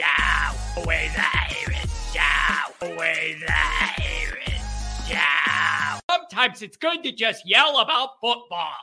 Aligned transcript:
show. 0.00 0.80
Always 0.80 1.10
Irish 1.16 1.90
show. 2.12 2.86
Always 2.86 3.42
Irish 3.48 5.08
show. 5.08 6.00
Sometimes 6.10 6.62
it's 6.62 6.76
good 6.76 7.02
to 7.02 7.12
just 7.12 7.48
yell 7.48 7.80
about 7.80 8.10
football. 8.20 8.76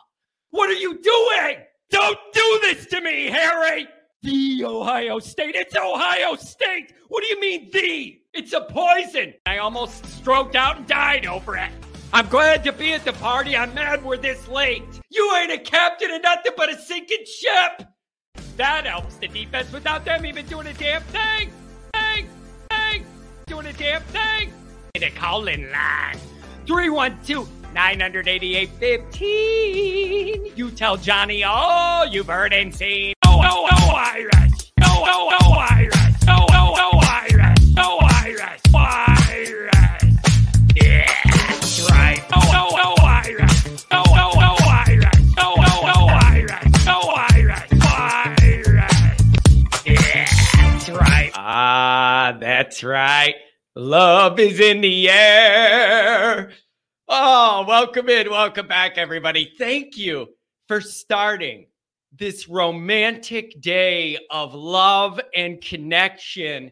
What 0.52 0.70
are 0.70 0.74
you 0.74 1.00
doing? 1.02 1.58
Don't 1.90 2.20
do 2.34 2.60
this 2.62 2.86
to 2.88 3.02
me, 3.02 3.28
Harry! 3.28 3.88
The 4.24 4.66
Ohio 4.66 5.20
State. 5.20 5.56
It's 5.56 5.76
Ohio 5.76 6.36
State! 6.36 6.94
What 7.08 7.24
do 7.24 7.30
you 7.30 7.40
mean, 7.40 7.70
the? 7.72 8.20
It's 8.34 8.54
a 8.54 8.62
poison. 8.62 9.34
I 9.46 9.58
almost 9.58 10.06
stroked 10.06 10.56
out 10.56 10.78
and 10.78 10.88
died 10.88 11.26
over 11.26 11.58
it. 11.58 11.72
I'm 12.14 12.28
glad 12.28 12.64
to 12.66 12.72
be 12.72 12.94
at 12.94 13.06
the 13.06 13.14
party. 13.14 13.56
I'm 13.56 13.74
mad 13.74 14.04
we're 14.04 14.18
this 14.18 14.48
late. 14.48 14.84
You 15.10 15.36
ain't 15.36 15.52
a 15.52 15.58
captain 15.58 16.12
of 16.12 16.22
nothing 16.22 16.54
but 16.56 16.72
a 16.72 16.78
sinking 16.80 17.26
ship. 17.26 17.88
That 18.58 18.88
helps 18.88 19.16
the 19.18 19.28
defense 19.28 19.72
without 19.72 20.04
them 20.04 20.26
even 20.26 20.48
doing 20.48 20.66
a 20.66 20.74
damn 20.74 21.04
thing. 21.04 21.52
Thing, 21.94 22.28
thing, 22.72 23.06
doing 23.46 23.68
a 23.68 23.74
damn 23.74 24.02
thing. 24.02 24.52
The 24.96 25.12
calling 25.12 25.70
line 25.72 26.18
312 26.66 27.48
988 27.76 28.70
15. 28.80 30.54
You 30.56 30.72
tell 30.72 30.98
Johnny 30.98 31.44
all 31.44 32.08
you've 32.08 32.26
heard 32.26 32.52
and 32.52 32.74
seen. 32.74 33.14
Oh, 33.28 33.42
oh, 33.44 33.68
oh, 33.72 33.94
Irish. 33.96 34.72
Oh, 34.82 35.04
oh, 35.06 35.38
oh, 35.40 35.54
Irish. 35.70 35.94
Oh, 36.28 36.48
oh, 36.50 36.74
oh, 36.80 37.00
Irish. 37.30 37.74
Oh, 37.78 38.00
Irish. 38.24 38.62
Irish. 38.74 39.17
That's 52.58 52.84
right. 52.84 53.36
Love 53.76 54.40
is 54.40 54.60
in 54.60 54.82
the 54.82 55.12
air. 55.12 56.50
Oh, 57.08 57.64
welcome 57.68 58.10
in. 58.10 58.32
Welcome 58.32 58.68
back, 58.68 58.98
everybody. 58.98 59.54
Thank 59.60 59.96
you 59.96 60.30
for 60.68 60.82
starting 60.82 61.68
this 62.18 62.50
romantic 62.50 63.62
day 63.62 64.18
of 64.32 64.56
love 64.56 65.22
and 65.36 65.62
connection 65.62 66.72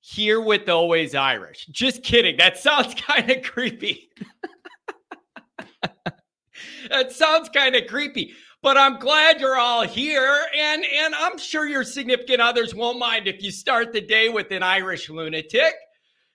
here 0.00 0.40
with 0.40 0.70
Always 0.70 1.14
Irish. 1.14 1.66
Just 1.66 2.02
kidding. 2.02 2.38
That 2.38 2.56
sounds 2.56 2.94
kind 2.98 3.30
of 3.30 3.42
creepy. 3.42 4.08
that 6.88 7.12
sounds 7.12 7.50
kind 7.50 7.76
of 7.76 7.86
creepy. 7.88 8.32
But 8.64 8.78
I'm 8.78 8.98
glad 8.98 9.42
you're 9.42 9.58
all 9.58 9.82
here, 9.82 10.40
and 10.56 10.86
and 10.86 11.14
I'm 11.14 11.36
sure 11.36 11.66
your 11.66 11.84
significant 11.84 12.40
others 12.40 12.74
won't 12.74 12.98
mind 12.98 13.28
if 13.28 13.42
you 13.42 13.50
start 13.50 13.92
the 13.92 14.00
day 14.00 14.30
with 14.30 14.50
an 14.52 14.62
Irish 14.62 15.10
lunatic. 15.10 15.74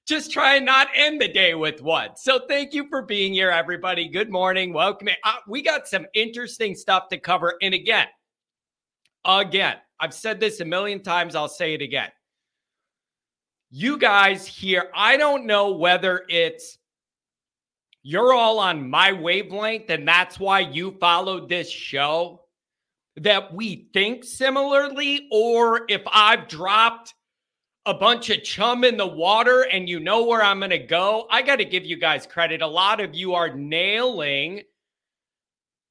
Just 0.06 0.32
try 0.32 0.58
and 0.58 0.66
not 0.66 0.90
end 0.94 1.20
the 1.20 1.28
day 1.28 1.56
with 1.56 1.82
one. 1.82 2.10
So 2.16 2.42
thank 2.48 2.72
you 2.76 2.88
for 2.88 3.02
being 3.02 3.34
here, 3.34 3.50
everybody. 3.50 4.08
Good 4.08 4.30
morning, 4.30 4.74
welcome. 4.74 5.10
Uh, 5.24 5.38
we 5.48 5.64
got 5.64 5.88
some 5.88 6.06
interesting 6.14 6.76
stuff 6.76 7.10
to 7.10 7.18
cover, 7.18 7.56
and 7.64 7.74
again, 7.74 8.06
again, 9.26 9.78
I've 10.00 10.14
said 10.14 10.40
this 10.40 10.60
a 10.60 10.66
million 10.66 11.02
times. 11.02 11.34
I'll 11.34 11.48
say 11.48 11.74
it 11.74 11.82
again. 11.82 12.12
You 13.72 13.98
guys 13.98 14.46
here, 14.46 14.92
I 14.94 15.18
don't 15.18 15.48
know 15.48 15.72
whether 15.72 16.26
it's 16.30 16.79
you're 18.10 18.34
all 18.34 18.58
on 18.58 18.90
my 18.90 19.12
wavelength 19.12 19.88
and 19.92 20.08
that's 20.08 20.40
why 20.40 20.62
you 20.62 20.98
followed 21.00 21.48
this 21.48 21.70
show 21.70 22.42
that 23.18 23.54
we 23.54 23.88
think 23.94 24.24
similarly 24.24 25.28
or 25.32 25.82
if 25.90 26.02
I've 26.12 26.48
dropped 26.48 27.14
a 27.86 27.94
bunch 27.94 28.32
of 28.32 28.42
chum 28.42 28.84
in 28.84 28.98
the 28.98 29.06
water 29.06 29.62
and 29.72 29.88
you 29.88 30.00
know 30.00 30.26
where 30.26 30.42
I'm 30.42 30.58
going 30.58 30.72
to 30.72 30.80
go. 30.80 31.28
I 31.30 31.44
got 31.44 31.58
to 31.58 31.66
give 31.66 31.86
you 31.86 31.98
guys 31.98 32.26
credit. 32.26 32.64
A 32.64 32.68
lot 32.68 33.00
of 33.00 33.14
you 33.14 33.36
are 33.36 33.54
nailing 33.54 34.64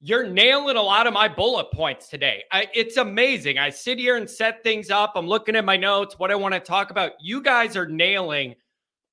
you're 0.01 0.27
nailing 0.27 0.75
a 0.75 0.81
lot 0.81 1.07
of 1.07 1.13
my 1.13 1.29
bullet 1.29 1.71
points 1.71 2.09
today. 2.09 2.43
I, 2.51 2.67
it's 2.73 2.97
amazing. 2.97 3.57
I 3.57 3.69
sit 3.69 3.97
here 3.97 4.17
and 4.17 4.29
set 4.29 4.61
things 4.61 4.89
up. 4.89 5.13
I'm 5.15 5.27
looking 5.27 5.55
at 5.55 5.63
my 5.63 5.77
notes, 5.77 6.19
what 6.19 6.31
I 6.31 6.35
want 6.35 6.53
to 6.53 6.59
talk 6.59 6.91
about. 6.91 7.13
You 7.21 7.41
guys 7.41 7.77
are 7.77 7.87
nailing 7.87 8.55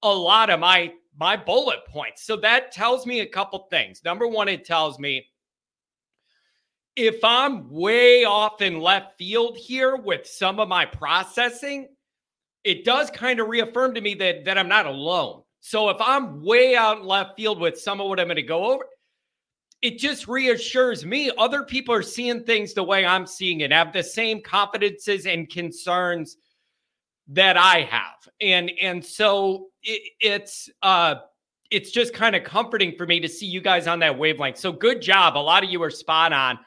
a 0.02 0.12
lot 0.12 0.50
of 0.50 0.60
my 0.60 0.92
my 1.18 1.36
bullet 1.36 1.80
points. 1.88 2.24
So 2.24 2.36
that 2.36 2.72
tells 2.72 3.06
me 3.06 3.20
a 3.20 3.26
couple 3.26 3.66
things. 3.70 4.02
Number 4.04 4.26
one, 4.26 4.48
it 4.48 4.64
tells 4.64 4.98
me 4.98 5.26
if 6.94 7.22
I'm 7.22 7.70
way 7.70 8.24
off 8.24 8.62
in 8.62 8.80
left 8.80 9.18
field 9.18 9.56
here 9.56 9.96
with 9.96 10.26
some 10.26 10.58
of 10.58 10.68
my 10.68 10.86
processing, 10.86 11.88
it 12.64 12.84
does 12.84 13.10
kind 13.10 13.38
of 13.38 13.48
reaffirm 13.48 13.94
to 13.94 14.00
me 14.00 14.14
that 14.14 14.44
that 14.46 14.58
I'm 14.58 14.68
not 14.68 14.86
alone. 14.86 15.42
So 15.60 15.88
if 15.90 15.96
I'm 16.00 16.42
way 16.42 16.76
out 16.76 16.98
in 16.98 17.06
left 17.06 17.36
field 17.36 17.60
with 17.60 17.78
some 17.78 18.00
of 18.00 18.08
what 18.08 18.20
I'm 18.20 18.26
going 18.26 18.36
to 18.36 18.42
go 18.42 18.72
over, 18.72 18.84
it 19.82 19.98
just 19.98 20.26
reassures 20.26 21.04
me 21.04 21.30
other 21.38 21.62
people 21.62 21.94
are 21.94 22.02
seeing 22.02 22.44
things 22.44 22.72
the 22.72 22.82
way 22.82 23.04
I'm 23.04 23.26
seeing 23.26 23.60
it, 23.60 23.72
have 23.72 23.92
the 23.92 24.02
same 24.02 24.40
confidences 24.40 25.26
and 25.26 25.48
concerns 25.50 26.36
that 27.28 27.56
I 27.56 27.82
have. 27.82 28.28
And 28.40 28.70
and 28.80 29.04
so 29.04 29.68
it, 29.82 30.02
it's 30.20 30.68
uh 30.82 31.16
it's 31.70 31.90
just 31.90 32.14
kind 32.14 32.36
of 32.36 32.44
comforting 32.44 32.96
for 32.96 33.06
me 33.06 33.18
to 33.20 33.28
see 33.28 33.46
you 33.46 33.60
guys 33.60 33.86
on 33.86 33.98
that 34.00 34.16
wavelength. 34.16 34.58
So 34.58 34.72
good 34.72 35.02
job. 35.02 35.36
A 35.36 35.38
lot 35.38 35.64
of 35.64 35.70
you 35.70 35.82
are 35.82 35.90
spot 35.90 36.32
on. 36.32 36.58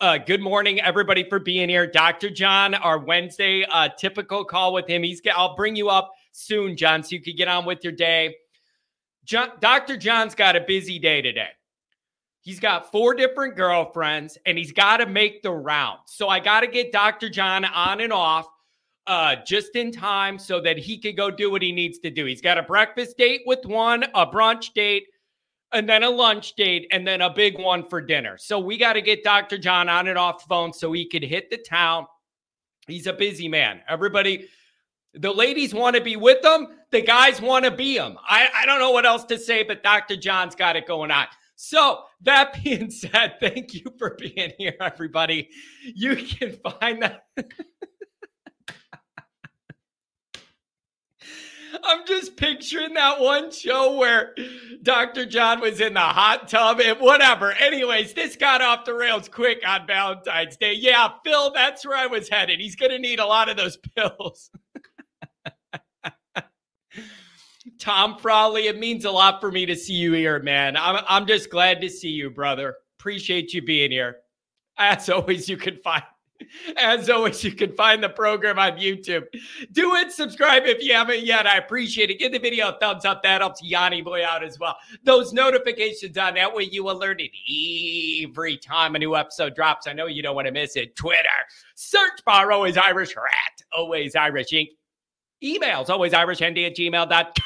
Uh, 0.00 0.18
good 0.18 0.40
morning, 0.40 0.80
everybody, 0.80 1.24
for 1.28 1.38
being 1.38 1.68
here. 1.68 1.86
Dr. 1.86 2.28
John, 2.28 2.74
our 2.74 2.98
Wednesday 2.98 3.64
uh, 3.70 3.88
typical 3.96 4.44
call 4.44 4.72
with 4.72 4.88
him. 4.88 5.02
He's 5.02 5.22
I'll 5.34 5.54
bring 5.54 5.76
you 5.76 5.88
up 5.88 6.10
soon, 6.32 6.76
John, 6.76 7.02
so 7.02 7.10
you 7.10 7.22
could 7.22 7.36
get 7.36 7.48
on 7.48 7.64
with 7.64 7.84
your 7.84 7.92
day. 7.92 8.34
John, 9.24 9.50
Dr. 9.60 9.96
John's 9.96 10.34
got 10.34 10.56
a 10.56 10.60
busy 10.60 10.98
day 10.98 11.22
today. 11.22 11.50
He's 12.40 12.58
got 12.58 12.90
four 12.90 13.14
different 13.14 13.54
girlfriends 13.54 14.36
and 14.44 14.58
he's 14.58 14.72
got 14.72 14.96
to 14.96 15.06
make 15.06 15.42
the 15.42 15.52
round. 15.52 16.00
So 16.06 16.28
I 16.28 16.40
got 16.40 16.60
to 16.60 16.66
get 16.66 16.90
Dr. 16.90 17.28
John 17.28 17.64
on 17.64 18.00
and 18.00 18.12
off 18.12 18.48
uh, 19.06 19.36
just 19.46 19.74
in 19.76 19.90
time 19.90 20.38
so 20.38 20.60
that 20.60 20.78
he 20.78 20.98
could 20.98 21.16
go 21.16 21.30
do 21.30 21.50
what 21.50 21.62
he 21.62 21.72
needs 21.72 21.98
to 22.00 22.10
do. 22.10 22.24
He's 22.24 22.40
got 22.40 22.58
a 22.58 22.62
breakfast 22.62 23.16
date 23.18 23.42
with 23.46 23.64
one, 23.64 24.04
a 24.14 24.26
brunch 24.26 24.72
date, 24.74 25.06
and 25.72 25.88
then 25.88 26.02
a 26.02 26.10
lunch 26.10 26.54
date, 26.54 26.86
and 26.92 27.06
then 27.06 27.22
a 27.22 27.30
big 27.30 27.58
one 27.58 27.88
for 27.88 28.00
dinner. 28.00 28.36
So 28.38 28.58
we 28.58 28.76
got 28.76 28.92
to 28.92 29.02
get 29.02 29.24
Dr. 29.24 29.58
John 29.58 29.88
on 29.88 30.08
and 30.08 30.18
off 30.18 30.42
the 30.42 30.48
phone 30.48 30.72
so 30.72 30.92
he 30.92 31.08
could 31.08 31.22
hit 31.22 31.50
the 31.50 31.56
town. 31.56 32.06
He's 32.86 33.06
a 33.06 33.12
busy 33.12 33.48
man. 33.48 33.80
Everybody, 33.88 34.48
the 35.14 35.32
ladies 35.32 35.72
want 35.72 35.96
to 35.96 36.02
be 36.02 36.16
with 36.16 36.44
him, 36.44 36.68
the 36.90 37.00
guys 37.00 37.40
want 37.40 37.64
to 37.64 37.70
be 37.70 37.96
him. 37.96 38.18
I, 38.28 38.48
I 38.54 38.66
don't 38.66 38.80
know 38.80 38.90
what 38.90 39.06
else 39.06 39.24
to 39.24 39.38
say, 39.38 39.62
but 39.62 39.82
Dr. 39.82 40.16
John's 40.16 40.54
got 40.54 40.76
it 40.76 40.86
going 40.86 41.10
on. 41.10 41.26
So, 41.56 42.04
that 42.22 42.60
being 42.64 42.90
said, 42.90 43.36
thank 43.40 43.74
you 43.74 43.92
for 43.98 44.16
being 44.18 44.52
here, 44.58 44.76
everybody. 44.80 45.48
You 45.82 46.16
can 46.16 46.58
find 46.80 47.02
that. 47.02 47.24
I'm 51.84 52.06
just 52.06 52.36
picturing 52.36 52.94
that 52.94 53.20
one 53.20 53.50
show 53.50 53.96
where 53.96 54.34
Dr. 54.82 55.26
John 55.26 55.60
was 55.60 55.80
in 55.80 55.94
the 55.94 56.00
hot 56.00 56.48
tub 56.48 56.80
and 56.80 56.98
whatever. 57.00 57.52
Anyways, 57.52 58.14
this 58.14 58.36
got 58.36 58.60
off 58.60 58.84
the 58.84 58.94
rails 58.94 59.28
quick 59.28 59.62
on 59.66 59.86
Valentine's 59.86 60.56
Day. 60.56 60.74
Yeah, 60.74 61.08
Phil, 61.24 61.52
that's 61.52 61.86
where 61.86 61.96
I 61.96 62.06
was 62.06 62.28
headed. 62.28 62.60
He's 62.60 62.76
going 62.76 62.92
to 62.92 62.98
need 62.98 63.18
a 63.18 63.26
lot 63.26 63.48
of 63.48 63.56
those 63.56 63.76
pills. 63.96 64.50
Tom 67.78 68.16
Frawley, 68.18 68.68
it 68.68 68.78
means 68.78 69.04
a 69.04 69.10
lot 69.10 69.40
for 69.40 69.50
me 69.50 69.66
to 69.66 69.74
see 69.74 69.94
you 69.94 70.12
here, 70.12 70.40
man. 70.40 70.76
I'm, 70.76 71.04
I'm 71.08 71.26
just 71.26 71.50
glad 71.50 71.80
to 71.80 71.88
see 71.88 72.10
you, 72.10 72.30
brother. 72.30 72.76
Appreciate 72.98 73.52
you 73.52 73.62
being 73.62 73.90
here. 73.90 74.18
As 74.78 75.08
always, 75.08 75.48
you 75.48 75.56
can 75.56 75.76
find 75.78 76.02
as 76.76 77.08
always, 77.10 77.42
you 77.44 77.52
can 77.52 77.74
find 77.74 78.02
the 78.02 78.08
program 78.08 78.58
on 78.58 78.72
YouTube. 78.72 79.24
Do 79.72 79.94
it, 79.96 80.12
subscribe 80.12 80.64
if 80.66 80.82
you 80.82 80.94
haven't 80.94 81.24
yet. 81.24 81.46
I 81.46 81.56
appreciate 81.56 82.10
it. 82.10 82.18
Give 82.18 82.32
the 82.32 82.38
video 82.38 82.70
a 82.70 82.78
thumbs 82.78 83.04
up. 83.04 83.22
That 83.22 83.40
helps 83.40 83.62
Yanni 83.62 84.02
Boy 84.02 84.24
out 84.24 84.44
as 84.44 84.58
well. 84.58 84.76
Those 85.04 85.32
notifications 85.32 86.16
on 86.18 86.34
that 86.34 86.54
way 86.54 86.64
you 86.64 86.90
alerted 86.90 87.30
every 88.24 88.56
time 88.56 88.94
a 88.94 88.98
new 88.98 89.16
episode 89.16 89.54
drops. 89.54 89.86
I 89.86 89.92
know 89.92 90.06
you 90.06 90.22
don't 90.22 90.34
want 90.34 90.46
to 90.46 90.52
miss 90.52 90.76
it. 90.76 90.96
Twitter, 90.96 91.28
search 91.74 92.24
bar 92.24 92.52
always 92.52 92.76
Irish 92.76 93.16
rat, 93.16 93.62
always 93.76 94.16
Irish 94.16 94.50
Inc. 94.50 94.68
Emails 95.42 95.90
always 95.90 96.14
Irish 96.14 96.38
ND 96.38 96.58
at 96.58 96.76
gmail.com. 96.76 97.44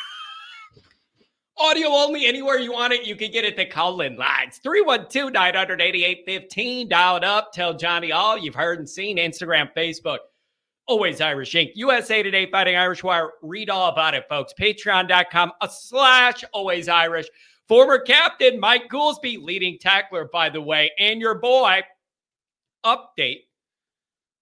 Audio 1.58 1.88
only 1.88 2.26
anywhere 2.26 2.58
you 2.58 2.73
want 2.73 2.93
it. 2.93 3.06
You 3.06 3.17
can 3.17 3.31
get 3.31 3.44
it 3.44 3.56
the 3.56 3.64
Colin 3.64 4.17
lines 4.17 4.58
312 4.58 5.32
988 5.32 6.23
15. 6.26 6.88
Dial 6.88 7.17
it 7.17 7.25
up. 7.25 7.53
Tell 7.53 7.73
Johnny 7.73 8.12
all 8.12 8.37
you've 8.37 8.55
heard 8.55 8.79
and 8.79 8.88
seen. 8.88 9.17
Instagram, 9.17 9.70
Facebook. 9.75 10.19
Always 10.87 11.20
Irish 11.20 11.55
Inc. 11.55 11.73
USA 11.75 12.23
Today 12.23 12.49
Fighting 12.50 12.76
Irish 12.76 13.03
Wire. 13.03 13.31
Read 13.43 13.70
all 13.70 13.88
about 13.88 14.14
it, 14.14 14.25
folks. 14.29 14.53
Patreon.com 14.61 15.53
a 15.62 15.69
slash 15.69 16.44
always 16.53 16.88
Irish. 16.88 17.26
Former 17.67 17.99
captain 17.99 18.61
Mike 18.61 18.88
Goolsby, 18.88 19.43
leading 19.43 19.79
tackler, 19.81 20.29
by 20.32 20.50
the 20.50 20.61
way, 20.61 20.93
and 20.99 21.20
your 21.20 21.37
boy. 21.37 21.81
Update 22.85 23.47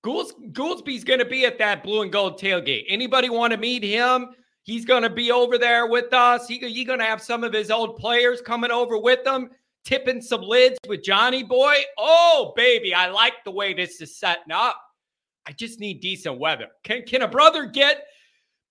Goulds, 0.05 0.35
Goolsby's 0.53 1.03
going 1.03 1.21
to 1.21 1.25
be 1.25 1.47
at 1.47 1.59
that 1.59 1.83
blue 1.83 2.03
and 2.03 2.13
gold 2.13 2.39
tailgate. 2.39 2.85
Anybody 2.89 3.31
want 3.31 3.53
to 3.53 3.57
meet 3.57 3.83
him? 3.83 4.35
He's 4.65 4.87
going 4.87 5.03
to 5.03 5.11
be 5.11 5.31
over 5.31 5.59
there 5.59 5.87
with 5.87 6.13
us. 6.15 6.49
He's 6.49 6.61
he 6.61 6.85
going 6.85 6.99
to 6.99 7.05
have 7.05 7.21
some 7.21 7.45
of 7.45 7.53
his 7.53 7.71
old 7.71 7.97
players 7.97 8.41
coming 8.41 8.71
over 8.71 8.97
with 8.99 9.25
him, 9.27 9.51
tipping 9.85 10.23
some 10.23 10.41
lids 10.41 10.79
with 10.89 11.05
Johnny 11.05 11.43
Boy. 11.43 11.77
Oh, 11.99 12.55
baby, 12.57 12.95
I 12.95 13.11
like 13.11 13.45
the 13.45 13.51
way 13.51 13.75
this 13.75 14.01
is 14.01 14.17
setting 14.17 14.53
up. 14.53 14.81
I 15.47 15.53
just 15.53 15.81
need 15.81 16.01
decent 16.01 16.39
weather. 16.39 16.69
Can, 16.83 17.03
can 17.03 17.21
a 17.21 17.29
brother 17.29 17.67
get 17.67 18.05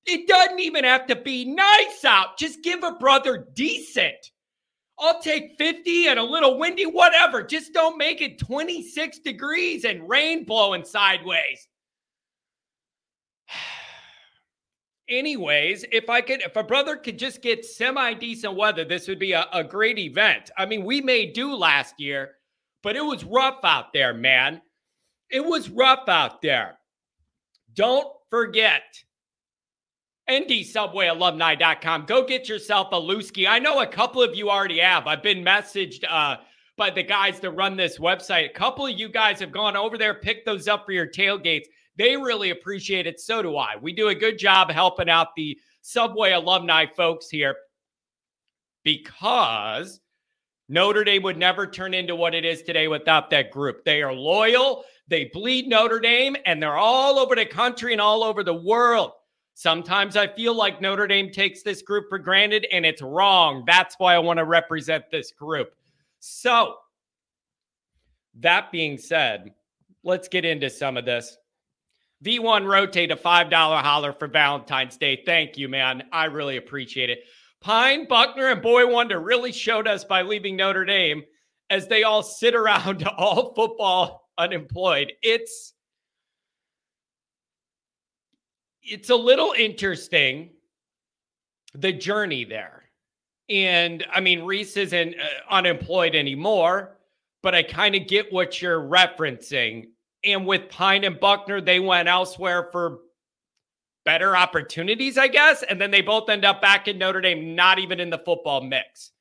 it? 0.07 0.27
Doesn't 0.27 0.59
even 0.59 0.83
have 0.83 1.05
to 1.07 1.15
be 1.15 1.45
nice 1.45 2.03
out. 2.03 2.39
Just 2.39 2.63
give 2.63 2.83
a 2.83 2.93
brother 2.93 3.47
decent. 3.53 4.31
I'll 4.97 5.21
take 5.21 5.59
50 5.59 6.07
and 6.07 6.17
a 6.17 6.23
little 6.23 6.57
windy, 6.57 6.87
whatever. 6.87 7.43
Just 7.43 7.71
don't 7.71 7.99
make 7.99 8.19
it 8.19 8.39
26 8.39 9.19
degrees 9.19 9.85
and 9.85 10.09
rain 10.09 10.43
blowing 10.43 10.85
sideways. 10.85 11.67
Anyways, 15.09 15.85
if 15.91 16.09
I 16.09 16.21
could, 16.21 16.41
if 16.41 16.55
a 16.55 16.63
brother 16.63 16.95
could 16.95 17.19
just 17.19 17.41
get 17.41 17.65
semi 17.65 18.13
decent 18.13 18.55
weather, 18.55 18.85
this 18.85 19.07
would 19.07 19.19
be 19.19 19.33
a, 19.33 19.45
a 19.51 19.63
great 19.63 19.99
event. 19.99 20.49
I 20.57 20.65
mean, 20.65 20.85
we 20.85 21.01
may 21.01 21.25
do 21.25 21.53
last 21.53 21.99
year, 21.99 22.35
but 22.81 22.95
it 22.95 23.03
was 23.03 23.23
rough 23.23 23.59
out 23.63 23.91
there, 23.93 24.13
man. 24.13 24.61
It 25.29 25.43
was 25.43 25.69
rough 25.69 26.07
out 26.07 26.41
there. 26.41 26.77
Don't 27.73 28.07
forget 28.29 28.83
NDSubwayAlumni.com. 30.29 32.05
Go 32.05 32.25
get 32.25 32.47
yourself 32.47 32.89
a 32.91 32.95
Looski. 32.95 33.47
I 33.47 33.59
know 33.59 33.81
a 33.81 33.87
couple 33.87 34.21
of 34.21 34.35
you 34.35 34.49
already 34.49 34.79
have. 34.79 35.07
I've 35.07 35.23
been 35.23 35.43
messaged 35.43 36.03
uh, 36.09 36.37
by 36.77 36.89
the 36.89 37.03
guys 37.03 37.39
that 37.41 37.51
run 37.51 37.75
this 37.75 37.99
website. 37.99 38.49
A 38.49 38.53
couple 38.53 38.85
of 38.85 38.97
you 38.97 39.09
guys 39.09 39.39
have 39.39 39.51
gone 39.51 39.75
over 39.75 39.97
there, 39.97 40.13
picked 40.13 40.45
those 40.45 40.67
up 40.67 40.85
for 40.85 40.91
your 40.91 41.07
tailgates. 41.07 41.65
They 41.97 42.17
really 42.17 42.49
appreciate 42.49 43.07
it. 43.07 43.19
So 43.19 43.41
do 43.41 43.57
I. 43.57 43.75
We 43.79 43.93
do 43.93 44.07
a 44.07 44.15
good 44.15 44.37
job 44.37 44.71
helping 44.71 45.09
out 45.09 45.35
the 45.35 45.57
Subway 45.81 46.31
alumni 46.31 46.85
folks 46.85 47.29
here 47.29 47.55
because 48.83 49.99
Notre 50.69 51.03
Dame 51.03 51.23
would 51.23 51.37
never 51.37 51.67
turn 51.67 51.93
into 51.93 52.15
what 52.15 52.33
it 52.33 52.45
is 52.45 52.63
today 52.63 52.87
without 52.87 53.29
that 53.29 53.51
group. 53.51 53.83
They 53.83 54.01
are 54.01 54.13
loyal, 54.13 54.85
they 55.07 55.25
bleed 55.25 55.67
Notre 55.67 55.99
Dame, 55.99 56.35
and 56.45 56.61
they're 56.61 56.77
all 56.77 57.19
over 57.19 57.35
the 57.35 57.45
country 57.45 57.91
and 57.91 58.01
all 58.01 58.23
over 58.23 58.43
the 58.43 58.53
world. 58.53 59.11
Sometimes 59.55 60.17
I 60.17 60.27
feel 60.27 60.55
like 60.55 60.81
Notre 60.81 61.05
Dame 61.05 61.31
takes 61.31 61.61
this 61.61 61.81
group 61.81 62.05
for 62.09 62.17
granted, 62.17 62.65
and 62.71 62.85
it's 62.85 63.01
wrong. 63.01 63.63
That's 63.67 63.95
why 63.99 64.15
I 64.15 64.19
want 64.19 64.37
to 64.37 64.45
represent 64.45 65.11
this 65.11 65.31
group. 65.31 65.75
So, 66.19 66.77
that 68.39 68.71
being 68.71 68.97
said, 68.97 69.53
let's 70.03 70.27
get 70.27 70.43
into 70.45 70.69
some 70.69 70.97
of 70.97 71.05
this. 71.05 71.37
V1 72.23 72.65
rotate 72.65 73.11
a 73.11 73.15
$5 73.15 73.51
holler 73.81 74.13
for 74.13 74.27
Valentine's 74.27 74.97
Day. 74.97 75.21
Thank 75.25 75.57
you, 75.57 75.67
man. 75.67 76.03
I 76.11 76.25
really 76.25 76.57
appreciate 76.57 77.09
it. 77.09 77.19
Pyne, 77.61 78.07
Buchner, 78.07 78.51
and 78.51 78.61
Boy 78.61 78.87
Wonder 78.87 79.19
really 79.19 79.51
showed 79.51 79.87
us 79.87 80.03
by 80.03 80.21
leaving 80.21 80.55
Notre 80.55 80.85
Dame 80.85 81.23
as 81.69 81.87
they 81.87 82.03
all 82.03 82.23
sit 82.23 82.55
around 82.55 83.03
all 83.17 83.53
football 83.53 84.29
unemployed. 84.37 85.13
It's 85.21 85.73
it's 88.81 89.09
a 89.09 89.15
little 89.15 89.53
interesting 89.57 90.49
the 91.73 91.91
journey 91.91 92.43
there. 92.43 92.83
And 93.49 94.05
I 94.11 94.19
mean, 94.19 94.43
Rees 94.43 94.77
isn't 94.77 95.15
uh, 95.15 95.53
unemployed 95.53 96.15
anymore, 96.15 96.97
but 97.41 97.55
I 97.55 97.63
kind 97.63 97.95
of 97.95 98.07
get 98.07 98.31
what 98.31 98.61
you're 98.61 98.79
referencing. 98.79 99.85
And 100.25 100.45
with 100.45 100.69
Pyne 100.69 101.03
and 101.03 101.19
Buchner, 101.19 101.61
they 101.61 101.79
went 101.79 102.07
elsewhere 102.07 102.69
for 102.71 102.99
better 104.05 104.35
opportunities, 104.35 105.17
I 105.17 105.27
guess. 105.27 105.63
And 105.63 105.79
then 105.79 105.91
they 105.91 106.01
both 106.01 106.29
end 106.29 106.45
up 106.45 106.61
back 106.61 106.87
in 106.87 106.97
Notre 106.97 107.21
Dame, 107.21 107.55
not 107.55 107.79
even 107.79 107.99
in 107.99 108.09
the 108.09 108.17
football 108.17 108.61
mix. 108.61 109.11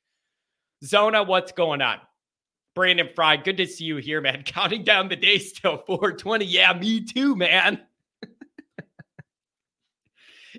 Zona, 0.83 1.23
what's 1.23 1.51
going 1.51 1.81
on? 1.81 1.99
Brandon 2.75 3.09
Fry, 3.15 3.37
good 3.37 3.57
to 3.57 3.67
see 3.67 3.85
you 3.85 3.97
here, 3.97 4.21
man. 4.21 4.43
Counting 4.45 4.83
down 4.83 5.09
the 5.09 5.15
days 5.15 5.53
till 5.53 5.77
420. 5.77 6.45
Yeah, 6.45 6.73
me 6.73 7.05
too, 7.05 7.35
man. 7.35 7.81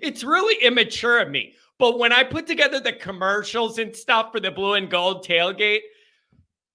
it's 0.01 0.23
really 0.23 0.63
immature 0.63 1.19
of 1.19 1.29
me. 1.29 1.53
But 1.77 1.99
when 1.99 2.13
I 2.13 2.23
put 2.23 2.47
together 2.47 2.79
the 2.79 2.93
commercials 2.93 3.79
and 3.79 3.95
stuff 3.95 4.31
for 4.31 4.39
the 4.39 4.51
blue 4.51 4.75
and 4.75 4.89
gold 4.89 5.25
tailgate, 5.25 5.81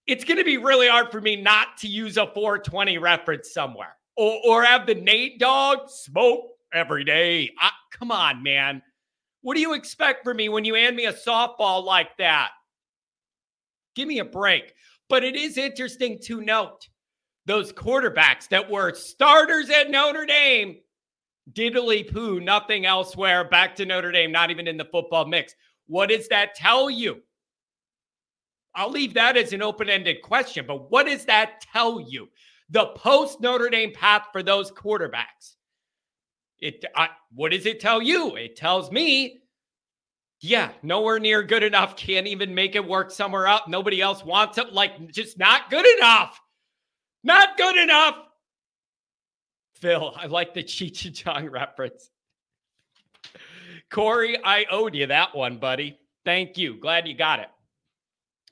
it's 0.07 0.25
going 0.25 0.39
to 0.39 0.45
be 0.45 0.57
really 0.57 0.89
hard 0.89 1.11
for 1.11 1.21
me 1.21 1.37
not 1.37 1.77
to 1.79 1.89
use 1.89 2.17
a 2.17 2.27
420 2.27 2.99
reference 2.99 3.53
somewhere 3.53 3.97
or, 4.17 4.41
or 4.47 4.65
have 4.65 4.87
the 4.87 4.95
Nate 4.95 5.39
dog 5.39 5.89
smoke 5.89 6.47
every 6.73 7.05
day. 7.05 7.51
I, 7.59 7.71
come 7.93 8.11
on, 8.11 8.43
man. 8.43 8.83
What 9.43 9.55
do 9.55 9.61
you 9.61 9.75
expect 9.75 10.25
from 10.25 10.37
me 10.37 10.49
when 10.49 10.65
you 10.65 10.75
hand 10.75 10.97
me 10.97 11.07
a 11.07 11.13
softball 11.13 11.85
like 11.85 12.17
that? 12.19 12.51
Give 13.95 14.07
me 14.07 14.19
a 14.19 14.25
break. 14.25 14.75
But 15.09 15.25
it 15.25 15.35
is 15.35 15.57
interesting 15.57 16.19
to 16.25 16.41
note 16.41 16.89
those 17.47 17.73
quarterbacks 17.73 18.49
that 18.49 18.71
were 18.71 18.95
starters 18.95 19.71
at 19.71 19.91
Notre 19.91 20.27
Dame 20.27 20.77
diddly 21.53 22.11
poo, 22.11 22.41
nothing 22.41 22.87
elsewhere, 22.87 23.45
back 23.49 23.75
to 23.77 23.87
Notre 23.87 24.13
Dame, 24.13 24.33
not 24.33 24.51
even 24.51 24.69
in 24.69 24.77
the 24.77 24.85
football 24.85 25.27
mix. 25.27 25.55
What 25.87 26.11
does 26.11 26.29
that 26.29 26.55
tell 26.55 26.91
you? 26.91 27.23
I'll 28.75 28.91
leave 28.91 29.15
that 29.15 29.37
as 29.37 29.53
an 29.53 29.63
open 29.63 29.89
ended 29.91 30.23
question, 30.23 30.65
but 30.67 30.91
what 30.91 31.07
does 31.07 31.25
that 31.25 31.61
tell 31.73 32.01
you? 32.01 32.29
The 32.71 32.87
post 32.95 33.41
Notre 33.41 33.69
Dame 33.69 33.93
path 33.93 34.27
for 34.33 34.43
those 34.43 34.71
quarterbacks. 34.71 35.57
It 36.61 36.85
I, 36.95 37.09
what 37.35 37.53
does 37.53 37.67
it 37.67 37.81
tell 37.81 38.01
you? 38.01 38.37
It 38.37 38.55
tells 38.55 38.93
me, 38.93 39.41
yeah, 40.41 40.71
nowhere 40.83 41.19
near 41.19 41.43
good 41.43 41.63
enough. 41.63 41.97
Can't 41.97 42.27
even 42.27 42.55
make 42.55 42.77
it 42.77 42.87
work 42.87 43.11
somewhere 43.11 43.47
else. 43.47 43.63
Nobody 43.67 44.01
else 44.01 44.25
wants 44.25 44.57
it. 44.57 44.73
Like, 44.73 45.11
just 45.11 45.39
not 45.39 45.69
good 45.71 45.87
enough. 45.99 46.41
Not 47.25 47.57
good 47.57 47.77
enough. 47.77 48.17
Phil, 49.75 50.15
I 50.17 50.27
like 50.27 50.55
the 50.55 50.63
Cheech 50.63 51.07
and 51.07 51.15
Chong 51.15 51.49
reference. 51.49 52.11
Corey, 53.91 54.39
I 54.45 54.67
owed 54.71 54.95
you 54.95 55.07
that 55.07 55.35
one, 55.35 55.59
buddy. 55.59 55.99
Thank 56.25 56.57
you. 56.57 56.77
Glad 56.79 57.09
you 57.09 57.15
got 57.15 57.41
it. 57.41 57.49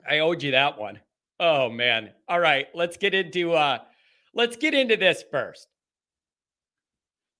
I 0.08 0.18
owed 0.18 0.42
you 0.42 0.50
that 0.52 0.78
one. 0.78 1.00
Oh 1.40 1.70
man. 1.70 2.10
All 2.28 2.40
right, 2.40 2.66
let's 2.74 2.96
get 2.96 3.14
into 3.14 3.52
uh 3.52 3.78
let's 4.34 4.56
get 4.56 4.74
into 4.74 4.96
this 4.96 5.24
first. 5.30 5.68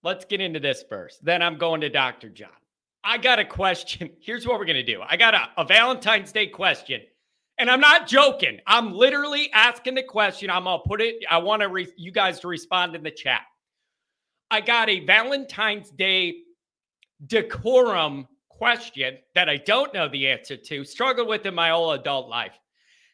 Let's 0.03 0.25
get 0.25 0.41
into 0.41 0.61
this 0.61 0.85
first. 0.89 1.25
Then 1.25 1.43
I'm 1.43 1.59
going 1.59 1.81
to 1.81 1.89
Dr. 1.89 2.29
John. 2.29 2.51
I 3.03 3.19
got 3.19 3.39
a 3.39 3.45
question. 3.45 4.11
Here's 4.21 4.47
what 4.47 4.59
we're 4.59 4.65
going 4.65 4.77
to 4.77 4.83
do. 4.83 5.03
I 5.07 5.17
got 5.17 5.35
a, 5.35 5.49
a 5.57 5.65
Valentine's 5.65 6.33
Day 6.33 6.47
question. 6.47 7.01
And 7.59 7.69
I'm 7.69 7.81
not 7.81 8.07
joking. 8.07 8.61
I'm 8.67 8.93
literally 8.93 9.51
asking 9.53 9.97
the 9.97 10.05
question. 10.05 10.49
I'm 10.49 10.65
going 10.65 10.79
to 10.79 10.89
put 10.89 11.01
it 11.01 11.17
I 11.29 11.39
want 11.39 11.63
to 11.63 11.69
re- 11.69 11.93
you 11.97 12.13
guys 12.13 12.39
to 12.41 12.49
respond 12.49 12.95
in 12.95 13.03
the 13.03 13.11
chat. 13.11 13.43
I 14.51 14.61
got 14.61 14.89
a 14.89 15.05
Valentine's 15.05 15.91
Day 15.91 16.37
decorum 17.27 18.29
question 18.59 19.19
that 19.35 19.49
I 19.49 19.57
don't 19.57 19.95
know 19.95 20.09
the 20.09 20.29
answer 20.29 20.57
to, 20.57 20.85
struggled 20.85 21.29
with 21.29 21.47
in 21.47 21.55
my 21.55 21.71
whole 21.71 21.93
adult 21.93 22.29
life. 22.29 22.59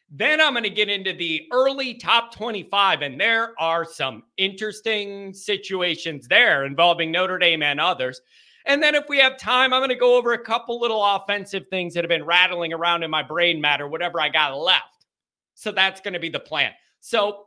Then 0.09 0.41
I'm 0.41 0.53
going 0.53 0.63
to 0.63 0.69
get 0.69 0.89
into 0.89 1.13
the 1.13 1.47
early 1.51 1.95
top 1.95 2.33
25, 2.33 3.01
and 3.01 3.19
there 3.19 3.53
are 3.59 3.85
some 3.85 4.23
interesting 4.37 5.33
situations 5.33 6.27
there 6.27 6.65
involving 6.65 7.11
Notre 7.11 7.37
Dame 7.37 7.63
and 7.63 7.79
others. 7.79 8.21
And 8.65 8.81
then 8.81 8.95
if 8.95 9.07
we 9.07 9.19
have 9.19 9.37
time, 9.37 9.73
I'm 9.73 9.79
going 9.79 9.89
to 9.89 9.95
go 9.95 10.17
over 10.17 10.33
a 10.33 10.43
couple 10.43 10.79
little 10.79 11.03
offensive 11.03 11.67
things 11.69 11.93
that 11.93 12.03
have 12.03 12.09
been 12.09 12.25
rattling 12.25 12.73
around 12.73 13.03
in 13.03 13.11
my 13.11 13.23
brain 13.23 13.61
matter, 13.61 13.87
whatever 13.87 14.19
I 14.19 14.29
got 14.29 14.57
left. 14.57 15.05
So 15.53 15.71
that's 15.71 16.01
going 16.01 16.13
to 16.15 16.19
be 16.19 16.29
the 16.29 16.39
plan. 16.39 16.71
So 16.99 17.45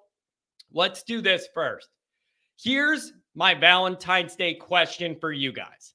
let's 0.72 1.02
do 1.02 1.20
this 1.20 1.48
first. 1.54 1.88
Here's 2.60 3.12
my 3.34 3.54
Valentine's 3.54 4.36
Day 4.36 4.54
question 4.54 5.16
for 5.20 5.32
you 5.32 5.52
guys. 5.52 5.94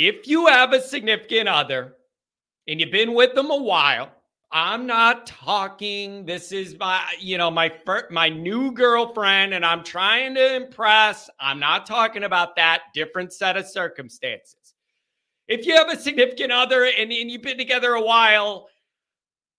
If 0.00 0.26
you 0.26 0.46
have 0.46 0.72
a 0.72 0.80
significant 0.80 1.46
other 1.46 1.96
and 2.66 2.80
you've 2.80 2.90
been 2.90 3.12
with 3.12 3.34
them 3.34 3.50
a 3.50 3.62
while, 3.62 4.10
I'm 4.50 4.86
not 4.86 5.26
talking 5.26 6.24
this 6.24 6.52
is 6.52 6.74
my 6.78 7.04
you 7.20 7.36
know 7.36 7.50
my 7.50 7.68
first, 7.68 8.10
my 8.10 8.30
new 8.30 8.72
girlfriend 8.72 9.52
and 9.52 9.62
I'm 9.62 9.84
trying 9.84 10.34
to 10.36 10.56
impress. 10.56 11.28
I'm 11.38 11.60
not 11.60 11.84
talking 11.84 12.24
about 12.24 12.56
that 12.56 12.84
different 12.94 13.34
set 13.34 13.58
of 13.58 13.66
circumstances. 13.66 14.72
If 15.48 15.66
you 15.66 15.74
have 15.76 15.90
a 15.90 16.00
significant 16.00 16.50
other 16.50 16.86
and, 16.86 17.12
and 17.12 17.30
you've 17.30 17.42
been 17.42 17.58
together 17.58 17.92
a 17.92 18.02
while, 18.02 18.68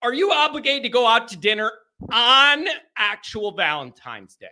are 0.02 0.12
you 0.12 0.32
obligated 0.32 0.82
to 0.82 0.88
go 0.88 1.06
out 1.06 1.28
to 1.28 1.36
dinner 1.36 1.70
on 2.10 2.66
actual 2.98 3.52
Valentine's 3.52 4.34
Day? 4.34 4.48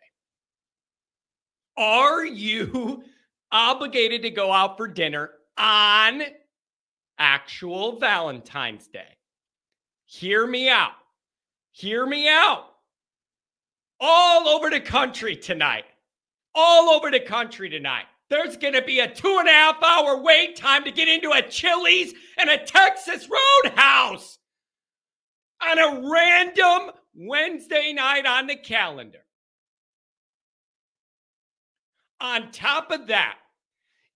Are 1.76 2.24
you 2.24 3.02
obligated 3.50 4.22
to 4.22 4.30
go 4.30 4.52
out 4.52 4.76
for 4.76 4.86
dinner 4.86 5.30
on 5.60 6.22
actual 7.18 7.98
Valentine's 8.00 8.88
Day? 8.88 9.18
Hear 10.06 10.46
me 10.46 10.68
out. 10.70 10.92
Hear 11.72 12.06
me 12.06 12.28
out. 12.28 12.66
All 14.00 14.48
over 14.48 14.70
the 14.70 14.80
country 14.80 15.36
tonight. 15.36 15.84
all 16.54 16.90
over 16.90 17.10
the 17.10 17.20
country 17.20 17.68
tonight. 17.70 18.06
There's 18.28 18.56
going 18.56 18.74
to 18.74 18.82
be 18.82 19.00
a 19.00 19.12
two 19.12 19.38
and 19.38 19.48
a 19.48 19.52
half 19.52 19.82
hour 19.82 20.22
wait 20.22 20.56
time 20.56 20.84
to 20.84 20.92
get 20.92 21.08
into 21.08 21.32
a 21.32 21.42
Chili's 21.42 22.14
and 22.38 22.48
a 22.50 22.58
Texas 22.58 23.28
Roadhouse 23.64 24.38
on 25.62 25.78
a 25.78 26.10
random 26.10 26.92
Wednesday 27.14 27.92
night 27.92 28.26
on 28.26 28.46
the 28.46 28.56
calendar. 28.56 29.24
On 32.20 32.50
top 32.52 32.90
of 32.92 33.08
that, 33.08 33.38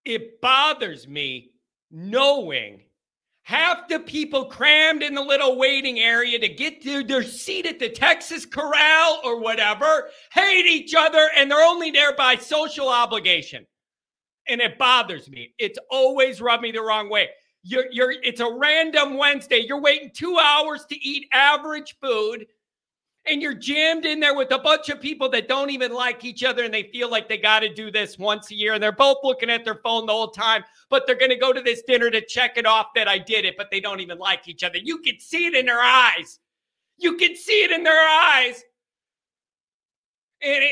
it 0.05 0.41
bothers 0.41 1.09
me 1.09 1.51
knowing 1.91 2.81
half 3.43 3.89
the 3.89 4.01
people 4.01 4.47
crammed 4.47 5.03
in 5.03 5.15
the 5.15 5.23
little 5.23 5.57
waiting 5.59 6.01
area 6.01 6.39
to 6.39 6.49
get 6.49 6.83
to 6.83 7.05
their 7.05 7.23
seat 7.23 7.67
at 7.67 7.79
the 7.79 7.89
Texas 7.89 8.47
Corral 8.47 9.21
or 9.23 9.39
whatever 9.41 10.09
hate 10.33 10.67
each 10.67 10.95
other 10.95 11.29
and 11.37 11.51
they're 11.51 11.65
only 11.65 11.91
there 11.91 12.17
by 12.17 12.37
social 12.37 12.89
obligation. 12.89 13.67
And 14.49 14.61
it 14.61 14.79
bothers 14.79 15.31
me. 15.31 15.55
It's 15.59 15.79
always 15.91 16.41
rubbed 16.41 16.63
me 16.63 16.73
the 16.73 16.83
wrong 16.83 17.09
way. 17.09 17.31
You're, 17.63 17.87
you're, 17.91 18.13
it's 18.13 18.41
a 18.41 18.51
random 18.59 19.17
Wednesday. 19.17 19.65
You're 19.67 19.81
waiting 19.81 20.11
two 20.13 20.39
hours 20.39 20.85
to 20.87 20.97
eat 20.97 21.29
average 21.33 21.97
food 22.03 22.47
and 23.27 23.41
you're 23.41 23.55
jammed 23.55 24.05
in 24.05 24.21
there 24.21 24.35
with 24.35 24.53
a 24.53 24.59
bunch 24.59 24.91
of 24.91 25.01
people 25.01 25.29
that 25.31 25.49
don't 25.49 25.71
even 25.71 25.93
like 25.93 26.25
each 26.25 26.45
other 26.45 26.65
and 26.65 26.75
they 26.75 26.91
feel 26.93 27.11
like 27.11 27.29
they 27.29 27.39
got 27.39 27.61
to 27.61 27.73
do 27.73 27.91
this 27.91 28.19
once 28.19 28.51
a 28.51 28.55
year 28.55 28.75
and 28.75 28.83
they're 28.83 28.93
both 28.93 29.19
looking 29.25 29.51
at 29.51 29.65
their 29.65 29.81
phone 29.83 30.07
the 30.07 30.13
whole 30.13 30.31
time 30.31 30.63
but 30.91 31.07
they're 31.07 31.17
going 31.17 31.31
to 31.31 31.37
go 31.37 31.53
to 31.53 31.63
this 31.63 31.83
dinner 31.83 32.11
to 32.11 32.25
check 32.25 32.57
it 32.57 32.67
off 32.67 32.89
that 32.95 33.09
I 33.09 33.19
did 33.19 33.45
it 33.45 33.55
but 33.57 33.71
they 33.71 33.81
don't 33.81 34.01
even 34.01 34.19
like 34.19 34.47
each 34.49 34.63
other 34.63 34.79
you 34.79 34.99
can 34.99 35.19
see 35.19 35.47
it 35.47 35.55
in 35.55 35.67
their 35.67 35.81
eyes 35.81 36.39
you 36.99 37.17
can 37.17 37.35
see 37.35 37.65
it 37.65 37.71
in 37.71 37.83
their 37.83 38.09
eyes 38.09 38.63
and, 40.45 40.63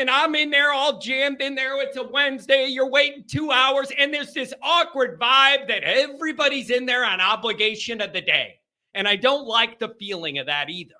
and 0.00 0.10
I'm 0.10 0.34
in 0.34 0.50
there 0.50 0.72
all 0.72 0.98
jammed 0.98 1.40
in 1.40 1.54
there. 1.54 1.80
It's 1.80 1.96
a 1.96 2.02
Wednesday. 2.02 2.66
You're 2.66 2.90
waiting 2.90 3.22
two 3.24 3.52
hours, 3.52 3.92
and 3.96 4.12
there's 4.12 4.32
this 4.32 4.52
awkward 4.62 5.20
vibe 5.20 5.68
that 5.68 5.84
everybody's 5.84 6.70
in 6.70 6.86
there 6.86 7.04
on 7.04 7.20
obligation 7.20 8.00
of 8.00 8.12
the 8.12 8.20
day. 8.20 8.58
And 8.94 9.06
I 9.06 9.14
don't 9.14 9.46
like 9.46 9.78
the 9.78 9.94
feeling 10.00 10.38
of 10.38 10.46
that 10.46 10.70
either. 10.70 10.94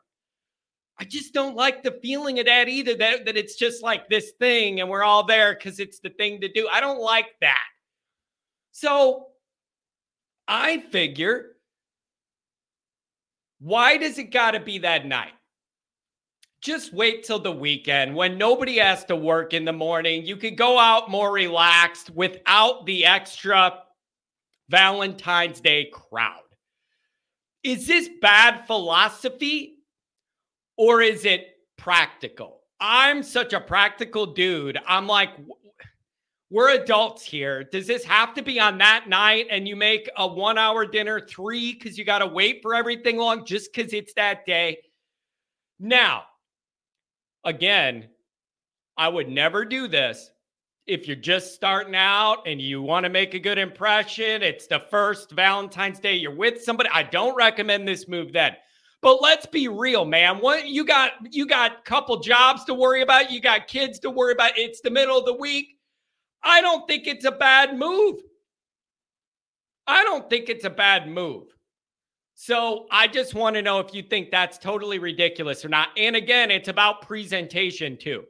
I 1.02 1.04
just 1.04 1.34
don't 1.34 1.56
like 1.56 1.82
the 1.82 1.98
feeling 2.00 2.38
of 2.38 2.46
that 2.46 2.68
either. 2.68 2.94
That, 2.94 3.24
that 3.24 3.36
it's 3.36 3.56
just 3.56 3.82
like 3.82 4.08
this 4.08 4.34
thing 4.38 4.80
and 4.80 4.88
we're 4.88 5.02
all 5.02 5.26
there 5.26 5.52
because 5.52 5.80
it's 5.80 5.98
the 5.98 6.10
thing 6.10 6.40
to 6.42 6.48
do. 6.48 6.68
I 6.72 6.80
don't 6.80 7.00
like 7.00 7.26
that. 7.40 7.58
So 8.70 9.26
I 10.46 10.78
figure, 10.92 11.56
why 13.58 13.96
does 13.96 14.16
it 14.16 14.30
got 14.30 14.52
to 14.52 14.60
be 14.60 14.78
that 14.78 15.04
night? 15.04 15.32
Just 16.60 16.94
wait 16.94 17.24
till 17.24 17.40
the 17.40 17.50
weekend 17.50 18.14
when 18.14 18.38
nobody 18.38 18.78
has 18.78 19.04
to 19.06 19.16
work 19.16 19.54
in 19.54 19.64
the 19.64 19.72
morning. 19.72 20.24
You 20.24 20.36
could 20.36 20.56
go 20.56 20.78
out 20.78 21.10
more 21.10 21.32
relaxed 21.32 22.10
without 22.10 22.86
the 22.86 23.06
extra 23.06 23.80
Valentine's 24.68 25.60
Day 25.60 25.90
crowd. 25.92 26.44
Is 27.64 27.88
this 27.88 28.08
bad 28.20 28.68
philosophy? 28.68 29.71
Or 30.76 31.02
is 31.02 31.24
it 31.24 31.56
practical? 31.76 32.60
I'm 32.80 33.22
such 33.22 33.52
a 33.52 33.60
practical 33.60 34.26
dude. 34.26 34.78
I'm 34.86 35.06
like, 35.06 35.30
we're 36.50 36.74
adults 36.74 37.24
here. 37.24 37.64
Does 37.64 37.86
this 37.86 38.04
have 38.04 38.34
to 38.34 38.42
be 38.42 38.60
on 38.60 38.76
that 38.78 39.08
night 39.08 39.46
and 39.50 39.66
you 39.66 39.74
make 39.74 40.10
a 40.18 40.26
one 40.26 40.58
hour 40.58 40.84
dinner 40.84 41.18
three 41.18 41.72
because 41.72 41.96
you 41.96 42.04
got 42.04 42.18
to 42.18 42.26
wait 42.26 42.60
for 42.60 42.74
everything 42.74 43.16
long 43.16 43.46
just 43.46 43.72
because 43.72 43.92
it's 43.92 44.12
that 44.14 44.44
day? 44.44 44.78
Now, 45.80 46.24
again, 47.44 48.08
I 48.98 49.08
would 49.08 49.28
never 49.28 49.64
do 49.64 49.88
this 49.88 50.30
if 50.86 51.06
you're 51.06 51.16
just 51.16 51.54
starting 51.54 51.94
out 51.94 52.46
and 52.46 52.60
you 52.60 52.82
want 52.82 53.04
to 53.04 53.10
make 53.10 53.34
a 53.34 53.38
good 53.38 53.58
impression. 53.58 54.42
It's 54.42 54.66
the 54.66 54.80
first 54.90 55.30
Valentine's 55.30 56.00
Day 56.00 56.16
you're 56.16 56.34
with 56.34 56.62
somebody. 56.62 56.90
I 56.92 57.04
don't 57.04 57.34
recommend 57.34 57.88
this 57.88 58.08
move 58.08 58.32
then. 58.32 58.56
But 59.02 59.20
let's 59.20 59.46
be 59.46 59.66
real, 59.66 60.04
man. 60.04 60.38
What 60.38 60.68
you 60.68 60.84
got 60.84 61.12
you 61.34 61.44
got 61.44 61.72
a 61.72 61.82
couple 61.82 62.20
jobs 62.20 62.64
to 62.64 62.74
worry 62.74 63.02
about, 63.02 63.32
you 63.32 63.40
got 63.40 63.66
kids 63.66 63.98
to 64.00 64.10
worry 64.10 64.32
about. 64.32 64.56
It's 64.56 64.80
the 64.80 64.90
middle 64.90 65.18
of 65.18 65.26
the 65.26 65.34
week. 65.34 65.76
I 66.42 66.60
don't 66.60 66.86
think 66.88 67.06
it's 67.06 67.24
a 67.24 67.32
bad 67.32 67.76
move. 67.76 68.20
I 69.86 70.04
don't 70.04 70.30
think 70.30 70.48
it's 70.48 70.64
a 70.64 70.70
bad 70.70 71.08
move. 71.08 71.48
So 72.34 72.86
I 72.90 73.08
just 73.08 73.34
want 73.34 73.56
to 73.56 73.62
know 73.62 73.80
if 73.80 73.92
you 73.92 74.02
think 74.02 74.30
that's 74.30 74.56
totally 74.56 74.98
ridiculous 74.98 75.64
or 75.64 75.68
not. 75.68 75.88
And 75.96 76.16
again, 76.16 76.50
it's 76.50 76.68
about 76.68 77.02
presentation 77.02 77.96
too. 77.96 78.24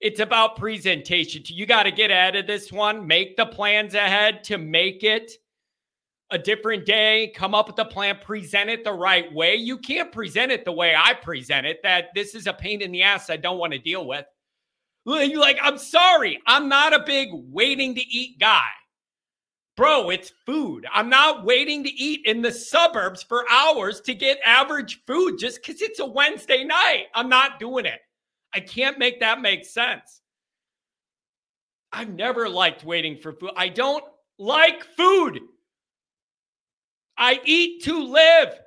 It's 0.00 0.20
about 0.20 0.56
presentation. 0.56 1.42
You 1.46 1.66
got 1.66 1.84
to 1.84 1.92
get 1.92 2.10
ahead 2.10 2.36
of 2.36 2.46
this 2.46 2.70
one, 2.70 3.06
make 3.06 3.36
the 3.36 3.46
plans 3.46 3.94
ahead 3.94 4.44
to 4.44 4.58
make 4.58 5.04
it 5.04 5.32
a 6.34 6.38
different 6.38 6.84
day, 6.84 7.32
come 7.34 7.54
up 7.54 7.68
with 7.68 7.78
a 7.78 7.84
plan, 7.84 8.18
present 8.20 8.68
it 8.68 8.84
the 8.84 8.92
right 8.92 9.32
way. 9.32 9.54
You 9.54 9.78
can't 9.78 10.10
present 10.10 10.50
it 10.50 10.64
the 10.64 10.72
way 10.72 10.94
I 10.96 11.14
present 11.14 11.64
it, 11.64 11.78
that 11.84 12.08
this 12.14 12.34
is 12.34 12.46
a 12.46 12.52
pain 12.52 12.82
in 12.82 12.90
the 12.92 13.02
ass 13.02 13.30
I 13.30 13.36
don't 13.36 13.58
want 13.58 13.72
to 13.72 13.78
deal 13.78 14.06
with. 14.06 14.26
You're 15.06 15.38
Like, 15.38 15.58
I'm 15.62 15.78
sorry, 15.78 16.40
I'm 16.46 16.68
not 16.68 16.92
a 16.92 17.04
big 17.04 17.28
waiting 17.32 17.94
to 17.94 18.00
eat 18.00 18.38
guy. 18.40 18.68
Bro, 19.76 20.10
it's 20.10 20.32
food. 20.44 20.86
I'm 20.92 21.08
not 21.08 21.44
waiting 21.44 21.84
to 21.84 21.90
eat 21.90 22.26
in 22.26 22.42
the 22.42 22.52
suburbs 22.52 23.22
for 23.22 23.44
hours 23.50 24.00
to 24.02 24.14
get 24.14 24.38
average 24.44 25.04
food 25.04 25.38
just 25.38 25.60
because 25.60 25.82
it's 25.82 25.98
a 25.98 26.06
Wednesday 26.06 26.64
night. 26.64 27.06
I'm 27.14 27.28
not 27.28 27.58
doing 27.58 27.84
it. 27.84 28.00
I 28.52 28.60
can't 28.60 28.98
make 28.98 29.20
that 29.20 29.40
make 29.40 29.64
sense. 29.64 30.20
I've 31.92 32.12
never 32.12 32.48
liked 32.48 32.84
waiting 32.84 33.16
for 33.16 33.32
food. 33.32 33.50
I 33.56 33.68
don't 33.68 34.04
like 34.38 34.84
food. 34.96 35.40
I 37.16 37.40
eat 37.44 37.82
to 37.84 38.02
live. 38.02 38.58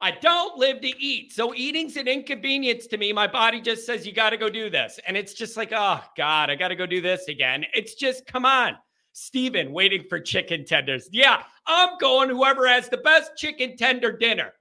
I 0.00 0.10
don't 0.10 0.58
live 0.58 0.80
to 0.82 0.88
eat. 1.02 1.32
So 1.32 1.54
eating's 1.54 1.96
an 1.96 2.06
inconvenience 2.06 2.86
to 2.88 2.98
me. 2.98 3.12
My 3.12 3.26
body 3.26 3.60
just 3.60 3.86
says, 3.86 4.06
you 4.06 4.12
got 4.12 4.30
to 4.30 4.36
go 4.36 4.50
do 4.50 4.68
this. 4.68 5.00
And 5.06 5.16
it's 5.16 5.32
just 5.32 5.56
like, 5.56 5.72
oh, 5.74 6.02
God, 6.16 6.50
I 6.50 6.54
got 6.54 6.68
to 6.68 6.76
go 6.76 6.86
do 6.86 7.00
this 7.00 7.28
again. 7.28 7.64
It's 7.74 7.94
just, 7.94 8.26
come 8.26 8.44
on. 8.44 8.76
Steven, 9.12 9.72
waiting 9.72 10.04
for 10.08 10.20
chicken 10.20 10.66
tenders. 10.66 11.08
Yeah, 11.10 11.42
I'm 11.66 11.96
going 11.98 12.28
whoever 12.28 12.68
has 12.68 12.90
the 12.90 12.98
best 12.98 13.32
chicken 13.36 13.76
tender 13.78 14.12
dinner. 14.12 14.52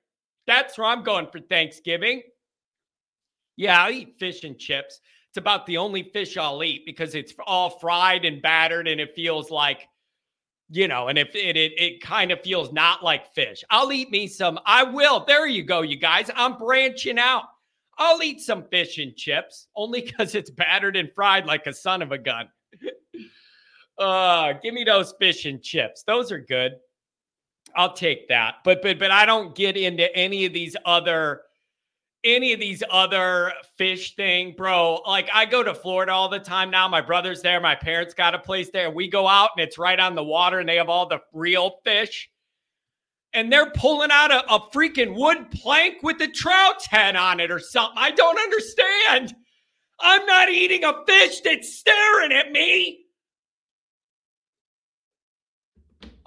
That's 0.48 0.78
where 0.78 0.88
I'm 0.88 1.04
going 1.04 1.28
for 1.30 1.42
Thanksgiving. 1.42 2.24
Yeah, 3.58 3.84
I'll 3.84 3.92
eat 3.92 4.16
fish 4.18 4.46
and 4.46 4.58
chips. 4.58 5.02
It's 5.30 5.38
about 5.38 5.66
the 5.66 5.78
only 5.78 6.04
fish 6.04 6.38
I'll 6.38 6.64
eat 6.64 6.86
because 6.86 7.16
it's 7.16 7.34
all 7.46 7.70
fried 7.70 8.24
and 8.24 8.42
battered 8.42 8.88
and 8.88 9.02
it 9.02 9.14
feels 9.14 9.52
like 9.52 9.90
you 10.70 10.88
know, 10.88 11.08
and 11.08 11.18
if 11.18 11.36
it, 11.36 11.56
it 11.56 11.74
it 11.78 12.02
kind 12.02 12.32
of 12.32 12.42
feels 12.42 12.72
not 12.72 13.04
like 13.04 13.34
fish, 13.34 13.64
I'll 13.70 13.92
eat 13.92 14.10
me 14.10 14.28
some. 14.28 14.60
I 14.66 14.84
will. 14.84 15.26
There 15.26 15.48
you 15.48 15.64
go, 15.64 15.82
you 15.82 15.98
guys. 15.98 16.30
I'm 16.36 16.58
branching 16.58 17.20
out. 17.20 17.44
I'll 17.98 18.22
eat 18.24 18.42
some 18.42 18.64
fish 18.70 18.98
and 18.98 19.16
chips 19.16 19.68
only 19.76 20.02
because 20.06 20.36
it's 20.36 20.50
battered 20.50 20.96
and 20.96 21.10
fried 21.14 21.46
like 21.46 21.68
a 21.68 21.74
son 21.74 22.02
of 22.02 22.12
a 22.12 22.18
gun. 22.18 22.50
uh, 24.00 24.54
give 24.64 24.74
me 24.74 24.84
those 24.84 25.14
fish 25.20 25.46
and 25.46 25.62
chips. 25.62 26.04
Those 26.04 26.32
are 26.32 26.40
good. 26.40 26.74
I'll 27.76 27.94
take 27.94 28.28
that. 28.30 28.56
But 28.64 28.82
but 28.82 29.00
but 29.00 29.12
I 29.12 29.26
don't 29.26 29.56
get 29.56 29.78
into 29.78 30.14
any 30.16 30.46
of 30.46 30.54
these 30.54 30.76
other 30.86 31.42
any 32.26 32.52
of 32.52 32.60
these 32.60 32.84
other 32.90 33.54
fish 33.78 34.16
thing, 34.16 34.54
bro. 34.58 35.02
Like 35.08 35.30
I 35.34 35.46
go 35.46 35.64
to 35.64 35.74
Florida 35.74 36.12
all 36.12 36.28
the 36.28 36.40
time 36.40 36.72
now. 36.72 36.88
My 36.88 37.02
brother's 37.02 37.42
there. 37.42 37.62
My 37.62 37.76
parents 37.76 38.14
got 38.14 38.36
a 38.36 38.40
place 38.40 38.72
there. 38.72 38.90
We 38.90 39.08
go 39.08 39.28
out 39.28 39.52
and 39.56 39.66
it's 39.66 39.78
right 39.78 40.00
on 40.00 40.16
the 40.16 40.24
water 40.24 40.60
and 40.60 40.68
they 40.68 40.78
have 40.78 40.90
all 40.90 41.08
the 41.08 41.22
real 41.32 41.80
fish. 41.84 42.30
And 43.34 43.52
they're 43.52 43.72
pulling 43.72 44.12
out 44.12 44.32
a, 44.32 44.46
a 44.52 44.60
freaking 44.72 45.16
wood 45.16 45.52
plank 45.52 46.02
with 46.04 46.18
the 46.18 46.28
trout's 46.28 46.88
head 46.88 47.16
on 47.16 47.40
it 47.40 47.52
or 47.52 47.60
something. 47.60 47.98
I 47.98 48.12
don't 48.12 48.40
understand. 48.40 49.36
I'm 50.00 50.26
not 50.26 50.50
eating 50.50 50.84
a 50.84 51.06
fish 51.06 51.42
that's 51.42 51.78
staring 51.78 52.32
at 52.32 52.52
me. 52.52 53.05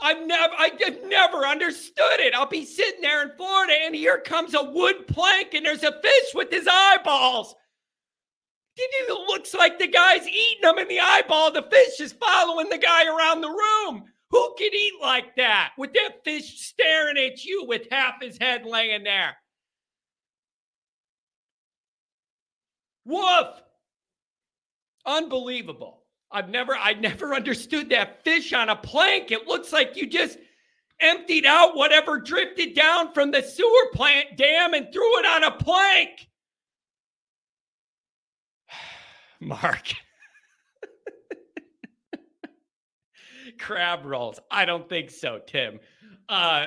I've 0.00 0.26
never, 0.26 0.54
I've 0.56 0.78
never 1.06 1.46
understood 1.46 2.20
it. 2.20 2.34
I'll 2.34 2.46
be 2.46 2.64
sitting 2.64 3.00
there 3.00 3.22
in 3.22 3.36
Florida, 3.36 3.74
and 3.84 3.94
here 3.94 4.18
comes 4.18 4.54
a 4.54 4.62
wood 4.62 5.06
plank, 5.08 5.54
and 5.54 5.66
there's 5.66 5.82
a 5.82 6.00
fish 6.00 6.34
with 6.34 6.50
his 6.50 6.68
eyeballs. 6.70 7.54
It 8.76 9.10
looks 9.28 9.54
like 9.54 9.78
the 9.78 9.88
guy's 9.88 10.26
eating 10.26 10.62
them 10.62 10.78
in 10.78 10.86
the 10.86 11.00
eyeball. 11.00 11.50
The 11.50 11.66
fish 11.68 12.00
is 12.00 12.12
following 12.12 12.68
the 12.68 12.78
guy 12.78 13.06
around 13.06 13.40
the 13.40 13.48
room. 13.48 14.04
Who 14.30 14.54
can 14.56 14.70
eat 14.72 14.92
like 15.00 15.34
that 15.36 15.72
with 15.76 15.94
that 15.94 16.22
fish 16.24 16.60
staring 16.60 17.16
at 17.16 17.44
you 17.44 17.64
with 17.66 17.88
half 17.90 18.20
his 18.20 18.38
head 18.38 18.64
laying 18.64 19.02
there? 19.02 19.36
Woof! 23.04 23.46
Unbelievable. 25.06 25.97
I've 26.30 26.48
never 26.48 26.76
I 26.76 26.94
never 26.94 27.34
understood 27.34 27.90
that 27.90 28.24
fish 28.24 28.52
on 28.52 28.68
a 28.68 28.76
plank. 28.76 29.30
It 29.30 29.46
looks 29.46 29.72
like 29.72 29.96
you 29.96 30.06
just 30.06 30.38
emptied 31.00 31.46
out 31.46 31.76
whatever 31.76 32.18
drifted 32.18 32.74
down 32.74 33.12
from 33.12 33.30
the 33.30 33.42
sewer 33.42 33.90
plant 33.92 34.36
dam 34.36 34.74
and 34.74 34.92
threw 34.92 35.18
it 35.20 35.26
on 35.26 35.44
a 35.44 35.52
plank. 35.52 36.28
Mark. 39.40 39.92
Crab 43.58 44.04
rolls. 44.04 44.40
I 44.50 44.64
don't 44.64 44.88
think 44.88 45.10
so, 45.10 45.40
Tim. 45.46 45.80
Uh 46.28 46.66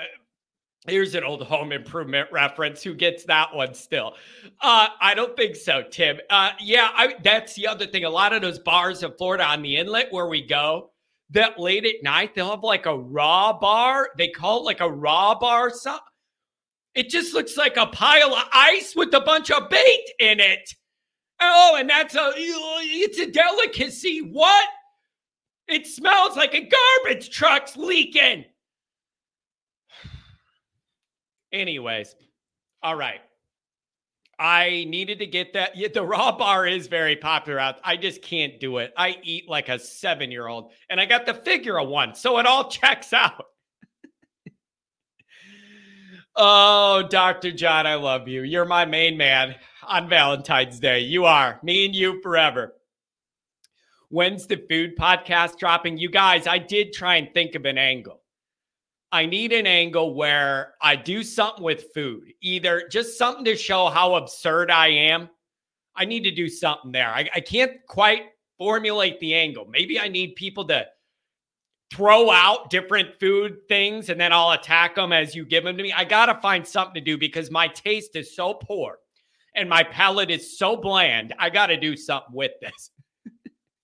here's 0.87 1.15
an 1.15 1.23
old 1.23 1.43
home 1.43 1.71
improvement 1.71 2.29
reference. 2.31 2.81
Who 2.83 2.93
gets 2.93 3.23
that 3.25 3.53
one 3.53 3.73
still? 3.73 4.15
Uh, 4.59 4.87
I 4.99 5.13
don't 5.13 5.35
think 5.35 5.55
so, 5.55 5.83
Tim. 5.89 6.19
Uh, 6.29 6.51
yeah, 6.59 6.89
I, 6.93 7.15
that's 7.23 7.53
the 7.53 7.67
other 7.67 7.85
thing. 7.85 8.03
A 8.05 8.09
lot 8.09 8.33
of 8.33 8.41
those 8.41 8.59
bars 8.59 9.03
in 9.03 9.11
Florida 9.17 9.45
on 9.45 9.61
the 9.61 9.77
inlet 9.77 10.11
where 10.11 10.27
we 10.27 10.45
go, 10.45 10.91
that 11.31 11.59
late 11.59 11.85
at 11.85 12.03
night 12.03 12.35
they'll 12.35 12.49
have 12.49 12.63
like 12.63 12.85
a 12.85 12.97
raw 12.97 13.57
bar. 13.57 14.09
They 14.17 14.27
call 14.27 14.59
it 14.59 14.65
like 14.65 14.81
a 14.81 14.91
raw 14.91 15.37
bar. 15.37 15.69
So 15.69 15.97
it 16.93 17.09
just 17.09 17.33
looks 17.33 17.55
like 17.55 17.77
a 17.77 17.87
pile 17.87 18.33
of 18.35 18.43
ice 18.51 18.93
with 18.95 19.13
a 19.13 19.21
bunch 19.21 19.49
of 19.49 19.69
bait 19.69 20.09
in 20.19 20.39
it. 20.39 20.69
Oh, 21.39 21.77
and 21.79 21.89
that's 21.89 22.15
a 22.15 22.31
it's 22.35 23.19
a 23.19 23.31
delicacy. 23.31 24.19
What? 24.19 24.67
It 25.67 25.87
smells 25.87 26.35
like 26.35 26.53
a 26.53 26.69
garbage 26.69 27.29
truck's 27.29 27.77
leaking. 27.77 28.45
Anyways, 31.53 32.15
all 32.81 32.95
right. 32.95 33.21
I 34.39 34.85
needed 34.87 35.19
to 35.19 35.27
get 35.27 35.53
that. 35.53 35.77
Yeah, 35.77 35.89
the 35.93 36.03
raw 36.03 36.35
bar 36.35 36.65
is 36.65 36.87
very 36.87 37.15
popular 37.15 37.59
out. 37.59 37.75
I 37.83 37.95
just 37.95 38.23
can't 38.23 38.59
do 38.59 38.79
it. 38.79 38.91
I 38.97 39.17
eat 39.21 39.47
like 39.47 39.69
a 39.69 39.77
seven 39.77 40.31
year 40.31 40.47
old, 40.47 40.71
and 40.89 40.99
I 40.99 41.05
got 41.05 41.27
the 41.27 41.35
figure 41.35 41.79
of 41.79 41.87
one, 41.87 42.15
so 42.15 42.39
it 42.39 42.47
all 42.47 42.67
checks 42.69 43.13
out. 43.13 43.45
oh, 46.35 47.03
Dr. 47.07 47.51
John, 47.51 47.85
I 47.85 47.95
love 47.95 48.27
you. 48.27 48.41
You're 48.41 48.65
my 48.65 48.85
main 48.85 49.15
man 49.15 49.55
on 49.87 50.09
Valentine's 50.09 50.79
Day. 50.79 51.01
You 51.01 51.25
are. 51.25 51.59
Me 51.61 51.85
and 51.85 51.95
you 51.95 52.19
forever. 52.23 52.73
When's 54.09 54.47
the 54.47 54.57
food 54.69 54.97
podcast 54.97 55.59
dropping? 55.59 55.99
You 55.99 56.09
guys, 56.09 56.47
I 56.47 56.57
did 56.57 56.93
try 56.93 57.17
and 57.17 57.31
think 57.31 57.53
of 57.53 57.65
an 57.65 57.77
angle. 57.77 58.20
I 59.11 59.25
need 59.25 59.51
an 59.51 59.67
angle 59.67 60.13
where 60.15 60.75
I 60.81 60.95
do 60.95 61.23
something 61.23 61.63
with 61.63 61.93
food, 61.93 62.33
either 62.41 62.87
just 62.89 63.17
something 63.17 63.43
to 63.45 63.55
show 63.57 63.89
how 63.89 64.15
absurd 64.15 64.71
I 64.71 64.87
am. 64.87 65.29
I 65.95 66.05
need 66.05 66.23
to 66.23 66.31
do 66.31 66.47
something 66.47 66.91
there. 66.91 67.09
I, 67.09 67.29
I 67.35 67.41
can't 67.41 67.73
quite 67.87 68.23
formulate 68.57 69.19
the 69.19 69.33
angle. 69.33 69.65
Maybe 69.69 69.99
I 69.99 70.07
need 70.07 70.35
people 70.35 70.65
to 70.67 70.85
throw 71.91 72.31
out 72.31 72.69
different 72.69 73.19
food 73.19 73.57
things 73.67 74.09
and 74.09 74.19
then 74.19 74.31
I'll 74.31 74.51
attack 74.51 74.95
them 74.95 75.11
as 75.11 75.35
you 75.35 75.45
give 75.45 75.65
them 75.65 75.75
to 75.75 75.83
me. 75.83 75.91
I 75.91 76.05
got 76.05 76.27
to 76.27 76.39
find 76.41 76.65
something 76.65 76.93
to 76.93 77.01
do 77.01 77.17
because 77.17 77.51
my 77.51 77.67
taste 77.67 78.15
is 78.15 78.33
so 78.33 78.53
poor 78.53 78.99
and 79.55 79.67
my 79.67 79.83
palate 79.83 80.31
is 80.31 80.57
so 80.57 80.77
bland. 80.77 81.33
I 81.37 81.49
got 81.49 81.67
to 81.67 81.77
do 81.77 81.97
something 81.97 82.33
with 82.33 82.53
this. 82.61 82.91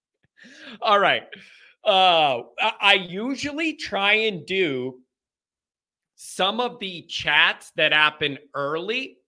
All 0.81 0.99
right. 0.99 1.23
Uh, 1.83 2.43
I 2.79 2.93
usually 2.93 3.73
try 3.73 4.13
and 4.13 4.45
do 4.45 4.99
some 6.17 6.59
of 6.59 6.79
the 6.79 7.03
chats 7.03 7.71
that 7.75 7.93
happen 7.93 8.39
early, 8.55 9.19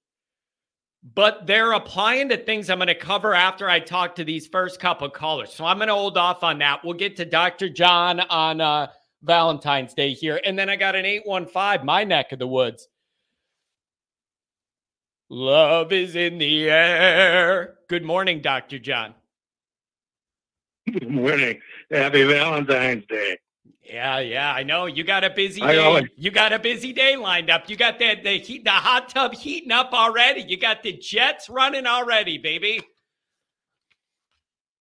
but 1.13 1.45
they're 1.45 1.73
applying 1.73 2.29
to 2.29 2.37
things 2.37 2.69
I'm 2.69 2.79
going 2.79 2.87
to 2.87 2.95
cover 2.95 3.35
after 3.35 3.69
I 3.69 3.79
talk 3.79 4.15
to 4.15 4.23
these 4.23 4.47
first 4.47 4.79
couple 4.79 5.07
callers. 5.09 5.53
So 5.53 5.65
I'm 5.65 5.77
going 5.77 5.87
to 5.87 5.93
hold 5.93 6.17
off 6.17 6.43
on 6.43 6.57
that. 6.59 6.83
We'll 6.83 6.95
get 6.95 7.15
to 7.17 7.25
Dr. 7.25 7.69
John 7.69 8.19
on 8.19 8.59
uh, 8.59 8.87
Valentine's 9.21 9.93
Day 9.93 10.13
here. 10.13 10.41
And 10.43 10.57
then 10.57 10.67
I 10.67 10.75
got 10.75 10.95
an 10.95 11.05
815, 11.05 11.85
my 11.85 12.03
neck 12.03 12.31
of 12.31 12.39
the 12.39 12.47
woods. 12.47 12.87
Love 15.29 15.93
is 15.93 16.15
in 16.15 16.39
the 16.39 16.71
air. 16.71 17.75
Good 17.87 18.03
morning, 18.03 18.41
Dr. 18.41 18.79
John. 18.79 19.13
Good 20.91 21.07
morning. 21.07 21.61
Happy 21.91 22.23
Valentine's 22.23 23.05
Day. 23.05 23.37
Yeah, 23.89 24.19
yeah, 24.19 24.53
I 24.53 24.61
know. 24.61 24.85
You 24.85 25.03
got 25.03 25.23
a 25.23 25.31
busy 25.31 25.61
day. 25.61 25.77
Always, 25.79 26.05
you 26.15 26.29
got 26.29 26.53
a 26.53 26.59
busy 26.59 26.93
day 26.93 27.15
lined 27.15 27.49
up. 27.49 27.67
You 27.69 27.75
got 27.75 27.97
the 27.97 28.19
the 28.21 28.37
heat, 28.37 28.63
the 28.63 28.69
hot 28.69 29.09
tub 29.09 29.33
heating 29.33 29.71
up 29.71 29.93
already. 29.93 30.41
You 30.41 30.57
got 30.57 30.83
the 30.83 30.93
jets 30.93 31.49
running 31.49 31.87
already, 31.87 32.37
baby. 32.37 32.81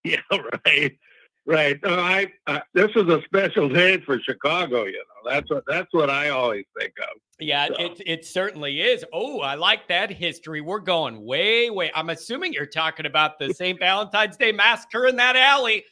Yeah, 0.05 0.21
right, 0.65 0.97
right. 1.45 1.79
Uh, 1.85 1.91
I 1.91 2.33
uh, 2.47 2.61
this 2.73 2.89
is 2.95 3.09
a 3.09 3.21
special 3.25 3.69
day 3.69 4.01
for 4.01 4.19
Chicago. 4.21 4.85
You 4.85 4.93
know, 4.93 5.31
that's 5.31 5.51
what 5.51 5.65
that's 5.67 5.89
what 5.91 6.09
I 6.09 6.29
always 6.31 6.65
think 6.79 6.93
of. 7.03 7.21
Yeah, 7.41 7.67
so. 7.67 7.75
it 7.79 8.01
it 8.07 8.25
certainly 8.25 8.81
is. 8.81 9.05
Oh, 9.13 9.41
I 9.41 9.57
like 9.57 9.89
that 9.89 10.11
history. 10.11 10.61
We're 10.61 10.79
going 10.79 11.27
way, 11.27 11.69
way. 11.69 11.91
I'm 11.95 12.11
assuming 12.11 12.53
you're 12.53 12.65
talking 12.65 13.07
about 13.07 13.39
the 13.39 13.53
St. 13.53 13.79
Valentine's 13.79 14.37
Day 14.37 14.53
massacre 14.53 15.07
in 15.07 15.17
that 15.17 15.37
alley. 15.37 15.85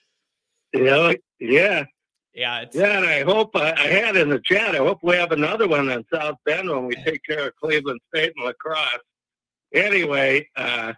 Yeah, 0.73 1.13
yeah. 1.41 1.85
Yeah, 2.37 2.67
yeah, 2.75 2.99
and 2.99 3.07
I 3.07 3.23
hope 3.23 3.57
I, 3.57 3.73
I 3.73 3.87
had 3.87 4.15
in 4.15 4.29
the 4.29 4.43
chat. 4.45 4.75
I 4.75 4.79
hope 4.79 4.99
we 5.03 5.17
have 5.17 5.33
another 5.33 5.67
one 5.67 5.89
in 5.89 6.05
South 6.13 6.37
Bend 6.45 6.69
when 6.69 6.85
we 6.85 6.95
take 6.97 7.23
care 7.27 7.47
of 7.49 7.57
Cleveland 7.57 7.99
State 8.15 8.35
and 8.37 8.45
lacrosse. 8.45 9.01
Anyway, 9.73 10.47
uh, 10.55 10.93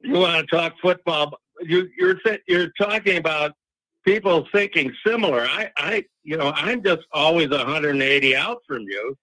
you 0.00 0.12
want 0.12 0.46
to 0.46 0.54
talk 0.54 0.74
football? 0.82 1.38
You, 1.62 1.88
you're 1.98 2.20
you're 2.46 2.70
talking 2.78 3.16
about 3.16 3.52
people 4.04 4.46
thinking 4.52 4.92
similar. 5.06 5.46
I, 5.46 5.70
I, 5.78 6.04
you 6.22 6.36
know, 6.36 6.52
I'm 6.54 6.82
just 6.82 7.06
always 7.12 7.48
180 7.48 8.36
out 8.36 8.58
from 8.68 8.82
you, 8.82 9.16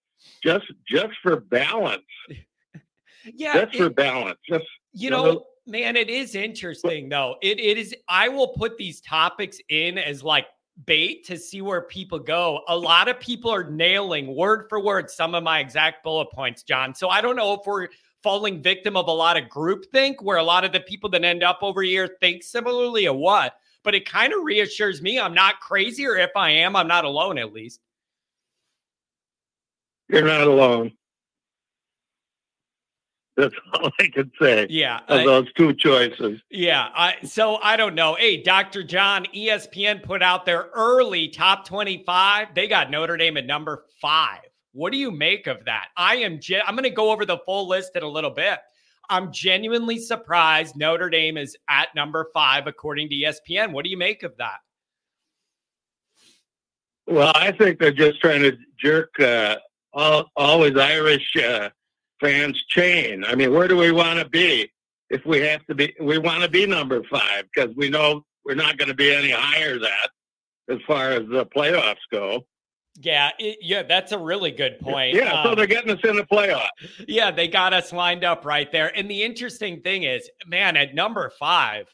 just 0.43 0.65
just 0.87 1.13
for 1.21 1.41
balance. 1.41 2.01
yeah, 3.35 3.53
just 3.53 3.75
it, 3.75 3.77
for 3.77 3.89
balance. 3.91 4.39
Just 4.49 4.65
you 4.93 5.11
know, 5.11 5.45
man, 5.67 5.95
it 5.95 6.09
is 6.09 6.33
interesting 6.33 7.07
though. 7.07 7.35
It 7.43 7.59
it 7.59 7.77
is. 7.77 7.95
I 8.09 8.29
will 8.29 8.47
put 8.47 8.79
these 8.79 8.99
topics 8.99 9.59
in 9.69 9.99
as 9.99 10.23
like 10.23 10.47
bait 10.85 11.25
to 11.25 11.37
see 11.37 11.61
where 11.61 11.81
people 11.81 12.19
go. 12.19 12.61
A 12.67 12.75
lot 12.75 13.07
of 13.07 13.19
people 13.19 13.51
are 13.51 13.69
nailing 13.69 14.35
word 14.35 14.65
for 14.69 14.79
word 14.79 15.09
some 15.09 15.35
of 15.35 15.43
my 15.43 15.59
exact 15.59 16.03
bullet 16.03 16.31
points, 16.31 16.63
John. 16.63 16.95
So 16.95 17.09
I 17.09 17.21
don't 17.21 17.35
know 17.35 17.53
if 17.53 17.61
we're 17.65 17.89
falling 18.23 18.61
victim 18.61 18.97
of 18.97 19.07
a 19.07 19.11
lot 19.11 19.37
of 19.37 19.49
groupthink 19.49 20.15
where 20.21 20.37
a 20.37 20.43
lot 20.43 20.63
of 20.63 20.71
the 20.71 20.79
people 20.79 21.09
that 21.11 21.23
end 21.23 21.43
up 21.43 21.59
over 21.61 21.81
here 21.81 22.17
think 22.21 22.41
similarly 22.41 23.07
or 23.07 23.17
what. 23.17 23.53
But 23.83 23.95
it 23.95 24.09
kind 24.09 24.33
of 24.33 24.43
reassures 24.43 25.01
me 25.01 25.19
I'm 25.19 25.33
not 25.33 25.59
crazy, 25.59 26.07
or 26.07 26.15
if 26.15 26.31
I 26.35 26.51
am, 26.51 26.75
I'm 26.75 26.87
not 26.87 27.05
alone 27.05 27.37
at 27.37 27.53
least. 27.53 27.81
You're 30.07 30.25
not 30.25 30.41
alone. 30.41 30.93
That's 33.37 33.55
all 33.73 33.89
I 33.99 34.07
can 34.09 34.31
say. 34.39 34.67
Yeah, 34.69 34.99
of 35.07 35.25
those 35.25 35.51
two 35.53 35.73
choices. 35.73 36.39
Yeah, 36.51 36.89
I, 36.93 37.15
so 37.23 37.55
I 37.63 37.75
don't 37.75 37.95
know. 37.95 38.13
Hey, 38.13 38.43
Dr. 38.43 38.83
John, 38.83 39.25
ESPN 39.35 40.03
put 40.03 40.21
out 40.21 40.45
their 40.45 40.69
early 40.73 41.29
top 41.29 41.67
twenty-five. 41.67 42.49
They 42.53 42.67
got 42.67 42.91
Notre 42.91 43.17
Dame 43.17 43.37
at 43.37 43.47
number 43.47 43.85
five. 43.99 44.41
What 44.73 44.91
do 44.91 44.99
you 44.99 45.09
make 45.09 45.47
of 45.47 45.65
that? 45.65 45.87
I 45.97 46.17
am. 46.17 46.39
Gen- 46.39 46.61
I'm 46.67 46.75
going 46.75 46.83
to 46.83 46.91
go 46.91 47.11
over 47.11 47.25
the 47.25 47.39
full 47.45 47.67
list 47.67 47.95
in 47.95 48.03
a 48.03 48.07
little 48.07 48.29
bit. 48.29 48.59
I'm 49.09 49.31
genuinely 49.31 49.99
surprised 49.99 50.75
Notre 50.75 51.09
Dame 51.09 51.37
is 51.37 51.57
at 51.69 51.89
number 51.95 52.27
five 52.33 52.67
according 52.67 53.09
to 53.09 53.15
ESPN. 53.15 53.71
What 53.71 53.83
do 53.83 53.89
you 53.89 53.97
make 53.97 54.23
of 54.23 54.37
that? 54.37 54.57
Well, 57.07 57.31
I 57.35 57.51
think 57.51 57.79
they're 57.79 57.91
just 57.91 58.21
trying 58.21 58.43
to 58.43 58.57
jerk 58.79 59.19
uh, 59.19 59.57
all, 59.91 60.29
always 60.35 60.77
Irish. 60.77 61.35
Uh, 61.35 61.69
fans 62.23 62.63
chain. 62.69 63.23
I 63.25 63.35
mean, 63.35 63.53
where 63.53 63.67
do 63.67 63.77
we 63.77 63.91
want 63.91 64.19
to 64.19 64.27
be 64.29 64.71
if 65.09 65.25
we 65.25 65.41
have 65.41 65.65
to 65.65 65.75
be? 65.75 65.93
We 65.99 66.17
want 66.17 66.41
to 66.41 66.49
be 66.49 66.65
number 66.65 67.01
five 67.11 67.45
because 67.53 67.75
we 67.75 67.89
know 67.89 68.25
we're 68.45 68.55
not 68.55 68.77
going 68.77 68.89
to 68.89 68.95
be 68.95 69.13
any 69.13 69.31
higher 69.31 69.77
that 69.77 70.09
as 70.69 70.79
far 70.87 71.11
as 71.11 71.27
the 71.29 71.45
playoffs 71.45 71.97
go. 72.11 72.45
Yeah, 73.01 73.31
it, 73.39 73.57
yeah, 73.61 73.83
that's 73.83 74.11
a 74.11 74.17
really 74.17 74.51
good 74.51 74.79
point. 74.79 75.15
Yeah, 75.15 75.33
um, 75.33 75.47
so 75.47 75.55
they're 75.55 75.65
getting 75.65 75.91
us 75.91 75.99
in 76.03 76.15
the 76.15 76.23
playoffs. 76.23 76.67
Yeah, 77.07 77.31
they 77.31 77.47
got 77.47 77.73
us 77.73 77.91
lined 77.91 78.23
up 78.23 78.45
right 78.45 78.71
there. 78.71 78.95
And 78.95 79.09
the 79.09 79.23
interesting 79.23 79.81
thing 79.81 80.03
is, 80.03 80.29
man, 80.45 80.77
at 80.77 80.93
number 80.93 81.31
five, 81.39 81.87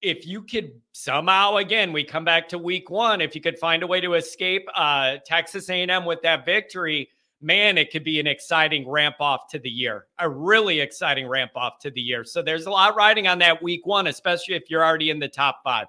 if 0.00 0.26
you 0.26 0.42
could 0.42 0.80
somehow 0.92 1.56
again 1.56 1.92
we 1.92 2.04
come 2.04 2.24
back 2.24 2.48
to 2.50 2.58
week 2.58 2.88
one, 2.88 3.20
if 3.20 3.34
you 3.34 3.40
could 3.40 3.58
find 3.58 3.82
a 3.82 3.86
way 3.86 4.00
to 4.00 4.14
escape 4.14 4.66
uh, 4.76 5.16
Texas 5.26 5.68
A&M 5.68 6.04
with 6.04 6.22
that 6.22 6.46
victory, 6.46 7.10
man, 7.40 7.78
it 7.78 7.90
could 7.92 8.04
be 8.04 8.18
an 8.20 8.26
exciting 8.26 8.88
ramp 8.88 9.16
off 9.20 9.48
to 9.50 9.58
the 9.58 9.70
year, 9.70 10.06
a 10.18 10.28
really 10.28 10.80
exciting 10.80 11.28
ramp 11.28 11.52
off 11.54 11.78
to 11.80 11.90
the 11.90 12.00
year. 12.00 12.24
So 12.24 12.42
there's 12.42 12.66
a 12.66 12.70
lot 12.70 12.96
riding 12.96 13.28
on 13.28 13.38
that 13.38 13.62
week 13.62 13.86
one, 13.86 14.06
especially 14.06 14.54
if 14.54 14.64
you're 14.68 14.84
already 14.84 15.10
in 15.10 15.18
the 15.18 15.28
top 15.28 15.60
five. 15.62 15.86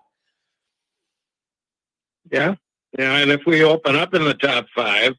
Yeah. 2.32 2.56
Yeah. 2.98 3.18
And 3.18 3.32
if 3.32 3.42
we 3.46 3.64
open 3.64 3.96
up 3.96 4.14
in 4.14 4.24
the 4.24 4.34
top 4.36 4.66
five, 4.76 5.14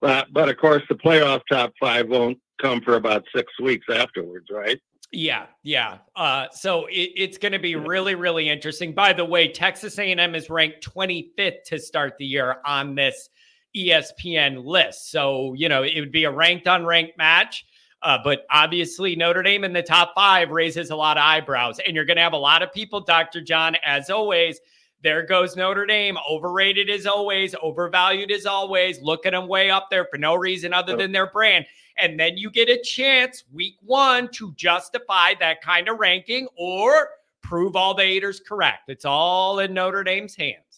but, 0.00 0.32
but 0.32 0.48
of 0.48 0.56
course, 0.56 0.82
the 0.88 0.94
playoff 0.94 1.42
top 1.50 1.72
five 1.78 2.08
won't 2.08 2.38
come 2.60 2.80
for 2.80 2.96
about 2.96 3.24
six 3.34 3.52
weeks 3.60 3.86
afterwards, 3.92 4.46
right? 4.50 4.78
Yeah, 5.12 5.46
yeah. 5.64 5.98
Uh, 6.14 6.46
so 6.52 6.86
it, 6.86 7.10
it's 7.16 7.38
going 7.38 7.52
to 7.52 7.58
be 7.58 7.74
really, 7.74 8.14
really 8.14 8.48
interesting. 8.48 8.94
By 8.94 9.12
the 9.12 9.24
way, 9.24 9.48
Texas 9.48 9.98
A&M 9.98 10.34
is 10.34 10.48
ranked 10.48 10.86
25th 10.88 11.64
to 11.66 11.78
start 11.80 12.14
the 12.18 12.26
year 12.26 12.56
on 12.64 12.94
this 12.94 13.28
ESPN 13.76 14.64
list. 14.64 15.10
So, 15.10 15.54
you 15.54 15.68
know, 15.68 15.82
it 15.82 15.98
would 16.00 16.12
be 16.12 16.24
a 16.24 16.30
ranked 16.30 16.66
unranked 16.66 17.16
match. 17.16 17.66
Uh, 18.02 18.18
but 18.22 18.46
obviously, 18.50 19.14
Notre 19.14 19.42
Dame 19.42 19.64
in 19.64 19.72
the 19.72 19.82
top 19.82 20.12
five 20.14 20.50
raises 20.50 20.90
a 20.90 20.96
lot 20.96 21.18
of 21.18 21.22
eyebrows. 21.22 21.80
And 21.80 21.94
you're 21.94 22.06
going 22.06 22.16
to 22.16 22.22
have 22.22 22.32
a 22.32 22.38
lot 22.38 22.62
of 22.62 22.72
people, 22.72 23.00
Dr. 23.00 23.42
John, 23.42 23.76
as 23.84 24.08
always, 24.08 24.60
there 25.02 25.24
goes 25.24 25.54
Notre 25.54 25.84
Dame. 25.84 26.16
Overrated 26.28 26.88
as 26.88 27.06
always, 27.06 27.54
overvalued 27.62 28.30
as 28.30 28.46
always. 28.46 29.00
Look 29.02 29.26
at 29.26 29.32
them 29.32 29.48
way 29.48 29.70
up 29.70 29.88
there 29.90 30.06
for 30.10 30.16
no 30.16 30.34
reason 30.34 30.72
other 30.72 30.96
than 30.96 31.12
their 31.12 31.30
brand. 31.30 31.66
And 31.98 32.18
then 32.18 32.38
you 32.38 32.50
get 32.50 32.70
a 32.70 32.80
chance 32.82 33.44
week 33.52 33.76
one 33.82 34.28
to 34.32 34.52
justify 34.54 35.34
that 35.40 35.60
kind 35.60 35.88
of 35.88 35.98
ranking 35.98 36.48
or 36.56 37.10
prove 37.42 37.76
all 37.76 37.94
the 37.94 38.04
haters 38.04 38.40
correct. 38.40 38.88
It's 38.88 39.04
all 39.04 39.58
in 39.58 39.74
Notre 39.74 40.04
Dame's 40.04 40.34
hands. 40.34 40.69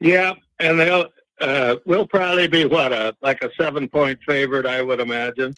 Yeah, 0.00 0.34
and 0.58 0.80
they'll 0.80 1.06
uh, 1.40 1.76
we'll 1.86 2.06
probably 2.06 2.48
be 2.48 2.64
what 2.64 2.92
a 2.92 3.14
like 3.22 3.42
a 3.42 3.50
seven 3.56 3.88
point 3.88 4.18
favorite, 4.26 4.66
I 4.66 4.82
would 4.82 5.00
imagine. 5.00 5.54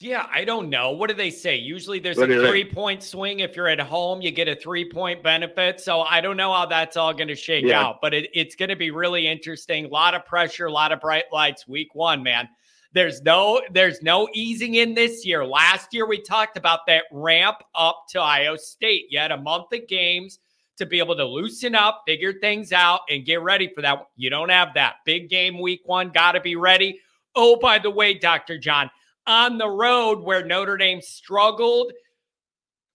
Yeah, 0.00 0.26
I 0.32 0.44
don't 0.44 0.68
know. 0.68 0.90
What 0.90 1.10
do 1.10 1.14
they 1.14 1.30
say? 1.30 1.56
Usually 1.56 2.00
there's 2.00 2.16
what 2.16 2.30
a 2.30 2.48
three 2.48 2.64
point 2.64 3.04
swing. 3.04 3.40
If 3.40 3.54
you're 3.54 3.68
at 3.68 3.78
home, 3.78 4.20
you 4.20 4.32
get 4.32 4.48
a 4.48 4.56
three 4.56 4.88
point 4.88 5.22
benefit. 5.22 5.80
So 5.80 6.00
I 6.00 6.20
don't 6.20 6.36
know 6.36 6.52
how 6.52 6.66
that's 6.66 6.96
all 6.96 7.14
going 7.14 7.28
to 7.28 7.36
shake 7.36 7.64
yeah. 7.64 7.80
out, 7.80 7.98
but 8.02 8.12
it, 8.12 8.28
it's 8.34 8.56
going 8.56 8.70
to 8.70 8.76
be 8.76 8.90
really 8.90 9.28
interesting. 9.28 9.84
A 9.84 9.88
lot 9.88 10.14
of 10.14 10.26
pressure, 10.26 10.66
a 10.66 10.72
lot 10.72 10.90
of 10.90 11.00
bright 11.00 11.26
lights 11.32 11.68
week 11.68 11.94
one, 11.94 12.22
man. 12.22 12.48
There's 12.92 13.22
no 13.22 13.62
there's 13.72 14.02
no 14.02 14.28
easing 14.34 14.74
in 14.74 14.94
this 14.94 15.24
year. 15.24 15.46
Last 15.46 15.94
year 15.94 16.06
we 16.06 16.20
talked 16.20 16.56
about 16.56 16.80
that 16.88 17.04
ramp 17.12 17.58
up 17.74 18.04
to 18.10 18.20
Iowa 18.20 18.58
State. 18.58 19.06
You 19.08 19.20
had 19.20 19.30
a 19.30 19.40
month 19.40 19.72
of 19.72 19.86
games 19.86 20.40
to 20.78 20.86
be 20.86 20.98
able 20.98 21.16
to 21.16 21.24
loosen 21.24 21.74
up, 21.74 22.02
figure 22.06 22.32
things 22.32 22.72
out, 22.72 23.00
and 23.10 23.24
get 23.24 23.42
ready 23.42 23.70
for 23.74 23.82
that. 23.82 24.06
You 24.16 24.30
don't 24.30 24.50
have 24.50 24.74
that. 24.74 24.96
Big 25.04 25.28
game 25.28 25.60
week 25.60 25.82
one, 25.84 26.10
got 26.10 26.32
to 26.32 26.40
be 26.40 26.56
ready. 26.56 27.00
Oh, 27.34 27.56
by 27.56 27.78
the 27.78 27.90
way, 27.90 28.14
Dr. 28.14 28.58
John, 28.58 28.90
on 29.26 29.58
the 29.58 29.68
road 29.68 30.20
where 30.20 30.44
Notre 30.44 30.76
Dame 30.76 31.00
struggled 31.00 31.92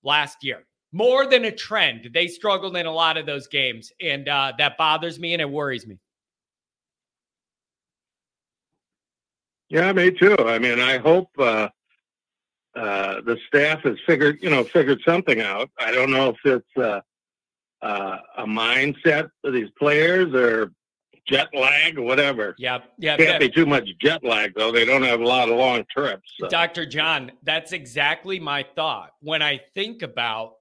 last 0.03 0.43
year. 0.43 0.65
More 0.91 1.25
than 1.25 1.45
a 1.45 1.51
trend. 1.51 2.09
They 2.13 2.27
struggled 2.27 2.77
in 2.77 2.85
a 2.85 2.91
lot 2.91 3.17
of 3.17 3.25
those 3.25 3.47
games, 3.47 3.91
and 4.01 4.27
uh, 4.27 4.53
that 4.57 4.77
bothers 4.77 5.19
me 5.19 5.33
and 5.33 5.41
it 5.41 5.49
worries 5.49 5.85
me. 5.85 5.99
Yeah, 9.69 9.91
me 9.91 10.11
too. 10.11 10.35
I 10.39 10.59
mean, 10.59 10.79
I 10.79 10.97
hope 10.97 11.29
uh, 11.37 11.67
uh, 12.73 13.21
the 13.21 13.37
staff 13.47 13.81
has 13.81 13.97
figured, 14.05 14.39
you 14.41 14.49
know, 14.49 14.63
figured 14.63 15.01
something 15.05 15.41
out. 15.41 15.69
I 15.77 15.91
don't 15.91 16.09
know 16.09 16.29
if 16.29 16.37
it's 16.45 17.03
uh, 17.81 18.17
a 18.37 18.45
mindset 18.45 19.29
for 19.41 19.51
these 19.51 19.69
players 19.77 20.33
or 20.33 20.71
jet 21.27 21.49
lag 21.53 21.97
or 21.97 22.03
whatever. 22.03 22.55
Yep. 22.57 22.83
Yeah. 22.97 23.17
Can't 23.17 23.39
be 23.39 23.49
too 23.49 23.65
much 23.65 23.89
jet 24.01 24.23
lag 24.23 24.53
though. 24.55 24.71
They 24.71 24.85
don't 24.85 25.03
have 25.03 25.19
a 25.19 25.25
lot 25.25 25.49
of 25.49 25.57
long 25.57 25.83
trips. 25.89 26.29
So. 26.39 26.47
Dr. 26.47 26.85
John, 26.85 27.31
that's 27.43 27.73
exactly 27.73 28.39
my 28.39 28.65
thought. 28.75 29.11
When 29.21 29.41
I 29.41 29.59
think 29.73 30.01
about 30.01 30.53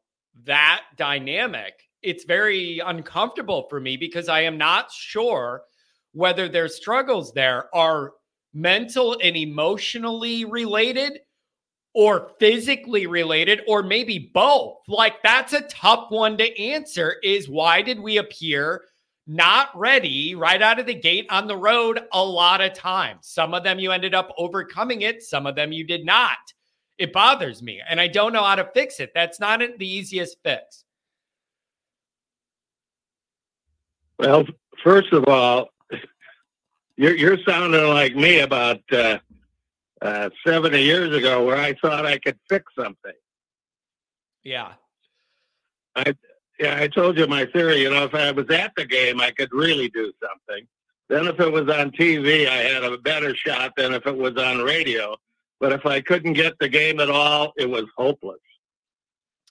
that 0.44 0.82
dynamic, 0.96 1.74
it's 2.02 2.24
very 2.24 2.80
uncomfortable 2.80 3.66
for 3.70 3.80
me 3.80 3.96
because 3.96 4.28
I 4.28 4.40
am 4.42 4.58
not 4.58 4.90
sure 4.90 5.62
whether 6.12 6.48
their 6.48 6.68
struggles 6.68 7.32
there 7.32 7.74
are 7.74 8.12
mental 8.54 9.18
and 9.22 9.36
emotionally 9.36 10.44
related 10.44 11.18
or 11.96 12.32
physically 12.38 13.06
related 13.06 13.62
or 13.66 13.82
maybe 13.82 14.30
both. 14.34 14.76
Like 14.86 15.22
that's 15.22 15.54
a 15.54 15.62
tough 15.62 16.10
one 16.10 16.36
to 16.36 16.62
answer 16.62 17.16
is 17.22 17.48
why 17.48 17.80
did 17.80 17.98
we 17.98 18.18
appear 18.18 18.82
not 19.26 19.70
ready 19.74 20.34
right 20.34 20.60
out 20.60 20.78
of 20.78 20.84
the 20.84 20.94
gate 20.94 21.26
on 21.30 21.46
the 21.46 21.56
road 21.56 22.00
a 22.12 22.22
lot 22.22 22.60
of 22.60 22.74
times. 22.74 23.28
Some 23.28 23.54
of 23.54 23.64
them 23.64 23.78
you 23.78 23.92
ended 23.92 24.14
up 24.14 24.30
overcoming 24.36 25.02
it, 25.02 25.22
some 25.22 25.46
of 25.46 25.56
them 25.56 25.72
you 25.72 25.84
did 25.84 26.04
not. 26.04 26.36
It 26.98 27.14
bothers 27.14 27.62
me, 27.62 27.80
and 27.88 27.98
I 27.98 28.08
don't 28.08 28.34
know 28.34 28.44
how 28.44 28.56
to 28.56 28.70
fix 28.74 29.00
it. 29.00 29.12
That's 29.14 29.40
not 29.40 29.60
the 29.60 29.88
easiest 29.88 30.36
fix. 30.44 30.84
Well, 34.18 34.44
first 34.84 35.12
of 35.12 35.24
all, 35.28 35.68
you're, 36.96 37.16
you're 37.16 37.38
sounding 37.48 37.88
like 37.88 38.14
me 38.14 38.40
about 38.40 38.80
uh, 38.92 39.18
uh, 40.02 40.30
70 40.46 40.80
years 40.80 41.16
ago 41.16 41.44
where 41.44 41.56
I 41.56 41.74
thought 41.74 42.06
I 42.06 42.18
could 42.18 42.38
fix 42.48 42.72
something. 42.78 43.12
Yeah. 44.44 44.72
I, 45.94 46.14
yeah, 46.58 46.78
I 46.78 46.88
told 46.88 47.18
you 47.18 47.26
my 47.26 47.46
theory. 47.46 47.82
You 47.82 47.90
know, 47.90 48.04
if 48.04 48.14
I 48.14 48.30
was 48.32 48.48
at 48.50 48.72
the 48.76 48.84
game, 48.84 49.20
I 49.20 49.30
could 49.30 49.52
really 49.52 49.88
do 49.88 50.12
something. 50.22 50.66
Then, 51.08 51.26
if 51.26 51.38
it 51.38 51.52
was 51.52 51.68
on 51.68 51.92
TV, 51.92 52.48
I 52.48 52.56
had 52.56 52.82
a 52.82 52.98
better 52.98 53.34
shot 53.34 53.72
than 53.76 53.94
if 53.94 54.06
it 54.06 54.16
was 54.16 54.36
on 54.36 54.58
radio. 54.58 55.16
But 55.60 55.72
if 55.72 55.86
I 55.86 56.00
couldn't 56.00 56.34
get 56.34 56.58
the 56.58 56.68
game 56.68 57.00
at 57.00 57.10
all, 57.10 57.52
it 57.56 57.68
was 57.68 57.84
hopeless. 57.96 58.40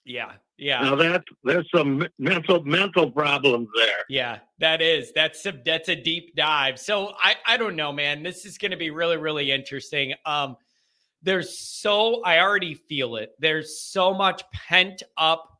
Yeah, 0.03 0.34
yeah. 0.58 0.82
Now 0.82 0.96
that 0.96 1.24
there's 1.44 1.70
some 1.74 2.08
mental 2.18 2.63
mental 2.63 3.12
problems 3.12 3.68
there. 3.76 4.04
Yeah, 4.10 4.39
that 4.60 4.82
is. 4.82 5.12
That's 5.13 5.46
a 5.46 5.54
that's 5.65 5.89
a 5.89 5.96
deep 5.96 6.36
dive. 6.36 6.80
So 6.80 7.13
I 7.22 7.36
I 7.46 7.58
don't 7.58 7.76
know, 7.76 7.91
man. 7.91 8.24
This 8.24 8.46
is 8.46 8.58
going 8.58 8.72
to 8.72 8.78
be 8.78 8.89
really 8.89 9.18
really 9.18 9.52
interesting. 9.52 10.13
Um, 10.26 10.56
there's 11.22 11.58
so 11.58 12.22
I 12.24 12.39
already 12.39 12.74
feel 12.74 13.18
it. 13.18 13.32
There's 13.39 13.80
so 13.80 14.13
much 14.13 14.44
pent 14.54 15.04
up 15.18 15.56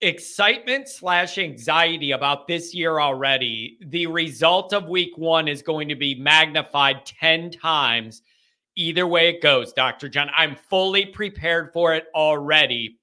excitement 0.00 0.88
slash 0.88 1.38
anxiety 1.38 2.12
about 2.12 2.46
this 2.46 2.74
year 2.74 3.00
already, 3.00 3.78
the 3.86 4.06
result 4.06 4.72
of 4.72 4.88
week 4.88 5.16
one 5.16 5.48
is 5.48 5.62
going 5.62 5.88
to 5.88 5.94
be 5.94 6.14
magnified 6.14 7.04
10 7.04 7.50
times. 7.50 8.22
Either 8.76 9.06
way 9.06 9.28
it 9.28 9.42
goes, 9.42 9.72
Dr. 9.72 10.08
John, 10.08 10.30
I'm 10.34 10.56
fully 10.56 11.06
prepared 11.06 11.72
for 11.72 11.94
it 11.94 12.06
already. 12.14 12.99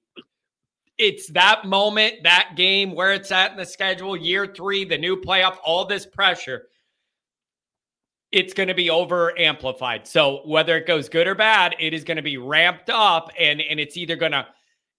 It's 0.98 1.28
that 1.28 1.64
moment, 1.64 2.24
that 2.24 2.54
game, 2.56 2.92
where 2.92 3.12
it's 3.12 3.30
at 3.30 3.52
in 3.52 3.56
the 3.56 3.64
schedule, 3.64 4.16
year 4.16 4.46
three, 4.46 4.84
the 4.84 4.98
new 4.98 5.16
playoff, 5.16 5.56
all 5.64 5.84
this 5.84 6.04
pressure. 6.04 6.66
It's 8.32 8.52
going 8.52 8.68
to 8.68 8.74
be 8.74 8.90
over 8.90 9.38
amplified. 9.38 10.06
So 10.06 10.42
whether 10.44 10.76
it 10.76 10.86
goes 10.86 11.08
good 11.08 11.26
or 11.26 11.34
bad, 11.34 11.76
it 11.78 11.94
is 11.94 12.04
going 12.04 12.16
to 12.16 12.22
be 12.22 12.36
ramped 12.36 12.90
up 12.90 13.30
and, 13.38 13.60
and 13.60 13.80
it's 13.80 13.96
either 13.96 14.16
going 14.16 14.32
to 14.32 14.46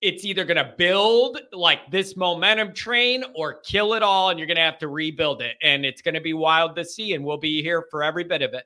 it's 0.02 0.24
either 0.24 0.46
going 0.46 0.58
to 0.58 0.74
build 0.78 1.40
like 1.52 1.80
this 1.92 2.16
momentum 2.16 2.74
train 2.74 3.24
or 3.36 3.60
kill 3.62 3.94
it 3.94 4.04
all 4.04 4.30
and 4.30 4.40
you're 4.40 4.48
going 4.48 4.58
to 4.58 4.64
have 4.64 4.80
to 4.80 4.88
rebuild 4.88 5.42
it 5.42 5.58
and 5.62 5.86
it's 5.86 6.02
going 6.02 6.16
to 6.16 6.22
be 6.22 6.34
wild 6.34 6.76
to 6.76 6.86
see 6.86 7.14
and 7.14 7.24
we'll 7.24 7.38
be 7.38 7.62
here 7.62 7.86
for 7.92 8.04
every 8.04 8.24
bit 8.24 8.42
of 8.42 8.54
it 8.54 8.64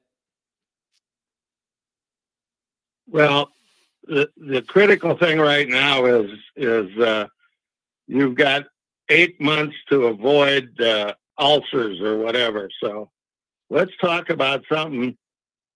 well 3.07 3.51
the 4.03 4.29
the 4.37 4.61
critical 4.61 5.17
thing 5.17 5.39
right 5.39 5.67
now 5.67 6.05
is 6.05 6.31
is 6.55 6.97
uh, 6.99 7.27
you've 8.07 8.35
got 8.35 8.65
eight 9.09 9.39
months 9.39 9.75
to 9.89 10.05
avoid 10.05 10.79
uh, 10.81 11.13
ulcers 11.37 11.99
or 12.01 12.17
whatever 12.17 12.69
so 12.81 13.09
let's 13.69 13.91
talk 14.01 14.29
about 14.29 14.63
something 14.71 15.17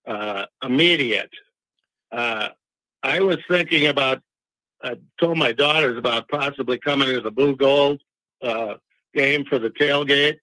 uh, 0.06 0.46
immediate 0.64 1.32
uh, 2.12 2.50
i 3.04 3.20
was 3.20 3.38
thinking 3.50 3.88
about 3.88 4.22
I 4.84 4.96
told 5.20 5.38
my 5.38 5.52
daughters 5.52 5.98
about 5.98 6.28
possibly 6.30 6.78
coming 6.78 7.08
to 7.10 7.22
the 7.22 7.32
Blue 7.32 7.56
Gold 7.56 8.02
uh, 8.42 8.76
game 9.14 9.46
for 9.46 9.60
the 9.60 9.70
tailgate. 9.70 10.38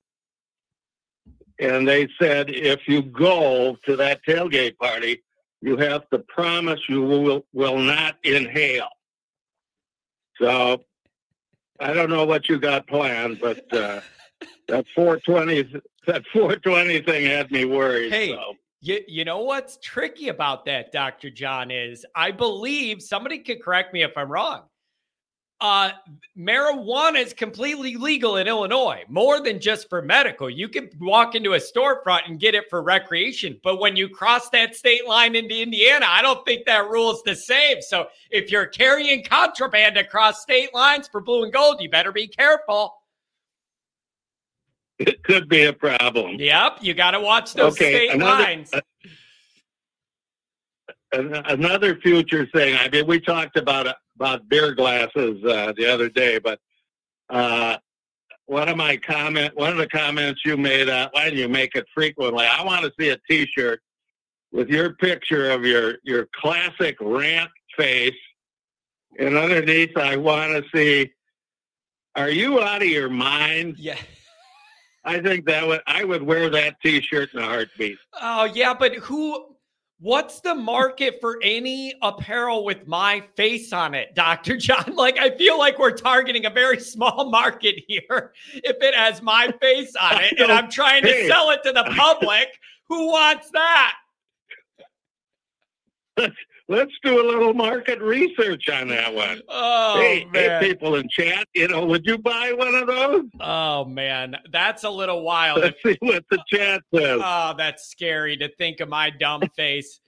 And 1.61 1.87
they 1.87 2.09
said, 2.21 2.51
if 2.51 2.89
you 2.89 3.03
go 3.03 3.77
to 3.85 3.97
that 3.97 4.21
tailgate 4.27 4.77
party, 4.77 5.23
you 5.65 5.79
have 5.79 6.09
to 6.11 6.19
promise 6.19 6.79
you 6.91 7.01
will, 7.01 7.47
will 7.55 7.79
not 7.79 8.17
inhale. 8.23 8.91
So 10.39 10.83
I 11.81 11.95
don't 11.95 12.11
know 12.11 12.27
what 12.27 12.51
you 12.51 12.59
got 12.59 12.87
planned, 12.87 13.41
but 13.41 13.73
uh, 13.73 14.03
that 14.69 14.85
420 14.95 15.81
that 16.07 16.23
420 16.35 17.01
thing 17.01 17.25
had 17.25 17.51
me 17.51 17.65
worried. 17.65 18.13
Hey, 18.13 18.29
so. 18.33 18.55
You, 18.83 19.01
you 19.09 19.25
know 19.25 19.41
what's 19.41 19.79
tricky 19.83 20.29
about 20.29 20.67
that, 20.67 20.93
Dr. 20.93 21.31
John, 21.31 21.71
is 21.71 22.05
I 22.15 22.31
believe 22.31 23.01
somebody 23.01 23.39
could 23.39 23.63
correct 23.63 23.95
me 23.95 24.03
if 24.03 24.13
I'm 24.19 24.31
wrong. 24.31 24.65
Uh, 25.61 25.93
marijuana 26.37 27.23
is 27.25 27.33
completely 27.33 27.97
legal 27.97 28.37
in 28.37 28.47
Illinois, 28.47 29.03
more 29.09 29.41
than 29.41 29.61
just 29.61 29.89
for 29.89 30.03
medical. 30.03 30.51
You 30.51 30.69
can 30.69 30.91
walk 31.01 31.35
into 31.35 31.55
a 31.55 31.59
storefront 31.59 32.27
and 32.27 32.39
get 32.39 32.55
it 32.55 32.65
for 32.69 32.83
recreation. 32.83 33.59
But 33.63 33.81
when 33.81 33.97
you 33.97 34.09
cross 34.09 34.51
that 34.51 34.75
state 34.75 35.07
line 35.07 35.37
into 35.37 35.57
Indiana, 35.57 36.07
I 36.09 36.21
don't 36.23 36.45
think 36.45 36.67
that 36.67 36.91
rule 36.91 37.13
is 37.13 37.23
the 37.25 37.37
same. 37.37 37.81
So 37.81 38.09
if 38.31 38.51
you're 38.51 38.67
carrying 38.67 39.25
contraband 39.25 39.97
across 39.97 40.43
state 40.43 40.75
lines 40.75 41.09
for 41.09 41.21
blue 41.21 41.45
and 41.45 41.53
gold, 41.53 41.81
you 41.81 41.89
better 41.89 42.13
be 42.13 42.27
careful 42.27 42.95
it 44.99 45.23
could 45.23 45.49
be 45.49 45.65
a 45.65 45.73
problem. 45.73 46.37
Yep, 46.39 46.79
you 46.83 46.95
got 46.95 47.13
to 47.13 47.21
watch 47.21 47.55
those 47.55 47.73
okay, 47.73 47.95
state 47.95 48.15
another, 48.15 48.43
lines. 48.43 48.73
Uh, 48.73 48.81
another 51.49 51.97
future 51.97 52.47
thing. 52.47 52.77
I 52.77 52.89
mean, 52.89 53.07
we 53.07 53.21
talked 53.21 53.57
about 53.57 53.87
about 54.17 54.49
beer 54.49 54.75
glasses 54.75 55.43
uh, 55.45 55.73
the 55.77 55.87
other 55.87 56.09
day, 56.09 56.39
but 56.39 56.61
uh, 57.31 57.77
one 58.47 58.69
of 58.69 58.77
my 58.77 58.97
comment, 58.97 59.57
one 59.57 59.73
of 59.73 59.79
the 59.79 59.89
comments 59.89 60.43
you 60.45 60.57
made, 60.57 60.89
uh, 60.89 61.09
why 61.13 61.31
do 61.31 61.37
you 61.37 61.49
make 61.49 61.75
it 61.75 61.87
frequently? 61.95 62.47
I 62.47 62.63
want 62.63 62.85
to 62.85 62.93
see 62.99 63.11
a 63.11 63.19
T-shirt 63.29 63.81
with 64.53 64.69
your 64.69 64.95
picture 64.95 65.51
of 65.51 65.65
your 65.65 65.97
your 66.05 66.29
classic 66.41 66.97
rant 67.01 67.51
face 67.77 68.15
and 69.19 69.37
underneath 69.37 69.97
I 69.97 70.17
want 70.17 70.53
to 70.53 70.65
see. 70.75 71.13
Are 72.17 72.31
you 72.31 72.61
out 72.61 72.83
of 72.83 72.89
your 72.89 73.11
mind? 73.11 73.77
Yeah. 73.79 73.97
I 75.05 75.21
think 75.21 75.47
that 75.47 75.67
would 75.67 75.83
I 75.87 76.05
would 76.05 76.23
wear 76.23 76.49
that 76.51 76.77
T-shirt 76.83 77.31
in 77.35 77.41
a 77.41 77.45
heartbeat. 77.45 77.99
Oh 78.21 78.45
yeah, 78.45 78.75
but 78.75 78.95
who? 78.95 79.54
What's 80.01 80.41
the 80.41 80.55
market 80.55 81.19
for 81.21 81.39
any 81.43 81.95
apparel 82.03 82.65
with 82.65 82.87
my 82.87 83.23
face 83.37 83.73
on 83.73 83.95
it, 83.95 84.15
Dr. 84.15 84.57
John? 84.59 84.97
Like, 84.97 85.19
I 85.19 85.37
feel 85.37 85.59
like 85.59 85.79
we're 85.79 85.97
targeting 85.97 86.47
a 86.47 86.51
very 86.51 86.81
small 86.81 87.31
market 87.31 87.77
here 87.87 88.33
if 88.53 88.77
it 88.81 88.95
has 88.95 89.23
my 89.23 89.53
face 89.61 89.95
on 90.01 90.23
it 90.23 90.39
and 90.39 90.51
I'm 90.51 90.71
trying 90.71 91.05
to 91.05 91.29
sell 91.29 91.51
it 91.51 91.63
to 91.65 91.73
the 91.73 91.85
public. 91.97 92.49
Who 92.89 93.07
wants 93.09 93.51
that? 93.53 93.95
Let's 96.67 96.93
do 97.03 97.21
a 97.21 97.25
little 97.27 97.53
market 97.53 98.01
research 98.01 98.71
on 98.71 98.89
that 98.89 99.15
one. 99.15 99.43
Oh, 99.49 99.97
hey, 100.01 100.27
hey, 100.33 100.59
people 100.61 100.95
in 100.95 101.07
chat, 101.11 101.47
you 101.55 101.69
know, 101.69 101.85
would 101.85 102.07
you 102.07 102.17
buy 102.17 102.55
one 102.57 102.75
of 102.75 102.87
those? 102.87 103.25
Oh, 103.39 103.85
man. 103.85 104.37
That's 104.51 104.85
a 104.85 104.91
little 104.91 105.23
wild. 105.23 105.61
Let's 105.61 105.77
see 105.83 105.99
what 106.01 106.25
the 106.31 106.39
chat 106.51 106.81
says. 106.95 107.21
Oh, 107.23 107.55
that's 107.59 107.89
scary 107.89 108.39
to 108.39 108.49
think 108.57 108.81
of 108.81 108.89
my 108.89 109.11
dumb 109.11 109.43
face 109.57 110.01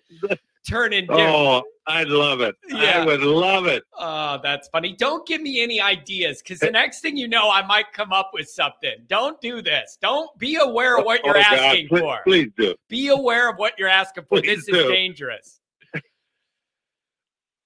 turning 0.67 1.07
different. 1.07 1.29
Oh, 1.29 1.63
I'd 1.87 2.09
love 2.09 2.41
it. 2.41 2.57
Yeah. 2.69 3.03
I 3.03 3.05
would 3.05 3.21
love 3.21 3.67
it. 3.67 3.85
Oh, 3.97 4.41
that's 4.43 4.69
funny. 4.69 4.95
Don't 4.99 5.27
give 5.27 5.43
me 5.43 5.63
any 5.63 5.81
ideas 5.81 6.43
because 6.43 6.59
the 6.59 6.71
next 6.71 7.01
thing 7.01 7.19
you 7.19 7.29
know, 7.29 7.51
I 7.51 7.65
might 7.67 7.93
come 7.93 8.13
up 8.13 8.31
with 8.33 8.49
something. 8.49 8.95
Don't 9.09 9.39
do 9.43 9.61
this. 9.61 9.99
Don't 10.01 10.37
be 10.39 10.57
aware 10.57 10.99
of 10.99 11.05
what 11.05 11.23
you're 11.23 11.37
Oh, 11.37 11.43
God, 11.43 11.59
asking 11.59 11.89
please, 11.89 12.01
for. 12.01 12.21
Please 12.25 12.49
do. 12.57 12.75
Be 12.89 13.09
aware 13.09 13.51
of 13.51 13.59
what 13.59 13.75
you're 13.79 13.89
asking 13.89 14.25
for. 14.25 14.41
Please 14.41 14.65
This 14.67 14.69
is 14.69 14.89
dangerous. 14.89 15.61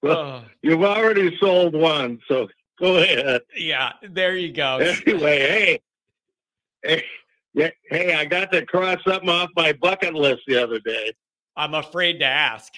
Well, 0.01 0.17
Oh, 0.43 0.43
You've 0.61 0.83
already 0.83 1.35
sold 1.39 1.73
one, 1.75 2.19
so 2.27 2.47
go 2.79 2.97
ahead. 2.97 3.41
yeah, 3.57 3.93
there 4.09 4.35
you 4.35 4.51
go. 4.53 4.77
Anyway, 5.07 5.39
hey, 5.39 5.79
hey, 6.83 7.03
yeah, 7.53 7.69
hey, 7.89 8.13
I 8.15 8.25
got 8.25 8.51
to 8.51 8.65
cross 8.65 8.97
something 9.07 9.29
off 9.29 9.49
my 9.55 9.73
bucket 9.73 10.13
list 10.13 10.41
the 10.47 10.61
other 10.61 10.79
day. 10.79 11.13
I'm 11.55 11.73
afraid 11.73 12.19
to 12.19 12.25
ask 12.25 12.73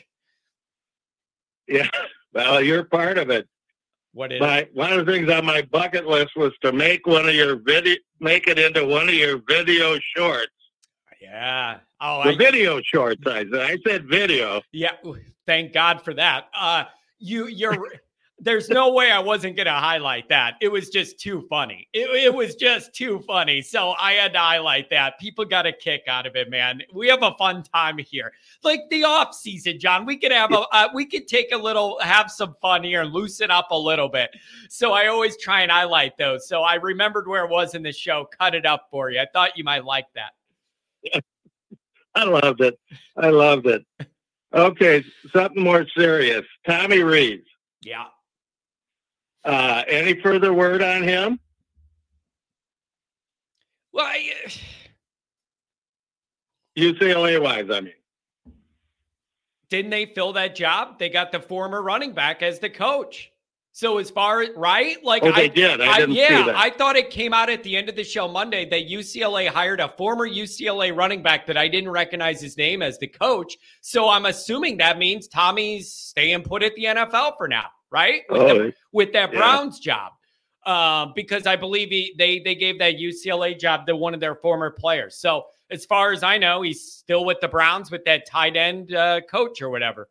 Yeah, 1.68 1.88
well, 2.34 2.62
you're 2.62 2.84
part 2.86 3.18
of 3.18 3.30
it. 3.30 3.48
what 4.14 4.32
it 4.32 4.36
is. 4.36 4.42
My 4.42 4.68
one 4.74 4.92
of 4.94 5.06
the 5.06 5.12
things 5.12 5.32
on 5.32 5.46
my 5.46 5.62
bucket 5.72 6.06
list 6.08 6.32
was 6.36 6.52
to 6.64 6.72
make 6.72 7.06
one 7.06 7.28
of 7.30 7.36
your 7.36 7.56
video, 7.58 7.96
make 8.20 8.48
it 8.48 8.58
into 8.60 8.86
one 8.86 9.08
of 9.10 9.14
your 9.16 9.42
video 9.48 9.98
shorts. 10.16 10.50
Yeah. 11.22 11.80
Oh, 12.02 12.24
The 12.24 12.32
I, 12.32 12.36
video 12.38 12.82
shorts. 12.84 13.22
I 13.26 13.46
said. 13.50 13.56
I 13.62 13.78
said 13.88 14.08
video. 14.10 14.62
yeah. 14.72 14.92
Thank 15.46 15.74
God 15.74 16.02
for 16.04 16.14
that. 16.16 16.48
Uh, 16.58 16.86
you, 17.24 17.48
you're. 17.48 17.88
There's 18.40 18.68
no 18.68 18.92
way 18.92 19.10
I 19.10 19.20
wasn't 19.20 19.56
going 19.56 19.68
to 19.68 19.72
highlight 19.72 20.28
that. 20.28 20.56
It 20.60 20.68
was 20.68 20.90
just 20.90 21.18
too 21.18 21.46
funny. 21.50 21.88
It, 21.94 22.10
it 22.10 22.34
was 22.34 22.56
just 22.56 22.94
too 22.94 23.20
funny. 23.26 23.62
So 23.62 23.94
I 23.98 24.14
had 24.14 24.34
to 24.34 24.40
highlight 24.40 24.90
that. 24.90 25.18
People 25.18 25.46
got 25.46 25.66
a 25.66 25.72
kick 25.72 26.04
out 26.08 26.26
of 26.26 26.36
it, 26.36 26.50
man. 26.50 26.82
We 26.94 27.08
have 27.08 27.24
a 27.24 27.36
fun 27.38 27.64
time 27.64 28.00
here. 28.00 28.34
Like 28.64 28.82
the 28.90 29.06
off 29.06 29.34
season, 29.34 29.80
John. 29.80 30.06
We 30.06 30.18
could 30.18 30.34
have 30.34 30.52
a 30.52 30.66
uh, 30.74 30.90
we 30.94 31.06
could 31.06 31.28
take 31.28 31.54
a 31.54 31.58
little 31.58 32.00
have 32.02 32.30
some 32.30 32.56
fun 32.62 32.84
here 32.84 33.04
loosen 33.04 33.50
up 33.50 33.68
a 33.72 33.78
little 33.78 34.10
bit. 34.10 34.32
So 34.68 34.92
I 34.92 35.08
always 35.08 35.38
try 35.38 35.62
and 35.62 35.72
highlight 35.72 36.18
those. 36.18 36.48
So 36.48 36.64
I 36.64 36.76
remembered 36.76 37.28
where 37.28 37.46
it 37.46 37.52
was 37.52 37.76
in 37.76 37.84
the 37.84 37.94
show. 37.94 38.28
Cut 38.38 38.56
it 38.56 38.66
up 38.66 38.88
for 38.92 39.10
you. 39.12 39.22
I 39.22 39.28
thought 39.32 39.58
you 39.58 39.64
might 39.64 39.86
like 39.86 40.08
that. 40.16 41.24
I 42.16 42.26
loved 42.26 42.62
it. 42.62 42.78
I 43.16 43.30
loved 43.30 43.68
it. 43.68 43.86
Okay, 44.54 45.04
something 45.36 45.64
more 45.64 45.86
serious. 45.98 46.44
Tommy 46.68 47.02
Rees. 47.02 47.44
Yeah. 47.82 48.06
Uh, 49.44 49.84
any 49.88 50.20
further 50.22 50.54
word 50.54 50.82
on 50.82 51.04
him? 51.04 51.40
Well, 53.92 54.06
I, 54.06 54.32
UCLA 56.78 57.42
wise, 57.42 57.70
I 57.70 57.82
mean. 57.82 57.94
didn't 59.70 59.92
they 59.92 60.06
fill 60.06 60.34
that 60.34 60.56
job? 60.56 60.98
They 61.00 61.10
got 61.10 61.32
the 61.32 61.40
former 61.40 61.82
running 61.82 62.14
back 62.14 62.42
as 62.42 62.60
the 62.60 62.70
coach. 62.70 63.33
So 63.76 63.98
as 63.98 64.12
far 64.12 64.44
as 64.44 64.50
right, 64.56 65.04
like 65.04 65.24
Oh, 65.24 65.32
they 65.32 65.46
I, 65.46 65.48
did. 65.48 65.82
I 65.82 65.88
I- 65.94 66.00
didn't 66.02 66.14
yeah, 66.16 66.28
see 66.28 66.46
that. 66.46 66.56
I 66.56 66.70
thought 66.70 66.96
it 66.96 67.10
came 67.10 67.34
out 67.34 67.50
at 67.50 67.64
the 67.64 67.76
end 67.76 67.90
of 67.90 67.96
the 67.96 68.04
show 68.04 68.28
Monday 68.28 68.70
that 68.70 68.88
UCLA 68.88 69.48
hired 69.48 69.80
a 69.80 69.90
former 69.98 70.30
UCLA 70.30 70.96
running 70.96 71.24
back 71.24 71.48
that 71.48 71.58
I 71.58 71.68
didn't 71.68 71.90
recognize 71.90 72.40
his 72.40 72.56
name 72.56 72.84
as 72.84 73.00
the 73.00 73.08
coach. 73.08 73.58
So 73.82 74.08
I'm 74.10 74.28
assuming 74.28 74.78
that 74.78 75.00
means 75.00 75.28
Tommy's 75.28 75.92
staying 75.92 76.44
put 76.44 76.62
at 76.62 76.76
the 76.76 76.84
NFL 76.86 77.36
for 77.36 77.48
now, 77.48 77.66
right? 77.90 78.22
With, 78.30 78.42
the- 78.48 78.64
oh, 78.68 78.72
with 78.92 79.12
that 79.14 79.34
yeah. 79.34 79.40
Browns 79.40 79.80
job. 79.80 80.12
Um, 80.68 81.12
because 81.16 81.46
I 81.48 81.56
believe 81.58 81.90
he, 81.90 82.14
they 82.18 82.40
they 82.40 82.56
gave 82.56 82.78
that 82.80 82.96
UCLA 82.96 83.60
job 83.60 83.86
to 83.88 83.96
one 83.98 84.14
of 84.14 84.20
their 84.22 84.36
former 84.36 84.70
players. 84.70 85.16
So 85.18 85.48
as 85.72 85.84
far 85.84 86.14
as 86.14 86.22
I 86.24 86.38
know, 86.38 86.62
he's 86.62 86.82
still 86.94 87.26
with 87.26 87.42
the 87.42 87.50
Browns 87.50 87.90
with 87.92 88.06
that 88.06 88.26
tight 88.30 88.56
end 88.56 88.94
uh, 88.94 89.22
coach 89.30 89.62
or 89.64 89.70
whatever. 89.72 90.08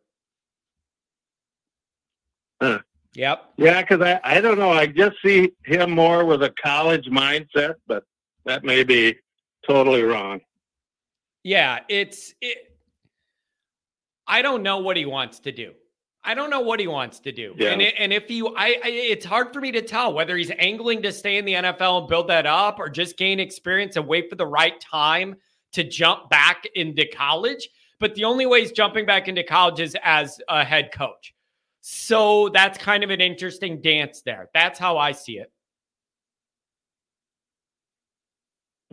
Huh. 2.61 2.79
Yep. 3.15 3.53
yeah, 3.57 3.81
because 3.81 4.01
I, 4.01 4.19
I 4.23 4.41
don't 4.41 4.57
know. 4.57 4.71
I 4.71 4.87
just 4.87 5.17
see 5.23 5.51
him 5.65 5.91
more 5.91 6.25
with 6.25 6.41
a 6.41 6.51
college 6.63 7.05
mindset, 7.05 7.75
but 7.87 8.03
that 8.45 8.63
may 8.63 8.83
be 8.83 9.15
totally 9.67 10.01
wrong. 10.01 10.41
Yeah, 11.43 11.79
it's 11.89 12.33
it. 12.41 12.57
I 14.25 14.41
don't 14.41 14.63
know 14.63 14.79
what 14.79 14.97
he 14.97 15.05
wants 15.05 15.39
to 15.41 15.51
do. 15.51 15.73
I 16.23 16.33
don't 16.33 16.49
know 16.49 16.61
what 16.61 16.79
he 16.79 16.87
wants 16.87 17.19
to 17.19 17.33
do. 17.33 17.53
Yeah. 17.57 17.71
And 17.71 17.81
it, 17.81 17.95
and 17.97 18.13
if 18.13 18.31
you, 18.31 18.47
I, 18.55 18.79
I, 18.83 18.87
it's 18.87 19.25
hard 19.25 19.51
for 19.51 19.59
me 19.59 19.73
to 19.73 19.81
tell 19.81 20.13
whether 20.13 20.37
he's 20.37 20.51
angling 20.57 21.01
to 21.01 21.11
stay 21.11 21.37
in 21.37 21.43
the 21.43 21.53
NFL 21.53 21.99
and 21.99 22.07
build 22.07 22.29
that 22.29 22.45
up, 22.45 22.79
or 22.79 22.89
just 22.89 23.17
gain 23.17 23.39
experience 23.39 23.97
and 23.97 24.07
wait 24.07 24.29
for 24.29 24.37
the 24.37 24.47
right 24.47 24.79
time 24.79 25.35
to 25.73 25.83
jump 25.83 26.29
back 26.29 26.65
into 26.75 27.05
college. 27.05 27.67
But 27.99 28.15
the 28.15 28.23
only 28.23 28.45
way 28.45 28.61
he's 28.61 28.71
jumping 28.71 29.05
back 29.05 29.27
into 29.27 29.43
college 29.43 29.81
is 29.81 29.97
as 30.01 30.39
a 30.47 30.63
head 30.63 30.91
coach. 30.93 31.33
So 31.85 32.47
that's 32.47 32.77
kind 32.77 33.03
of 33.03 33.09
an 33.09 33.19
interesting 33.19 33.81
dance 33.81 34.21
there. 34.21 34.49
That's 34.53 34.79
how 34.79 34.97
I 34.97 35.11
see 35.11 35.33
it. 35.33 35.51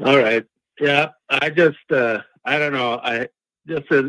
All 0.04 0.18
right. 0.18 0.44
Yeah, 0.80 1.10
I 1.28 1.50
just 1.50 1.78
uh, 1.92 2.18
I 2.44 2.58
don't 2.58 2.72
know. 2.72 2.94
I 3.00 3.28
just 3.68 3.92
uh, 3.92 4.04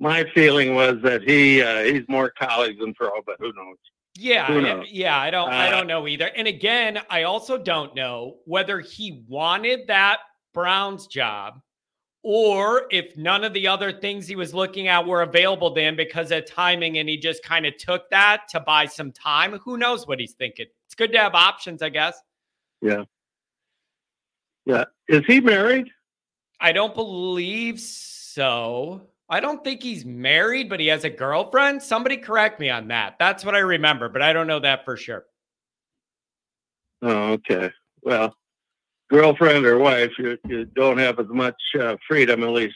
my 0.00 0.24
feeling 0.34 0.74
was 0.74 0.96
that 1.02 1.22
he 1.22 1.60
uh, 1.60 1.82
he's 1.82 2.04
more 2.08 2.30
college 2.30 2.78
than 2.78 2.94
pro, 2.94 3.10
but 3.26 3.36
who 3.40 3.52
knows? 3.52 3.76
Yeah, 4.16 4.46
I- 4.48 4.84
yeah, 4.88 5.18
I 5.18 5.30
don't 5.30 5.50
I 5.50 5.66
Uh, 5.68 5.70
don't 5.70 5.86
know 5.86 6.08
either. 6.08 6.30
And 6.34 6.48
again, 6.48 7.00
I 7.10 7.24
also 7.24 7.58
don't 7.58 7.94
know 7.94 8.36
whether 8.46 8.80
he 8.80 9.22
wanted 9.28 9.88
that 9.88 10.20
Browns 10.54 11.08
job 11.08 11.60
or 12.24 12.86
if 12.90 13.16
none 13.18 13.44
of 13.44 13.52
the 13.52 13.68
other 13.68 13.92
things 13.92 14.26
he 14.26 14.34
was 14.34 14.54
looking 14.54 14.88
at 14.88 15.06
were 15.06 15.20
available 15.20 15.72
then 15.72 15.94
because 15.94 16.32
of 16.32 16.46
timing 16.46 16.96
and 16.96 17.06
he 17.06 17.18
just 17.18 17.44
kind 17.44 17.66
of 17.66 17.76
took 17.76 18.08
that 18.08 18.48
to 18.48 18.58
buy 18.58 18.86
some 18.86 19.12
time. 19.12 19.58
Who 19.58 19.76
knows 19.76 20.06
what 20.06 20.18
he's 20.18 20.32
thinking? 20.32 20.66
It's 20.86 20.94
good 20.94 21.12
to 21.12 21.18
have 21.18 21.34
options, 21.34 21.82
I 21.82 21.90
guess. 21.90 22.18
Yeah. 22.80 23.04
Yeah. 24.64 24.84
Is 25.06 25.22
he 25.26 25.40
married? 25.40 25.90
I 26.58 26.72
don't 26.72 26.94
believe 26.94 27.78
so. 27.78 29.02
I 29.28 29.40
don't 29.40 29.62
think 29.62 29.82
he's 29.82 30.06
married, 30.06 30.70
but 30.70 30.80
he 30.80 30.86
has 30.86 31.04
a 31.04 31.10
girlfriend. 31.10 31.82
Somebody 31.82 32.16
correct 32.16 32.58
me 32.58 32.70
on 32.70 32.88
that. 32.88 33.16
That's 33.18 33.44
what 33.44 33.54
I 33.54 33.58
remember, 33.58 34.08
but 34.08 34.22
I 34.22 34.32
don't 34.32 34.46
know 34.46 34.60
that 34.60 34.86
for 34.86 34.96
sure. 34.96 35.26
Oh, 37.02 37.32
okay. 37.32 37.70
Well, 38.02 38.34
girlfriend 39.14 39.64
or 39.64 39.78
wife, 39.78 40.10
you, 40.18 40.36
you 40.46 40.64
don't 40.64 40.98
have 40.98 41.18
as 41.20 41.28
much 41.28 41.54
uh, 41.80 41.96
freedom. 42.08 42.42
At 42.42 42.50
least 42.50 42.74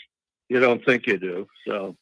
you 0.48 0.60
don't 0.60 0.84
think 0.84 1.06
you 1.06 1.18
do. 1.18 1.46
So, 1.66 1.96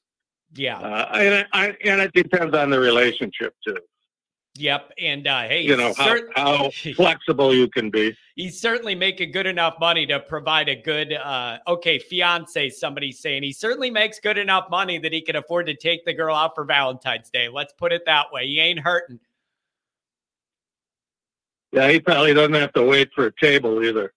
Yeah. 0.54 0.78
uh, 0.78 1.10
and, 1.16 1.46
I, 1.52 1.76
and 1.84 2.00
it 2.00 2.12
depends 2.12 2.54
on 2.56 2.70
the 2.70 2.78
relationship 2.78 3.54
too. 3.66 3.78
Yep. 4.58 4.92
And 4.98 5.26
uh, 5.26 5.42
hey, 5.42 5.62
You 5.62 5.76
know 5.76 5.92
how, 5.96 6.16
how 6.34 6.70
flexible 6.96 7.54
you 7.54 7.68
can 7.68 7.90
be. 7.90 8.16
he's 8.36 8.58
certainly 8.58 8.94
making 8.94 9.30
good 9.32 9.46
enough 9.46 9.76
money 9.78 10.06
to 10.06 10.18
provide 10.20 10.68
a 10.70 10.76
good, 10.76 11.12
uh, 11.12 11.58
okay, 11.68 11.98
fiance. 11.98 12.70
Somebody's 12.70 13.18
saying 13.20 13.42
he 13.42 13.52
certainly 13.52 13.90
makes 13.90 14.18
good 14.18 14.38
enough 14.38 14.70
money 14.70 14.98
that 14.98 15.12
he 15.12 15.20
can 15.20 15.36
afford 15.36 15.66
to 15.66 15.74
take 15.76 16.04
the 16.06 16.14
girl 16.14 16.34
out 16.34 16.54
for 16.54 16.64
Valentine's 16.64 17.28
Day. 17.30 17.48
Let's 17.48 17.74
put 17.74 17.92
it 17.92 18.02
that 18.06 18.26
way. 18.32 18.46
He 18.46 18.58
ain't 18.60 18.78
hurting. 18.78 19.20
Yeah, 21.72 21.90
he 21.90 22.00
probably 22.00 22.32
doesn't 22.32 22.54
have 22.54 22.72
to 22.74 22.82
wait 22.82 23.10
for 23.14 23.26
a 23.26 23.32
table 23.38 23.84
either. 23.84 24.12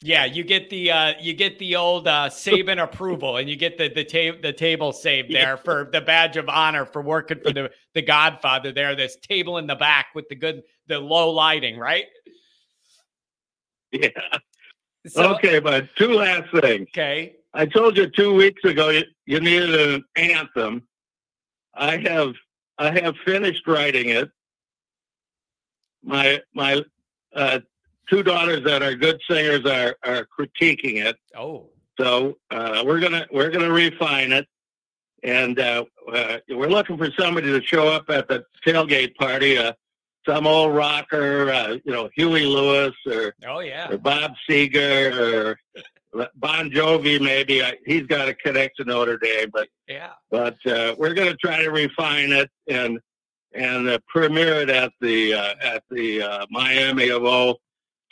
Yeah, 0.00 0.26
you 0.26 0.44
get 0.44 0.70
the 0.70 0.92
uh, 0.92 1.14
you 1.20 1.34
get 1.34 1.58
the 1.58 1.74
old 1.74 2.06
uh, 2.06 2.28
Saban 2.28 2.80
approval, 2.80 3.38
and 3.38 3.50
you 3.50 3.56
get 3.56 3.76
the 3.78 3.88
the, 3.88 4.04
ta- 4.04 4.38
the 4.40 4.52
table 4.52 4.92
saved 4.92 5.32
there 5.32 5.56
for 5.56 5.88
the 5.92 6.00
badge 6.00 6.36
of 6.36 6.48
honor 6.48 6.84
for 6.86 7.02
working 7.02 7.40
for 7.40 7.52
the 7.52 7.70
the 7.94 8.02
Godfather. 8.02 8.70
There, 8.70 8.94
this 8.94 9.16
table 9.16 9.58
in 9.58 9.66
the 9.66 9.74
back 9.74 10.08
with 10.14 10.28
the 10.28 10.36
good 10.36 10.62
the 10.86 11.00
low 11.00 11.30
lighting, 11.30 11.78
right? 11.78 12.04
Yeah. 13.90 14.10
So, 15.06 15.34
okay, 15.34 15.58
but 15.58 15.88
two 15.96 16.12
last 16.12 16.50
things. 16.60 16.88
okay. 16.90 17.36
I 17.54 17.66
told 17.66 17.96
you 17.96 18.08
two 18.08 18.34
weeks 18.34 18.62
ago 18.64 18.90
you, 18.90 19.04
you 19.26 19.40
needed 19.40 19.74
an 19.74 20.04
anthem. 20.16 20.86
I 21.74 21.96
have 21.96 22.34
I 22.76 22.90
have 23.00 23.16
finished 23.24 23.66
writing 23.66 24.10
it. 24.10 24.30
my 26.02 26.40
my 26.54 26.84
uh, 27.34 27.60
two 28.10 28.22
daughters 28.22 28.64
that 28.64 28.82
are 28.82 28.94
good 28.94 29.20
singers 29.28 29.64
are 29.66 29.96
are 30.04 30.26
critiquing 30.38 31.04
it. 31.04 31.16
Oh, 31.36 31.70
So 32.00 32.38
uh, 32.50 32.82
we're 32.86 33.00
gonna 33.00 33.26
we're 33.32 33.50
gonna 33.50 33.70
refine 33.72 34.32
it, 34.32 34.46
and 35.22 35.58
uh, 35.58 35.84
uh, 36.12 36.38
we're 36.48 36.68
looking 36.68 36.96
for 36.98 37.10
somebody 37.18 37.48
to 37.48 37.62
show 37.64 37.88
up 37.88 38.08
at 38.10 38.28
the 38.28 38.44
tailgate 38.66 39.14
party. 39.16 39.58
Uh, 39.58 39.72
some 40.26 40.46
old 40.46 40.74
rocker, 40.74 41.50
uh, 41.50 41.76
you 41.84 41.92
know, 41.92 42.10
Huey 42.14 42.44
Lewis 42.44 42.92
or, 43.06 43.34
oh 43.46 43.60
yeah. 43.60 43.88
or 43.90 43.96
Bob 43.96 44.32
Seger 44.48 45.56
or 46.14 46.28
Bon 46.34 46.70
Jovi. 46.70 47.18
Maybe 47.20 47.62
I, 47.62 47.74
he's 47.86 48.06
got 48.06 48.28
a 48.28 48.34
connect 48.34 48.76
to 48.76 48.84
Notre 48.84 49.16
Dame, 49.16 49.48
but 49.52 49.68
Yeah. 49.86 50.10
but 50.30 50.58
uh, 50.66 50.94
we're 50.98 51.14
going 51.14 51.30
to 51.30 51.36
try 51.36 51.62
to 51.62 51.70
refine 51.70 52.32
it 52.32 52.50
and 52.68 52.98
and 53.54 53.88
uh, 53.88 53.98
premiere 54.06 54.60
it 54.60 54.68
at 54.70 54.92
the 55.00 55.32
uh, 55.32 55.54
at 55.62 55.82
the 55.90 56.20
uh, 56.22 56.46
Miami 56.50 57.08
of 57.08 57.24
O 57.24 57.56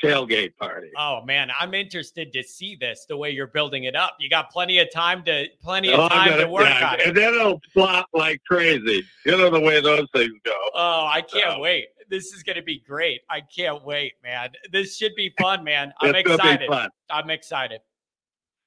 tailgate 0.02 0.56
party. 0.56 0.90
Oh 0.96 1.22
man, 1.24 1.50
I'm 1.58 1.74
interested 1.74 2.32
to 2.32 2.42
see 2.42 2.76
this 2.76 3.06
the 3.08 3.16
way 3.16 3.30
you're 3.30 3.46
building 3.46 3.84
it 3.84 3.96
up. 3.96 4.16
You 4.20 4.28
got 4.28 4.50
plenty 4.50 4.78
of 4.78 4.92
time 4.92 5.22
to 5.24 5.46
plenty 5.62 5.92
of 5.92 6.00
Oh, 6.00 6.08
time 6.08 6.30
gonna- 6.30 6.42
to 6.42 6.48
work 6.48 6.66
yeah, 6.68 6.90
on 6.92 7.00
it. 7.00 7.06
and 7.08 7.16
then 7.16 7.34
it'll 7.34 7.60
flop 7.72 8.08
like 8.12 8.40
crazy. 8.48 9.04
You 9.24 9.32
know 9.36 9.50
the 9.50 9.60
way 9.60 9.80
those 9.80 10.06
things 10.14 10.32
go. 10.44 10.54
Oh, 10.74 11.06
I 11.06 11.20
can't 11.22 11.56
Oh. 11.58 11.60
wait. 11.60 11.86
This 12.08 12.26
is 12.34 12.42
going 12.44 12.54
to 12.56 12.62
be 12.62 12.78
great. 12.86 13.22
I 13.28 13.40
can't 13.40 13.82
wait, 13.84 14.12
man. 14.22 14.50
This 14.70 14.96
should 14.96 15.16
be 15.16 15.34
fun, 15.40 15.64
man. 15.64 15.92
I'm 16.00 16.14
it's 16.14 16.28
gonna 16.28 16.40
be 16.40 16.48
excited. 16.50 16.68
fun. 16.68 16.88
I'm 17.10 17.30
excited. 17.30 17.80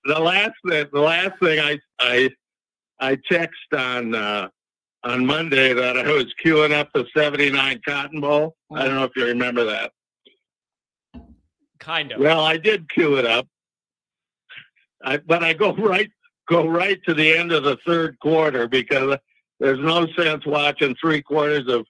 The 0.05 0.19
last 0.19 0.53
thing, 0.67 0.87
the 0.91 0.99
last 0.99 1.39
thing 1.39 1.59
I 1.59 1.77
I 1.99 2.29
I 2.99 3.17
text 3.31 3.73
on 3.73 4.13
uh, 4.15 4.49
on 5.05 5.25
Monday 5.25 5.73
that 5.73 5.97
I 5.97 6.11
was 6.11 6.25
queuing 6.43 6.71
up 6.73 6.89
the 6.93 7.05
'79 7.15 7.79
Cotton 7.87 8.19
Bowl. 8.19 8.55
I 8.73 8.83
don't 8.85 8.95
know 8.95 9.03
if 9.05 9.11
you 9.15 9.25
remember 9.25 9.63
that. 9.65 9.91
Kind 11.79 12.11
of. 12.11 12.19
Well, 12.19 12.41
I 12.41 12.57
did 12.57 12.89
queue 12.89 13.17
it 13.17 13.25
up, 13.25 13.47
I, 15.03 15.17
but 15.17 15.43
I 15.43 15.53
go 15.53 15.73
right 15.77 16.09
go 16.47 16.67
right 16.67 16.99
to 17.05 17.13
the 17.13 17.33
end 17.33 17.51
of 17.51 17.63
the 17.63 17.77
third 17.85 18.17
quarter 18.19 18.67
because 18.67 19.17
there's 19.59 19.79
no 19.79 20.07
sense 20.17 20.45
watching 20.45 20.95
three 20.99 21.21
quarters 21.21 21.67
of 21.67 21.85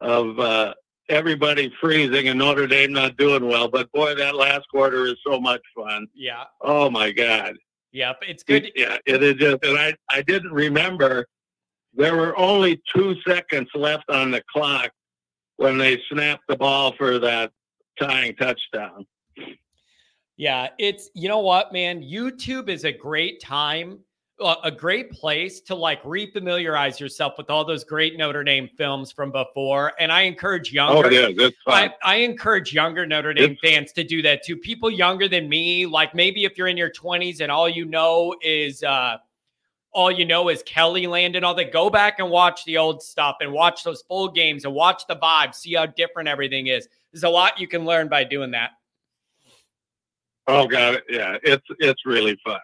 of 0.00 0.38
uh, 0.38 0.74
everybody 1.08 1.72
freezing 1.80 2.28
and 2.28 2.38
Notre 2.38 2.66
Dame 2.66 2.92
not 2.92 3.16
doing 3.16 3.46
well. 3.46 3.68
But 3.68 3.90
boy, 3.92 4.14
that 4.14 4.36
last 4.36 4.66
quarter 4.68 5.06
is 5.06 5.16
so 5.26 5.40
much 5.40 5.62
fun. 5.76 6.06
Yeah. 6.14 6.44
Oh 6.60 6.90
my 6.90 7.10
God! 7.10 7.56
Yep. 7.92 8.22
It's 8.26 8.42
good. 8.42 8.70
Yeah, 8.74 8.98
it 9.06 9.22
is 9.22 9.34
just, 9.34 9.64
and 9.64 9.78
I 9.78 9.94
I 10.10 10.22
didn't 10.22 10.52
remember 10.52 11.26
there 11.94 12.16
were 12.16 12.38
only 12.38 12.80
two 12.94 13.16
seconds 13.26 13.68
left 13.74 14.08
on 14.10 14.30
the 14.30 14.42
clock 14.52 14.90
when 15.56 15.78
they 15.78 16.00
snapped 16.10 16.44
the 16.48 16.56
ball 16.56 16.92
for 16.92 17.18
that 17.18 17.50
tying 18.00 18.34
touchdown. 18.36 19.04
Yeah, 20.36 20.68
it's 20.78 21.10
you 21.14 21.28
know 21.28 21.40
what, 21.40 21.72
man. 21.72 22.00
YouTube 22.02 22.68
is 22.68 22.84
a 22.84 22.92
great 22.92 23.40
time, 23.40 23.98
uh, 24.40 24.54
a 24.62 24.70
great 24.70 25.10
place 25.10 25.60
to 25.62 25.74
like 25.74 26.00
refamiliarize 26.04 27.00
yourself 27.00 27.34
with 27.36 27.50
all 27.50 27.64
those 27.64 27.82
great 27.82 28.16
Notre 28.16 28.44
Dame 28.44 28.68
films 28.78 29.10
from 29.10 29.32
before. 29.32 29.94
And 29.98 30.12
I 30.12 30.22
encourage 30.22 30.72
Oh, 30.76 31.10
younger. 31.10 31.42
It's 31.42 31.56
fun. 31.64 31.92
I, 32.04 32.12
I 32.12 32.16
encourage 32.18 32.72
younger 32.72 33.04
Notre 33.04 33.34
Dame 33.34 33.56
fans 33.62 33.92
to 33.94 34.04
do 34.04 34.22
that 34.22 34.44
too. 34.44 34.56
People 34.56 34.90
younger 34.90 35.26
than 35.26 35.48
me, 35.48 35.86
like 35.86 36.14
maybe 36.14 36.44
if 36.44 36.56
you're 36.56 36.68
in 36.68 36.76
your 36.76 36.90
20s 36.90 37.40
and 37.40 37.50
all 37.50 37.68
you 37.68 37.84
know 37.84 38.34
is 38.40 38.84
uh 38.84 39.16
all 39.92 40.12
you 40.12 40.24
know 40.24 40.50
is 40.50 40.62
Kelly 40.64 41.08
Land 41.08 41.34
and 41.34 41.44
all 41.44 41.54
that, 41.54 41.72
go 41.72 41.90
back 41.90 42.20
and 42.20 42.30
watch 42.30 42.64
the 42.64 42.76
old 42.76 43.02
stuff 43.02 43.38
and 43.40 43.50
watch 43.52 43.82
those 43.82 44.02
full 44.02 44.28
games 44.28 44.64
and 44.64 44.72
watch 44.72 45.02
the 45.08 45.16
vibe, 45.16 45.54
see 45.54 45.74
how 45.74 45.86
different 45.86 46.28
everything 46.28 46.68
is. 46.68 46.86
There's 47.12 47.24
a 47.24 47.28
lot 47.28 47.58
you 47.58 47.66
can 47.66 47.84
learn 47.84 48.08
by 48.08 48.22
doing 48.22 48.52
that. 48.52 48.72
Oh 50.48 50.66
God, 50.66 50.94
it 50.94 51.04
yeah, 51.10 51.36
it's 51.44 51.64
it's 51.78 52.04
really 52.06 52.36
fun. 52.44 52.58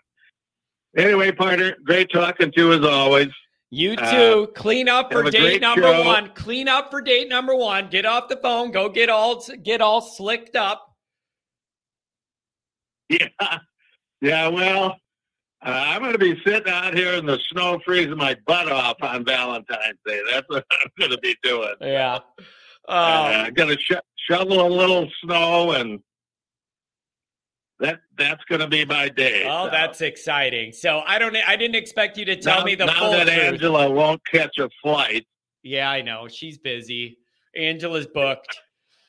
Anyway, 0.96 1.30
partner, 1.32 1.74
great 1.84 2.10
talking 2.12 2.50
to 2.52 2.60
you 2.60 2.72
as 2.72 2.84
always. 2.84 3.28
You 3.70 3.92
Uh, 3.94 4.10
too. 4.12 4.52
Clean 4.54 4.88
up 4.88 5.12
for 5.12 5.28
date 5.30 5.60
number 5.60 5.82
show. 5.82 6.04
one. 6.04 6.30
Clean 6.34 6.68
up 6.68 6.90
for 6.90 7.00
date 7.00 7.28
number 7.28 7.54
one. 7.56 7.88
Get 7.90 8.06
off 8.06 8.28
the 8.28 8.36
phone. 8.36 8.70
Go 8.70 8.88
get 8.88 9.08
all 9.10 9.44
get 9.62 9.80
all 9.80 10.00
slicked 10.00 10.56
up. 10.56 10.86
Yeah, 13.10 13.58
yeah. 14.22 14.48
Well, 14.48 14.96
uh, 15.64 15.68
I'm 15.68 16.00
going 16.00 16.12
to 16.12 16.18
be 16.18 16.40
sitting 16.44 16.72
out 16.72 16.94
here 16.94 17.14
in 17.14 17.26
the 17.26 17.38
snow, 17.50 17.78
freezing 17.84 18.16
my 18.16 18.34
butt 18.46 18.70
off 18.72 18.96
on 19.02 19.24
Valentine's 19.26 19.98
Day. 20.06 20.20
That's 20.32 20.48
what 20.48 20.64
I'm 20.72 20.88
going 20.98 21.10
to 21.10 21.18
be 21.18 21.36
doing. 21.42 21.74
Yeah. 21.82 22.20
Uh, 22.88 22.92
Um, 22.92 23.46
I'm 23.46 23.54
going 23.54 23.76
to 23.76 23.80
sh- 23.82 23.92
shovel 24.30 24.66
a 24.66 24.68
little 24.68 25.08
snow, 25.22 25.72
and 25.72 26.00
that 27.80 28.00
that's 28.16 28.42
going 28.44 28.60
to 28.60 28.68
be 28.68 28.84
my 28.84 29.08
day. 29.08 29.44
oh, 29.48 29.66
So, 29.66 29.70
that's 29.70 30.00
exciting. 30.00 30.72
So 30.72 31.00
I 31.06 31.18
don't. 31.18 31.36
I 31.36 31.56
didn't 31.56 31.76
expect 31.76 32.16
you 32.16 32.24
to 32.26 32.36
tell 32.36 32.60
now, 32.60 32.64
me 32.64 32.74
the 32.74 32.86
now 32.86 32.98
full 32.98 33.10
that 33.12 33.26
truth. 33.26 33.38
Angela 33.38 33.90
won't 33.90 34.20
catch 34.26 34.58
a 34.58 34.68
flight. 34.82 35.26
Yeah, 35.62 35.90
I 35.90 36.02
know. 36.02 36.28
She's 36.28 36.58
busy. 36.58 37.18
Angela's 37.56 38.06
booked. 38.06 38.56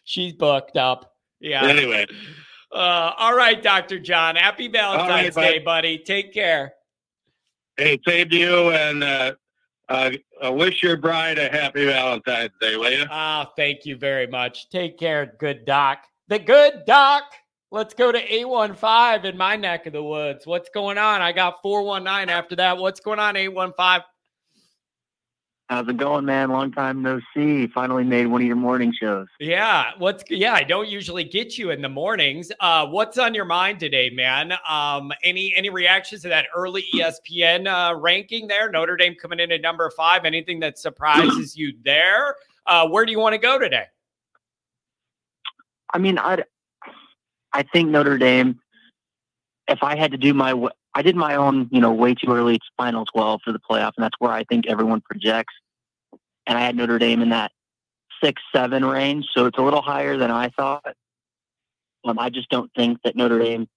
She's 0.05 0.33
booked 0.33 0.77
up. 0.77 1.11
Yeah. 1.39 1.65
Anyway, 1.65 2.05
Uh, 2.71 3.11
all 3.17 3.35
right, 3.35 3.61
Dr. 3.61 3.99
John. 3.99 4.35
Happy 4.35 4.67
Valentine's 4.67 5.35
bud. 5.35 5.41
Day, 5.41 5.59
buddy. 5.59 5.97
Take 5.97 6.33
care. 6.33 6.73
hey, 7.77 7.99
same 8.07 8.29
to 8.29 8.35
you, 8.37 8.69
and 8.71 9.03
uh, 9.03 9.33
uh, 9.89 10.11
uh, 10.45 10.51
wish 10.51 10.81
your 10.81 10.97
bride 10.97 11.37
a 11.37 11.49
happy 11.49 11.85
Valentine's 11.85 12.51
Day, 12.61 12.77
will 12.77 12.91
you? 12.91 13.05
Ah, 13.11 13.51
thank 13.57 13.85
you 13.85 13.97
very 13.97 14.27
much. 14.27 14.69
Take 14.69 14.97
care, 14.97 15.35
good 15.39 15.65
doc. 15.65 15.99
The 16.29 16.39
good 16.39 16.83
doc. 16.87 17.23
Let's 17.75 17.93
go 17.93 18.09
to 18.09 18.17
815 18.17 19.29
in 19.29 19.37
my 19.37 19.57
neck 19.57 19.85
of 19.85 19.91
the 19.91 20.01
woods. 20.01 20.47
What's 20.47 20.69
going 20.69 20.97
on? 20.97 21.21
I 21.21 21.33
got 21.33 21.61
419 21.61 22.29
after 22.29 22.55
that. 22.55 22.77
What's 22.77 23.01
going 23.01 23.19
on, 23.19 23.35
815? 23.35 24.05
How's 25.67 25.85
it 25.89 25.97
going, 25.97 26.23
man? 26.23 26.51
Long 26.51 26.71
time 26.71 27.01
no 27.01 27.19
see. 27.35 27.67
Finally 27.67 28.05
made 28.05 28.27
one 28.27 28.39
of 28.39 28.47
your 28.47 28.55
morning 28.55 28.93
shows. 28.97 29.27
Yeah, 29.41 29.91
what's 29.97 30.23
yeah, 30.29 30.53
I 30.53 30.63
don't 30.63 30.87
usually 30.87 31.25
get 31.25 31.57
you 31.57 31.71
in 31.71 31.81
the 31.81 31.89
mornings. 31.89 32.49
Uh 32.61 32.87
what's 32.87 33.17
on 33.17 33.33
your 33.33 33.43
mind 33.43 33.81
today, 33.81 34.09
man? 34.09 34.53
Um 34.69 35.11
any 35.23 35.53
any 35.57 35.69
reactions 35.69 36.21
to 36.21 36.29
that 36.29 36.45
early 36.55 36.85
ESPN 36.93 37.67
uh 37.67 37.99
ranking 37.99 38.47
there? 38.47 38.71
Notre 38.71 38.95
Dame 38.95 39.15
coming 39.15 39.41
in 39.41 39.51
at 39.51 39.59
number 39.59 39.89
5. 39.89 40.23
Anything 40.23 40.61
that 40.61 40.79
surprises 40.79 41.57
you 41.57 41.73
there? 41.83 42.35
Uh 42.67 42.87
where 42.87 43.05
do 43.05 43.11
you 43.11 43.19
want 43.19 43.33
to 43.33 43.39
go 43.39 43.59
today? 43.59 43.87
I 45.93 45.97
mean, 45.97 46.17
I 46.17 46.43
I 47.55 47.63
think 47.63 47.89
Notre 47.89 48.17
Dame. 48.17 48.59
If 49.69 49.81
I 49.81 49.95
had 49.95 50.11
to 50.11 50.17
do 50.17 50.33
my, 50.33 50.53
I 50.93 51.01
did 51.01 51.15
my 51.15 51.35
own, 51.35 51.69
you 51.71 51.79
know, 51.79 51.93
way 51.93 52.13
too 52.13 52.29
early 52.29 52.55
it's 52.55 52.67
final 52.75 53.05
twelve 53.05 53.39
for 53.45 53.53
the 53.53 53.59
playoff, 53.59 53.93
and 53.95 54.03
that's 54.03 54.19
where 54.19 54.31
I 54.31 54.43
think 54.43 54.67
everyone 54.67 54.99
projects. 54.99 55.53
And 56.45 56.57
I 56.57 56.61
had 56.61 56.75
Notre 56.75 56.99
Dame 56.99 57.21
in 57.21 57.29
that 57.29 57.53
six 58.21 58.41
seven 58.53 58.83
range, 58.83 59.27
so 59.33 59.45
it's 59.45 59.57
a 59.57 59.61
little 59.61 59.81
higher 59.81 60.17
than 60.17 60.31
I 60.31 60.49
thought. 60.49 60.95
Um, 62.03 62.19
I 62.19 62.29
just 62.29 62.49
don't 62.49 62.69
think 62.75 62.99
that 63.05 63.15
Notre 63.15 63.39
Dame. 63.39 63.69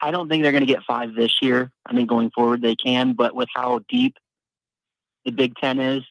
I 0.00 0.10
don't 0.10 0.28
think 0.28 0.42
they're 0.42 0.52
going 0.52 0.66
to 0.66 0.72
get 0.72 0.82
five 0.82 1.14
this 1.14 1.40
year. 1.40 1.70
I 1.86 1.94
think 1.94 2.08
going 2.08 2.32
forward 2.32 2.62
they 2.62 2.74
can, 2.74 3.12
but 3.12 3.32
with 3.36 3.48
how 3.54 3.80
deep 3.88 4.16
the 5.24 5.30
Big 5.30 5.54
Ten 5.54 5.78
is, 5.78 6.02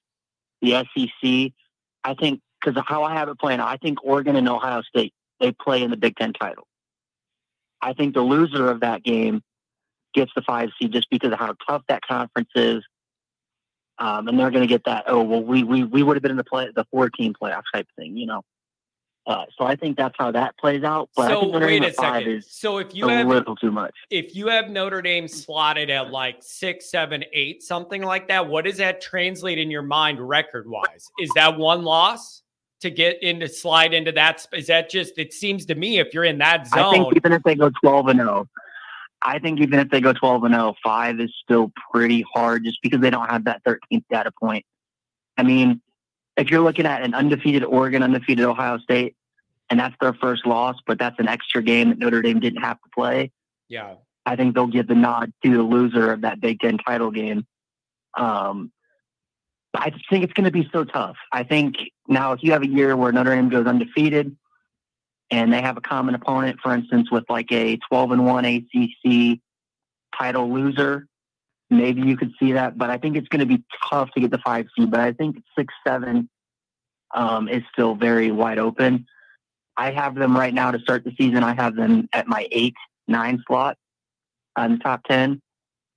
the 0.61 0.71
SEC, 0.95 1.51
I 2.05 2.13
think 2.13 2.39
because 2.61 2.77
of 2.77 2.85
how 2.87 3.03
I 3.03 3.13
have 3.13 3.27
it 3.27 3.37
playing, 3.37 3.59
I 3.59 3.75
think 3.75 4.05
Oregon 4.05 4.37
and 4.37 4.47
Ohio 4.47 4.81
State 4.83 5.13
they 5.41 5.51
play 5.51 5.83
in 5.83 5.91
the 5.91 5.97
Big 5.97 6.15
Ten 6.15 6.31
title. 6.31 6.65
I 7.83 7.93
think 7.93 8.13
the 8.13 8.21
loser 8.21 8.69
of 8.69 8.79
that 8.79 9.03
game 9.03 9.41
gets 10.13 10.31
the 10.35 10.41
five 10.41 10.69
seed 10.79 10.93
just 10.93 11.09
because 11.09 11.33
of 11.33 11.39
how 11.39 11.55
tough 11.67 11.83
that 11.89 12.01
conference 12.01 12.49
is. 12.55 12.83
Um, 13.99 14.27
and 14.27 14.39
they're 14.39 14.51
going 14.51 14.63
to 14.63 14.67
get 14.67 14.85
that. 14.85 15.03
Oh 15.07 15.21
well, 15.23 15.43
we 15.43 15.63
we 15.63 15.83
we 15.83 16.01
would 16.01 16.15
have 16.15 16.23
been 16.23 16.31
in 16.31 16.37
the 16.37 16.43
play 16.43 16.69
the 16.75 16.85
four 16.91 17.09
team 17.09 17.33
playoff 17.39 17.61
type 17.73 17.87
thing, 17.97 18.17
you 18.17 18.25
know. 18.25 18.41
Uh, 19.25 19.45
so 19.57 19.65
I 19.65 19.75
think 19.75 19.95
that's 19.95 20.15
how 20.17 20.31
that 20.31 20.57
plays 20.57 20.83
out. 20.83 21.09
But 21.15 21.29
so 21.29 21.47
wait 21.47 21.83
a 21.83 21.93
second. 21.93 22.29
is 22.29 22.47
So 22.49 22.79
if 22.79 22.93
you 22.93 23.07
a 23.07 23.13
have 23.13 23.27
little 23.27 23.55
too 23.55 23.71
much. 23.71 23.93
if 24.09 24.35
you 24.35 24.47
have 24.47 24.69
Notre 24.69 25.01
Dame 25.01 25.27
slotted 25.27 25.89
at 25.89 26.11
like 26.11 26.37
six, 26.41 26.89
seven, 26.89 27.23
eight, 27.31 27.63
something 27.63 28.01
like 28.01 28.27
that, 28.27 28.47
what 28.47 28.65
does 28.65 28.77
that 28.77 28.99
translate 28.99 29.59
in 29.59 29.71
your 29.71 29.81
mind 29.81 30.19
record 30.19 30.67
wise? 30.67 31.09
Is 31.19 31.29
that 31.35 31.57
one 31.57 31.83
loss 31.83 32.42
to 32.83 32.91
get 32.91 33.21
into 33.23 33.49
slide 33.49 33.93
into 33.93 34.11
that? 34.13 34.45
Is 34.53 34.67
that 34.67 34.89
just? 34.89 35.17
It 35.17 35.33
seems 35.33 35.65
to 35.65 35.75
me 35.75 35.99
if 35.99 36.13
you're 36.13 36.23
in 36.23 36.37
that 36.37 36.67
I 36.73 36.79
zone, 36.81 36.93
think 36.93 37.15
even 37.17 37.33
if 37.33 37.43
they 37.43 37.55
go 37.55 37.71
twelve 37.81 38.07
and 38.07 38.19
zero, 38.19 38.47
I 39.21 39.39
think 39.39 39.59
even 39.59 39.79
if 39.79 39.89
they 39.89 39.99
go 39.99 40.13
twelve 40.13 40.43
and 40.43 40.53
0, 40.53 40.75
five 40.83 41.19
is 41.19 41.33
still 41.43 41.71
pretty 41.91 42.23
hard 42.33 42.63
just 42.63 42.79
because 42.81 43.01
they 43.01 43.09
don't 43.09 43.29
have 43.29 43.45
that 43.45 43.61
thirteenth 43.65 44.05
data 44.09 44.31
point. 44.39 44.65
I 45.37 45.43
mean, 45.43 45.81
if 46.37 46.51
you're 46.51 46.61
looking 46.61 46.85
at 46.85 47.01
an 47.01 47.13
undefeated 47.13 47.63
Oregon, 47.63 48.03
undefeated 48.03 48.45
Ohio 48.45 48.77
State, 48.77 49.15
and 49.69 49.79
that's 49.79 49.95
their 49.99 50.13
first 50.13 50.45
loss, 50.45 50.75
but 50.85 50.99
that's 50.99 51.19
an 51.19 51.27
extra 51.27 51.63
game 51.63 51.89
that 51.89 51.97
Notre 51.97 52.21
Dame 52.21 52.39
didn't 52.39 52.61
have 52.61 52.79
to 52.81 52.89
play. 52.93 53.31
yeah, 53.69 53.95
I 54.25 54.35
think 54.35 54.55
they'll 54.55 54.67
give 54.67 54.87
the 54.87 54.95
nod 54.95 55.33
to 55.43 55.51
the 55.51 55.63
loser 55.63 56.11
of 56.11 56.21
that 56.21 56.39
Big 56.39 56.59
Ten 56.59 56.77
title 56.77 57.11
game. 57.11 57.45
Um, 58.17 58.71
I 59.73 59.89
just 59.89 60.07
think 60.09 60.23
it's 60.23 60.33
going 60.33 60.45
to 60.45 60.51
be 60.51 60.69
so 60.71 60.83
tough. 60.83 61.17
I 61.31 61.43
think 61.43 61.75
now 62.07 62.33
if 62.33 62.43
you 62.43 62.51
have 62.51 62.63
a 62.63 62.67
year 62.67 62.95
where 62.95 63.11
Notre 63.11 63.35
Dame 63.35 63.49
goes 63.49 63.65
undefeated, 63.65 64.35
and 65.31 65.51
they 65.51 65.61
have 65.61 65.77
a 65.77 65.81
common 65.81 66.15
opponent, 66.15 66.59
for 66.61 66.73
instance, 66.73 67.09
with 67.09 67.23
like 67.29 67.51
a 67.51 67.77
12 67.89 68.11
and 68.11 68.25
1 68.25 68.45
ACC 68.45 69.39
title 70.15 70.53
loser, 70.53 71.07
maybe 71.71 72.01
you 72.01 72.17
could 72.17 72.31
see 72.39 72.51
that. 72.51 72.77
But 72.77 72.89
I 72.89 72.97
think 72.97 73.15
it's 73.15 73.27
going 73.27 73.39
to 73.39 73.45
be 73.45 73.63
tough 73.89 74.11
to 74.11 74.19
get 74.19 74.31
the 74.31 74.37
five 74.37 74.67
seed. 74.77 74.91
But 74.91 74.99
I 74.99 75.11
think 75.11 75.37
six, 75.57 75.73
seven 75.85 76.29
um, 77.15 77.47
is 77.47 77.63
still 77.71 77.95
very 77.95 78.31
wide 78.31 78.59
open. 78.59 79.07
I 79.75 79.91
have 79.91 80.13
them 80.13 80.37
right 80.37 80.53
now 80.53 80.71
to 80.71 80.79
start 80.79 81.03
the 81.03 81.13
season. 81.17 81.43
I 81.43 81.55
have 81.55 81.75
them 81.75 82.07
at 82.13 82.27
my 82.27 82.47
eight, 82.51 82.75
nine 83.07 83.43
slot 83.47 83.77
on 84.55 84.73
the 84.73 84.77
top 84.77 85.03
10. 85.05 85.41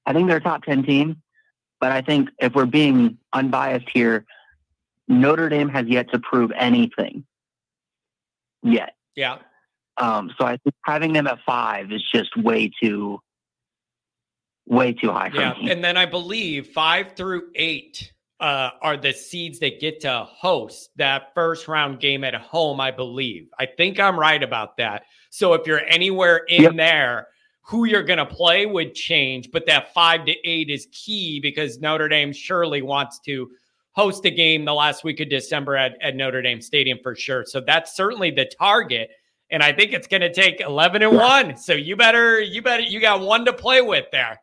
I 0.07 0.13
think 0.13 0.29
they're 0.29 0.39
a 0.39 0.41
top 0.41 0.63
10 0.65 0.85
team. 0.85 1.23
But 1.79 1.93
I 1.93 2.01
think 2.01 2.31
if 2.39 2.55
we're 2.55 2.65
being 2.65 3.19
unbiased 3.35 3.91
here, 3.93 4.25
Notre 5.09 5.49
Dame 5.49 5.69
has 5.69 5.87
yet 5.87 6.11
to 6.13 6.19
prove 6.19 6.51
anything 6.57 7.25
yet. 8.63 8.95
Yeah. 9.15 9.39
Um, 9.97 10.33
so 10.39 10.47
I 10.47 10.59
think 10.59 10.75
having 10.85 11.13
them 11.13 11.27
at 11.27 11.39
five 11.47 11.93
is 11.93 12.03
just 12.13 12.37
way 12.37 12.71
too, 12.83 13.21
way 14.67 14.93
too 14.93 15.11
high 15.11 15.31
for 15.31 15.37
yeah. 15.41 15.55
me. 15.55 15.71
And 15.71 15.83
then 15.83 15.97
I 15.97 16.07
believe 16.07 16.69
five 16.69 17.13
through 17.17 17.51
eight 17.55 18.13
uh, 18.41 18.71
are 18.83 18.97
the 18.99 19.13
seeds 19.13 19.59
that 19.61 19.81
get 19.81 20.01
to 20.01 20.27
host 20.29 20.91
that 20.97 21.33
first 21.35 21.69
round 21.69 22.01
game 22.01 22.25
at 22.25 22.35
home, 22.35 22.81
I 22.81 22.91
believe. 22.91 23.49
I 23.59 23.65
think 23.65 23.99
I'm 23.99 24.19
right 24.19 24.43
about 24.43 24.77
that. 24.77 25.05
So 25.31 25.55
if 25.55 25.67
you're 25.67 25.85
anywhere 25.87 26.39
in 26.49 26.63
Yep. 26.63 26.77
there, 26.77 27.29
who 27.63 27.85
you're 27.85 28.03
going 28.03 28.19
to 28.19 28.27
play 28.27 28.67
would 28.67 28.95
change, 28.95 29.51
but 29.51 29.67
that 29.67 29.93
five 29.95 30.25
to 30.27 30.35
eight 30.49 30.71
is 30.71 30.87
key 30.93 31.41
because 31.41 31.81
Notre 31.81 32.09
Dame 32.09 32.33
surely 32.33 32.83
wants 32.83 33.19
to 33.21 33.51
host 33.97 34.25
a 34.27 34.31
game 34.31 34.65
the 34.65 34.75
last 34.75 35.05
week 35.05 35.21
of 35.21 35.31
December 35.31 35.75
at, 35.75 35.97
at 36.03 36.15
Notre 36.15 36.43
Dame 36.43 36.61
Stadium 36.61 36.99
for 37.03 37.15
sure. 37.15 37.45
So 37.47 37.61
that's 37.61 37.97
certainly 37.97 38.31
the 38.31 38.45
target. 38.59 39.11
And 39.51 39.63
I 39.63 39.73
think 39.73 39.93
it's 39.93 40.07
going 40.07 40.21
to 40.21 40.33
take 40.33 40.61
11 40.61 41.03
and 41.03 41.17
one. 41.17 41.57
So 41.57 41.73
you 41.73 41.97
better, 41.97 42.41
you 42.41 42.61
better, 42.61 42.83
you 42.83 43.01
got 43.01 43.21
one 43.21 43.47
to 43.47 43.53
play 43.53 43.81
with 43.81 44.05
there. 44.13 44.39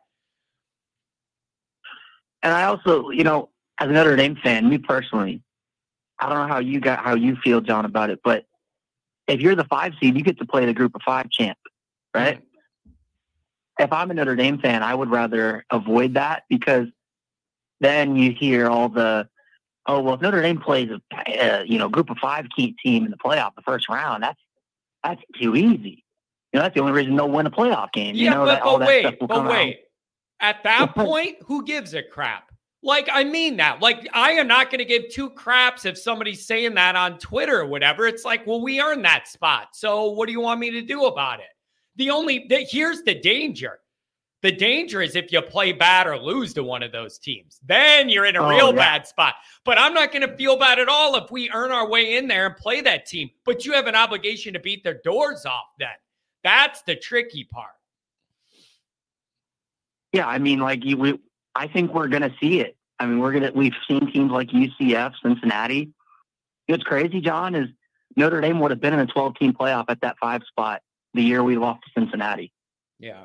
And 2.42 2.52
I 2.52 2.64
also, 2.64 3.10
you 3.10 3.22
know, 3.22 3.50
as 3.78 3.88
a 3.88 3.92
Notre 3.92 4.16
Dame 4.16 4.36
fan, 4.42 4.68
me 4.68 4.78
personally, 4.78 5.40
I 6.18 6.28
don't 6.28 6.38
know 6.38 6.52
how 6.52 6.60
you 6.60 6.80
got 6.80 7.04
how 7.04 7.14
you 7.14 7.36
feel, 7.42 7.60
John, 7.60 7.84
about 7.84 8.10
it, 8.10 8.20
but 8.24 8.44
if 9.26 9.40
you're 9.40 9.56
the 9.56 9.64
five 9.64 9.94
seed, 10.00 10.16
you 10.16 10.22
get 10.22 10.38
to 10.38 10.46
play 10.46 10.66
the 10.66 10.74
group 10.74 10.94
of 10.94 11.02
five 11.02 11.30
champ, 11.30 11.58
right? 12.14 12.42
If 13.78 13.92
I'm 13.92 14.10
a 14.10 14.14
Notre 14.14 14.36
Dame 14.36 14.58
fan, 14.58 14.82
I 14.82 14.94
would 14.94 15.10
rather 15.10 15.64
avoid 15.70 16.14
that 16.14 16.44
because 16.48 16.86
then 17.80 18.16
you 18.16 18.32
hear 18.32 18.68
all 18.68 18.88
the, 18.88 19.28
oh 19.86 20.00
well, 20.00 20.14
if 20.14 20.20
Notre 20.20 20.42
Dame 20.42 20.58
plays 20.60 20.90
a, 20.90 21.00
a 21.26 21.64
you 21.64 21.78
know 21.78 21.88
group 21.88 22.10
of 22.10 22.18
five 22.18 22.46
key 22.54 22.74
team 22.82 23.04
in 23.04 23.10
the 23.10 23.16
playoff 23.16 23.54
the 23.54 23.62
first 23.62 23.88
round, 23.88 24.22
that's 24.22 24.40
that's 25.02 25.22
too 25.40 25.54
easy. 25.56 26.04
You 26.52 26.58
know, 26.58 26.62
that's 26.62 26.74
the 26.74 26.80
only 26.80 26.92
reason 26.92 27.16
they'll 27.16 27.28
win 27.30 27.46
a 27.46 27.50
playoff 27.50 27.92
game. 27.92 28.14
you 28.14 28.24
Yeah, 28.26 28.34
know, 28.34 28.44
but, 28.44 28.54
that, 28.54 28.62
all 28.62 28.78
but 28.78 28.86
that 28.86 29.00
stuff 29.00 29.12
wait, 29.12 29.20
will 29.20 29.26
but 29.28 29.34
come 29.34 29.46
out. 29.46 29.52
wait. 29.52 29.80
At 30.40 30.62
that 30.64 30.94
point, 30.94 31.36
who 31.46 31.64
gives 31.64 31.94
a 31.94 32.02
crap? 32.02 32.50
Like, 32.82 33.08
I 33.10 33.24
mean 33.24 33.56
that. 33.56 33.80
Like, 33.80 34.08
I 34.12 34.32
am 34.32 34.46
not 34.46 34.70
going 34.70 34.78
to 34.78 34.84
give 34.84 35.04
two 35.10 35.30
craps 35.30 35.84
if 35.84 35.96
somebody's 35.98 36.46
saying 36.46 36.74
that 36.74 36.96
on 36.96 37.18
Twitter 37.18 37.60
or 37.60 37.66
whatever. 37.66 38.06
It's 38.06 38.24
like, 38.24 38.46
well, 38.46 38.60
we 38.62 38.80
earned 38.80 39.04
that 39.06 39.26
spot. 39.26 39.68
So 39.72 40.10
what 40.10 40.26
do 40.26 40.32
you 40.32 40.40
want 40.40 40.60
me 40.60 40.70
to 40.70 40.82
do 40.82 41.06
about 41.06 41.40
it? 41.40 41.46
The 41.96 42.10
only, 42.10 42.46
the, 42.48 42.58
here's 42.68 43.02
the 43.02 43.14
danger. 43.14 43.78
The 44.44 44.52
danger 44.52 45.00
is 45.00 45.16
if 45.16 45.32
you 45.32 45.40
play 45.40 45.72
bad 45.72 46.06
or 46.06 46.18
lose 46.18 46.52
to 46.52 46.62
one 46.62 46.82
of 46.82 46.92
those 46.92 47.18
teams, 47.18 47.58
then 47.64 48.10
you're 48.10 48.26
in 48.26 48.36
a 48.36 48.42
Oh, 48.42 48.48
real 48.50 48.68
yeah. 48.74 48.76
bad 48.98 49.06
spot. 49.06 49.36
But 49.64 49.78
I'm 49.78 49.94
not 49.94 50.12
going 50.12 50.20
to 50.28 50.36
feel 50.36 50.58
bad 50.58 50.78
at 50.78 50.86
all 50.86 51.16
if 51.16 51.30
we 51.30 51.50
earn 51.50 51.70
our 51.72 51.88
way 51.88 52.18
in 52.18 52.28
there 52.28 52.44
and 52.44 52.54
play 52.54 52.82
that 52.82 53.06
team. 53.06 53.30
But 53.46 53.64
you 53.64 53.72
have 53.72 53.86
an 53.86 53.94
obligation 53.94 54.52
to 54.52 54.60
beat 54.60 54.84
their 54.84 55.00
doors 55.02 55.46
off 55.46 55.64
then. 55.78 55.88
That's 56.42 56.82
the 56.82 56.94
tricky 56.94 57.44
part. 57.44 57.70
Yeah, 60.12 60.26
I 60.28 60.36
mean, 60.36 60.58
like 60.60 60.84
you, 60.84 60.98
we, 60.98 61.18
I 61.54 61.66
think 61.66 61.94
we're 61.94 62.08
going 62.08 62.20
to 62.20 62.34
see 62.38 62.60
it. 62.60 62.76
I 63.00 63.06
mean, 63.06 63.20
we're 63.20 63.32
gonna. 63.32 63.50
We've 63.54 63.72
seen 63.88 64.12
teams 64.12 64.30
like 64.30 64.48
UCF, 64.48 65.14
Cincinnati. 65.22 65.90
What's 66.66 66.84
crazy, 66.84 67.22
John, 67.22 67.54
is 67.54 67.68
Notre 68.14 68.42
Dame 68.42 68.60
would 68.60 68.70
have 68.72 68.80
been 68.80 68.92
in 68.92 69.00
a 69.00 69.06
12-team 69.06 69.54
playoff 69.54 69.86
at 69.88 70.02
that 70.02 70.16
five 70.20 70.42
spot 70.46 70.82
the 71.14 71.22
year 71.22 71.42
we 71.42 71.56
lost 71.56 71.80
to 71.84 72.00
Cincinnati. 72.00 72.52
Yeah. 73.00 73.24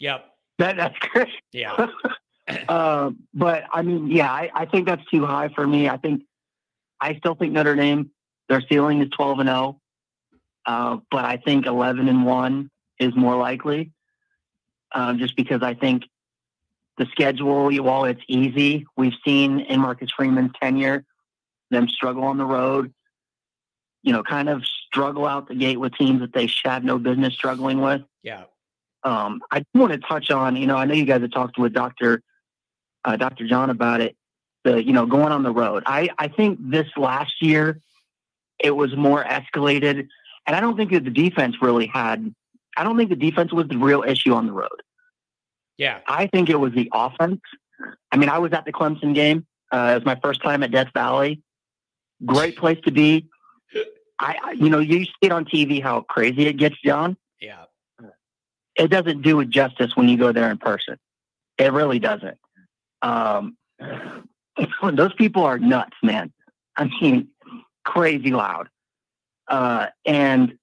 Yep. 0.00 0.24
That 0.58 0.76
that's 0.76 0.98
crazy. 0.98 1.32
Yeah. 1.52 1.88
uh, 2.68 3.10
but 3.34 3.64
I 3.72 3.82
mean, 3.82 4.10
yeah, 4.10 4.30
I, 4.30 4.50
I 4.54 4.66
think 4.66 4.86
that's 4.86 5.04
too 5.10 5.24
high 5.24 5.48
for 5.48 5.66
me. 5.66 5.88
I 5.88 5.96
think 5.96 6.22
I 7.00 7.16
still 7.16 7.34
think 7.34 7.52
Notre 7.52 7.76
Dame 7.76 8.10
their 8.48 8.62
ceiling 8.62 9.02
is 9.02 9.10
12 9.10 9.40
and 9.40 9.48
0, 9.48 9.80
uh, 10.66 10.96
but 11.10 11.24
I 11.24 11.36
think 11.36 11.66
11 11.66 12.08
and 12.08 12.24
one 12.24 12.70
is 12.98 13.14
more 13.14 13.36
likely. 13.36 13.92
Um, 14.92 15.18
just 15.18 15.36
because 15.36 15.62
I 15.62 15.74
think 15.74 16.04
the 16.96 17.06
schedule, 17.12 17.70
you 17.70 17.82
while 17.82 18.04
it's 18.04 18.22
easy, 18.26 18.86
we've 18.96 19.14
seen 19.24 19.60
in 19.60 19.80
Marcus 19.80 20.10
Freeman's 20.16 20.52
tenure 20.60 21.04
them 21.70 21.88
struggle 21.88 22.24
on 22.24 22.38
the 22.38 22.46
road. 22.46 22.92
You 24.02 24.12
know, 24.12 24.22
kind 24.22 24.48
of 24.48 24.64
struggle 24.64 25.26
out 25.26 25.48
the 25.48 25.54
gate 25.54 25.78
with 25.78 25.94
teams 25.94 26.20
that 26.20 26.32
they 26.32 26.50
have 26.64 26.84
no 26.84 26.98
business 26.98 27.34
struggling 27.34 27.82
with. 27.82 28.02
Yeah. 28.22 28.44
Um, 29.04 29.40
I 29.50 29.60
do 29.60 29.80
want 29.80 29.92
to 29.92 29.98
touch 29.98 30.30
on, 30.30 30.56
you 30.56 30.66
know, 30.66 30.76
I 30.76 30.84
know 30.84 30.94
you 30.94 31.04
guys 31.04 31.20
have 31.20 31.30
talked 31.30 31.58
with 31.58 31.72
Dr. 31.72 32.22
Uh, 33.04 33.16
Dr. 33.16 33.46
John 33.46 33.70
about 33.70 34.00
it. 34.00 34.16
The, 34.64 34.82
you 34.82 34.92
know, 34.92 35.06
going 35.06 35.32
on 35.32 35.44
the 35.44 35.52
road. 35.52 35.84
I, 35.86 36.10
I 36.18 36.28
think 36.28 36.58
this 36.60 36.88
last 36.96 37.40
year 37.40 37.80
it 38.58 38.72
was 38.72 38.96
more 38.96 39.24
escalated, 39.24 40.08
and 40.46 40.56
I 40.56 40.60
don't 40.60 40.76
think 40.76 40.90
that 40.90 41.04
the 41.04 41.10
defense 41.10 41.56
really 41.62 41.86
had. 41.86 42.34
I 42.76 42.84
don't 42.84 42.96
think 42.96 43.10
the 43.10 43.16
defense 43.16 43.52
was 43.52 43.68
the 43.68 43.78
real 43.78 44.02
issue 44.02 44.34
on 44.34 44.46
the 44.46 44.52
road. 44.52 44.82
Yeah. 45.78 46.00
I 46.06 46.26
think 46.26 46.50
it 46.50 46.58
was 46.58 46.72
the 46.72 46.90
offense. 46.92 47.40
I 48.10 48.16
mean, 48.16 48.28
I 48.28 48.38
was 48.38 48.52
at 48.52 48.64
the 48.64 48.72
Clemson 48.72 49.14
game. 49.14 49.46
Uh, 49.72 49.92
it 49.92 49.94
was 49.94 50.04
my 50.04 50.18
first 50.22 50.42
time 50.42 50.62
at 50.62 50.70
Death 50.70 50.88
Valley. 50.92 51.40
Great 52.26 52.56
place 52.56 52.78
to 52.84 52.90
be. 52.90 53.28
I, 54.20 54.36
I, 54.42 54.50
you 54.52 54.68
know, 54.68 54.80
you 54.80 55.04
see 55.04 55.12
it 55.22 55.32
on 55.32 55.44
TV 55.44 55.80
how 55.80 56.00
crazy 56.00 56.46
it 56.46 56.54
gets, 56.54 56.76
John. 56.84 57.16
It 58.78 58.88
doesn't 58.88 59.22
do 59.22 59.40
it 59.40 59.50
justice 59.50 59.96
when 59.96 60.08
you 60.08 60.16
go 60.16 60.32
there 60.32 60.50
in 60.50 60.58
person. 60.58 60.96
It 61.58 61.72
really 61.72 61.98
doesn't. 61.98 62.38
Um, 63.02 63.56
those 64.92 65.12
people 65.14 65.42
are 65.42 65.58
nuts, 65.58 65.96
man. 66.02 66.32
I 66.76 66.88
mean, 67.00 67.28
crazy 67.84 68.30
loud. 68.30 68.68
Uh, 69.48 69.86
and 70.06 70.56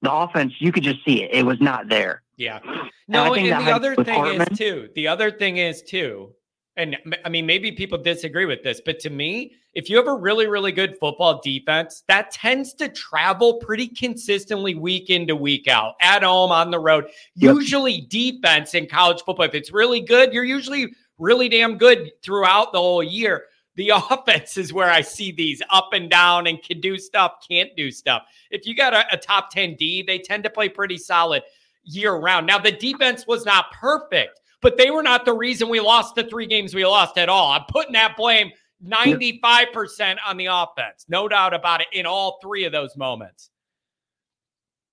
the 0.00 0.12
offense, 0.12 0.54
you 0.58 0.72
could 0.72 0.82
just 0.82 1.04
see 1.04 1.22
it. 1.22 1.30
It 1.32 1.44
was 1.44 1.60
not 1.60 1.88
there. 1.88 2.22
Yeah. 2.36 2.60
And 2.62 3.16
I 3.16 3.28
No, 3.28 3.34
think 3.34 3.48
and 3.48 3.66
the 3.66 3.72
other 3.72 3.94
thing 3.96 4.24
is 4.26 4.58
too. 4.58 4.88
The 4.94 5.08
other 5.08 5.30
thing 5.30 5.58
is 5.58 5.82
too. 5.82 6.32
And 6.76 6.96
I 7.24 7.28
mean, 7.28 7.44
maybe 7.44 7.70
people 7.72 7.98
disagree 7.98 8.46
with 8.46 8.62
this, 8.62 8.80
but 8.84 8.98
to 9.00 9.10
me, 9.10 9.52
if 9.74 9.90
you 9.90 9.96
have 9.96 10.06
a 10.06 10.14
really, 10.14 10.46
really 10.46 10.72
good 10.72 10.96
football 10.98 11.40
defense, 11.42 12.02
that 12.08 12.30
tends 12.30 12.72
to 12.74 12.88
travel 12.88 13.58
pretty 13.58 13.88
consistently 13.88 14.74
week 14.74 15.10
into 15.10 15.36
week 15.36 15.68
out, 15.68 15.94
at 16.00 16.22
home, 16.22 16.50
on 16.50 16.70
the 16.70 16.78
road. 16.78 17.08
Yep. 17.36 17.54
Usually, 17.56 18.00
defense 18.02 18.74
in 18.74 18.86
college 18.86 19.22
football, 19.22 19.46
if 19.46 19.54
it's 19.54 19.72
really 19.72 20.00
good, 20.00 20.32
you're 20.32 20.44
usually 20.44 20.94
really 21.18 21.48
damn 21.48 21.78
good 21.78 22.10
throughout 22.22 22.72
the 22.72 22.78
whole 22.78 23.02
year. 23.02 23.44
The 23.76 23.90
offense 24.10 24.56
is 24.56 24.72
where 24.72 24.90
I 24.90 25.00
see 25.00 25.32
these 25.32 25.62
up 25.70 25.90
and 25.92 26.10
down 26.10 26.46
and 26.46 26.62
can 26.62 26.80
do 26.80 26.98
stuff, 26.98 27.46
can't 27.48 27.70
do 27.76 27.90
stuff. 27.90 28.22
If 28.50 28.66
you 28.66 28.74
got 28.74 28.94
a, 28.94 29.04
a 29.12 29.16
top 29.16 29.50
10 29.50 29.76
D, 29.76 30.02
they 30.02 30.18
tend 30.18 30.44
to 30.44 30.50
play 30.50 30.68
pretty 30.68 30.98
solid 30.98 31.42
year 31.84 32.14
round. 32.14 32.46
Now, 32.46 32.58
the 32.58 32.72
defense 32.72 33.26
was 33.26 33.44
not 33.44 33.72
perfect, 33.72 34.40
but 34.62 34.78
they 34.78 34.90
were 34.90 35.02
not 35.02 35.24
the 35.24 35.34
reason 35.34 35.68
we 35.68 35.80
lost 35.80 36.14
the 36.14 36.24
three 36.24 36.46
games 36.46 36.74
we 36.74 36.86
lost 36.86 37.18
at 37.18 37.28
all. 37.28 37.50
I'm 37.50 37.64
putting 37.68 37.92
that 37.92 38.16
blame 38.16 38.52
95% 38.86 40.16
on 40.26 40.36
the 40.36 40.46
offense. 40.46 41.04
No 41.08 41.28
doubt 41.28 41.52
about 41.52 41.82
it 41.82 41.88
in 41.92 42.06
all 42.06 42.38
three 42.40 42.64
of 42.64 42.72
those 42.72 42.96
moments. 42.96 43.50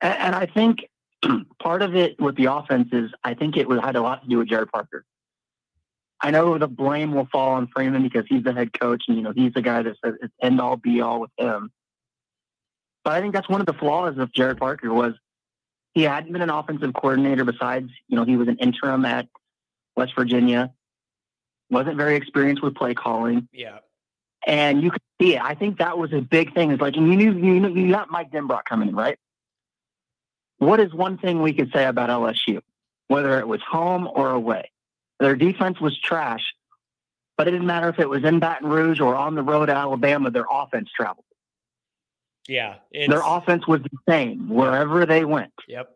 And, 0.02 0.18
and 0.18 0.36
I 0.36 0.48
think 0.48 0.90
part 1.62 1.82
of 1.82 1.96
it 1.96 2.20
with 2.20 2.36
the 2.36 2.46
offense 2.46 2.90
is 2.92 3.12
I 3.24 3.36
think 3.36 3.58
it 3.58 3.68
had 3.82 3.96
a 3.96 4.02
lot 4.02 4.24
to 4.24 4.30
do 4.30 4.40
with 4.40 4.50
Gerad 4.50 4.70
Parker. 4.70 5.06
I 6.22 6.32
know 6.32 6.58
the 6.58 6.68
blame 6.68 7.14
will 7.14 7.28
fall 7.32 7.52
on 7.52 7.68
Freeman 7.68 8.04
because 8.04 8.26
he's 8.28 8.44
the 8.44 8.54
head 8.54 8.78
coach 8.78 9.04
and, 9.08 9.16
you 9.16 9.24
know, 9.24 9.32
he's 9.32 9.54
the 9.54 9.62
guy 9.62 9.84
that 9.84 9.96
says 10.04 10.16
it's 10.22 10.34
end 10.42 10.60
all 10.60 10.76
be 10.76 11.00
all 11.00 11.22
with 11.22 11.32
him. 11.38 11.72
But 13.06 13.14
I 13.14 13.22
think 13.22 13.34
that's 13.34 13.48
one 13.48 13.62
of 13.62 13.68
the 13.68 13.74
flaws 13.74 14.18
of 14.18 14.32
Gerad 14.34 14.58
Parker 14.58 14.94
was 14.94 15.14
he 15.94 16.04
hadn't 16.04 16.34
been 16.34 16.42
an 16.42 16.50
offensive 16.50 16.94
coordinator 16.94 17.46
besides, 17.46 17.90
you 18.10 18.18
know, 18.18 18.26
he 18.26 18.36
was 18.36 18.50
an 18.50 18.58
interim 18.58 19.06
at 19.06 19.28
West 20.00 20.16
Virginia, 20.16 20.72
wasn't 21.70 21.98
very 21.98 22.16
experienced 22.16 22.64
with 22.64 22.74
play 22.74 22.94
calling 22.94 23.50
Yeah. 23.52 23.80
and 24.48 24.82
you 24.82 24.92
could 24.92 25.02
see 25.22 25.36
it. 25.36 25.42
I 25.42 25.54
think 25.56 25.80
that 25.80 25.98
was 25.98 26.14
a 26.14 26.22
big 26.22 26.54
thing. 26.54 26.72
Is 26.72 26.80
like 26.80 26.96
and 26.96 27.06
you 27.10 27.18
knew 27.18 27.34
you 27.34 27.60
knew 27.60 27.74
you 27.82 27.92
got 27.92 28.10
Mike 28.10 28.32
Denbrock 28.32 28.64
coming 28.64 28.88
in, 28.90 28.96
right? 28.96 29.20
What 30.58 30.80
is 30.80 30.94
one 30.94 31.18
thing 31.18 31.42
we 31.42 31.52
could 31.54 31.70
say 31.74 31.86
about 31.86 32.10
LSU, 32.10 32.62
whether 33.10 33.40
it 33.40 33.48
was 33.48 33.62
home 33.62 34.08
or 34.14 34.30
away? 34.32 34.72
Their 35.20 35.36
defense 35.36 35.82
was 35.82 36.00
trash, 36.00 36.46
but 37.38 37.48
it 37.50 37.52
didn't 37.52 37.68
matter 37.68 37.90
if 37.90 38.00
it 38.00 38.08
was 38.10 38.24
in 38.24 38.40
Baton 38.40 38.70
Rouge 38.70 39.02
or 39.02 39.16
on 39.16 39.36
the 39.36 39.44
road 39.44 39.66
to 39.66 39.76
Alabama. 39.76 40.32
Their 40.32 40.48
offense 40.50 40.90
traveled. 40.96 41.26
Yeah. 42.48 42.76
Their 42.94 43.22
offense 43.24 43.68
was 43.68 43.82
the 43.84 43.98
same 44.08 44.48
wherever 44.50 45.06
they 45.06 45.24
went. 45.26 45.54
Yep. 45.68 45.90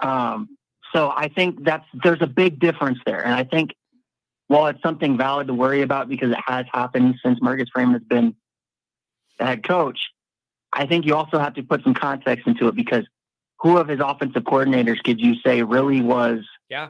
Um, 0.00 0.56
so 0.96 1.12
I 1.14 1.28
think 1.28 1.62
that's 1.62 1.84
there's 2.02 2.22
a 2.22 2.26
big 2.26 2.58
difference 2.58 2.98
there. 3.04 3.22
And 3.22 3.34
I 3.34 3.44
think 3.44 3.74
while 4.48 4.66
it's 4.68 4.80
something 4.80 5.18
valid 5.18 5.48
to 5.48 5.54
worry 5.54 5.82
about 5.82 6.08
because 6.08 6.30
it 6.30 6.38
has 6.46 6.64
happened 6.72 7.16
since 7.22 7.38
Marcus 7.42 7.68
Freeman 7.72 7.92
has 7.94 8.02
been 8.02 8.34
the 9.38 9.44
head 9.44 9.62
coach, 9.66 9.98
I 10.72 10.86
think 10.86 11.04
you 11.04 11.14
also 11.14 11.38
have 11.38 11.54
to 11.54 11.62
put 11.62 11.82
some 11.82 11.92
context 11.92 12.46
into 12.46 12.66
it 12.68 12.74
because 12.74 13.04
who 13.60 13.76
of 13.76 13.88
his 13.88 14.00
offensive 14.02 14.44
coordinators 14.44 15.02
could 15.02 15.20
you 15.20 15.34
say 15.44 15.62
really 15.62 16.00
was 16.00 16.40
yeah 16.70 16.88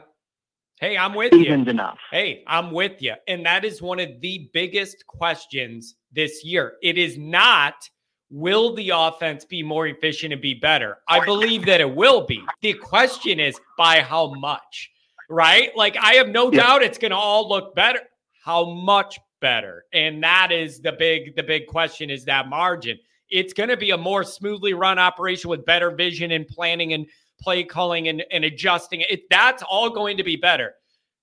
Hey, 0.79 0.95
I'm 0.95 1.15
with 1.15 1.33
you. 1.33 1.51
enough. 1.51 1.97
Hey, 2.11 2.43
I'm 2.45 2.69
with 2.71 3.01
you. 3.01 3.15
And 3.27 3.47
that 3.47 3.65
is 3.65 3.81
one 3.81 3.99
of 3.99 4.21
the 4.21 4.47
biggest 4.53 5.07
questions 5.07 5.95
this 6.11 6.45
year. 6.45 6.73
It 6.83 6.99
is 6.99 7.17
not 7.17 7.73
will 8.29 8.73
the 8.75 8.91
offense 8.93 9.45
be 9.45 9.63
more 9.63 9.87
efficient 9.87 10.33
and 10.33 10.41
be 10.41 10.53
better? 10.53 10.97
I 11.07 11.23
believe 11.23 11.65
that 11.65 11.81
it 11.81 11.95
will 11.95 12.25
be. 12.25 12.43
The 12.61 12.73
question 12.73 13.39
is 13.39 13.59
by 13.77 14.01
how 14.01 14.33
much, 14.33 14.91
right? 15.29 15.75
Like, 15.75 15.97
I 15.97 16.15
have 16.15 16.29
no 16.29 16.51
yeah. 16.51 16.61
doubt 16.61 16.83
it's 16.83 16.97
going 16.97 17.11
to 17.11 17.17
all 17.17 17.47
look 17.47 17.75
better. 17.75 18.01
How 18.43 18.69
much 18.69 19.19
better? 19.39 19.85
And 19.93 20.23
that 20.23 20.51
is 20.51 20.79
the 20.79 20.91
big, 20.91 21.35
the 21.35 21.43
big 21.43 21.67
question 21.67 22.09
is 22.09 22.25
that 22.25 22.47
margin. 22.47 22.97
It's 23.29 23.53
going 23.53 23.69
to 23.69 23.77
be 23.77 23.91
a 23.91 23.97
more 23.97 24.23
smoothly 24.23 24.73
run 24.73 24.99
operation 24.99 25.49
with 25.49 25.65
better 25.65 25.91
vision 25.91 26.31
and 26.31 26.47
planning 26.47 26.93
and 26.93 27.07
play 27.41 27.63
calling 27.63 28.07
and, 28.07 28.23
and 28.31 28.45
adjusting 28.45 29.01
it. 29.01 29.23
That's 29.29 29.63
all 29.63 29.89
going 29.89 30.17
to 30.17 30.23
be 30.23 30.37
better. 30.37 30.75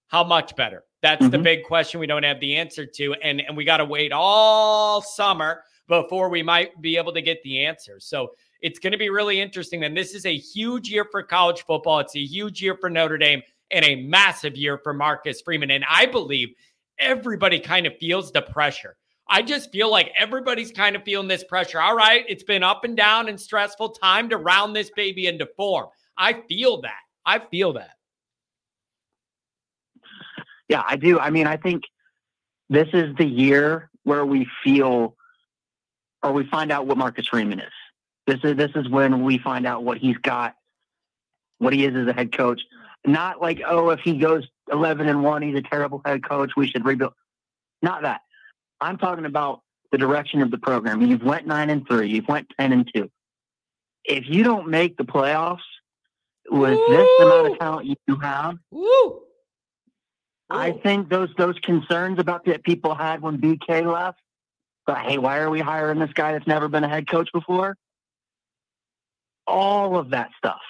How 0.09 0.23
much 0.23 0.55
better? 0.55 0.85
That's 1.03 1.23
mm-hmm. 1.23 1.31
the 1.31 1.39
big 1.39 1.65
question 1.65 2.01
we 2.01 2.07
don't 2.07 2.23
have 2.23 2.41
the 2.41 2.57
answer 2.57 2.87
to. 2.87 3.15
And, 3.15 3.41
and 3.41 3.57
we 3.57 3.65
got 3.65 3.79
to 3.79 3.85
wait 3.85 4.13
all 4.13 5.01
summer 5.03 5.63
before 5.89 6.29
we 6.29 6.43
might 6.43 6.81
be 6.81 6.97
able 6.97 7.13
to 7.13 7.23
get 7.23 7.43
the 7.43 7.65
answer. 7.65 8.01
So 8.01 8.31
it's 8.61 8.79
going 8.79 8.93
to 8.93 8.99
be 8.99 9.11
really 9.11 9.41
interesting. 9.41 9.85
And 9.85 9.97
this 9.97 10.15
is 10.15 10.27
a 10.27 10.37
huge 10.37 10.89
year 10.89 11.07
for 11.11 11.23
college 11.23 11.65
football. 11.67 11.99
It's 12.01 12.17
a 12.17 12.25
huge 12.25 12.63
year 12.63 12.77
for 12.81 12.89
Notre 12.89 13.19
Dame 13.19 13.43
and 13.71 13.85
a 13.85 13.97
massive 13.97 14.57
year 14.57 14.79
for 14.83 14.95
Marcus 14.95 15.41
Freeman. 15.43 15.71
And 15.71 15.85
I 15.89 16.07
believe 16.07 16.49
everybody 16.99 17.61
kind 17.61 17.87
of 17.87 17.97
feels 17.99 18.33
the 18.33 18.43
pressure. 18.43 18.97
I 19.29 19.43
just 19.43 19.71
feel 19.73 19.91
like 19.91 20.13
everybody's 20.19 20.71
kind 20.71 20.97
of 20.97 21.03
feeling 21.03 21.29
this 21.29 21.45
pressure. 21.45 21.81
All 21.81 21.97
right, 21.97 22.25
it's 22.29 22.43
been 22.43 22.63
up 22.63 22.85
and 22.85 22.97
down 22.97 23.29
and 23.29 23.41
stressful. 23.41 23.91
Time 23.91 24.29
to 24.29 24.37
round 24.37 24.77
this 24.77 24.91
baby 24.95 25.27
into 25.27 25.47
form. 25.57 25.87
I 26.17 26.43
feel 26.49 26.83
that. 26.83 27.01
I 27.25 27.39
feel 27.39 27.73
that. 27.75 27.97
Yeah, 30.69 30.83
I 30.87 30.97
do. 30.97 31.19
I 31.19 31.31
mean, 31.31 31.47
I 31.47 31.57
think 31.57 31.85
this 32.69 32.89
is 32.93 33.15
the 33.17 33.27
year 33.27 33.91
where 34.05 34.27
we 34.27 34.47
feel 34.63 35.17
or 36.25 36.33
we 36.33 36.45
find 36.47 36.73
out 36.73 36.87
what 36.87 36.97
Marcus 36.99 37.29
Freeman 37.29 37.61
is. 37.61 37.73
This 38.27 38.41
is 38.43 38.57
this 38.57 38.71
is 38.75 38.89
when 38.89 39.23
we 39.23 39.39
find 39.39 39.67
out 39.67 39.85
what 39.85 39.99
he's 39.99 40.17
got, 40.17 40.57
what 41.59 41.73
he 41.73 41.85
is 41.85 41.95
as 41.95 42.09
a 42.09 42.13
head 42.13 42.37
coach. 42.37 42.63
Not 43.07 43.41
like, 43.41 43.61
oh, 43.67 43.91
if 43.91 44.01
he 44.01 44.17
goes 44.17 44.49
eleven 44.73 45.07
and 45.09 45.23
one, 45.23 45.43
he's 45.43 45.55
a 45.55 45.63
terrible 45.63 46.01
head 46.05 46.27
coach. 46.27 46.53
We 46.57 46.67
should 46.67 46.85
rebuild. 46.85 47.13
Not 47.83 48.03
that. 48.03 48.23
I'm 48.81 48.97
talking 48.97 49.27
about 49.27 49.61
the 49.93 49.99
direction 49.99 50.41
of 50.41 50.51
the 50.51 50.59
program. 50.59 51.03
You've 51.03 51.23
went 51.23 51.47
nine 51.47 51.69
and 51.69 51.87
three. 51.87 52.09
You've 52.09 52.27
went 52.27 52.51
ten 52.59 52.73
and 52.73 52.91
two. 52.93 53.11
If 54.05 54.25
you 54.27 54.43
don't 54.43 54.69
make 54.69 54.97
the 54.97 55.05
playoffs, 55.05 55.61
with 56.51 56.79
this 56.89 57.09
amount 57.21 57.53
of 57.53 57.59
talent 57.59 57.99
you 58.07 58.17
have, 58.17 58.57
I 60.51 60.73
think 60.73 61.11
those 61.11 61.29
those 61.37 61.59
concerns 61.61 62.19
about 62.19 62.47
that 62.47 62.63
people 62.65 62.95
had 62.95 63.21
when 63.21 63.39
BK 63.39 63.91
left, 63.91 64.21
but 64.87 64.99
hey, 64.99 65.19
why 65.19 65.39
are 65.39 65.51
we 65.51 65.61
hiring 65.61 65.99
this 65.99 66.13
guy 66.13 66.33
that's 66.33 66.47
never 66.47 66.69
been 66.69 66.85
a 66.85 66.89
head 66.89 67.09
coach 67.09 67.29
before? 67.33 67.77
All 69.47 69.97
of 69.97 70.11
that 70.11 70.31
stuff 70.39 70.61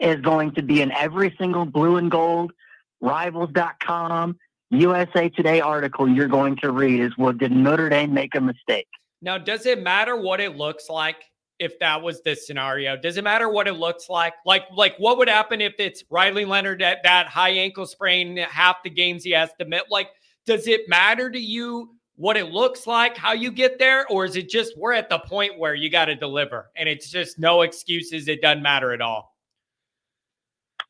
is 0.00 0.20
going 0.20 0.52
to 0.54 0.62
be 0.62 0.82
in 0.82 0.92
every 0.92 1.34
single 1.38 1.64
blue 1.64 1.96
and 1.96 2.10
gold, 2.10 2.52
rivals.com, 3.00 4.36
USA 4.70 5.28
Today 5.28 5.60
article 5.60 6.08
you're 6.08 6.28
going 6.28 6.56
to 6.56 6.70
read 6.70 7.00
is 7.00 7.12
well, 7.18 7.32
did 7.32 7.52
Notre 7.52 7.88
Dame 7.88 8.12
make 8.12 8.34
a 8.34 8.40
mistake? 8.40 8.88
Now, 9.20 9.38
does 9.38 9.66
it 9.66 9.82
matter 9.82 10.16
what 10.16 10.40
it 10.40 10.56
looks 10.56 10.88
like? 10.88 11.16
if 11.62 11.78
that 11.78 12.02
was 12.02 12.20
the 12.22 12.34
scenario? 12.34 12.96
Does 12.96 13.16
it 13.16 13.22
matter 13.22 13.48
what 13.48 13.68
it 13.68 13.74
looks 13.74 14.08
like? 14.08 14.34
Like, 14.44 14.64
like 14.74 14.96
what 14.98 15.16
would 15.18 15.28
happen 15.28 15.60
if 15.60 15.74
it's 15.78 16.02
Riley 16.10 16.44
Leonard 16.44 16.82
at 16.82 17.04
that 17.04 17.28
high 17.28 17.50
ankle 17.50 17.86
sprain, 17.86 18.36
half 18.36 18.82
the 18.82 18.90
games 18.90 19.22
he 19.22 19.30
has 19.30 19.50
to 19.60 19.64
miss? 19.64 19.82
Like, 19.88 20.08
does 20.44 20.66
it 20.66 20.88
matter 20.88 21.30
to 21.30 21.38
you 21.38 21.94
what 22.16 22.36
it 22.36 22.50
looks 22.50 22.86
like, 22.86 23.16
how 23.16 23.32
you 23.32 23.50
get 23.50 23.78
there, 23.78 24.06
or 24.08 24.24
is 24.24 24.36
it 24.36 24.48
just 24.48 24.76
we're 24.76 24.92
at 24.92 25.08
the 25.08 25.18
point 25.18 25.58
where 25.58 25.74
you 25.74 25.90
got 25.90 26.06
to 26.06 26.14
deliver 26.14 26.70
and 26.76 26.88
it's 26.88 27.10
just 27.10 27.38
no 27.38 27.62
excuses? 27.62 28.28
It 28.28 28.42
doesn't 28.42 28.62
matter 28.62 28.92
at 28.92 29.00
all. 29.00 29.34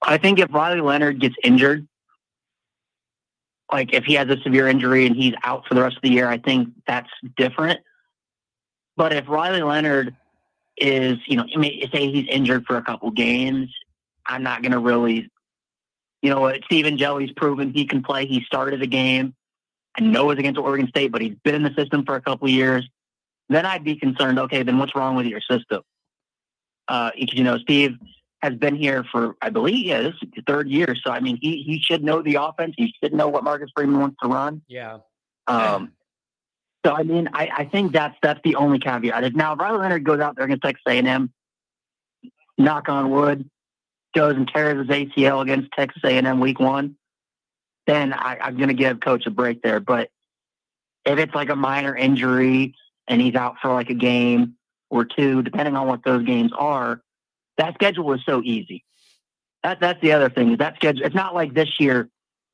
I 0.02 0.18
think 0.18 0.40
if 0.40 0.52
Riley 0.52 0.80
Leonard 0.80 1.20
gets 1.20 1.36
injured, 1.44 1.86
like 3.72 3.94
if 3.94 4.04
he 4.04 4.14
has 4.14 4.28
a 4.28 4.36
severe 4.42 4.68
injury 4.68 5.06
and 5.06 5.16
he's 5.16 5.34
out 5.44 5.66
for 5.66 5.74
the 5.74 5.82
rest 5.82 5.96
of 5.96 6.02
the 6.02 6.10
year, 6.10 6.28
I 6.28 6.38
think 6.38 6.68
that's 6.86 7.10
different. 7.36 7.80
But 8.96 9.12
if 9.12 9.28
Riley 9.28 9.62
Leonard 9.62 10.14
is, 10.76 11.18
you 11.26 11.36
know, 11.36 11.46
say 11.92 12.10
he's 12.10 12.26
injured 12.28 12.64
for 12.66 12.76
a 12.76 12.82
couple 12.82 13.10
games, 13.10 13.70
I'm 14.26 14.42
not 14.42 14.62
going 14.62 14.72
to 14.72 14.78
really, 14.78 15.30
you 16.20 16.30
know, 16.30 16.40
what 16.40 16.60
Steve 16.64 16.86
Angeli's 16.86 17.32
proven 17.32 17.72
he 17.72 17.86
can 17.86 18.02
play. 18.02 18.26
He 18.26 18.42
started 18.44 18.82
a 18.82 18.86
game. 18.86 19.34
I 19.96 20.02
know 20.02 20.30
it's 20.30 20.38
against 20.38 20.58
Oregon 20.58 20.88
State, 20.88 21.12
but 21.12 21.20
he's 21.20 21.36
been 21.44 21.54
in 21.54 21.62
the 21.62 21.74
system 21.74 22.04
for 22.04 22.16
a 22.16 22.20
couple 22.20 22.48
years. 22.48 22.88
Then 23.48 23.66
I'd 23.66 23.84
be 23.84 23.96
concerned. 23.96 24.38
Okay, 24.38 24.62
then 24.62 24.78
what's 24.78 24.94
wrong 24.94 25.16
with 25.16 25.26
your 25.26 25.40
system? 25.40 25.82
Uh, 26.88 27.10
you 27.14 27.44
know, 27.44 27.58
Steve 27.58 27.96
has 28.42 28.54
been 28.54 28.74
here 28.74 29.04
for, 29.12 29.36
I 29.40 29.50
believe, 29.50 29.86
yeah, 29.86 30.02
this 30.02 30.14
is 30.22 30.28
the 30.34 30.42
third 30.46 30.68
year. 30.68 30.96
So 30.96 31.10
I 31.10 31.20
mean, 31.20 31.38
he 31.40 31.62
he 31.62 31.78
should 31.78 32.02
know 32.02 32.22
the 32.22 32.36
offense. 32.36 32.74
He 32.76 32.94
should 33.02 33.12
know 33.12 33.28
what 33.28 33.44
Marcus 33.44 33.70
Freeman 33.74 34.00
wants 34.00 34.16
to 34.22 34.28
run. 34.28 34.62
Yeah. 34.68 34.98
Um, 35.46 35.92
so 36.84 36.92
I 36.92 37.02
mean, 37.02 37.28
I, 37.32 37.48
I 37.58 37.64
think 37.66 37.92
that's 37.92 38.16
that's 38.22 38.40
the 38.42 38.56
only 38.56 38.78
caveat. 38.78 39.24
If 39.24 39.34
Now, 39.34 39.52
if 39.52 39.60
Riley 39.60 39.78
Leonard 39.78 40.04
goes 40.04 40.20
out 40.20 40.36
there 40.36 40.44
against 40.44 40.64
Texas 40.64 40.82
A&M, 40.88 41.32
knock 42.58 42.88
on 42.88 43.10
wood, 43.10 43.48
goes 44.14 44.34
and 44.34 44.48
tears 44.48 44.78
his 44.78 44.88
ACL 44.88 45.42
against 45.42 45.70
Texas 45.72 46.02
A&M 46.04 46.40
week 46.40 46.58
one, 46.58 46.96
then 47.86 48.12
I, 48.12 48.38
I'm 48.40 48.56
going 48.56 48.68
to 48.68 48.74
give 48.74 49.00
coach 49.00 49.26
a 49.26 49.30
break 49.30 49.62
there. 49.62 49.80
But 49.80 50.10
if 51.04 51.18
it's 51.18 51.34
like 51.34 51.48
a 51.48 51.56
minor 51.56 51.96
injury 51.96 52.74
and 53.08 53.20
he's 53.20 53.34
out 53.34 53.56
for 53.60 53.72
like 53.72 53.90
a 53.90 53.94
game 53.94 54.54
or 54.90 55.04
two, 55.04 55.42
depending 55.42 55.76
on 55.76 55.86
what 55.86 56.04
those 56.04 56.24
games 56.24 56.52
are, 56.56 57.02
that 57.58 57.74
schedule 57.74 58.12
is 58.12 58.20
so 58.24 58.42
easy. 58.42 58.84
That 59.62 59.80
that's 59.80 60.00
the 60.00 60.12
other 60.12 60.28
thing. 60.28 60.52
Is 60.52 60.58
that 60.58 60.76
schedule? 60.76 61.04
It's 61.04 61.14
not 61.14 61.34
like 61.34 61.54
this 61.54 61.78
year 61.78 62.08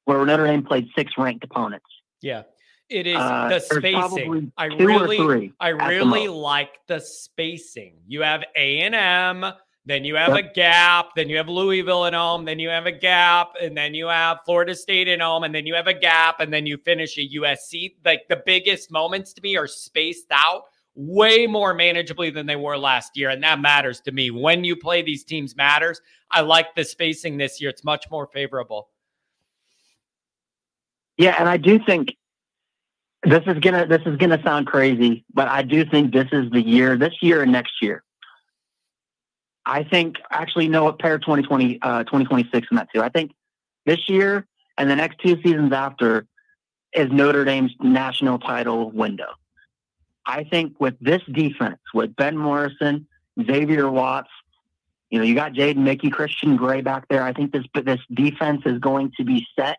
where 0.04 0.24
Notre 0.24 0.46
Dame 0.46 0.62
played 0.62 0.88
six 0.96 1.12
ranked 1.18 1.44
opponents. 1.44 1.86
Yeah. 2.20 2.42
It 2.88 3.06
is 3.06 3.16
uh, 3.16 3.48
the 3.48 3.60
spacing. 3.60 4.50
I 4.56 4.64
really, 4.66 5.52
I 5.60 5.68
really 5.68 6.28
like 6.28 6.70
the 6.86 7.00
spacing. 7.00 7.96
You 8.06 8.22
have 8.22 8.44
A 8.56 8.80
and 8.80 8.94
M, 8.94 9.52
then 9.88 10.04
you 10.04 10.16
have 10.16 10.36
yep. 10.36 10.44
a 10.44 10.52
gap, 10.52 11.14
then 11.16 11.30
you 11.30 11.38
have 11.38 11.48
Louisville 11.48 12.04
at 12.04 12.12
home, 12.12 12.44
then 12.44 12.58
you 12.58 12.68
have 12.68 12.84
a 12.84 12.92
gap, 12.92 13.54
and 13.60 13.74
then 13.74 13.94
you 13.94 14.08
have 14.08 14.38
Florida 14.44 14.74
State 14.74 15.08
at 15.08 15.20
home, 15.20 15.44
and 15.44 15.54
then 15.54 15.64
you 15.64 15.74
have 15.74 15.86
a 15.86 15.94
gap, 15.94 16.40
and 16.40 16.52
then 16.52 16.66
you 16.66 16.76
finish 16.76 17.16
a 17.16 17.26
USC. 17.26 17.94
Like 18.04 18.28
the 18.28 18.42
biggest 18.44 18.90
moments 18.90 19.32
to 19.32 19.40
me 19.40 19.56
are 19.56 19.66
spaced 19.66 20.26
out 20.30 20.64
way 20.94 21.46
more 21.46 21.74
manageably 21.74 22.34
than 22.34 22.44
they 22.44 22.56
were 22.56 22.76
last 22.76 23.16
year, 23.16 23.30
and 23.30 23.42
that 23.42 23.60
matters 23.60 24.00
to 24.02 24.12
me. 24.12 24.30
When 24.30 24.62
you 24.62 24.76
play 24.76 25.00
these 25.00 25.24
teams 25.24 25.56
matters. 25.56 26.00
I 26.30 26.42
like 26.42 26.74
the 26.74 26.84
spacing 26.84 27.38
this 27.38 27.58
year; 27.58 27.70
it's 27.70 27.82
much 27.82 28.10
more 28.10 28.26
favorable. 28.26 28.90
Yeah, 31.16 31.34
and 31.38 31.48
I 31.48 31.56
do 31.56 31.78
think 31.78 32.14
this 33.22 33.42
is 33.46 33.58
gonna 33.60 33.86
this 33.86 34.02
is 34.04 34.16
gonna 34.18 34.42
sound 34.44 34.66
crazy, 34.66 35.24
but 35.32 35.48
I 35.48 35.62
do 35.62 35.86
think 35.86 36.12
this 36.12 36.28
is 36.32 36.50
the 36.50 36.60
year, 36.60 36.98
this 36.98 37.14
year 37.22 37.42
and 37.42 37.50
next 37.50 37.80
year. 37.80 38.04
I 39.68 39.84
think 39.84 40.16
actually 40.30 40.68
no 40.68 40.90
pair 40.92 41.18
2020 41.18 41.78
uh 41.82 42.04
2026 42.04 42.68
in 42.70 42.76
that 42.76 42.88
too. 42.92 43.02
I 43.02 43.08
think 43.08 43.32
this 43.86 44.08
year 44.08 44.46
and 44.76 44.90
the 44.90 44.96
next 44.96 45.18
two 45.18 45.40
seasons 45.42 45.72
after 45.72 46.26
is 46.92 47.10
Notre 47.12 47.44
Dame's 47.44 47.72
national 47.80 48.38
title 48.38 48.90
window. 48.90 49.28
I 50.24 50.44
think 50.44 50.80
with 50.80 50.94
this 51.00 51.22
defense, 51.30 51.78
with 51.94 52.16
Ben 52.16 52.36
Morrison, 52.36 53.06
Xavier 53.44 53.90
Watts, 53.90 54.30
you 55.10 55.18
know, 55.18 55.24
you 55.24 55.34
got 55.34 55.52
Jaden 55.52 55.76
Mickey, 55.76 56.10
Christian 56.10 56.56
Gray 56.56 56.80
back 56.80 57.06
there. 57.08 57.22
I 57.22 57.32
think 57.32 57.52
this 57.52 57.64
this 57.74 58.00
defense 58.12 58.62
is 58.66 58.78
going 58.78 59.12
to 59.16 59.24
be 59.24 59.46
set 59.56 59.78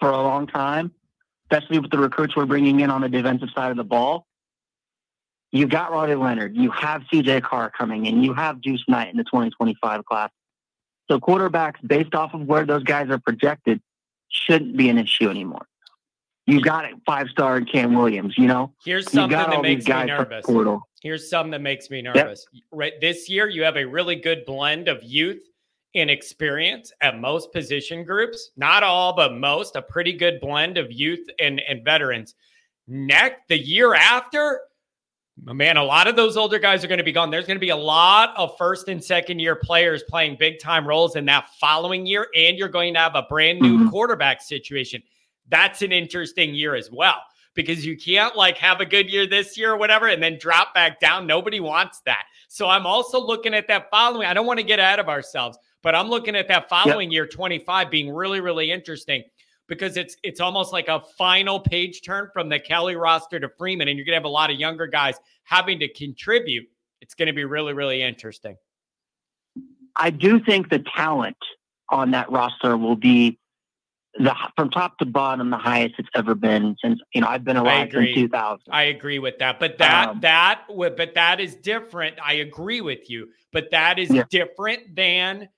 for 0.00 0.10
a 0.10 0.22
long 0.22 0.46
time 0.46 0.92
especially 1.52 1.78
with 1.78 1.90
the 1.90 1.98
recruits 1.98 2.34
we're 2.34 2.46
bringing 2.46 2.80
in 2.80 2.90
on 2.90 3.02
the 3.02 3.08
defensive 3.08 3.48
side 3.54 3.70
of 3.70 3.76
the 3.76 3.84
ball. 3.84 4.26
You 5.52 5.66
got 5.66 5.92
Riley 5.92 6.14
Leonard. 6.14 6.56
You 6.56 6.70
have 6.70 7.02
CJ 7.12 7.42
Carr 7.42 7.70
coming 7.70 8.06
in. 8.06 8.24
You 8.24 8.32
have 8.32 8.62
Deuce 8.62 8.84
Knight 8.88 9.10
in 9.10 9.18
the 9.18 9.24
2025 9.24 10.04
class. 10.06 10.30
So 11.10 11.20
quarterbacks, 11.20 11.76
based 11.86 12.14
off 12.14 12.32
of 12.32 12.46
where 12.46 12.64
those 12.64 12.82
guys 12.84 13.10
are 13.10 13.18
projected, 13.18 13.80
shouldn't 14.28 14.76
be 14.76 14.88
an 14.88 14.96
issue 14.96 15.28
anymore. 15.28 15.66
You 16.46 16.60
got 16.60 16.86
it, 16.86 16.94
five 17.06 17.28
star 17.28 17.60
Cam 17.60 17.94
Williams. 17.94 18.34
You 18.36 18.46
know, 18.46 18.72
here's 18.84 19.10
something 19.10 19.38
that 19.38 19.62
makes 19.62 19.86
me 19.86 20.04
nervous. 20.04 20.44
Here's 21.02 21.28
some 21.28 21.50
that 21.50 21.60
makes 21.60 21.90
me 21.90 22.02
nervous. 22.02 22.46
Yep. 22.52 22.62
Right 22.72 22.92
this 23.00 23.28
year, 23.28 23.48
you 23.48 23.62
have 23.62 23.76
a 23.76 23.84
really 23.84 24.16
good 24.16 24.44
blend 24.44 24.88
of 24.88 25.02
youth 25.02 25.42
and 25.94 26.10
experience 26.10 26.92
at 27.00 27.20
most 27.20 27.52
position 27.52 28.04
groups. 28.04 28.50
Not 28.56 28.82
all, 28.82 29.14
but 29.14 29.34
most. 29.34 29.76
A 29.76 29.82
pretty 29.82 30.14
good 30.14 30.40
blend 30.40 30.78
of 30.78 30.90
youth 30.90 31.28
and 31.38 31.60
and 31.60 31.84
veterans. 31.84 32.34
Next, 32.88 33.42
the 33.48 33.58
year 33.58 33.94
after, 33.94 34.60
man, 35.40 35.76
a 35.76 35.84
lot 35.84 36.06
of 36.06 36.16
those 36.16 36.36
older 36.36 36.58
guys 36.58 36.84
are 36.84 36.88
going 36.88 36.98
to 36.98 37.04
be 37.04 37.12
gone. 37.12 37.30
There's 37.30 37.46
going 37.46 37.56
to 37.56 37.60
be 37.60 37.70
a 37.70 37.76
lot 37.76 38.34
of 38.36 38.56
first 38.56 38.88
and 38.88 39.02
second 39.02 39.38
year 39.38 39.56
players 39.56 40.02
playing 40.02 40.36
big 40.38 40.58
time 40.58 40.86
roles 40.86 41.16
in 41.16 41.24
that 41.26 41.48
following 41.60 42.06
year, 42.06 42.28
and 42.36 42.58
you're 42.58 42.68
going 42.68 42.94
to 42.94 43.00
have 43.00 43.14
a 43.14 43.22
brand 43.22 43.60
new 43.60 43.78
mm-hmm. 43.78 43.88
quarterback 43.88 44.42
situation. 44.42 45.02
That's 45.48 45.82
an 45.82 45.92
interesting 45.92 46.54
year 46.54 46.74
as 46.74 46.90
well 46.90 47.16
because 47.54 47.84
you 47.84 47.96
can't 47.96 48.36
like 48.36 48.56
have 48.56 48.80
a 48.80 48.86
good 48.86 49.10
year 49.10 49.26
this 49.26 49.58
year 49.58 49.72
or 49.72 49.76
whatever 49.76 50.08
and 50.08 50.22
then 50.22 50.38
drop 50.38 50.74
back 50.74 51.00
down. 51.00 51.26
Nobody 51.26 51.60
wants 51.60 52.00
that. 52.06 52.24
So 52.48 52.68
I'm 52.68 52.86
also 52.86 53.20
looking 53.20 53.54
at 53.54 53.68
that 53.68 53.90
following. 53.90 54.26
I 54.26 54.34
don't 54.34 54.46
want 54.46 54.58
to 54.58 54.64
get 54.64 54.78
ahead 54.78 54.98
of 54.98 55.08
ourselves, 55.08 55.58
but 55.82 55.94
I'm 55.94 56.08
looking 56.08 56.36
at 56.36 56.48
that 56.48 56.68
following 56.68 57.10
yep. 57.10 57.14
year 57.14 57.26
25 57.26 57.90
being 57.90 58.10
really 58.10 58.40
really 58.40 58.70
interesting 58.70 59.22
because 59.72 59.96
it's 59.96 60.16
it's 60.22 60.38
almost 60.38 60.70
like 60.70 60.88
a 60.88 61.00
final 61.16 61.58
page 61.58 62.02
turn 62.02 62.28
from 62.32 62.50
the 62.50 62.58
Kelly 62.58 62.94
roster 62.94 63.40
to 63.40 63.48
Freeman 63.48 63.88
and 63.88 63.96
you're 63.96 64.04
going 64.04 64.12
to 64.12 64.18
have 64.18 64.24
a 64.24 64.28
lot 64.28 64.50
of 64.50 64.60
younger 64.60 64.86
guys 64.86 65.16
having 65.44 65.78
to 65.80 65.88
contribute. 65.88 66.66
It's 67.00 67.14
going 67.14 67.28
to 67.28 67.32
be 67.32 67.44
really 67.44 67.72
really 67.72 68.02
interesting. 68.02 68.56
I 69.96 70.10
do 70.10 70.40
think 70.40 70.68
the 70.68 70.84
talent 70.94 71.36
on 71.88 72.10
that 72.10 72.30
roster 72.30 72.76
will 72.76 72.96
be 72.96 73.38
the 74.18 74.34
from 74.56 74.68
top 74.68 74.98
to 74.98 75.06
bottom 75.06 75.48
the 75.48 75.56
highest 75.56 75.94
it's 75.98 76.08
ever 76.14 76.34
been 76.34 76.76
since 76.84 77.00
you 77.14 77.22
know 77.22 77.28
I've 77.28 77.44
been 77.44 77.56
alive 77.56 77.88
since 77.92 78.14
2000. 78.14 78.64
I 78.70 78.84
agree 78.84 79.18
with 79.18 79.38
that, 79.38 79.58
but 79.58 79.78
that 79.78 80.08
um, 80.10 80.20
that 80.20 80.64
but 80.68 81.14
that 81.14 81.40
is 81.40 81.54
different. 81.56 82.18
I 82.22 82.34
agree 82.34 82.82
with 82.82 83.08
you, 83.08 83.28
but 83.52 83.70
that 83.70 83.98
is 83.98 84.10
yeah. 84.10 84.24
different 84.28 84.94
than 84.94 85.48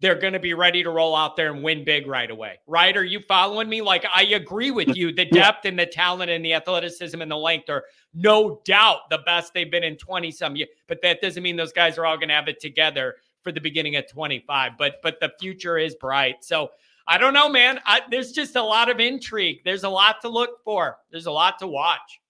they're 0.00 0.18
going 0.18 0.32
to 0.32 0.38
be 0.38 0.54
ready 0.54 0.82
to 0.82 0.90
roll 0.90 1.16
out 1.16 1.36
there 1.36 1.52
and 1.52 1.62
win 1.62 1.84
big 1.84 2.06
right 2.06 2.30
away. 2.30 2.58
Right? 2.66 2.96
Are 2.96 3.04
you 3.04 3.20
following 3.26 3.68
me? 3.68 3.80
Like 3.82 4.04
I 4.12 4.22
agree 4.24 4.70
with 4.70 4.96
you. 4.96 5.12
The 5.12 5.24
depth 5.32 5.64
and 5.64 5.78
the 5.78 5.86
talent 5.86 6.30
and 6.30 6.44
the 6.44 6.54
athleticism 6.54 7.20
and 7.20 7.30
the 7.30 7.36
length 7.36 7.68
are 7.68 7.84
no 8.14 8.60
doubt 8.64 9.10
the 9.10 9.18
best 9.18 9.54
they've 9.54 9.70
been 9.70 9.84
in 9.84 9.96
20 9.96 10.30
some 10.30 10.56
years, 10.56 10.70
but 10.86 11.02
that 11.02 11.20
doesn't 11.20 11.42
mean 11.42 11.56
those 11.56 11.72
guys 11.72 11.98
are 11.98 12.06
all 12.06 12.16
going 12.16 12.28
to 12.28 12.34
have 12.34 12.48
it 12.48 12.60
together 12.60 13.16
for 13.42 13.52
the 13.52 13.60
beginning 13.60 13.96
of 13.96 14.08
25. 14.08 14.72
But 14.78 15.00
but 15.02 15.20
the 15.20 15.32
future 15.40 15.78
is 15.78 15.94
bright. 15.96 16.44
So 16.44 16.70
I 17.06 17.16
don't 17.16 17.32
know, 17.32 17.48
man. 17.48 17.80
I, 17.86 18.02
there's 18.10 18.32
just 18.32 18.54
a 18.56 18.62
lot 18.62 18.90
of 18.90 19.00
intrigue. 19.00 19.62
There's 19.64 19.84
a 19.84 19.88
lot 19.88 20.20
to 20.22 20.28
look 20.28 20.62
for. 20.62 20.98
There's 21.10 21.26
a 21.26 21.32
lot 21.32 21.58
to 21.60 21.66
watch. 21.66 22.20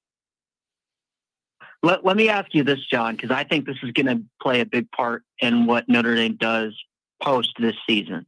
Let, 1.82 2.04
let 2.04 2.16
me 2.16 2.28
ask 2.28 2.54
you 2.54 2.64
this, 2.64 2.78
John, 2.90 3.14
because 3.16 3.30
I 3.30 3.44
think 3.44 3.66
this 3.66 3.76
is 3.82 3.90
going 3.92 4.06
to 4.06 4.22
play 4.40 4.60
a 4.60 4.66
big 4.66 4.90
part 4.92 5.24
in 5.40 5.66
what 5.66 5.88
Notre 5.88 6.14
Dame 6.14 6.36
does 6.36 6.74
post 7.22 7.50
this 7.58 7.74
season. 7.86 8.26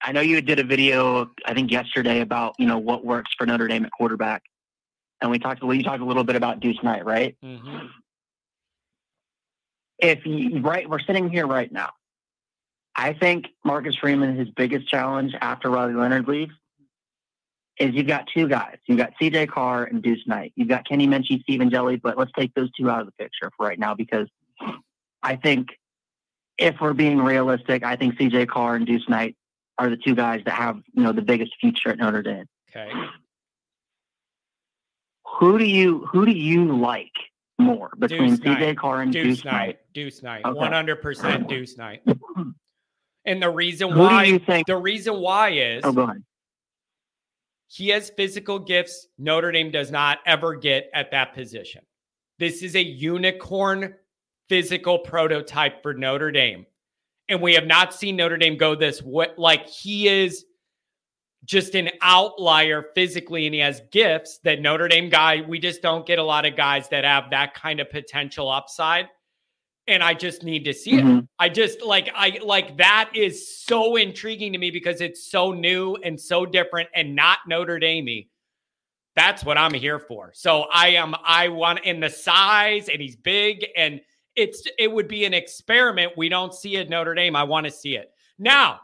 I 0.00 0.12
know 0.12 0.20
you 0.20 0.40
did 0.42 0.58
a 0.58 0.64
video, 0.64 1.30
I 1.46 1.54
think 1.54 1.70
yesterday, 1.70 2.20
about 2.20 2.54
you 2.58 2.66
know 2.66 2.78
what 2.78 3.04
works 3.04 3.32
for 3.36 3.46
Notre 3.46 3.68
Dame 3.68 3.86
at 3.86 3.92
quarterback, 3.92 4.42
and 5.20 5.30
we 5.30 5.38
talked. 5.38 5.62
You 5.62 5.82
talked 5.82 6.02
a 6.02 6.04
little 6.04 6.24
bit 6.24 6.36
about 6.36 6.60
Deuce 6.60 6.82
Knight, 6.82 7.04
right? 7.06 7.36
Mm-hmm. 7.42 7.86
If 9.98 10.26
you, 10.26 10.60
right, 10.60 10.88
we're 10.88 11.00
sitting 11.00 11.30
here 11.30 11.46
right 11.46 11.72
now. 11.72 11.90
I 12.94 13.14
think 13.14 13.46
Marcus 13.64 13.96
Freeman, 13.96 14.36
his 14.36 14.50
biggest 14.50 14.88
challenge 14.88 15.34
after 15.40 15.70
Riley 15.70 15.94
Leonard 15.94 16.28
leaves, 16.28 16.52
is 17.78 17.94
you've 17.94 18.06
got 18.06 18.28
two 18.32 18.46
guys. 18.46 18.76
You've 18.86 18.98
got 18.98 19.14
CJ 19.20 19.48
Carr 19.48 19.84
and 19.84 20.02
Deuce 20.02 20.26
Knight. 20.26 20.52
You've 20.54 20.68
got 20.68 20.86
Kenny 20.86 21.06
Minchey, 21.06 21.42
Steve 21.42 21.60
Angeli, 21.60 21.96
but 21.96 22.16
let's 22.16 22.30
take 22.38 22.54
those 22.54 22.70
two 22.78 22.90
out 22.90 23.00
of 23.00 23.06
the 23.06 23.12
picture 23.12 23.50
for 23.56 23.66
right 23.66 23.78
now 23.78 23.94
because 23.94 24.28
I 25.22 25.36
think 25.36 25.68
if 26.58 26.76
we're 26.80 26.92
being 26.92 27.18
realistic, 27.18 27.84
I 27.84 27.96
think 27.96 28.16
CJ 28.16 28.48
Carr 28.48 28.76
and 28.76 28.86
Deuce 28.86 29.08
Knight 29.08 29.36
are 29.78 29.90
the 29.90 29.96
two 29.96 30.14
guys 30.14 30.42
that 30.44 30.54
have, 30.54 30.80
you 30.92 31.02
know, 31.02 31.12
the 31.12 31.22
biggest 31.22 31.52
future 31.60 31.90
at 31.90 31.98
Notre 31.98 32.22
Dame. 32.22 32.46
Okay. 32.70 32.90
Who 35.38 35.58
do 35.58 35.64
you 35.64 36.06
who 36.06 36.24
do 36.24 36.32
you 36.32 36.76
like 36.76 37.12
more 37.58 37.90
between 37.98 38.36
CJ 38.36 38.76
Carr 38.76 39.02
and 39.02 39.12
Deuce, 39.12 39.36
Deuce 39.38 39.44
Knight? 39.44 39.52
Knight? 39.52 39.78
Deuce 39.92 40.22
Knight. 40.22 40.54
One 40.54 40.72
hundred 40.72 41.02
percent 41.02 41.48
Deuce 41.48 41.76
Knight. 41.76 42.02
And 43.26 43.42
the 43.42 43.50
reason 43.50 43.90
Who 43.90 44.00
why 44.00 44.38
the 44.66 44.76
reason 44.76 45.20
why 45.20 45.50
is 45.50 45.82
oh, 45.84 45.92
go 45.92 46.02
ahead. 46.02 46.22
he 47.68 47.88
has 47.88 48.10
physical 48.10 48.58
gifts 48.58 49.08
Notre 49.18 49.50
Dame 49.50 49.70
does 49.70 49.90
not 49.90 50.18
ever 50.26 50.54
get 50.54 50.90
at 50.92 51.10
that 51.12 51.34
position. 51.34 51.82
This 52.38 52.62
is 52.62 52.76
a 52.76 52.82
unicorn 52.82 53.94
physical 54.48 54.98
prototype 54.98 55.82
for 55.82 55.94
Notre 55.94 56.30
Dame. 56.30 56.66
And 57.28 57.40
we 57.40 57.54
have 57.54 57.66
not 57.66 57.94
seen 57.94 58.16
Notre 58.16 58.36
Dame 58.36 58.56
go 58.56 58.74
this 58.74 59.00
what 59.00 59.38
like 59.38 59.66
he 59.66 60.08
is 60.08 60.44
just 61.44 61.74
an 61.74 61.90
outlier 62.00 62.86
physically 62.94 63.46
and 63.46 63.54
he 63.54 63.60
has 63.60 63.82
gifts 63.92 64.38
that 64.44 64.60
Notre 64.60 64.88
Dame 64.88 65.08
guy 65.08 65.42
we 65.46 65.58
just 65.58 65.82
don't 65.82 66.06
get 66.06 66.18
a 66.18 66.22
lot 66.22 66.46
of 66.46 66.56
guys 66.56 66.88
that 66.88 67.04
have 67.04 67.30
that 67.30 67.54
kind 67.54 67.80
of 67.80 67.90
potential 67.90 68.50
upside 68.50 69.08
and 69.86 70.02
I 70.02 70.14
just 70.14 70.42
need 70.42 70.64
to 70.64 70.72
see 70.72 70.92
mm-hmm. 70.92 71.18
it. 71.18 71.24
I 71.38 71.48
just 71.48 71.82
like 71.82 72.10
I 72.14 72.38
like 72.42 72.78
that 72.78 73.10
is 73.14 73.62
so 73.64 73.96
intriguing 73.96 74.52
to 74.52 74.58
me 74.58 74.70
because 74.70 75.00
it's 75.00 75.30
so 75.30 75.52
new 75.52 75.96
and 75.96 76.20
so 76.20 76.46
different 76.46 76.88
and 76.94 77.14
not 77.14 77.40
Notre 77.46 77.78
Dame. 77.78 78.24
That's 79.16 79.44
what 79.44 79.58
I'm 79.58 79.74
here 79.74 79.98
for. 79.98 80.32
So 80.34 80.66
I 80.72 80.88
am 80.90 81.14
I 81.24 81.48
want 81.48 81.84
in 81.84 82.00
the 82.00 82.10
size 82.10 82.88
and 82.88 83.00
he's 83.00 83.16
big 83.16 83.66
and 83.76 84.00
it's 84.36 84.66
it 84.78 84.90
would 84.90 85.08
be 85.08 85.24
an 85.24 85.34
experiment. 85.34 86.12
We 86.16 86.28
don't 86.28 86.54
see 86.54 86.76
it 86.76 86.88
Notre 86.88 87.14
Dame. 87.14 87.36
I 87.36 87.44
want 87.44 87.66
to 87.66 87.72
see 87.72 87.96
it. 87.96 88.10
Now, 88.38 88.80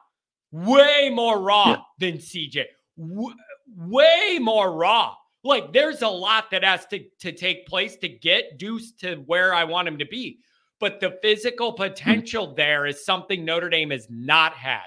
way 0.52 1.10
more 1.12 1.40
raw 1.40 1.70
yeah. 1.70 1.76
than 1.98 2.18
CJ. 2.18 2.64
W- 2.98 3.34
way 3.76 4.38
more 4.40 4.72
raw. 4.72 5.14
Like 5.42 5.72
there's 5.72 6.02
a 6.02 6.08
lot 6.08 6.50
that 6.50 6.64
has 6.64 6.86
to 6.86 7.04
to 7.20 7.32
take 7.32 7.66
place 7.66 7.96
to 7.96 8.08
get 8.08 8.58
Deuce 8.58 8.92
to 9.00 9.16
where 9.26 9.54
I 9.54 9.64
want 9.64 9.88
him 9.88 9.98
to 9.98 10.06
be 10.06 10.40
but 10.80 10.98
the 10.98 11.18
physical 11.22 11.70
hmm. 11.70 11.76
potential 11.76 12.54
there 12.54 12.86
is 12.86 13.04
something 13.04 13.44
Notre 13.44 13.68
Dame 13.68 13.90
has 13.90 14.08
not 14.10 14.54
had. 14.54 14.86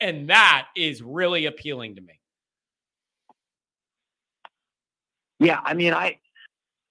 And 0.00 0.30
that 0.30 0.68
is 0.74 1.02
really 1.02 1.46
appealing 1.46 1.96
to 1.96 2.00
me. 2.00 2.18
Yeah, 5.38 5.60
I 5.62 5.74
mean, 5.74 5.92
I 5.92 6.18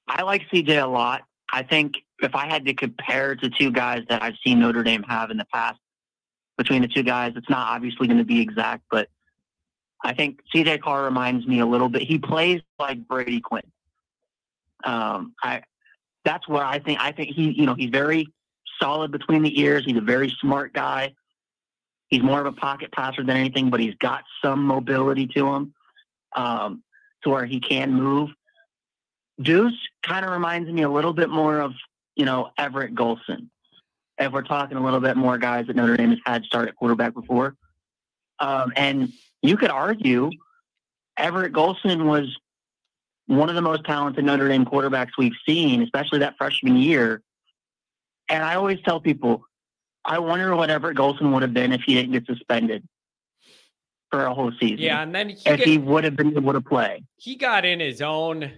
I 0.08 0.24
like 0.24 0.44
CJ 0.50 0.84
a 0.84 0.86
lot. 0.86 1.24
I 1.52 1.64
think 1.64 1.96
if 2.22 2.36
I 2.36 2.48
had 2.48 2.66
to 2.66 2.74
compare 2.74 3.36
to 3.36 3.50
two 3.50 3.72
guys 3.72 4.04
that 4.10 4.22
I've 4.22 4.36
seen 4.44 4.60
Notre 4.60 4.84
Dame 4.84 5.04
have 5.04 5.32
in 5.32 5.38
the 5.38 5.46
past, 5.54 5.80
between 6.58 6.82
the 6.82 6.88
two 6.88 7.04
guys, 7.04 7.34
it's 7.36 7.50
not 7.50 7.70
obviously 7.70 8.08
going 8.08 8.20
to 8.20 8.26
be 8.26 8.42
exact, 8.42 8.84
but 8.92 9.10
I 10.04 10.14
think 10.14 10.40
CJ 10.54 10.82
Carr 10.82 11.04
reminds 11.04 11.46
me 11.48 11.60
a 11.60 11.66
little 11.66 11.90
bit. 11.90 12.04
He 12.04 12.18
plays 12.18 12.62
like 12.80 13.08
Brady 13.08 13.42
Quinn. 13.42 13.64
Um, 14.84 15.34
I 15.44 15.64
that's 16.26 16.48
where 16.48 16.64
I 16.64 16.80
think 16.80 17.00
I 17.00 17.12
think 17.12 17.32
he, 17.36 17.52
you 17.52 17.66
know, 17.66 17.76
he's 17.76 17.90
very 17.90 18.28
solid 18.80 19.12
between 19.12 19.44
the 19.44 19.60
ears. 19.60 19.84
He's 19.86 19.98
a 19.98 20.02
very 20.02 20.34
smart 20.42 20.74
guy. 20.74 21.14
He's 22.10 22.22
more 22.22 22.40
of 22.40 22.46
a 22.46 22.52
pocket 22.52 22.92
passer 22.92 23.24
than 23.24 23.38
anything, 23.38 23.70
but 23.70 23.80
he's 23.80 23.96
got 23.96 24.24
some 24.44 24.64
mobility 24.64 25.28
to 25.28 25.54
him 25.54 25.74
um, 26.36 26.84
to 27.24 27.30
where 27.30 27.46
he 27.46 27.60
can 27.60 27.94
move. 27.94 28.30
Deuce 29.42 29.78
kind 30.04 30.26
of 30.26 30.32
reminds 30.32 30.70
me 30.70 30.82
a 30.82 30.90
little 30.90 31.14
bit 31.14 31.30
more 31.30 31.60
of, 31.60 31.74
you 32.16 32.26
know, 32.26 32.52
Everett 32.58 32.96
Golson. 32.96 33.48
If 34.18 34.32
we're 34.32 34.44
talking 34.44 34.78
a 34.78 34.84
little 34.84 35.00
bit 35.00 35.18
more 35.18 35.38
guys 35.38 35.68
that 35.68 35.76
Notre 35.76 35.98
Dame 35.98 36.12
has 36.12 36.20
had 36.26 36.44
start 36.44 36.68
at 36.68 36.76
quarterback 36.76 37.14
before. 37.14 37.56
Um, 38.40 38.72
and 38.76 39.12
you 39.42 39.58
could 39.58 39.72
argue 39.72 40.30
Everett 41.18 41.54
Golson 41.54 42.06
was 42.06 42.38
one 43.28 43.50
of 43.50 43.56
the 43.56 43.62
most 43.62 43.86
talented 43.86 44.26
Notre 44.26 44.48
Dame 44.48 44.66
quarterbacks 44.66 45.12
we've 45.18 45.36
seen, 45.48 45.82
especially 45.82 46.20
that 46.20 46.38
freshman 46.38 46.76
year. 46.76 47.22
And 48.30 48.44
I 48.44 48.56
always 48.56 48.80
tell 48.82 49.00
people, 49.00 49.46
I 50.04 50.20
wonder 50.20 50.56
what 50.56 50.70
Everett 50.70 50.98
Golson 50.98 51.32
would 51.34 51.42
have 51.42 51.54
been 51.54 51.72
if 51.72 51.82
he 51.82 51.96
didn't 51.96 52.12
get 52.12 52.26
suspended 52.26 52.84
for 54.10 54.26
a 54.26 54.34
whole 54.34 54.52
season. 54.60 54.80
Yeah, 54.80 55.02
and 55.02 55.14
then 55.14 55.30
he 55.30 55.36
if 55.36 55.58
get, 55.58 55.68
he 55.68 55.78
would 55.78 56.04
have 56.04 56.16
been 56.16 56.36
able 56.36 56.54
to 56.54 56.62
play. 56.62 57.04
He 57.18 57.36
got 57.36 57.66
in 57.66 57.80
his 57.80 58.02
own. 58.02 58.52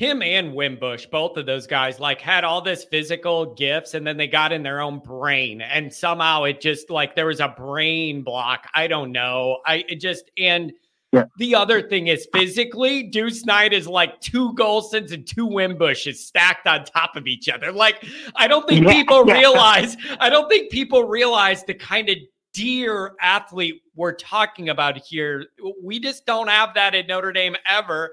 Him 0.00 0.22
and 0.22 0.54
Wimbush, 0.54 1.04
both 1.04 1.36
of 1.36 1.44
those 1.44 1.66
guys, 1.66 2.00
like 2.00 2.22
had 2.22 2.42
all 2.42 2.62
this 2.62 2.84
physical 2.84 3.54
gifts, 3.54 3.92
and 3.92 4.06
then 4.06 4.16
they 4.16 4.26
got 4.26 4.50
in 4.50 4.62
their 4.62 4.80
own 4.80 4.98
brain, 4.98 5.60
and 5.60 5.92
somehow 5.92 6.44
it 6.44 6.62
just 6.62 6.88
like 6.88 7.14
there 7.14 7.26
was 7.26 7.40
a 7.40 7.48
brain 7.48 8.22
block. 8.22 8.66
I 8.72 8.86
don't 8.86 9.12
know. 9.12 9.58
I 9.66 9.84
it 9.90 9.96
just 9.96 10.30
and 10.38 10.72
yeah. 11.12 11.24
The 11.36 11.54
other 11.54 11.82
thing 11.82 12.06
is 12.06 12.26
physically, 12.32 13.02
Deuce 13.02 13.44
Knight 13.44 13.74
is 13.74 13.86
like 13.86 14.18
two 14.22 14.54
Golsons 14.54 15.12
and 15.12 15.26
two 15.26 15.46
Wimbushes 15.46 16.14
stacked 16.14 16.66
on 16.66 16.84
top 16.86 17.14
of 17.14 17.26
each 17.26 17.50
other. 17.50 17.70
Like, 17.70 18.02
I 18.36 18.48
don't 18.48 18.66
think 18.66 18.86
yeah. 18.86 18.92
people 18.94 19.24
realize, 19.24 19.98
I 20.18 20.30
don't 20.30 20.48
think 20.48 20.70
people 20.70 21.04
realize 21.04 21.64
the 21.64 21.74
kind 21.74 22.08
of 22.08 22.16
deer 22.54 23.16
athlete 23.20 23.82
we're 23.96 24.14
talking 24.14 24.68
about 24.68 24.96
here. 24.98 25.46
We 25.82 26.00
just 26.00 26.24
don't 26.26 26.48
have 26.48 26.74
that 26.74 26.94
at 26.94 27.08
Notre 27.08 27.32
Dame 27.32 27.56
ever. 27.66 28.12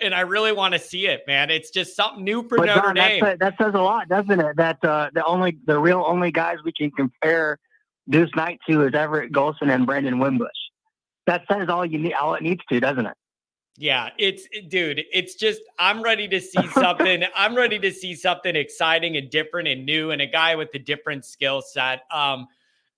And 0.00 0.14
I 0.14 0.20
really 0.20 0.52
want 0.52 0.74
to 0.74 0.78
see 0.78 1.06
it, 1.06 1.24
man. 1.26 1.50
It's 1.50 1.70
just 1.70 1.96
something 1.96 2.24
new 2.24 2.42
for 2.48 2.56
But 2.58 2.66
Notre 2.66 2.80
John, 2.82 2.94
Dame. 2.94 3.24
that, 3.24 3.38
that 3.40 3.54
says 3.60 3.74
a 3.74 3.80
lot, 3.80 4.08
doesn't 4.08 4.40
it? 4.40 4.56
That 4.56 4.82
uh, 4.84 5.10
the 5.12 5.24
only 5.24 5.58
the 5.66 5.78
real 5.78 6.04
only 6.06 6.30
guys 6.30 6.58
we 6.64 6.72
can 6.72 6.90
compare 6.90 7.58
Deuce 8.08 8.30
Knight 8.34 8.60
to 8.68 8.84
is 8.86 8.94
Everett 8.94 9.32
Golson 9.32 9.70
and 9.74 9.86
Brandon 9.86 10.18
Wimbush. 10.18 10.48
That 11.26 11.44
says 11.50 11.68
all 11.68 11.84
you 11.84 11.98
need, 11.98 12.14
all 12.14 12.34
it 12.34 12.42
needs 12.42 12.62
to, 12.70 12.80
doesn't 12.80 13.06
it? 13.06 13.14
Yeah, 13.76 14.10
it's 14.18 14.48
dude, 14.68 15.04
it's 15.12 15.34
just 15.36 15.60
I'm 15.78 16.02
ready 16.02 16.26
to 16.28 16.40
see 16.40 16.66
something. 16.74 17.22
I'm 17.36 17.54
ready 17.54 17.78
to 17.78 17.92
see 17.92 18.14
something 18.14 18.56
exciting 18.56 19.16
and 19.16 19.30
different 19.30 19.68
and 19.68 19.86
new 19.86 20.10
and 20.10 20.20
a 20.20 20.26
guy 20.26 20.56
with 20.56 20.70
a 20.74 20.78
different 20.78 21.24
skill 21.24 21.62
set. 21.62 22.02
Um 22.10 22.48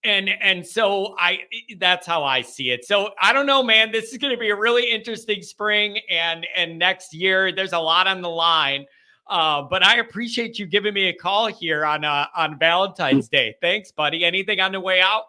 and 0.04 0.28
and 0.28 0.66
so 0.66 1.14
I 1.18 1.40
that's 1.78 2.06
how 2.06 2.24
I 2.24 2.42
see 2.42 2.70
it. 2.70 2.84
So 2.84 3.10
I 3.20 3.32
don't 3.32 3.46
know, 3.46 3.62
man. 3.62 3.92
This 3.92 4.12
is 4.12 4.18
going 4.18 4.34
to 4.34 4.40
be 4.40 4.50
a 4.50 4.56
really 4.56 4.90
interesting 4.90 5.42
spring 5.42 5.98
and 6.08 6.46
and 6.56 6.78
next 6.78 7.12
year 7.14 7.52
there's 7.52 7.72
a 7.72 7.78
lot 7.78 8.06
on 8.06 8.22
the 8.22 8.30
line. 8.30 8.86
Uh, 9.26 9.62
but 9.62 9.84
I 9.84 9.98
appreciate 9.98 10.58
you 10.58 10.66
giving 10.66 10.92
me 10.92 11.08
a 11.08 11.12
call 11.12 11.46
here 11.46 11.84
on 11.84 12.04
uh, 12.04 12.26
on 12.36 12.58
Valentine's 12.58 13.28
Day. 13.28 13.54
Thanks, 13.60 13.92
buddy. 13.92 14.24
Anything 14.24 14.60
on 14.60 14.72
the 14.72 14.80
way 14.80 15.00
out? 15.00 15.24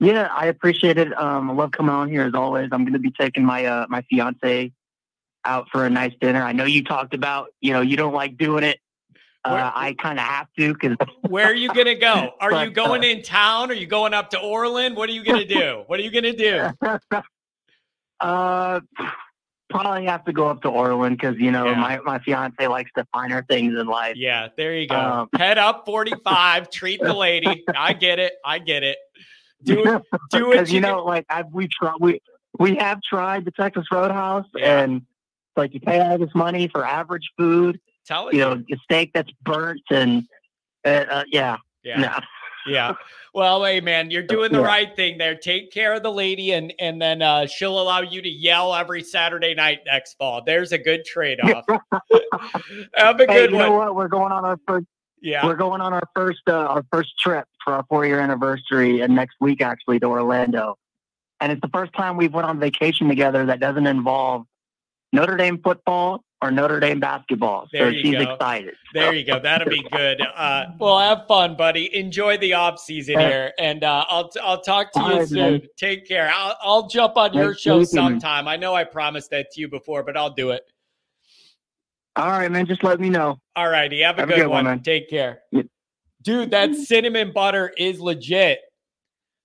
Yeah, 0.00 0.28
I 0.32 0.46
appreciate 0.46 0.98
it. 0.98 1.16
Um, 1.18 1.50
I 1.50 1.54
love 1.54 1.72
coming 1.72 1.94
on 1.94 2.08
here 2.08 2.22
as 2.22 2.34
always. 2.34 2.68
I'm 2.70 2.84
going 2.84 2.92
to 2.92 2.98
be 2.98 3.10
taking 3.10 3.44
my 3.44 3.64
uh, 3.64 3.86
my 3.88 4.02
fiance 4.02 4.72
out 5.44 5.68
for 5.70 5.86
a 5.86 5.90
nice 5.90 6.12
dinner. 6.20 6.42
I 6.42 6.52
know 6.52 6.64
you 6.64 6.84
talked 6.84 7.14
about, 7.14 7.48
you 7.60 7.72
know, 7.72 7.80
you 7.80 7.96
don't 7.96 8.12
like 8.12 8.36
doing 8.36 8.64
it. 8.64 8.78
Uh, 9.48 9.72
I 9.74 9.94
kind 9.94 10.18
of 10.18 10.24
have 10.24 10.46
to 10.58 10.72
because 10.74 10.96
Where 11.28 11.46
are 11.46 11.54
you 11.54 11.68
gonna 11.72 11.94
go? 11.94 12.32
Are 12.40 12.64
you 12.64 12.70
going 12.70 13.02
uh, 13.02 13.06
in 13.08 13.22
town? 13.22 13.70
Are 13.70 13.74
you 13.74 13.86
going 13.86 14.14
up 14.14 14.30
to 14.30 14.38
Orland? 14.38 14.96
What 14.96 15.08
are 15.08 15.12
you 15.12 15.24
gonna 15.24 15.44
do? 15.44 15.84
What 15.86 15.98
are 16.00 16.02
you 16.02 16.10
gonna 16.10 16.32
do? 16.32 16.70
uh, 18.20 18.80
probably 19.70 20.06
have 20.06 20.24
to 20.24 20.32
go 20.32 20.48
up 20.48 20.62
to 20.62 20.68
Orland 20.68 21.18
because 21.18 21.36
you 21.38 21.50
know 21.50 21.66
Yeah. 21.66 21.74
my 21.80 21.98
my 22.00 22.18
fiance 22.20 22.66
likes 22.66 22.90
the 22.96 23.06
finer 23.12 23.44
things 23.48 23.78
in 23.78 23.86
life. 23.86 24.16
Yeah, 24.16 24.48
there 24.56 24.74
you 24.74 24.88
go. 24.88 24.96
Um, 24.96 25.28
Head 25.36 25.58
up 25.58 25.84
45, 25.86 26.70
treat 26.70 27.00
the 27.00 27.14
lady. 27.14 27.64
I 27.76 27.92
get 27.92 28.18
it. 28.18 28.34
I 28.44 28.58
get 28.58 28.82
it. 28.82 28.98
Do 29.62 29.80
it. 29.80 30.02
Do 30.30 30.46
what 30.46 30.52
because 30.52 30.72
you 30.72 30.80
know, 30.80 31.04
like 31.04 31.26
I've, 31.28 31.52
we 31.52 31.68
tried, 31.68 31.96
we 32.00 32.20
we 32.58 32.76
have 32.76 33.00
tried 33.02 33.44
the 33.44 33.50
Texas 33.50 33.86
Roadhouse, 33.92 34.46
Yeah. 34.54 34.80
and 34.82 35.02
like 35.56 35.74
you 35.74 35.80
pay 35.80 36.00
all 36.00 36.18
this 36.18 36.30
money 36.34 36.68
for 36.68 36.84
average 36.86 37.28
food, 37.36 37.80
Tell 38.08 38.32
you 38.32 38.40
know, 38.40 38.52
a 38.72 38.76
steak 38.84 39.10
that's 39.12 39.30
burnt, 39.42 39.82
and 39.90 40.24
uh, 40.84 40.88
uh, 40.88 41.24
yeah, 41.30 41.58
yeah. 41.84 42.00
no. 42.00 42.18
Yeah. 42.66 42.94
Well, 43.34 43.64
hey 43.64 43.80
man, 43.80 44.10
you're 44.10 44.22
doing 44.22 44.50
the 44.52 44.58
Yeah. 44.60 44.64
right 44.66 44.96
thing 44.96 45.16
there. 45.18 45.34
Take 45.36 45.70
care 45.72 45.94
of 45.94 46.02
the 46.02 46.10
lady 46.12 46.52
and 46.52 46.72
and 46.78 47.00
then 47.00 47.22
uh 47.22 47.46
she'll 47.46 47.80
allow 47.80 48.00
you 48.00 48.20
to 48.20 48.28
yell 48.28 48.74
every 48.74 49.02
Saturday 49.02 49.54
night 49.54 49.80
next 49.86 50.14
fall. 50.18 50.42
There's 50.44 50.72
a 50.72 50.78
good 50.78 51.04
trade-off. 51.06 51.64
Have 52.94 53.20
a 53.20 53.26
Hey, 53.26 53.42
good 53.42 53.50
you 53.50 53.56
one. 53.56 53.66
know 53.66 53.72
what? 53.76 53.94
We're 53.94 54.08
going 54.08 54.32
on 54.32 54.44
our 54.44 54.58
first. 54.66 54.86
Yeah. 55.22 55.46
We're 55.46 55.56
going 55.56 55.80
on 55.80 55.92
our 55.92 56.02
first 56.14 56.40
uh, 56.46 56.52
our 56.56 56.84
first 56.92 57.18
trip 57.18 57.46
for 57.64 57.72
our 57.74 57.84
four 57.88 58.04
year 58.06 58.20
anniversary, 58.20 59.00
and 59.00 59.14
next 59.14 59.36
week 59.40 59.60
actually 59.62 59.98
to 60.00 60.06
Orlando, 60.06 60.76
and 61.40 61.50
it's 61.52 61.60
the 61.60 61.68
first 61.68 61.92
time 61.94 62.16
we've 62.16 62.32
went 62.34 62.46
on 62.46 62.58
vacation 62.58 63.08
together 63.08 63.46
that 63.46 63.60
doesn't 63.60 63.86
involve 63.86 64.44
Notre 65.12 65.36
Dame 65.36 65.58
football 65.62 66.22
or 66.40 66.50
Notre 66.50 66.78
Dame 66.80 67.00
basketball. 67.00 67.66
There 67.72 67.92
so 67.92 67.98
she's 67.98 68.14
go. 68.14 68.32
excited. 68.32 68.74
There 68.94 69.12
you 69.12 69.24
go. 69.24 69.40
That'll 69.40 69.68
be 69.68 69.82
good. 69.90 70.20
Uh, 70.20 70.66
well, 70.78 70.98
have 70.98 71.26
fun, 71.26 71.56
buddy. 71.56 71.94
Enjoy 71.94 72.38
the 72.38 72.54
off 72.54 72.78
season 72.78 73.18
here, 73.18 73.52
and 73.58 73.82
uh, 73.82 74.04
I'll 74.08 74.30
I'll 74.42 74.60
talk 74.60 74.92
to 74.92 75.00
you 75.00 75.06
right, 75.06 75.28
soon. 75.28 75.38
man. 75.38 75.62
Take 75.76 76.06
care. 76.06 76.30
I'll 76.32 76.56
I'll 76.62 76.88
jump 76.88 77.16
on 77.16 77.34
your 77.34 77.54
show 77.54 77.82
sometime. 77.82 78.46
I 78.46 78.56
know 78.56 78.74
I 78.74 78.84
promised 78.84 79.30
that 79.30 79.50
to 79.52 79.60
you 79.60 79.68
before, 79.68 80.02
but 80.02 80.16
I'll 80.16 80.30
do 80.32 80.50
it. 80.50 80.62
All 82.16 82.28
right, 82.30 82.50
man. 82.50 82.66
Just 82.66 82.84
let 82.84 83.00
me 83.00 83.10
know. 83.10 83.38
All 83.56 83.68
righty. 83.68 84.00
Have 84.00 84.18
a 84.18 84.20
Have 84.22 84.30
a 84.30 84.32
good, 84.32 84.42
good 84.42 84.48
one. 84.48 84.64
one. 84.64 84.82
Take 84.82 85.08
care. 85.08 85.40
Yeah. 85.52 85.62
Dude, 86.22 86.50
that 86.50 86.74
cinnamon 86.74 87.32
butter 87.32 87.72
is 87.76 88.00
legit. 88.00 88.60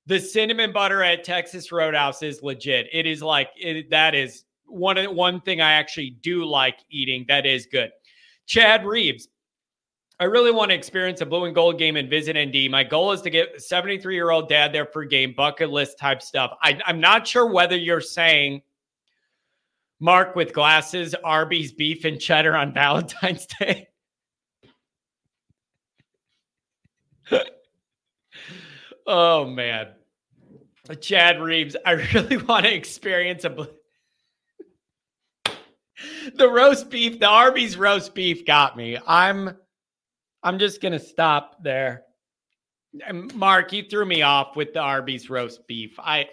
The 0.06 0.20
cinnamon 0.20 0.74
butter 0.74 1.02
at 1.02 1.24
Texas 1.24 1.72
Roadhouse 1.72 2.22
is 2.24 2.44
legit. 2.44 2.88
It 2.92 3.06
is 3.06 3.22
like 3.22 3.50
it, 3.56 3.90
that 3.92 4.16
is 4.16 4.44
one 4.74 4.98
one 5.16 5.42
thing 5.42 5.62
I 5.62 5.74
actually 5.74 6.12
do 6.22 6.46
like 6.46 6.80
eating. 6.90 7.26
That 7.28 7.46
is 7.46 7.66
good. 7.66 7.92
Chad 8.46 8.86
Reeves. 8.86 9.28
I 10.20 10.26
really 10.26 10.52
want 10.52 10.70
to 10.70 10.76
experience 10.76 11.22
a 11.22 11.26
blue 11.26 11.46
and 11.46 11.56
gold 11.56 11.80
game 11.80 11.98
and 11.98 12.10
visit 12.10 12.38
ND. 12.38 12.70
My 12.70 12.84
goal 12.84 13.12
is 13.12 13.22
to 13.22 13.30
get 13.30 13.62
73 13.62 14.14
year 14.14 14.30
old 14.30 14.48
dad 14.48 14.72
there 14.72 14.86
for 14.86 15.04
game, 15.06 15.34
bucket 15.36 15.70
list 15.70 15.98
type 15.98 16.22
stuff. 16.22 16.56
I, 16.62 16.80
I'm 16.86 17.00
not 17.00 17.28
sure 17.28 17.48
whether 17.48 17.76
you're 17.76 18.00
saying 18.00 18.62
Mark 20.00 20.36
with 20.36 20.54
glasses, 20.54 21.16
Arby's 21.24 21.72
beef 21.72 22.06
and 22.06 22.20
cheddar 22.20 22.56
on 22.56 22.74
Valentine's 22.74 23.48
Day. 23.60 23.88
oh 29.08 29.46
man. 29.46 29.88
Chad 31.00 31.42
Reeves, 31.42 31.76
I 31.86 31.92
really 32.14 32.38
want 32.38 32.66
to 32.66 32.74
experience 32.74 33.46
a 33.46 33.50
bl- 33.50 33.64
the 36.36 36.50
roast 36.50 36.90
beef, 36.90 37.20
the 37.20 37.28
Arby's 37.28 37.78
roast 37.78 38.14
beef 38.14 38.46
got 38.46 38.78
me. 38.78 38.98
I'm 39.08 39.56
I'm 40.44 40.60
just 40.60 40.82
gonna 40.82 41.00
stop 41.00 41.64
there. 41.64 42.04
Mark, 43.34 43.74
you 43.74 43.84
threw 43.84 44.06
me 44.06 44.22
off 44.22 44.56
with 44.56 44.74
the 44.74 44.80
Arby's 44.80 45.30
roast 45.30 45.66
beef. 45.68 46.00
I 46.00 46.30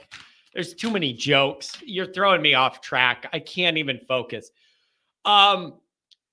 there's 0.52 0.74
too 0.74 0.90
many 0.90 1.12
jokes. 1.12 1.78
You're 1.84 2.12
throwing 2.12 2.42
me 2.42 2.54
off 2.54 2.80
track. 2.80 3.28
I 3.32 3.38
can't 3.38 3.78
even 3.78 4.00
focus. 4.08 4.50
Um, 5.24 5.74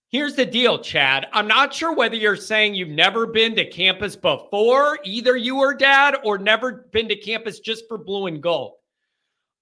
here's 0.09 0.35
the 0.35 0.45
deal, 0.45 0.79
Chad. 0.79 1.27
I'm 1.33 1.47
not 1.47 1.73
sure 1.73 1.93
whether 1.93 2.15
you're 2.15 2.35
saying 2.35 2.73
you've 2.73 2.89
never 2.89 3.27
been 3.27 3.55
to 3.55 3.69
campus 3.69 4.15
before, 4.15 4.97
either 5.03 5.37
you 5.37 5.57
or 5.57 5.73
dad, 5.73 6.17
or 6.23 6.37
never 6.37 6.87
been 6.91 7.07
to 7.09 7.15
campus 7.15 7.59
just 7.59 7.87
for 7.87 7.97
blue 7.97 8.25
and 8.25 8.41
gold. 8.41 8.73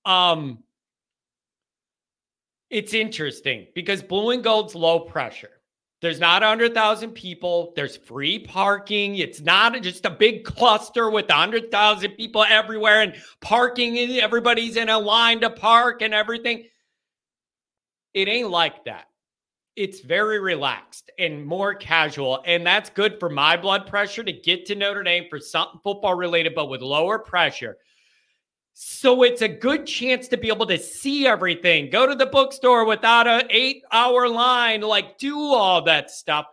Um, 0.06 0.60
it's 2.70 2.94
interesting 2.94 3.68
because 3.76 4.02
blue 4.02 4.32
and 4.32 4.44
gold's 4.44 4.76
low 4.76 5.00
pressure. 5.00 5.50
There's 6.02 6.20
not 6.20 6.42
100,000 6.42 7.12
people. 7.12 7.74
There's 7.76 7.98
free 7.98 8.40
parking. 8.40 9.16
It's 9.18 9.42
not 9.42 9.82
just 9.82 10.06
a 10.06 10.10
big 10.10 10.44
cluster 10.44 11.10
with 11.10 11.30
100,000 11.30 12.12
people 12.12 12.46
everywhere 12.48 13.02
and 13.02 13.16
parking. 13.42 13.98
and 13.98 14.12
Everybody's 14.18 14.76
in 14.76 14.90
a 14.90 15.00
line 15.00 15.40
to 15.42 15.50
park 15.50 16.02
and 16.02 16.14
everything. 16.14 16.66
It 18.14 18.28
ain't 18.28 18.52
like 18.52 18.86
that. 18.86 19.06
It's 19.76 20.02
very 20.02 20.40
relaxed 20.40 21.12
and 21.18 21.46
more 21.46 21.74
casual. 21.74 22.42
And 22.46 22.66
that's 22.66 22.90
good 22.90 23.20
for 23.20 23.30
my 23.30 23.58
blood 23.58 23.88
pressure 23.88 24.24
to 24.24 24.32
get 24.32 24.66
to 24.68 24.76
Notre 24.76 25.04
Dame 25.04 25.26
for 25.30 25.40
something 25.40 25.80
football 25.84 26.16
related, 26.16 26.56
but 26.56 26.70
with 26.70 26.82
lower 26.82 27.20
pressure. 27.20 27.78
So 28.78 29.24
it's 29.24 29.42
a 29.42 29.48
good 29.48 29.88
chance 29.88 30.28
to 30.28 30.38
be 30.38 30.50
able 30.50 30.66
to 30.66 30.78
see 30.78 31.26
everything. 31.26 31.90
Go 31.90 32.06
to 32.06 32.14
the 32.14 32.26
bookstore 32.26 32.84
without 32.84 33.26
an 33.26 33.44
eight 33.50 33.84
hour 33.90 34.28
line, 34.28 34.82
like 34.82 35.18
do 35.18 35.40
all 35.40 35.82
that 35.84 36.12
stuff 36.12 36.48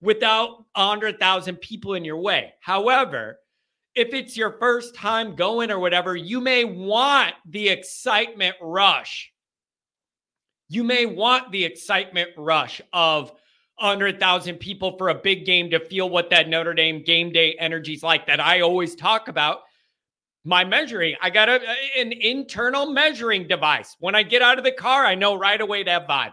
without 0.00 0.64
a 0.74 0.88
hundred 0.88 1.20
thousand 1.20 1.58
people 1.58 1.94
in 1.94 2.04
your 2.04 2.16
way. 2.18 2.54
However, 2.60 3.38
if 3.94 4.12
it's 4.12 4.36
your 4.36 4.58
first 4.58 4.96
time 4.96 5.36
going 5.36 5.70
or 5.70 5.78
whatever, 5.78 6.16
you 6.16 6.40
may 6.40 6.64
want 6.64 7.34
the 7.48 7.68
excitement 7.68 8.56
rush. 8.60 9.32
You 10.68 10.82
may 10.82 11.06
want 11.06 11.52
the 11.52 11.64
excitement 11.64 12.30
rush 12.36 12.80
of 12.92 13.30
100,000 13.78 14.56
people 14.56 14.98
for 14.98 15.10
a 15.10 15.14
big 15.14 15.46
game 15.46 15.70
to 15.70 15.78
feel 15.78 16.10
what 16.10 16.30
that 16.30 16.48
Notre 16.48 16.74
Dame 16.74 17.04
game 17.04 17.30
day 17.30 17.54
energy 17.60 17.92
is 17.92 18.02
like 18.02 18.26
that 18.26 18.40
I 18.40 18.62
always 18.62 18.96
talk 18.96 19.28
about 19.28 19.60
my 20.44 20.64
measuring. 20.64 21.14
I 21.22 21.30
got 21.30 21.48
a, 21.48 21.60
an 21.96 22.12
internal 22.12 22.86
measuring 22.86 23.48
device. 23.48 23.96
When 23.98 24.14
I 24.14 24.22
get 24.22 24.42
out 24.42 24.58
of 24.58 24.64
the 24.64 24.72
car, 24.72 25.04
I 25.04 25.14
know 25.14 25.34
right 25.34 25.60
away 25.60 25.82
that 25.84 26.08
vibe. 26.08 26.32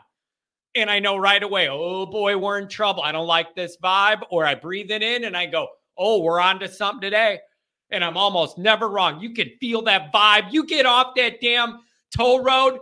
And 0.76 0.89
I 0.89 0.99
know 0.99 1.18
right 1.18 1.41
away, 1.41 1.68
oh 1.70 2.05
boy, 2.05 2.38
we're 2.38 2.59
in 2.59 2.68
trouble. 2.68 3.03
I 3.03 3.12
don't 3.12 3.28
like 3.28 3.55
this 3.55 3.78
vibe. 3.84 4.22
Or 4.30 4.45
I 4.45 4.55
breathe 4.55 4.91
it 4.91 5.01
in 5.01 5.26
and 5.26 5.36
I 5.36 5.45
go, 5.45 5.68
oh, 5.97 6.22
we're 6.22 6.39
on 6.39 6.59
to 6.59 6.68
something 6.68 7.01
today. 7.01 7.39
And 7.89 8.03
I'm 8.03 8.18
almost 8.18 8.57
never 8.57 8.89
wrong. 8.89 9.20
You 9.20 9.34
can 9.34 9.51
feel 9.59 9.82
that 9.84 10.14
vibe. 10.14 10.51
You 10.51 10.66
get 10.66 10.86
off 10.86 11.16
that 11.16 11.41
damn 11.41 11.82
toll 12.16 12.41
road, 12.41 12.80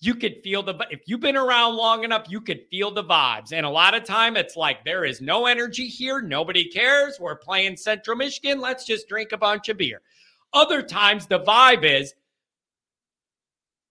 you 0.00 0.14
could 0.14 0.36
feel 0.44 0.62
the 0.62 0.74
if 0.90 1.00
you've 1.06 1.20
been 1.20 1.36
around 1.36 1.74
long 1.74 2.04
enough, 2.04 2.26
you 2.28 2.40
could 2.40 2.60
feel 2.70 2.92
the 2.92 3.02
vibes. 3.02 3.52
And 3.52 3.66
a 3.66 3.70
lot 3.70 3.94
of 3.94 4.04
time 4.04 4.36
it's 4.36 4.56
like 4.56 4.84
there 4.84 5.04
is 5.04 5.20
no 5.20 5.46
energy 5.46 5.88
here. 5.88 6.20
Nobody 6.20 6.68
cares. 6.68 7.18
We're 7.18 7.36
playing 7.36 7.76
Central 7.76 8.16
Michigan. 8.16 8.60
Let's 8.60 8.84
just 8.84 9.08
drink 9.08 9.32
a 9.32 9.36
bunch 9.36 9.68
of 9.68 9.76
beer. 9.76 10.00
Other 10.52 10.82
times, 10.82 11.26
the 11.26 11.40
vibe 11.40 11.84
is 11.84 12.14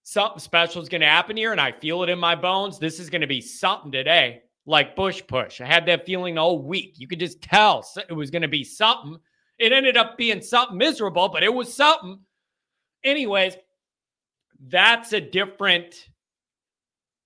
something 0.04 0.40
special 0.40 0.82
is 0.82 0.90
going 0.90 1.02
to 1.02 1.08
happen 1.08 1.38
here, 1.38 1.52
and 1.52 1.62
I 1.62 1.72
feel 1.72 2.04
it 2.04 2.10
in 2.10 2.18
my 2.18 2.36
bones. 2.36 2.80
This 2.80 3.00
is 3.00 3.10
going 3.10 3.22
to 3.22 3.28
be 3.28 3.42
something 3.42 3.92
today, 3.92 4.42
like 4.66 4.96
Bush 4.96 5.22
Push. 5.28 5.62
I 5.62 5.66
had 5.66 5.86
that 5.88 6.06
feeling 6.06 6.38
all 6.38 6.60
week. 6.62 6.96
You 6.98 7.08
could 7.08 7.20
just 7.20 7.42
tell 7.42 7.86
it 8.10 8.14
was 8.14 8.32
going 8.32 8.42
to 8.42 8.48
be 8.48 8.64
something. 8.64 9.18
It 9.60 9.72
ended 9.72 9.98
up 9.98 10.18
being 10.18 10.42
something 10.42 10.78
miserable, 10.78 11.30
but 11.30 11.44
it 11.44 11.54
was 11.54 11.74
something. 11.74 12.20
Anyways, 13.04 13.56
that's 14.60 15.14
a 15.14 15.22
different 15.22 15.94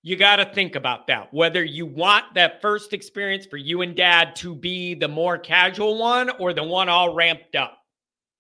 You 0.03 0.15
got 0.15 0.38
to 0.38 0.45
think 0.45 0.75
about 0.75 1.07
that. 1.07 1.32
Whether 1.32 1.63
you 1.63 1.86
want 1.86 2.34
that 2.34 2.61
first 2.61 2.91
experience 2.93 3.45
for 3.45 3.57
you 3.57 3.82
and 3.82 3.95
dad 3.95 4.36
to 4.38 4.55
be 4.55 4.95
the 4.95 5.07
more 5.07 5.38
casual 5.38 5.97
one 5.99 6.32
or 6.39 6.53
the 6.53 6.63
one 6.63 6.89
all 6.89 7.13
ramped 7.13 7.55
up. 7.55 7.77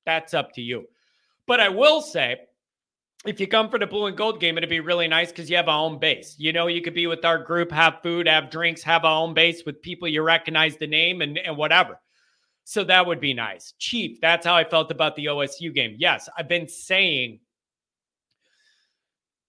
That's 0.05 0.33
up 0.33 0.53
to 0.53 0.61
you. 0.61 0.87
But 1.47 1.59
I 1.59 1.69
will 1.69 2.01
say, 2.01 2.37
if 3.25 3.39
you 3.39 3.47
come 3.47 3.69
for 3.69 3.77
the 3.77 3.85
blue 3.85 4.07
and 4.07 4.17
gold 4.17 4.39
game, 4.39 4.57
it'd 4.57 4.69
be 4.69 4.79
really 4.79 5.07
nice 5.07 5.29
because 5.29 5.49
you 5.49 5.55
have 5.55 5.67
a 5.67 5.73
home 5.73 5.99
base. 5.99 6.35
You 6.39 6.53
know, 6.53 6.67
you 6.67 6.81
could 6.81 6.95
be 6.95 7.07
with 7.07 7.23
our 7.23 7.37
group, 7.37 7.71
have 7.71 8.01
food, 8.01 8.27
have 8.27 8.49
drinks, 8.49 8.81
have 8.83 9.03
a 9.03 9.09
home 9.09 9.33
base 9.33 9.63
with 9.65 9.81
people 9.81 10.07
you 10.07 10.23
recognize 10.23 10.77
the 10.77 10.87
name 10.87 11.21
and, 11.21 11.37
and 11.37 11.55
whatever. 11.55 11.99
So 12.63 12.83
that 12.85 13.05
would 13.05 13.19
be 13.19 13.33
nice. 13.33 13.73
Chief, 13.77 14.19
that's 14.21 14.45
how 14.45 14.55
I 14.55 14.63
felt 14.63 14.91
about 14.91 15.15
the 15.15 15.25
OSU 15.25 15.73
game. 15.73 15.95
Yes, 15.99 16.29
I've 16.37 16.47
been 16.47 16.67
saying 16.67 17.39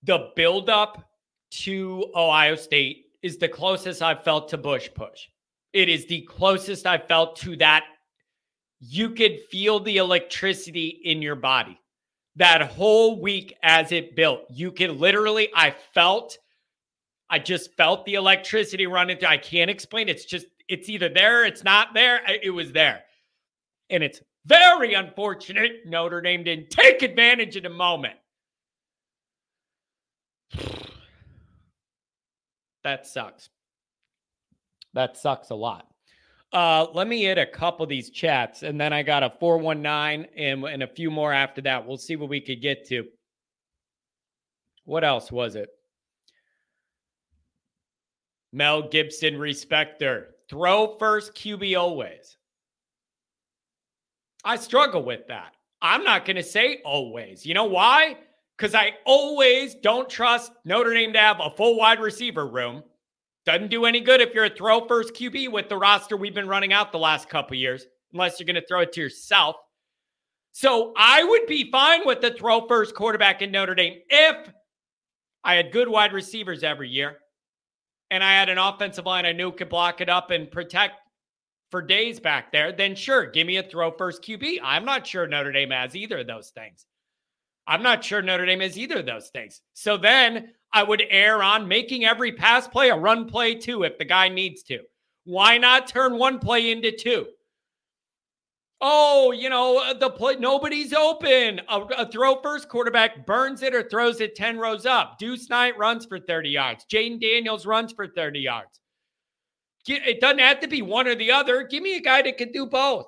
the 0.02 0.30
buildup 0.34 1.08
to 1.50 2.10
Ohio 2.14 2.56
State 2.56 3.06
is 3.22 3.38
the 3.38 3.48
closest 3.48 4.02
I've 4.02 4.24
felt 4.24 4.48
to 4.50 4.58
Bush 4.58 4.88
push. 4.94 5.28
It 5.72 5.88
is 5.88 6.06
the 6.06 6.22
closest 6.22 6.86
I've 6.86 7.06
felt 7.06 7.36
to 7.36 7.56
that. 7.56 7.84
You 8.84 9.10
could 9.10 9.38
feel 9.48 9.78
the 9.78 9.98
electricity 9.98 11.00
in 11.04 11.22
your 11.22 11.36
body 11.36 11.80
that 12.34 12.62
whole 12.62 13.20
week 13.20 13.54
as 13.62 13.92
it 13.92 14.16
built. 14.16 14.40
You 14.50 14.72
could 14.72 14.90
literally, 14.90 15.50
I 15.54 15.72
felt, 15.94 16.36
I 17.30 17.38
just 17.38 17.76
felt 17.76 18.04
the 18.04 18.14
electricity 18.14 18.88
running 18.88 19.18
through. 19.18 19.28
I 19.28 19.36
can't 19.36 19.70
explain. 19.70 20.08
It's 20.08 20.24
just, 20.24 20.46
it's 20.66 20.88
either 20.88 21.08
there, 21.08 21.44
it's 21.44 21.62
not 21.62 21.94
there. 21.94 22.22
It 22.42 22.50
was 22.50 22.72
there. 22.72 23.02
And 23.88 24.02
it's 24.02 24.20
very 24.46 24.94
unfortunate 24.94 25.86
Notre 25.86 26.20
Dame 26.20 26.42
didn't 26.42 26.70
take 26.70 27.02
advantage 27.02 27.54
of 27.54 27.62
the 27.62 27.70
moment. 27.70 28.16
That 32.84 33.06
sucks. 33.06 33.48
That 34.92 35.16
sucks 35.16 35.50
a 35.50 35.54
lot. 35.54 35.91
Uh, 36.52 36.86
let 36.92 37.08
me 37.08 37.22
hit 37.22 37.38
a 37.38 37.46
couple 37.46 37.82
of 37.82 37.88
these 37.88 38.10
chats, 38.10 38.62
and 38.62 38.78
then 38.78 38.92
I 38.92 39.02
got 39.02 39.22
a 39.22 39.32
419 39.40 40.28
and, 40.36 40.64
and 40.64 40.82
a 40.82 40.86
few 40.86 41.10
more 41.10 41.32
after 41.32 41.62
that. 41.62 41.86
We'll 41.86 41.96
see 41.96 42.16
what 42.16 42.28
we 42.28 42.40
could 42.40 42.60
get 42.60 42.86
to. 42.88 43.04
What 44.84 45.02
else 45.02 45.32
was 45.32 45.54
it? 45.56 45.70
Mel 48.52 48.82
Gibson, 48.88 49.38
respecter. 49.38 50.34
Throw 50.50 50.98
first 50.98 51.34
QB 51.34 51.78
always. 51.78 52.36
I 54.44 54.56
struggle 54.56 55.02
with 55.02 55.28
that. 55.28 55.54
I'm 55.80 56.04
not 56.04 56.26
going 56.26 56.36
to 56.36 56.42
say 56.42 56.82
always. 56.84 57.46
You 57.46 57.54
know 57.54 57.64
why? 57.64 58.18
Because 58.56 58.74
I 58.74 58.92
always 59.06 59.74
don't 59.76 60.10
trust 60.10 60.52
Notre 60.64 60.92
Dame 60.92 61.14
to 61.14 61.18
have 61.18 61.40
a 61.40 61.50
full 61.50 61.76
wide 61.76 62.00
receiver 62.00 62.46
room. 62.46 62.82
Doesn't 63.44 63.70
do 63.70 63.84
any 63.84 64.00
good 64.00 64.20
if 64.20 64.34
you're 64.34 64.44
a 64.44 64.54
throw 64.54 64.86
first 64.86 65.14
QB 65.14 65.50
with 65.50 65.68
the 65.68 65.76
roster 65.76 66.16
we've 66.16 66.34
been 66.34 66.48
running 66.48 66.72
out 66.72 66.92
the 66.92 66.98
last 66.98 67.28
couple 67.28 67.56
years, 67.56 67.86
unless 68.12 68.38
you're 68.38 68.46
going 68.46 68.54
to 68.54 68.66
throw 68.66 68.80
it 68.80 68.92
to 68.92 69.00
yourself. 69.00 69.56
So 70.52 70.92
I 70.96 71.24
would 71.24 71.46
be 71.46 71.70
fine 71.70 72.06
with 72.06 72.20
the 72.20 72.32
throw 72.32 72.66
first 72.68 72.94
quarterback 72.94 73.42
in 73.42 73.50
Notre 73.50 73.74
Dame 73.74 74.00
if 74.08 74.52
I 75.42 75.54
had 75.54 75.72
good 75.72 75.88
wide 75.88 76.12
receivers 76.12 76.62
every 76.62 76.88
year 76.88 77.16
and 78.12 78.22
I 78.22 78.32
had 78.32 78.50
an 78.50 78.58
offensive 78.58 79.06
line 79.06 79.24
I 79.24 79.32
knew 79.32 79.50
could 79.50 79.70
block 79.70 80.02
it 80.02 80.10
up 80.10 80.30
and 80.30 80.50
protect 80.50 80.96
for 81.70 81.80
days 81.80 82.20
back 82.20 82.52
there. 82.52 82.70
Then 82.70 82.94
sure, 82.94 83.24
give 83.24 83.46
me 83.46 83.56
a 83.56 83.62
throw 83.62 83.90
first 83.90 84.22
QB. 84.22 84.58
I'm 84.62 84.84
not 84.84 85.06
sure 85.06 85.26
Notre 85.26 85.50
Dame 85.50 85.70
has 85.70 85.96
either 85.96 86.18
of 86.18 86.26
those 86.26 86.50
things. 86.50 86.84
I'm 87.66 87.82
not 87.82 88.04
sure 88.04 88.20
Notre 88.20 88.44
Dame 88.44 88.60
has 88.60 88.78
either 88.78 88.98
of 88.98 89.06
those 89.06 89.30
things. 89.30 89.62
So 89.72 89.96
then 89.96 90.50
I 90.72 90.82
would 90.82 91.02
err 91.10 91.42
on 91.42 91.68
making 91.68 92.04
every 92.04 92.32
pass 92.32 92.66
play 92.66 92.88
a 92.88 92.96
run 92.96 93.28
play 93.28 93.54
too 93.54 93.82
if 93.82 93.98
the 93.98 94.04
guy 94.04 94.28
needs 94.28 94.62
to. 94.64 94.80
Why 95.24 95.58
not 95.58 95.86
turn 95.86 96.18
one 96.18 96.38
play 96.38 96.70
into 96.72 96.90
two? 96.92 97.26
Oh, 98.84 99.30
you 99.30 99.48
know, 99.48 99.78
uh, 99.78 99.94
the 99.94 100.10
play, 100.10 100.34
nobody's 100.36 100.92
open. 100.92 101.60
A, 101.68 101.80
a, 101.98 102.10
throw 102.10 102.40
first 102.42 102.68
quarterback 102.68 103.24
burns 103.26 103.62
it 103.62 103.76
or 103.76 103.88
throws 103.88 104.20
it 104.20 104.34
10 104.34 104.58
rows 104.58 104.86
up. 104.86 105.18
Deuce 105.18 105.48
Knight 105.48 105.78
runs 105.78 106.04
for 106.04 106.18
30 106.18 106.50
yards. 106.50 106.84
Jayden 106.92 107.20
Daniels 107.20 107.64
runs 107.64 107.92
for 107.92 108.08
30 108.08 108.40
yards. 108.40 108.80
It 109.86 110.20
doesn't 110.20 110.40
have 110.40 110.58
to 110.60 110.68
be 110.68 110.82
one 110.82 111.06
or 111.06 111.14
the 111.14 111.30
other. 111.30 111.62
Give 111.62 111.82
me 111.82 111.96
a 111.96 112.00
guy 112.00 112.22
that 112.22 112.38
can 112.38 112.50
do 112.50 112.66
both. 112.66 113.06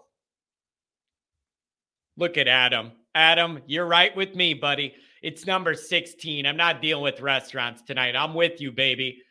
Look 2.17 2.39
at 2.39 2.47
Adam. 2.47 2.93
Adam, 3.17 3.61
you're 3.67 3.87
right 3.87 4.15
with 4.15 4.37
me, 4.37 4.55
buddy. 4.55 4.95
It's 5.25 5.47
number 5.47 5.73
16. 5.73 6.45
I'm 6.45 6.59
not 6.59 6.83
dealing 6.83 7.03
with 7.03 7.23
restaurants 7.23 7.81
tonight. 7.81 8.15
I'm 8.15 8.35
with 8.35 8.61
you, 8.61 8.71
baby. 8.71 9.23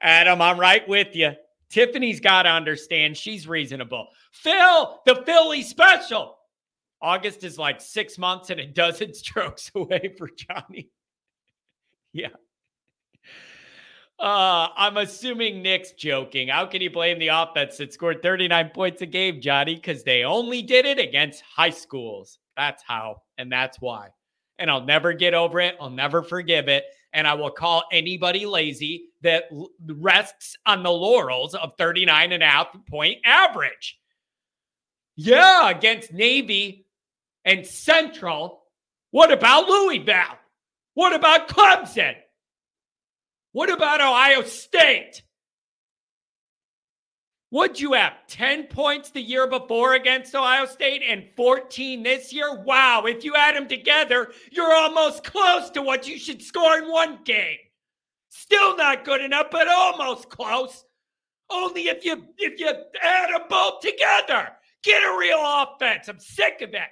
Adam, 0.00 0.40
I'm 0.40 0.58
right 0.58 0.88
with 0.88 1.14
you. 1.14 1.32
Tiffany's 1.68 2.20
got 2.20 2.44
to 2.44 2.48
understand 2.48 3.18
she's 3.18 3.46
reasonable. 3.46 4.08
Phil, 4.32 5.02
the 5.04 5.22
Philly 5.26 5.60
special. 5.60 6.38
August 7.02 7.44
is 7.44 7.58
like 7.58 7.82
six 7.82 8.16
months 8.16 8.48
and 8.48 8.60
a 8.60 8.66
dozen 8.66 9.12
strokes 9.14 9.70
away 9.74 10.14
for 10.16 10.30
Johnny. 10.34 10.88
yeah. 12.14 12.28
Uh, 14.18 14.68
I'm 14.74 14.96
assuming 14.96 15.60
Nick's 15.60 15.92
joking. 15.92 16.48
How 16.48 16.64
can 16.64 16.80
you 16.80 16.90
blame 16.90 17.18
the 17.18 17.28
offense 17.28 17.76
that 17.76 17.92
scored 17.92 18.22
39 18.22 18.70
points 18.70 19.02
a 19.02 19.06
game, 19.06 19.42
Johnny? 19.42 19.74
Because 19.74 20.02
they 20.02 20.24
only 20.24 20.62
did 20.62 20.86
it 20.86 20.98
against 20.98 21.42
high 21.42 21.68
schools. 21.68 22.38
That's 22.56 22.82
how, 22.82 23.16
and 23.36 23.52
that's 23.52 23.78
why. 23.82 24.08
And 24.58 24.70
I'll 24.70 24.84
never 24.84 25.12
get 25.12 25.34
over 25.34 25.60
it. 25.60 25.76
I'll 25.80 25.90
never 25.90 26.22
forgive 26.22 26.68
it. 26.68 26.84
And 27.12 27.26
I 27.26 27.34
will 27.34 27.50
call 27.50 27.84
anybody 27.92 28.46
lazy 28.46 29.08
that 29.22 29.44
rests 29.86 30.56
on 30.64 30.82
the 30.82 30.90
laurels 30.90 31.54
of 31.54 31.72
39 31.76 32.32
and 32.32 32.42
a 32.42 32.46
half 32.46 32.68
point 32.88 33.18
average. 33.24 33.98
Yeah, 35.16 35.68
against 35.70 36.12
Navy 36.12 36.86
and 37.44 37.66
Central. 37.66 38.62
What 39.10 39.30
about 39.30 39.68
Louisville? 39.68 40.38
What 40.94 41.14
about 41.14 41.48
Clemson? 41.48 42.14
What 43.52 43.70
about 43.70 44.00
Ohio 44.00 44.42
State? 44.42 45.22
Would 47.52 47.78
you 47.78 47.92
have 47.92 48.14
10 48.28 48.68
points 48.68 49.10
the 49.10 49.20
year 49.20 49.46
before 49.46 49.92
against 49.92 50.34
Ohio 50.34 50.64
State 50.64 51.02
and 51.06 51.28
14 51.36 52.02
this 52.02 52.32
year? 52.32 52.62
Wow, 52.62 53.04
if 53.04 53.24
you 53.24 53.34
add 53.36 53.54
them 53.54 53.68
together, 53.68 54.32
you're 54.50 54.72
almost 54.72 55.22
close 55.22 55.68
to 55.70 55.82
what 55.82 56.08
you 56.08 56.18
should 56.18 56.40
score 56.40 56.78
in 56.78 56.90
one 56.90 57.18
game. 57.24 57.58
Still 58.30 58.74
not 58.78 59.04
good 59.04 59.20
enough, 59.20 59.48
but 59.50 59.68
almost 59.68 60.30
close. 60.30 60.86
Only 61.50 61.88
if 61.88 62.06
you 62.06 62.24
if 62.38 62.58
you 62.58 62.72
add 63.02 63.34
them 63.34 63.42
both 63.50 63.80
together. 63.80 64.48
Get 64.82 65.02
a 65.02 65.18
real 65.18 65.42
offense. 65.44 66.08
I'm 66.08 66.20
sick 66.20 66.62
of 66.62 66.70
it. 66.70 66.88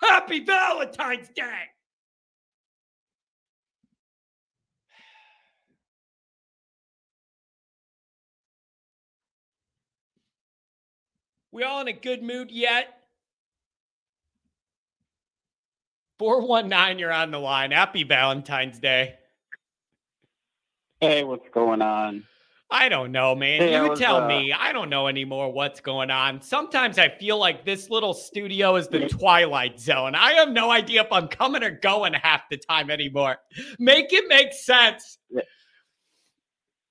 Happy 0.00 0.44
Valentine's 0.44 1.30
Day. 1.34 1.64
We 11.52 11.64
all 11.64 11.80
in 11.80 11.88
a 11.88 11.92
good 11.92 12.22
mood 12.22 12.50
yet? 12.50 13.00
419, 16.18 16.98
you're 16.98 17.12
on 17.12 17.30
the 17.30 17.38
line. 17.38 17.70
Happy 17.70 18.04
Valentine's 18.04 18.78
Day. 18.78 19.14
Hey, 21.00 21.24
what's 21.24 21.48
going 21.48 21.80
on? 21.80 22.24
I 22.70 22.88
don't 22.88 23.10
know, 23.10 23.34
man. 23.34 23.60
Hey, 23.62 23.74
you 23.74 23.88
was, 23.88 23.98
tell 23.98 24.24
uh... 24.24 24.28
me. 24.28 24.52
I 24.52 24.72
don't 24.72 24.90
know 24.90 25.08
anymore 25.08 25.52
what's 25.52 25.80
going 25.80 26.10
on. 26.10 26.40
Sometimes 26.40 26.98
I 26.98 27.08
feel 27.08 27.38
like 27.38 27.64
this 27.64 27.90
little 27.90 28.14
studio 28.14 28.76
is 28.76 28.86
the 28.86 29.08
Twilight 29.08 29.80
Zone. 29.80 30.14
I 30.14 30.34
have 30.34 30.50
no 30.50 30.70
idea 30.70 31.00
if 31.02 31.10
I'm 31.10 31.26
coming 31.26 31.64
or 31.64 31.70
going 31.70 32.12
half 32.12 32.42
the 32.50 32.58
time 32.58 32.90
anymore. 32.90 33.38
Make 33.78 34.12
it 34.12 34.28
make 34.28 34.52
sense. 34.52 35.18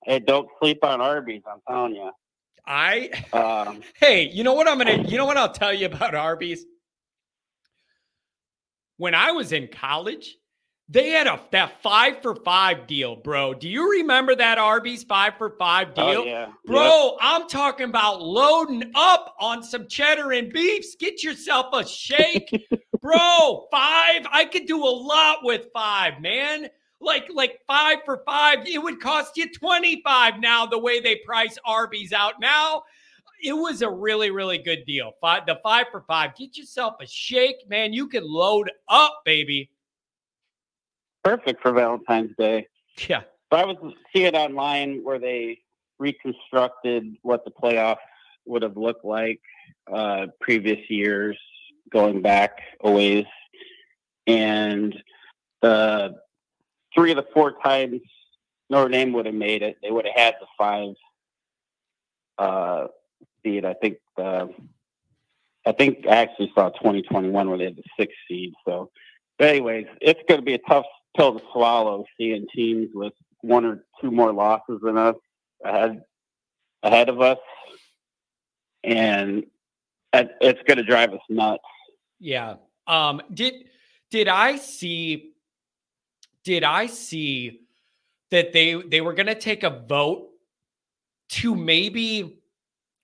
Hey, 0.03 0.19
don't 0.19 0.49
sleep 0.59 0.83
on 0.83 1.01
Arby's. 1.01 1.43
I'm 1.49 1.61
telling 1.67 1.95
you. 1.95 2.11
I 2.69 3.09
um, 3.33 3.81
hey, 3.95 4.29
you 4.29 4.43
know 4.43 4.53
what 4.53 4.69
I'm 4.69 4.77
gonna 4.77 5.03
you 5.03 5.17
know 5.17 5.25
what 5.25 5.37
I'll 5.37 5.51
tell 5.51 5.73
you 5.73 5.87
about 5.87 6.13
Arby's? 6.13 6.65
When 8.97 9.15
I 9.15 9.31
was 9.31 9.51
in 9.53 9.69
college, 9.69 10.37
they 10.87 11.09
had 11.09 11.25
a 11.25 11.41
that 11.51 11.81
five 11.81 12.21
for 12.21 12.35
five 12.35 12.85
deal, 12.85 13.15
bro. 13.15 13.55
Do 13.55 13.67
you 13.67 13.89
remember 13.91 14.35
that 14.35 14.59
Arby's 14.59 15.03
five 15.03 15.33
for 15.37 15.55
five 15.57 15.95
deal? 15.95 16.05
Oh, 16.05 16.25
yeah. 16.25 16.51
Bro, 16.65 17.05
yep. 17.05 17.17
I'm 17.21 17.47
talking 17.47 17.89
about 17.89 18.21
loading 18.21 18.91
up 18.93 19.35
on 19.39 19.63
some 19.63 19.87
cheddar 19.87 20.31
and 20.33 20.53
beefs. 20.53 20.95
Get 20.99 21.23
yourself 21.23 21.67
a 21.73 21.87
shake. 21.87 22.67
bro, 23.01 23.67
five. 23.71 24.27
I 24.31 24.47
could 24.51 24.67
do 24.67 24.83
a 24.83 24.93
lot 24.93 25.39
with 25.43 25.67
five, 25.73 26.21
man 26.21 26.69
like 27.01 27.29
like 27.33 27.61
five 27.67 27.99
for 28.05 28.21
five. 28.25 28.65
It 28.67 28.81
would 28.81 28.99
cost 28.99 29.37
you 29.37 29.51
25 29.51 30.39
now, 30.39 30.65
the 30.65 30.79
way 30.79 30.99
they 30.99 31.17
price 31.25 31.57
Arby's 31.65 32.13
out 32.13 32.35
now. 32.39 32.83
It 33.41 33.53
was 33.53 33.81
a 33.81 33.89
really, 33.89 34.31
really 34.31 34.57
good 34.57 34.85
deal. 34.85 35.13
Five, 35.21 35.45
the 35.45 35.59
five 35.63 35.85
for 35.91 36.01
five. 36.01 36.35
Get 36.35 36.57
yourself 36.57 36.95
a 36.99 37.07
shake, 37.07 37.69
man. 37.69 37.93
You 37.93 38.07
can 38.07 38.23
load 38.29 38.69
up, 38.89 39.21
baby. 39.23 39.69
Perfect 41.23 41.61
for 41.61 41.71
Valentine's 41.71 42.35
Day. 42.37 42.67
Yeah. 43.07 43.21
But 43.49 43.61
I 43.61 43.65
was 43.65 43.93
seeing 44.13 44.35
online 44.35 45.01
where 45.03 45.19
they 45.19 45.59
reconstructed 45.99 47.15
what 47.21 47.45
the 47.45 47.51
playoffs 47.51 47.97
would 48.45 48.61
have 48.61 48.77
looked 48.77 49.05
like 49.05 49.39
uh, 49.91 50.27
previous 50.41 50.79
years, 50.89 51.37
going 51.91 52.21
back 52.21 52.59
a 52.81 52.91
ways, 52.91 53.25
and 54.27 54.95
the 55.61 56.15
three 56.93 57.11
of 57.11 57.17
the 57.17 57.25
four 57.33 57.53
times 57.63 58.01
Notre 58.69 58.89
Dame 58.89 59.13
would 59.13 59.25
have 59.25 59.35
made 59.35 59.61
it, 59.61 59.77
they 59.81 59.91
would 59.91 60.05
have 60.05 60.15
had 60.15 60.35
the 60.39 60.47
five 60.57 60.93
uh, 62.37 62.87
seed. 63.43 63.65
I 63.65 63.73
think 63.73 63.97
the 64.15 64.49
I 65.65 65.71
think 65.73 66.05
I 66.07 66.15
actually 66.15 66.51
saw 66.55 66.69
2021 66.69 67.49
where 67.49 67.57
they 67.57 67.65
had 67.65 67.75
the 67.75 67.83
six 67.99 68.13
seed. 68.27 68.53
So, 68.65 68.91
but 69.37 69.49
anyways, 69.49 69.87
it's 70.01 70.21
going 70.27 70.39
to 70.39 70.45
be 70.45 70.53
a 70.53 70.59
tough 70.59 70.85
pill 71.15 71.37
to 71.37 71.45
swallow 71.51 72.05
seeing 72.17 72.47
teams 72.55 72.89
with 72.93 73.13
one 73.41 73.65
or 73.65 73.83
two 74.01 74.11
more 74.11 74.33
losses 74.33 74.79
than 74.81 74.97
us 74.97 75.15
ahead 75.63 76.01
ahead 76.83 77.09
of 77.09 77.21
us, 77.21 77.37
and 78.83 79.43
it's 80.13 80.61
going 80.67 80.77
to 80.77 80.83
drive 80.83 81.13
us 81.13 81.19
nuts. 81.29 81.63
Yeah. 82.19 82.55
Um. 82.87 83.21
Did 83.33 83.53
did 84.09 84.27
I 84.27 84.55
see? 84.55 85.33
Did 86.43 86.63
I 86.63 86.87
see 86.87 87.61
that 88.31 88.53
they 88.53 88.81
they 88.81 89.01
were 89.01 89.13
going 89.13 89.27
to 89.27 89.35
take 89.35 89.63
a 89.63 89.69
vote 89.69 90.29
to 91.29 91.55
maybe 91.55 92.39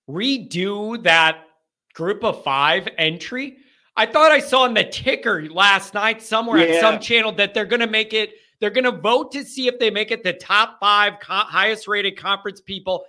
redo 0.09 1.01
that 1.03 1.45
group 1.93 2.23
of 2.23 2.43
five 2.43 2.87
entry? 2.97 3.57
I 3.97 4.05
thought 4.05 4.31
I 4.31 4.39
saw 4.39 4.65
in 4.65 4.73
the 4.73 4.83
ticker 4.83 5.49
last 5.49 5.93
night 5.93 6.21
somewhere 6.21 6.57
yeah. 6.57 6.75
at 6.75 6.81
some 6.81 6.99
channel 6.99 7.31
that 7.33 7.53
they're 7.53 7.65
going 7.65 7.79
to 7.79 7.87
make 7.87 8.13
it. 8.13 8.33
They're 8.59 8.69
going 8.69 8.85
to 8.85 8.91
vote 8.91 9.31
to 9.33 9.43
see 9.43 9.67
if 9.67 9.79
they 9.79 9.89
make 9.89 10.11
it 10.11 10.23
the 10.23 10.33
top 10.33 10.79
five 10.79 11.13
co- 11.21 11.33
highest 11.33 11.87
rated 11.87 12.17
conference 12.17 12.61
people. 12.61 13.05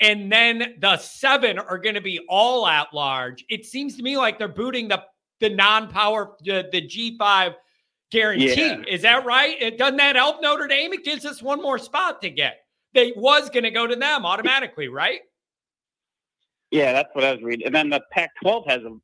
And 0.00 0.32
then 0.32 0.76
the 0.78 0.96
seven 0.96 1.58
are 1.58 1.78
going 1.78 1.94
to 1.94 2.00
be 2.00 2.20
all 2.28 2.66
at 2.66 2.92
large. 2.94 3.44
It 3.50 3.66
seems 3.66 3.96
to 3.96 4.02
me 4.02 4.16
like 4.16 4.38
they're 4.38 4.48
booting 4.48 4.88
the, 4.88 5.02
the 5.40 5.50
non 5.50 5.88
power, 5.88 6.36
the, 6.42 6.68
the 6.72 6.86
G5 6.86 7.54
guarantee. 8.10 8.54
Yeah. 8.54 8.82
Is 8.88 9.02
that 9.02 9.24
right? 9.24 9.60
It 9.60 9.78
doesn't 9.78 9.96
that 9.98 10.16
help 10.16 10.42
Notre 10.42 10.68
Dame? 10.68 10.92
It 10.92 11.04
gives 11.04 11.24
us 11.24 11.42
one 11.42 11.62
more 11.62 11.78
spot 11.78 12.22
to 12.22 12.30
get. 12.30 12.60
They 12.94 13.12
was 13.16 13.50
going 13.50 13.64
to 13.64 13.70
go 13.70 13.86
to 13.86 13.96
them 13.96 14.26
automatically, 14.26 14.88
right? 14.88 15.20
Yeah, 16.70 16.92
that's 16.92 17.08
what 17.14 17.24
I 17.24 17.32
was 17.32 17.42
reading. 17.42 17.66
And 17.66 17.74
then 17.74 17.90
the 17.90 18.00
Pac-12 18.12 18.68
has 18.68 18.82
a 18.82 18.96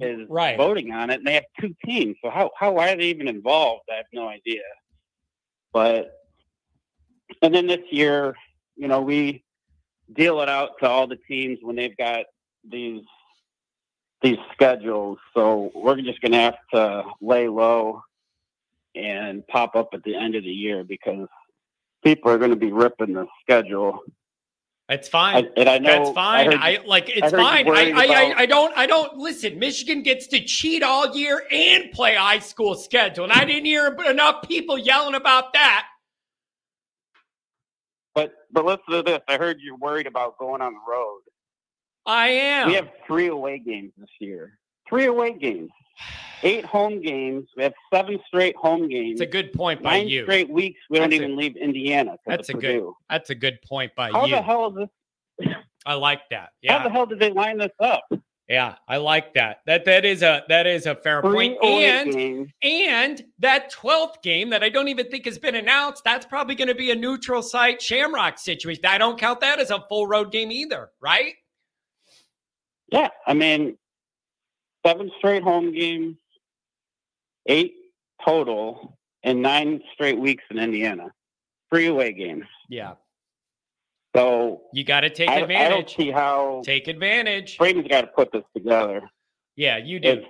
is 0.00 0.26
right. 0.30 0.56
voting 0.56 0.92
on 0.92 1.10
it, 1.10 1.18
and 1.18 1.26
they 1.26 1.34
have 1.34 1.44
two 1.60 1.74
teams. 1.84 2.16
So 2.22 2.30
how 2.30 2.50
how 2.56 2.76
are 2.78 2.96
they 2.96 3.04
even 3.04 3.28
involved? 3.28 3.82
I 3.90 3.96
have 3.96 4.06
no 4.12 4.28
idea. 4.28 4.62
But 5.72 6.12
and 7.42 7.54
then 7.54 7.66
this 7.66 7.84
year, 7.90 8.34
you 8.76 8.88
know, 8.88 9.02
we 9.02 9.44
deal 10.14 10.40
it 10.40 10.48
out 10.48 10.70
to 10.80 10.88
all 10.88 11.06
the 11.06 11.18
teams 11.28 11.58
when 11.62 11.76
they've 11.76 11.96
got 11.96 12.24
these 12.68 13.02
these 14.22 14.38
schedules. 14.52 15.18
So 15.34 15.70
we're 15.74 16.00
just 16.00 16.20
going 16.20 16.32
to 16.32 16.38
have 16.38 16.58
to 16.74 17.04
lay 17.20 17.48
low 17.48 18.02
and 18.94 19.46
pop 19.46 19.76
up 19.76 19.90
at 19.92 20.02
the 20.02 20.16
end 20.16 20.34
of 20.34 20.44
the 20.44 20.50
year 20.50 20.84
because 20.84 21.28
people 22.02 22.30
are 22.30 22.38
going 22.38 22.50
to 22.50 22.56
be 22.56 22.72
ripping 22.72 23.14
the 23.14 23.26
schedule 23.42 24.00
it's 24.90 25.08
fine. 25.08 25.44
I, 25.44 25.48
and 25.56 25.68
I 25.68 25.78
know 25.78 26.04
that's 26.04 26.14
fine. 26.16 26.48
I, 26.48 26.50
heard, 26.50 26.82
I 26.82 26.84
like 26.84 27.08
it's 27.08 27.32
I 27.32 27.36
fine. 27.36 27.68
I, 27.68 27.92
I, 27.92 28.06
I, 28.06 28.34
I 28.38 28.46
don't 28.46 28.76
I 28.76 28.86
don't 28.86 29.18
listen. 29.18 29.60
Michigan 29.60 30.02
gets 30.02 30.26
to 30.28 30.44
cheat 30.44 30.82
all 30.82 31.16
year 31.16 31.44
and 31.48 31.92
play 31.92 32.16
high 32.16 32.40
school 32.40 32.74
schedule, 32.74 33.22
and 33.22 33.32
I 33.32 33.44
didn't 33.44 33.66
hear 33.66 33.96
enough 34.08 34.42
people 34.48 34.76
yelling 34.76 35.14
about 35.14 35.52
that. 35.52 35.86
But 38.16 38.32
but 38.50 38.64
listen 38.64 38.82
to 38.90 39.02
this. 39.02 39.20
I 39.28 39.36
heard 39.36 39.58
you're 39.60 39.76
worried 39.76 40.08
about 40.08 40.38
going 40.38 40.60
on 40.60 40.72
the 40.72 40.80
road. 40.90 41.20
I 42.04 42.28
am. 42.28 42.66
We 42.66 42.74
have 42.74 42.88
three 43.06 43.28
away 43.28 43.60
games 43.60 43.92
this 43.96 44.10
year. 44.18 44.58
Three 44.88 45.06
away 45.06 45.34
games. 45.34 45.70
Eight 46.42 46.64
home 46.64 47.02
games. 47.02 47.48
We 47.56 47.64
have 47.64 47.74
seven 47.92 48.18
straight 48.26 48.56
home 48.56 48.88
games. 48.88 49.20
It's 49.20 49.28
a 49.28 49.30
good 49.30 49.52
point 49.52 49.82
by 49.82 49.98
Nine 49.98 50.08
you. 50.08 50.22
straight 50.22 50.48
weeks. 50.48 50.80
We 50.88 50.98
that's 50.98 51.10
don't 51.10 51.12
even 51.12 51.36
leave 51.36 51.56
Indiana. 51.56 52.16
That's 52.26 52.48
a 52.48 52.54
Purdue. 52.54 52.80
good. 52.80 52.92
That's 53.10 53.30
a 53.30 53.34
good 53.34 53.58
point 53.62 53.92
by 53.94 54.10
How 54.10 54.24
you. 54.24 54.36
How 54.36 54.40
the 54.40 54.46
hell 54.46 54.66
is 54.78 54.88
this? 55.38 55.54
I 55.86 55.94
like 55.94 56.22
that. 56.30 56.50
Yeah. 56.62 56.78
How 56.78 56.84
the 56.84 56.90
hell 56.90 57.06
did 57.06 57.18
they 57.18 57.30
line 57.30 57.58
this 57.58 57.72
up? 57.78 58.04
Yeah, 58.50 58.74
I 58.88 58.96
like 58.96 59.34
that. 59.34 59.58
That 59.66 59.84
that 59.84 60.04
is 60.04 60.22
a 60.22 60.42
that 60.48 60.66
is 60.66 60.86
a 60.86 60.96
fair 60.96 61.22
point. 61.22 61.56
And 61.62 62.12
games. 62.12 62.50
and 62.62 63.22
that 63.38 63.72
12th 63.72 64.22
game 64.24 64.50
that 64.50 64.64
I 64.64 64.68
don't 64.68 64.88
even 64.88 65.08
think 65.08 65.26
has 65.26 65.38
been 65.38 65.54
announced, 65.54 66.02
that's 66.02 66.26
probably 66.26 66.56
going 66.56 66.66
to 66.66 66.74
be 66.74 66.90
a 66.90 66.96
neutral 66.96 67.42
site 67.42 67.80
Shamrock 67.80 68.38
situation. 68.40 68.84
I 68.86 68.98
don't 68.98 69.20
count 69.20 69.38
that 69.40 69.60
as 69.60 69.70
a 69.70 69.84
full 69.88 70.08
road 70.08 70.32
game 70.32 70.50
either, 70.50 70.88
right? 71.00 71.34
Yeah, 72.90 73.10
I 73.24 73.34
mean, 73.34 73.78
seven 74.86 75.10
straight 75.18 75.42
home 75.42 75.72
games, 75.72 76.16
eight 77.46 77.74
total, 78.24 78.98
and 79.22 79.42
nine 79.42 79.80
straight 79.94 80.18
weeks 80.18 80.44
in 80.50 80.58
Indiana. 80.58 81.12
Three 81.70 81.86
away 81.86 82.12
games. 82.12 82.44
Yeah. 82.68 82.94
So 84.16 84.62
you 84.72 84.82
got 84.84 85.00
to 85.00 85.10
take 85.10 85.28
I, 85.28 85.36
advantage. 85.36 85.66
I 85.66 85.68
don't 85.70 85.90
see 85.90 86.10
how 86.10 86.62
take 86.64 86.88
advantage. 86.88 87.58
Brady's 87.58 87.86
got 87.86 88.00
to 88.02 88.06
put 88.08 88.32
this 88.32 88.42
together. 88.56 89.02
Yeah, 89.56 89.76
you 89.76 90.00
do. 90.00 90.08
It's, 90.08 90.26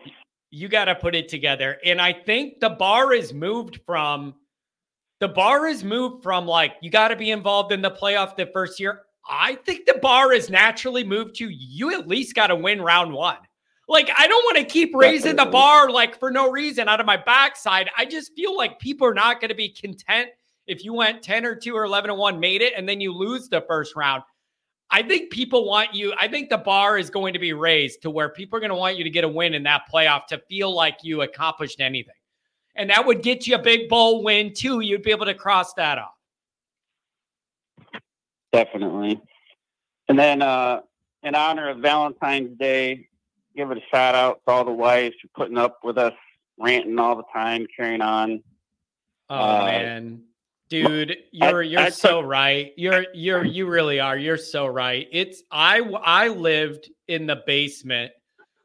you 0.51 0.68
got 0.68 0.86
to 0.86 0.94
put 0.94 1.14
it 1.14 1.28
together, 1.28 1.78
and 1.84 2.01
I 2.01 2.12
think 2.12 2.61
the 2.61 2.70
bar 2.70 3.14
is 3.14 3.32
moved 3.32 3.80
from 3.86 4.34
the 5.20 5.28
bar 5.28 5.66
is 5.66 5.84
moved 5.84 6.22
from 6.22 6.46
like 6.46 6.74
you 6.82 6.90
got 6.90 7.09
to 7.09 7.16
be 7.16 7.30
involved 7.30 7.72
in 7.72 7.80
the 7.80 7.90
playoff 7.90 8.36
the 8.36 8.46
first 8.46 8.80
year. 8.80 9.03
I 9.28 9.55
think 9.55 9.86
the 9.86 9.98
bar 10.03 10.32
is 10.32 10.51
naturally 10.51 11.05
moved 11.05 11.36
to 11.36 11.48
you 11.48 11.94
at 11.94 12.09
least 12.09 12.34
got 12.34 12.48
to 12.48 12.57
win 12.57 12.82
round 12.82 13.12
one. 13.12 13.36
Like, 13.91 14.09
I 14.16 14.28
don't 14.28 14.45
want 14.45 14.57
to 14.59 14.62
keep 14.62 14.95
raising 14.95 15.34
the 15.34 15.47
bar 15.47 15.91
like 15.91 16.16
for 16.16 16.30
no 16.30 16.49
reason 16.49 16.88
out 16.88 17.01
of 17.01 17.07
my 17.07 17.16
backside. 17.16 17.91
I 17.99 18.05
just 18.05 18.32
feel 18.34 18.57
like 18.57 18.78
people 18.78 19.05
are 19.05 19.12
not 19.12 19.41
going 19.41 19.49
to 19.49 19.55
be 19.57 19.68
content 19.68 20.28
if 20.68 20.84
you 20.84 20.95
went 20.95 21.24
10 21.24 21.45
or 21.45 21.57
2 21.57 21.74
or 21.74 21.82
11 21.82 22.11
and 22.11 22.18
1, 22.18 22.38
made 22.38 22.62
it, 22.62 22.72
and 22.76 22.88
then 22.88 23.01
you 23.01 23.12
lose 23.12 23.49
the 23.49 23.62
first 23.62 23.97
round. 23.97 24.22
I 24.93 25.03
think 25.03 25.32
people 25.32 25.66
want 25.66 25.93
you, 25.93 26.14
I 26.20 26.28
think 26.28 26.51
the 26.51 26.59
bar 26.59 26.99
is 26.99 27.11
going 27.11 27.32
to 27.32 27.41
be 27.41 27.53
raised 27.53 28.01
to 28.03 28.11
where 28.11 28.28
people 28.28 28.57
are 28.57 28.61
going 28.61 28.70
to 28.70 28.76
want 28.76 28.97
you 28.97 29.03
to 29.03 29.11
get 29.11 29.24
a 29.24 29.28
win 29.28 29.55
in 29.55 29.64
that 29.64 29.82
playoff 29.93 30.26
to 30.26 30.38
feel 30.49 30.72
like 30.72 30.99
you 31.03 31.22
accomplished 31.22 31.80
anything. 31.80 32.14
And 32.76 32.91
that 32.91 33.05
would 33.05 33.24
get 33.24 33.49
you 33.49 33.57
a 33.57 33.59
big 33.59 33.88
bowl 33.88 34.22
win 34.22 34.55
too. 34.55 34.78
You'd 34.78 35.03
be 35.03 35.11
able 35.11 35.26
to 35.26 35.34
cross 35.34 35.74
that 35.74 35.99
off. 35.99 36.14
Definitely. 38.53 39.20
And 40.09 40.16
then 40.16 40.43
uh 40.43 40.82
in 41.22 41.34
honor 41.34 41.68
of 41.68 41.78
Valentine's 41.78 42.57
Day, 42.57 43.09
give 43.61 43.70
it 43.70 43.78
a 43.78 43.94
shout 43.94 44.14
out 44.14 44.40
to 44.46 44.52
all 44.52 44.64
the 44.64 44.72
wives 44.72 45.14
for 45.20 45.28
putting 45.34 45.58
up 45.58 45.80
with 45.84 45.98
us 45.98 46.14
ranting 46.58 46.98
all 46.98 47.16
the 47.16 47.24
time, 47.32 47.66
carrying 47.76 48.00
on. 48.00 48.42
Oh 49.28 49.36
uh, 49.36 49.64
man, 49.66 50.22
dude, 50.70 51.16
you're 51.30 51.62
you're 51.62 51.80
I, 51.80 51.90
so 51.90 52.20
right. 52.22 52.72
You're 52.76 53.04
you're 53.12 53.44
you 53.44 53.66
really 53.66 54.00
are. 54.00 54.16
You're 54.16 54.38
so 54.38 54.66
right. 54.66 55.06
It's 55.12 55.42
I 55.50 55.80
I 55.80 56.28
lived 56.28 56.90
in 57.06 57.26
the 57.26 57.42
basement 57.46 58.12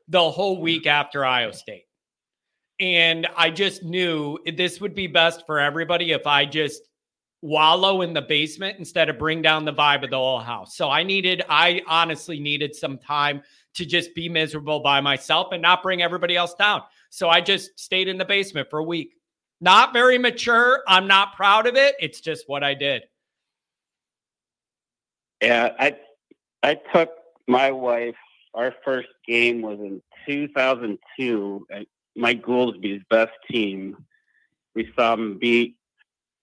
the 0.08 0.32
whole 0.32 0.62
week 0.62 0.88
after 0.88 1.26
Iowa 1.26 1.54
State. 1.54 1.84
And 2.80 3.28
I 3.36 3.50
just 3.50 3.84
knew 3.84 4.38
this 4.46 4.82
would 4.82 4.96
be 4.96 5.08
best 5.08 5.46
for 5.46 5.60
everybody 5.60 6.12
if 6.12 6.28
I 6.28 6.46
just 6.46 6.82
wallow 7.42 8.02
in 8.02 8.14
the 8.14 8.22
basement 8.22 8.78
instead 8.80 9.08
of 9.08 9.18
bring 9.18 9.42
down 9.42 9.66
the 9.66 9.74
vibe 9.74 10.04
of 10.04 10.10
the 10.10 10.18
whole 10.18 10.40
house. 10.40 10.76
So 10.76 10.90
I 10.90 11.04
needed, 11.04 11.44
I 11.48 11.82
honestly 11.88 12.40
needed 12.40 12.76
some 12.76 12.98
time 12.98 13.44
to 13.76 13.86
just 13.86 14.16
be 14.16 14.30
miserable 14.30 14.80
by 14.80 15.02
myself 15.02 15.50
and 15.52 15.62
not 15.62 15.84
bring 15.84 16.02
everybody 16.02 16.36
else 16.36 16.54
down. 16.54 16.82
So 17.10 17.30
I 17.30 17.42
just 17.42 17.80
stayed 17.80 18.08
in 18.08 18.18
the 18.18 18.26
basement 18.26 18.70
for 18.70 18.80
a 18.80 18.84
week. 18.84 19.14
Not 19.62 19.94
very 19.94 20.18
mature. 20.18 20.84
I'm 20.88 21.08
not 21.08 21.36
proud 21.36 21.68
of 21.68 21.76
it. 21.76 21.96
It's 22.00 22.20
just 22.20 22.46
what 22.48 22.64
I 22.64 22.74
did. 22.74 23.04
Yeah, 25.42 25.74
I 25.80 25.96
I 26.64 26.76
took 26.94 27.12
my 27.48 27.72
wife. 27.72 28.16
Our 28.54 28.74
first 28.84 29.10
game 29.28 29.62
was 29.62 29.80
in 29.80 30.02
2002 30.28 31.68
at 31.72 31.86
Mike 32.16 32.42
Goolsby's 32.42 33.04
best 33.10 33.34
team. 33.50 33.98
We 34.74 34.92
saw 34.96 35.16
them 35.16 35.38
beat 35.38 35.76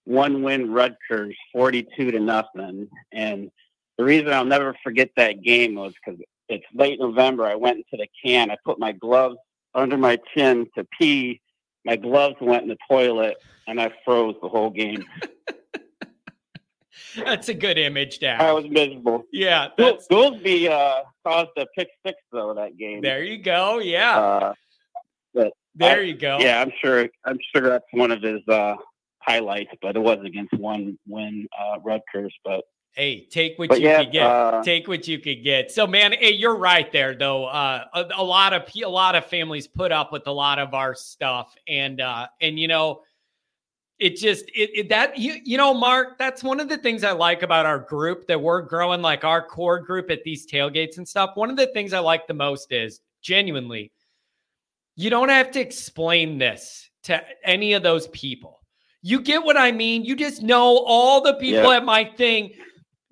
one 0.05 0.43
win 0.43 0.71
Rutgers 0.71 1.35
42 1.53 2.11
to 2.11 2.19
nothing. 2.19 2.87
And 3.11 3.51
the 3.97 4.03
reason 4.03 4.31
I'll 4.33 4.45
never 4.45 4.75
forget 4.83 5.09
that 5.17 5.41
game 5.41 5.75
was 5.75 5.93
because 5.93 6.19
it's 6.49 6.65
late 6.73 6.99
November. 6.99 7.45
I 7.45 7.55
went 7.55 7.77
into 7.77 8.03
the 8.03 8.07
can. 8.23 8.51
I 8.51 8.57
put 8.65 8.79
my 8.79 8.91
gloves 8.91 9.37
under 9.73 9.97
my 9.97 10.19
chin 10.35 10.67
to 10.77 10.85
pee. 10.99 11.41
My 11.85 11.95
gloves 11.95 12.35
went 12.39 12.63
in 12.63 12.69
the 12.69 12.77
toilet, 12.89 13.37
and 13.67 13.81
I 13.81 13.91
froze 14.05 14.35
the 14.41 14.49
whole 14.49 14.69
game. 14.69 15.03
that's 17.15 17.49
a 17.49 17.53
good 17.53 17.77
image, 17.77 18.19
Dad. 18.19 18.41
I 18.41 18.53
was 18.53 18.65
miserable. 18.69 19.23
Yeah, 19.31 19.69
that's... 19.77 20.07
Goolsby 20.07 20.69
uh, 20.69 21.03
caused 21.25 21.51
a 21.57 21.65
pick 21.77 21.89
six 22.05 22.17
though 22.31 22.53
that 22.53 22.77
game. 22.77 23.01
There 23.01 23.23
you 23.23 23.41
go. 23.41 23.79
Yeah. 23.79 24.17
Uh, 24.17 24.53
there 25.75 25.99
I, 25.99 26.01
you 26.01 26.13
go. 26.13 26.37
Yeah, 26.39 26.61
I'm 26.61 26.71
sure. 26.83 27.09
I'm 27.25 27.39
sure 27.53 27.69
that's 27.69 27.85
one 27.91 28.11
of 28.11 28.21
his 28.21 28.47
uh, 28.47 28.75
highlights, 29.19 29.71
but 29.81 29.95
it 29.95 29.99
was 29.99 30.19
against 30.23 30.53
one 30.53 30.97
win 31.07 31.47
uh, 31.59 31.79
Rutgers. 31.83 32.33
But 32.45 32.63
hey, 32.93 33.25
take 33.29 33.57
what 33.59 33.69
but 33.69 33.79
you 33.81 33.87
yeah, 33.87 34.03
could 34.03 34.11
get. 34.13 34.25
uh, 34.25 34.63
take 34.63 34.87
what 34.87 35.07
you 35.07 35.19
could 35.19 35.43
get. 35.43 35.71
So, 35.71 35.85
man, 35.87 36.13
hey, 36.13 36.33
you're 36.33 36.55
right 36.57 36.91
there, 36.91 37.15
though. 37.15 37.45
Uh, 37.45 37.85
a, 37.93 38.05
a 38.17 38.23
lot 38.23 38.53
of 38.53 38.63
a 38.75 38.87
lot 38.87 39.15
of 39.15 39.25
families 39.25 39.67
put 39.67 39.91
up 39.91 40.11
with 40.11 40.27
a 40.27 40.31
lot 40.31 40.59
of 40.59 40.73
our 40.73 40.95
stuff, 40.95 41.55
and 41.67 41.99
uh, 42.01 42.27
and 42.41 42.57
you 42.59 42.67
know, 42.67 43.01
it 43.99 44.15
just 44.17 44.45
it, 44.49 44.69
it 44.73 44.89
that 44.89 45.17
you 45.17 45.35
you 45.43 45.57
know, 45.57 45.73
Mark, 45.73 46.17
that's 46.17 46.43
one 46.43 46.59
of 46.59 46.69
the 46.69 46.77
things 46.77 47.03
I 47.03 47.11
like 47.11 47.43
about 47.43 47.65
our 47.65 47.79
group 47.79 48.27
that 48.27 48.39
we're 48.41 48.61
growing, 48.61 49.01
like 49.01 49.23
our 49.23 49.45
core 49.45 49.79
group 49.79 50.09
at 50.11 50.23
these 50.23 50.45
tailgates 50.47 50.97
and 50.97 51.07
stuff. 51.07 51.31
One 51.35 51.49
of 51.49 51.57
the 51.57 51.67
things 51.67 51.93
I 51.93 51.99
like 51.99 52.27
the 52.27 52.33
most 52.33 52.71
is 52.71 53.01
genuinely, 53.21 53.91
you 54.95 55.09
don't 55.09 55.29
have 55.29 55.51
to 55.51 55.59
explain 55.59 56.37
this 56.37 56.89
to 57.03 57.21
any 57.43 57.73
of 57.73 57.83
those 57.83 58.07
people. 58.09 58.59
You 59.01 59.19
get 59.19 59.43
what 59.43 59.57
I 59.57 59.71
mean? 59.71 60.05
You 60.05 60.15
just 60.15 60.41
know 60.43 60.77
all 60.85 61.19
the 61.21 61.33
people 61.33 61.63
Yeah. 61.71 61.77
at 61.77 61.83
my 61.85 62.05
thing 62.05 62.51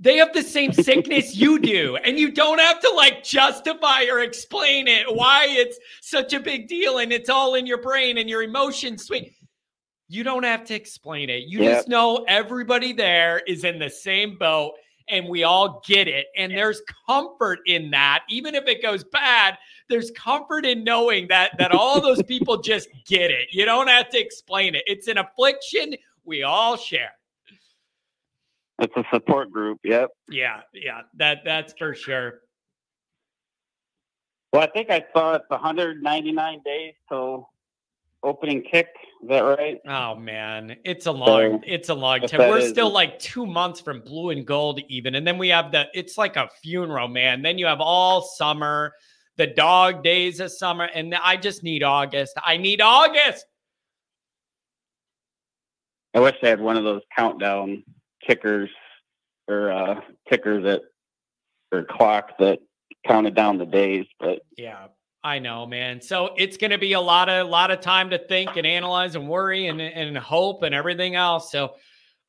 they 0.01 0.17
have 0.17 0.33
the 0.33 0.41
same 0.41 0.73
sickness 0.73 1.35
you 1.35 1.59
do 1.59 1.95
and 1.97 2.17
you 2.17 2.31
don't 2.31 2.59
have 2.59 2.79
to 2.81 2.91
like 2.91 3.23
justify 3.23 4.03
or 4.11 4.19
explain 4.19 4.87
it 4.87 5.05
why 5.07 5.45
it's 5.47 5.77
such 6.01 6.33
a 6.33 6.39
big 6.39 6.67
deal 6.67 6.97
and 6.97 7.13
it's 7.13 7.29
all 7.29 7.55
in 7.55 7.65
your 7.65 7.81
brain 7.81 8.17
and 8.17 8.29
your 8.29 8.43
emotions 8.43 9.05
sweet 9.05 9.33
you 10.11 10.25
don't 10.25 10.43
have 10.43 10.65
to 10.65 10.73
explain 10.73 11.29
it. 11.29 11.43
You 11.47 11.61
Yep. 11.61 11.73
just 11.73 11.87
know 11.87 12.25
everybody 12.27 12.91
there 12.91 13.41
is 13.47 13.63
in 13.63 13.79
the 13.79 13.89
same 13.89 14.37
boat 14.37 14.73
and 15.07 15.25
we 15.29 15.43
all 15.43 15.81
get 15.87 16.09
it. 16.09 16.27
And 16.35 16.51
there's 16.51 16.81
comfort 17.07 17.59
in 17.65 17.89
that. 17.91 18.23
Even 18.27 18.53
if 18.53 18.67
it 18.67 18.81
goes 18.81 19.05
bad 19.05 19.57
there's 19.87 20.11
comfort 20.11 20.65
in 20.65 20.83
knowing 20.83 21.27
that 21.27 21.51
that 21.57 21.71
all 21.71 22.01
those 22.01 22.23
people 22.23 22.57
just 22.61 22.89
get 23.05 23.31
it. 23.31 23.47
You 23.51 23.65
don't 23.65 23.87
have 23.87 24.09
to 24.09 24.19
explain 24.19 24.75
it. 24.75 24.83
It's 24.85 25.07
an 25.07 25.17
affliction 25.17 25.95
we 26.25 26.43
all 26.43 26.75
share 26.77 27.11
it's 28.81 28.95
a 28.97 29.03
support 29.13 29.51
group. 29.51 29.79
Yep. 29.83 30.09
yeah 30.29 30.61
yeah 30.73 31.01
that 31.17 31.39
that's 31.45 31.73
for 31.77 31.93
sure 31.93 32.41
Well, 34.53 34.63
I 34.63 34.67
think 34.67 34.89
I 34.89 35.05
saw 35.13 35.35
it's 35.35 35.45
199 35.49 36.61
days 36.65 36.93
till 37.07 37.47
opening 38.23 38.61
kick. 38.61 38.87
Is 39.23 39.29
that 39.29 39.39
right? 39.41 39.79
Oh 39.87 40.15
man, 40.15 40.75
it's 40.83 41.05
a 41.05 41.11
long, 41.11 41.29
So, 41.29 41.59
it's 41.65 41.89
a 41.89 41.93
long 41.93 42.21
time. 42.21 42.49
We're 42.49 42.57
is- 42.59 42.69
still 42.69 42.89
like 42.91 43.17
two 43.19 43.45
months 43.45 43.79
from 43.79 44.01
blue 44.01 44.31
and 44.31 44.45
gold, 44.45 44.81
even, 44.89 45.15
and 45.15 45.25
then 45.25 45.37
we 45.37 45.49
have 45.49 45.71
the. 45.71 45.87
It's 45.93 46.17
like 46.17 46.35
a 46.35 46.49
funeral, 46.61 47.07
man. 47.07 47.41
Then 47.43 47.57
you 47.57 47.65
have 47.67 47.79
all 47.81 48.21
summer, 48.21 48.93
the 49.37 49.47
dog 49.47 50.03
days 50.03 50.39
of 50.39 50.51
summer, 50.51 50.85
and 50.93 51.15
I 51.15 51.37
just 51.37 51.63
need 51.63 51.81
August. 51.83 52.33
I 52.43 52.57
need 52.57 52.81
August. 52.81 53.45
I 56.13 56.19
wish 56.19 56.35
I 56.43 56.47
had 56.49 56.59
one 56.59 56.75
of 56.77 56.83
those 56.83 57.01
countdown 57.15 57.83
kickers 58.25 58.69
or 59.47 59.71
uh, 59.71 60.01
tickers 60.29 60.63
that 60.63 60.81
or 61.71 61.83
clock 61.83 62.37
that 62.39 62.59
counted 63.05 63.35
down 63.35 63.57
the 63.57 63.65
days. 63.65 64.05
But 64.19 64.39
Yeah, 64.57 64.87
I 65.23 65.39
know, 65.39 65.65
man. 65.65 66.01
So 66.01 66.31
it's 66.37 66.57
going 66.57 66.71
to 66.71 66.77
be 66.77 66.93
a 66.93 67.01
lot 67.01 67.29
of, 67.29 67.47
a 67.47 67.49
lot 67.49 67.71
of 67.71 67.81
time 67.81 68.09
to 68.11 68.17
think 68.17 68.57
and 68.57 68.65
analyze 68.65 69.15
and 69.15 69.27
worry 69.27 69.67
and 69.67 69.81
and 69.81 70.17
hope 70.17 70.63
and 70.63 70.75
everything 70.75 71.15
else. 71.15 71.51
So. 71.51 71.75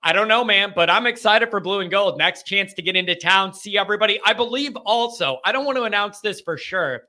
I 0.05 0.13
don't 0.13 0.27
know, 0.27 0.43
man, 0.43 0.73
but 0.75 0.91
I'm 0.91 1.07
excited 1.07 1.49
for 1.49 1.61
blue 1.61 1.79
and 1.79 1.89
gold. 1.89 2.19
Next 2.19 2.45
chance 2.45 2.75
to 2.75 2.83
get 2.83 2.97
into 2.97 3.15
town, 3.15 3.55
see 3.55 3.79
everybody. 3.79 4.19
I 4.27 4.33
believe 4.33 4.75
also, 4.75 5.39
I 5.45 5.53
don't 5.53 5.65
want 5.65 5.79
to 5.79 5.85
announce 5.85 6.19
this 6.19 6.41
for 6.41 6.59
sure, 6.59 7.03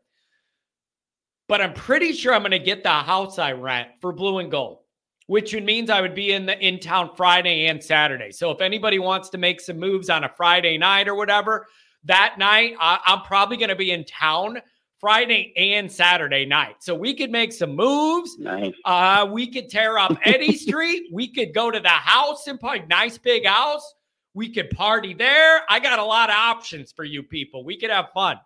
but 1.48 1.60
I'm 1.60 1.74
pretty 1.74 2.14
sure 2.14 2.36
I'm 2.36 2.44
going 2.44 2.52
to 2.52 2.60
get 2.60 2.84
the 2.84 2.92
house 2.92 3.40
I 3.40 3.54
rent 3.54 3.90
for 4.00 4.14
blue 4.14 4.38
and 4.38 4.52
gold, 4.52 4.83
which 5.28 5.54
means 5.54 5.90
I 5.90 6.02
would 6.02 6.16
be 6.16 6.34
in 6.34 6.46
the 6.46 6.60
in 6.60 6.80
town 6.80 7.12
Friday 7.16 7.68
and 7.68 7.82
Saturday. 7.82 8.32
So 8.32 8.52
if 8.52 8.62
anybody 8.62 9.00
wants 9.00 9.30
to 9.30 9.38
make 9.38 9.62
some 9.62 9.80
moves 9.80 10.10
on 10.10 10.24
a 10.24 10.30
Friday 10.30 10.78
night 10.78 11.08
or 11.08 11.16
whatever, 11.16 11.68
that 12.06 12.36
night 12.38 12.76
I, 12.80 13.00
I'm 13.06 13.22
probably 13.22 13.58
going 13.58 13.70
to 13.70 13.76
be 13.76 13.92
in 13.92 14.06
town 14.06 14.62
Friday 15.00 15.54
and 15.58 15.92
Saturday 15.92 16.46
night. 16.46 16.76
So 16.80 16.96
we 16.96 17.14
could 17.14 17.30
make 17.30 17.52
some 17.52 17.76
moves. 17.76 18.38
nice. 18.40 18.74
Uh, 18.86 19.28
we 19.30 19.48
could 19.48 19.70
tear 19.70 19.98
up 19.98 20.18
Eddy 20.24 20.56
Street. 20.58 21.10
We 21.12 21.28
could 21.28 21.54
go 21.54 21.70
to 21.70 21.80
the 21.80 21.90
house 21.90 22.48
and 22.48 22.58
party. 22.60 22.86
Nice 22.90 23.18
big 23.18 23.46
house. 23.46 23.94
We 24.34 24.50
could 24.50 24.70
party 24.70 25.14
there. 25.14 25.62
I 25.70 25.80
got 25.80 26.00
a 26.00 26.04
lot 26.06 26.30
of 26.30 26.36
options 26.36 26.92
for 26.92 27.04
you 27.04 27.22
people. 27.22 27.66
We 27.66 27.78
could 27.78 27.90
have 27.90 28.08
fun. 28.14 28.38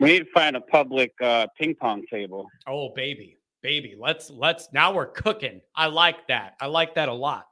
We 0.00 0.08
need 0.08 0.18
to 0.18 0.30
find 0.32 0.56
a 0.56 0.60
public 0.60 1.12
uh, 1.22 1.46
ping 1.56 1.74
pong 1.74 2.04
table. 2.10 2.48
Oh, 2.66 2.90
baby, 2.94 3.35
baby. 3.66 3.96
Let's 3.98 4.30
let's 4.30 4.68
now 4.72 4.94
we're 4.94 5.06
cooking. 5.06 5.60
I 5.74 5.86
like 5.86 6.28
that. 6.28 6.54
I 6.60 6.66
like 6.66 6.94
that 6.94 7.08
a 7.08 7.12
lot. 7.12 7.46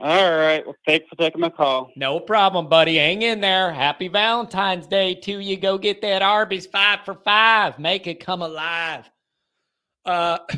All 0.00 0.30
right. 0.30 0.64
Well, 0.64 0.74
thanks 0.86 1.06
for 1.10 1.16
taking 1.16 1.42
my 1.42 1.50
call. 1.50 1.90
No 1.94 2.18
problem, 2.18 2.70
buddy. 2.70 2.96
Hang 2.96 3.20
in 3.20 3.42
there. 3.42 3.70
Happy 3.70 4.08
Valentine's 4.08 4.86
Day 4.86 5.14
to 5.16 5.40
you. 5.40 5.58
Go 5.58 5.76
get 5.76 6.00
that 6.00 6.22
Arby's 6.22 6.64
five 6.64 7.00
for 7.04 7.12
five. 7.12 7.78
Make 7.78 8.06
it 8.06 8.24
come 8.24 8.40
alive. 8.40 9.10
Uh 10.06 10.38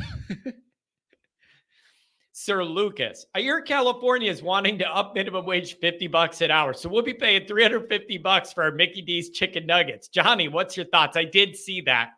Sir 2.31 2.63
Lucas, 2.63 3.25
I 3.35 3.41
hear 3.41 3.61
California 3.61 4.31
is 4.31 4.41
wanting 4.41 4.79
to 4.79 4.87
up 4.87 5.15
minimum 5.15 5.45
wage 5.45 5.77
50 5.79 6.07
bucks 6.07 6.39
an 6.39 6.49
hour. 6.49 6.73
So 6.73 6.87
we'll 6.87 7.03
be 7.03 7.13
paying 7.13 7.45
350 7.45 8.17
bucks 8.19 8.53
for 8.53 8.63
our 8.63 8.71
Mickey 8.71 9.01
D's 9.01 9.31
chicken 9.31 9.65
nuggets. 9.65 10.07
Johnny, 10.07 10.47
what's 10.47 10.77
your 10.77 10.85
thoughts? 10.87 11.17
I 11.17 11.25
did 11.25 11.57
see 11.57 11.81
that. 11.81 12.11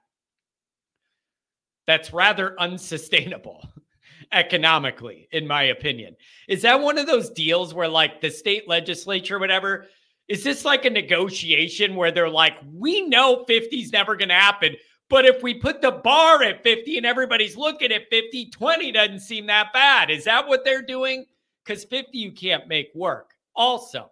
That's 1.88 2.14
rather 2.14 2.60
unsustainable 2.60 3.68
economically, 4.32 5.28
in 5.32 5.48
my 5.48 5.64
opinion. 5.64 6.16
Is 6.48 6.62
that 6.62 6.82
one 6.82 6.98
of 6.98 7.08
those 7.08 7.30
deals 7.30 7.74
where, 7.74 7.88
like, 7.88 8.22
the 8.22 8.30
state 8.30 8.68
legislature, 8.68 9.40
whatever, 9.40 9.88
is 10.28 10.44
this 10.44 10.64
like 10.64 10.86
a 10.86 10.90
negotiation 10.90 11.96
where 11.96 12.12
they're 12.12 12.30
like, 12.30 12.54
we 12.74 13.02
know 13.02 13.44
50 13.46 13.82
is 13.82 13.92
never 13.92 14.16
going 14.16 14.30
to 14.30 14.36
happen, 14.36 14.76
but 15.10 15.26
if 15.26 15.44
we 15.44 15.54
put 15.54 15.82
the 15.82 15.92
bar 15.92 16.42
at 16.44 16.64
50 16.64 16.98
and 16.98 17.06
everybody's 17.06 17.58
looking 17.58 17.92
at 17.92 18.10
50, 18.10 18.50
20 18.50 18.92
doesn't 18.94 19.20
seem 19.20 19.48
that 19.48 19.74
bad. 19.74 20.10
Is 20.10 20.24
that 20.24 20.48
what 20.48 20.64
they're 20.64 20.82
doing? 20.82 21.26
Because 21.64 21.84
50 21.84 22.18
you 22.18 22.32
can't 22.32 22.68
make 22.68 22.90
work. 22.96 23.32
Also, 23.56 24.10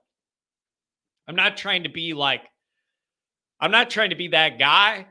I'm 1.28 1.36
not 1.36 1.58
trying 1.58 1.84
to 1.84 1.90
be 1.90 2.14
like, 2.14 2.44
I'm 3.60 3.72
not 3.72 3.90
trying 3.90 4.10
to 4.10 4.16
be 4.16 4.30
that 4.30 4.60
guy. 4.60 5.08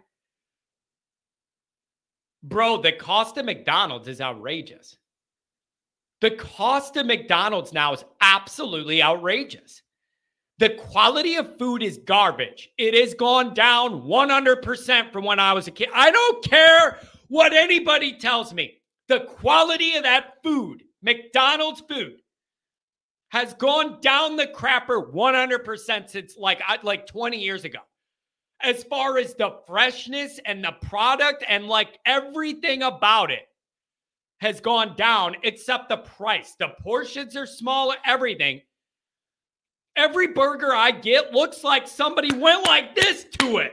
Bro, 2.43 2.83
the 2.83 2.93
cost 2.93 3.37
of 3.37 3.45
McDonald's 3.45 4.09
is 4.09 4.21
outrageous. 4.21 4.97
The 6.21 6.33
cost 6.33 6.97
of 6.97 7.07
McDonald's 7.07 7.73
now 7.73 7.93
is 7.95 8.05
absolutely 8.21 9.03
outrageous. 9.03 9.83
The 10.59 10.71
quality 10.71 11.37
of 11.37 11.57
food 11.59 11.83
is 11.83 11.99
garbage. 12.05 12.69
It 12.77 12.95
has 12.95 13.15
gone 13.15 13.55
down 13.55 14.03
100% 14.03 15.13
from 15.13 15.25
when 15.25 15.39
I 15.39 15.55
was 15.55 15.69
a 15.69 15.71
kid. 15.71 15.89
I 15.95 16.11
don't 16.11 16.45
care 16.45 16.99
what 17.29 17.55
anybody 17.55 18.19
tells 18.19 18.53
me. 18.53 18.83
The 19.09 19.21
quality 19.21 19.97
of 19.97 20.03
that 20.03 20.43
food, 20.43 20.85
McDonald's 21.03 21.81
food, 21.89 22.21
has 23.31 23.55
gone 23.55 24.01
down 24.03 24.37
the 24.37 24.49
crapper 24.49 25.11
100% 25.13 26.11
since 26.11 26.37
like 26.37 26.61
like 26.83 27.07
20 27.07 27.39
years 27.39 27.65
ago. 27.65 27.79
As 28.63 28.85
far 28.85 29.19
as 29.19 29.35
the 29.35 29.57
freshness 29.67 30.39
and 30.45 30.63
the 30.63 30.73
product 30.83 31.45
and 31.49 31.67
like 31.67 31.99
everything 32.05 32.83
about 32.83 33.31
it 33.31 33.49
has 34.41 34.61
gone 34.61 34.97
down 34.97 35.37
except 35.43 35.89
the 35.89 35.99
price. 35.99 36.55
The 36.59 36.69
portions 36.83 37.37
are 37.37 37.47
smaller, 37.47 37.97
everything. 38.07 38.61
Every 39.97 40.29
burger 40.29 40.75
I 40.75 40.93
get 40.93 41.33
looks 41.33 41.63
like 41.63 41.87
somebody 41.87 42.33
went 42.35 42.67
like 42.67 42.95
this 42.95 43.27
to 43.41 43.59
it. 43.59 43.73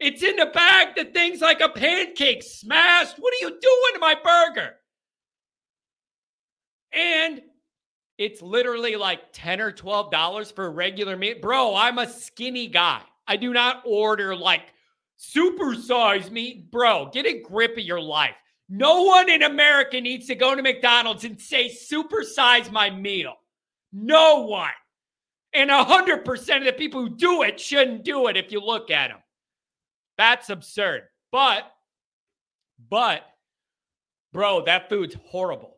It's 0.00 0.22
in 0.22 0.36
the 0.36 0.46
bag. 0.46 0.96
The 0.96 1.04
thing's 1.04 1.40
like 1.40 1.60
a 1.60 1.68
pancake 1.68 2.42
smashed. 2.42 3.16
What 3.18 3.32
are 3.32 3.46
you 3.46 3.48
doing 3.48 3.92
to 3.94 3.98
my 4.00 4.14
burger? 4.22 4.74
And 6.92 7.40
it's 8.18 8.42
literally 8.42 8.96
like 8.96 9.32
10 9.32 9.60
or 9.60 9.72
12 9.72 10.10
dollars 10.10 10.50
for 10.50 10.66
a 10.66 10.70
regular 10.70 11.16
meat. 11.16 11.40
Bro, 11.40 11.74
I'm 11.76 11.98
a 11.98 12.08
skinny 12.08 12.66
guy. 12.66 13.02
I 13.26 13.36
do 13.36 13.52
not 13.52 13.82
order 13.86 14.36
like 14.36 14.72
supersize 15.18 16.30
meat. 16.30 16.70
Bro, 16.70 17.10
get 17.12 17.26
a 17.26 17.40
grip 17.40 17.72
of 17.72 17.84
your 17.84 18.00
life. 18.00 18.34
No 18.68 19.02
one 19.02 19.28
in 19.28 19.42
America 19.42 20.00
needs 20.00 20.26
to 20.26 20.34
go 20.34 20.54
to 20.54 20.62
McDonald's 20.62 21.24
and 21.24 21.40
say 21.40 21.68
supersize 21.68 22.70
my 22.70 22.90
meal. 22.90 23.34
No 23.92 24.46
one. 24.46 24.70
And 25.52 25.70
100% 25.70 26.58
of 26.58 26.64
the 26.64 26.72
people 26.72 27.00
who 27.00 27.14
do 27.14 27.42
it 27.42 27.60
shouldn't 27.60 28.04
do 28.04 28.26
it 28.26 28.36
if 28.36 28.50
you 28.50 28.60
look 28.60 28.90
at 28.90 29.08
them. 29.08 29.20
That's 30.18 30.50
absurd. 30.50 31.02
But, 31.30 31.70
but, 32.90 33.22
bro, 34.32 34.64
that 34.64 34.88
food's 34.88 35.16
horrible. 35.26 35.76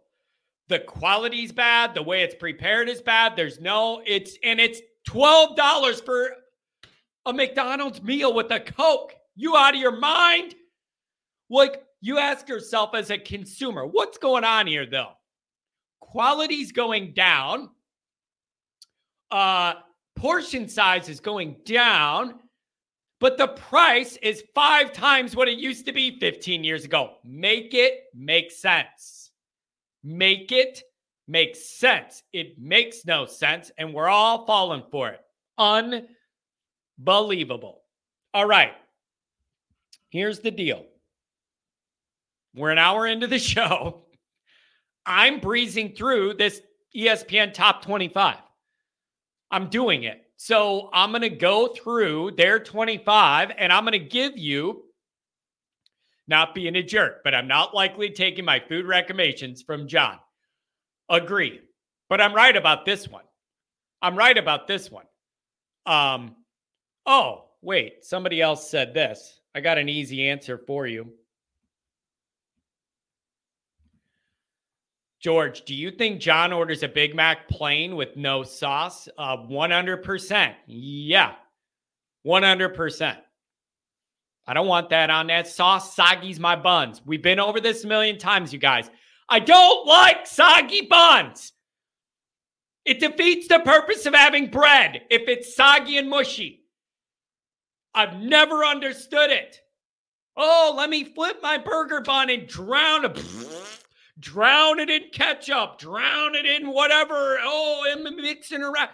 The 0.69 0.79
quality's 0.79 1.53
bad. 1.53 1.95
The 1.95 2.03
way 2.03 2.23
it's 2.23 2.35
prepared 2.35 2.89
is 2.89 3.03
bad. 3.03 3.37
There's 3.37 3.61
no, 3.61 4.03
it's, 4.07 4.39
and 4.43 4.61
it's 4.61 4.81
$12 5.09 6.05
for 6.05 6.31
a 7.27 7.33
McDonald's 7.33 8.03
meal 8.03 8.33
with 8.33 8.51
a 8.53 8.61
Coke. 8.61 9.15
You 9.35 9.57
out 9.57 9.75
of 9.75 9.81
your 9.81 9.99
mind? 9.99 10.55
Like, 11.51 11.83
You 12.01 12.19
ask 12.19 12.49
yourself 12.49 12.95
as 12.95 13.11
a 13.11 13.19
consumer, 13.19 13.85
what's 13.85 14.17
going 14.17 14.45
on 14.45 14.67
here 14.67 14.87
though? 14.87 15.13
Quality's 16.01 16.73
going 16.73 17.13
down. 17.13 17.71
Uh 19.31 19.75
portion 20.15 20.69
size 20.69 21.09
is 21.09 21.21
going 21.21 21.57
down, 21.65 22.37
but 23.21 23.37
the 23.37 23.49
price 23.49 24.17
is 24.23 24.45
5 24.55 24.93
times 24.93 25.37
what 25.37 25.49
it 25.49 25.59
used 25.59 25.85
to 25.87 25.93
be 25.93 26.19
15 26.19 26.65
years 26.65 26.85
ago. 26.85 27.17
Make 27.25 27.75
it 27.75 28.05
make 28.15 28.51
sense. 28.51 29.31
Make 30.05 30.53
it 30.53 30.83
make 31.27 31.57
sense. 31.57 32.23
It 32.33 32.59
makes 32.59 33.05
no 33.05 33.27
sense 33.27 33.73
and 33.79 33.93
we're 33.93 34.09
all 34.09 34.47
falling 34.47 34.85
for 34.91 35.09
it. 35.11 35.21
Unbelievable. 36.99 37.83
All 38.33 38.47
right. 38.47 38.73
Here's 40.11 40.41
the 40.41 40.51
deal. 40.51 40.85
We're 42.55 42.71
an 42.71 42.79
hour 42.79 43.07
into 43.07 43.27
the 43.27 43.39
show. 43.55 44.05
I'm 45.05 45.41
breezing 45.41 45.95
through 45.95 46.35
this 46.35 46.61
ESPN 46.97 47.53
top 47.53 47.83
25. 47.83 48.37
I'm 49.51 49.69
doing 49.69 50.05
it. 50.05 50.23
So 50.37 50.91
I'm 50.93 51.11
going 51.11 51.23
to 51.23 51.31
go 51.31 51.69
through 51.69 52.33
their 52.37 52.59
25 52.59 53.53
and 53.57 53.73
I'm 53.73 53.85
going 53.85 53.93
to 53.93 53.99
give 53.99 54.37
you, 54.37 54.83
not 56.29 56.55
being 56.55 56.77
a 56.77 56.83
jerk, 56.83 57.23
but 57.23 57.35
I'm 57.35 57.47
not 57.47 57.75
likely 57.75 58.11
taking 58.11 58.45
my 58.45 58.61
food 58.61 58.85
recommendations 58.87 59.63
from 59.63 59.87
John. 59.87 60.19
Agree. 61.09 61.61
But 62.09 62.21
I'm 62.21 62.35
right 62.35 62.57
about 62.57 62.85
this 62.85 63.09
one. 63.09 63.25
I'm 64.03 64.17
right 64.17 64.37
about 64.37 64.67
this 64.67 64.91
one. 64.91 65.07
Um, 65.87 66.35
oh, 67.07 67.45
wait, 67.63 68.05
somebody 68.05 68.41
else 68.41 68.69
said 68.69 68.93
this. 68.93 69.41
I 69.55 69.61
got 69.61 69.79
an 69.79 69.89
easy 69.89 70.29
answer 70.29 70.59
for 70.59 70.87
you. 70.87 71.13
George, 75.21 75.65
do 75.65 75.75
you 75.75 75.91
think 75.91 76.21
John 76.21 76.53
orders 76.53 76.83
a 76.83 76.89
Big 76.89 77.15
Mac 77.15 77.49
plain 77.49 77.97
with 77.97 78.17
no 78.17 78.43
sauce? 78.43 79.09
Uh, 79.19 79.37
100%. 79.39 80.55
Yeah. 80.67 81.33
100%. 82.25 83.17
I 84.47 84.55
don't 84.55 84.69
want 84.69 84.91
that 84.91 85.11
on 85.11 85.27
that 85.29 85.49
sauce. 85.49 85.97
Soggy's 85.97 86.39
my 86.39 86.55
buns. 86.55 87.03
We've 87.05 87.23
been 87.23 87.41
over 87.41 87.61
this 87.61 87.83
a 87.83 87.89
million 87.89 88.19
times, 88.19 88.53
you 88.53 88.59
guys. 88.59 88.91
I 89.29 89.41
don't 89.41 89.87
like 89.87 90.27
soggy 90.27 90.87
buns. 90.87 91.53
It 92.85 93.01
defeats 93.01 93.49
the 93.49 93.59
purpose 93.59 94.07
of 94.07 94.15
having 94.15 94.49
bread 94.49 95.03
if 95.11 95.23
it's 95.27 95.57
soggy 95.57 95.97
and 95.99 96.09
mushy. 96.09 96.66
I've 97.97 98.21
never 98.21 98.63
understood 98.63 99.31
it. 99.31 99.59
Oh, 100.37 100.75
let 100.77 100.91
me 100.91 101.03
flip 101.03 101.39
my 101.43 101.57
burger 101.57 102.03
bun 102.03 102.29
and 102.29 102.47
drown 102.47 103.07
it. 103.07 103.25
drown 104.21 104.79
it 104.79 104.91
in 104.91 105.05
ketchup, 105.13 105.79
drown 105.79 106.35
it 106.35 106.45
in 106.45 106.71
whatever. 106.71 107.39
Oh, 107.41 107.85
I'm 107.91 108.17
mixing 108.17 108.63
around. 108.63 108.91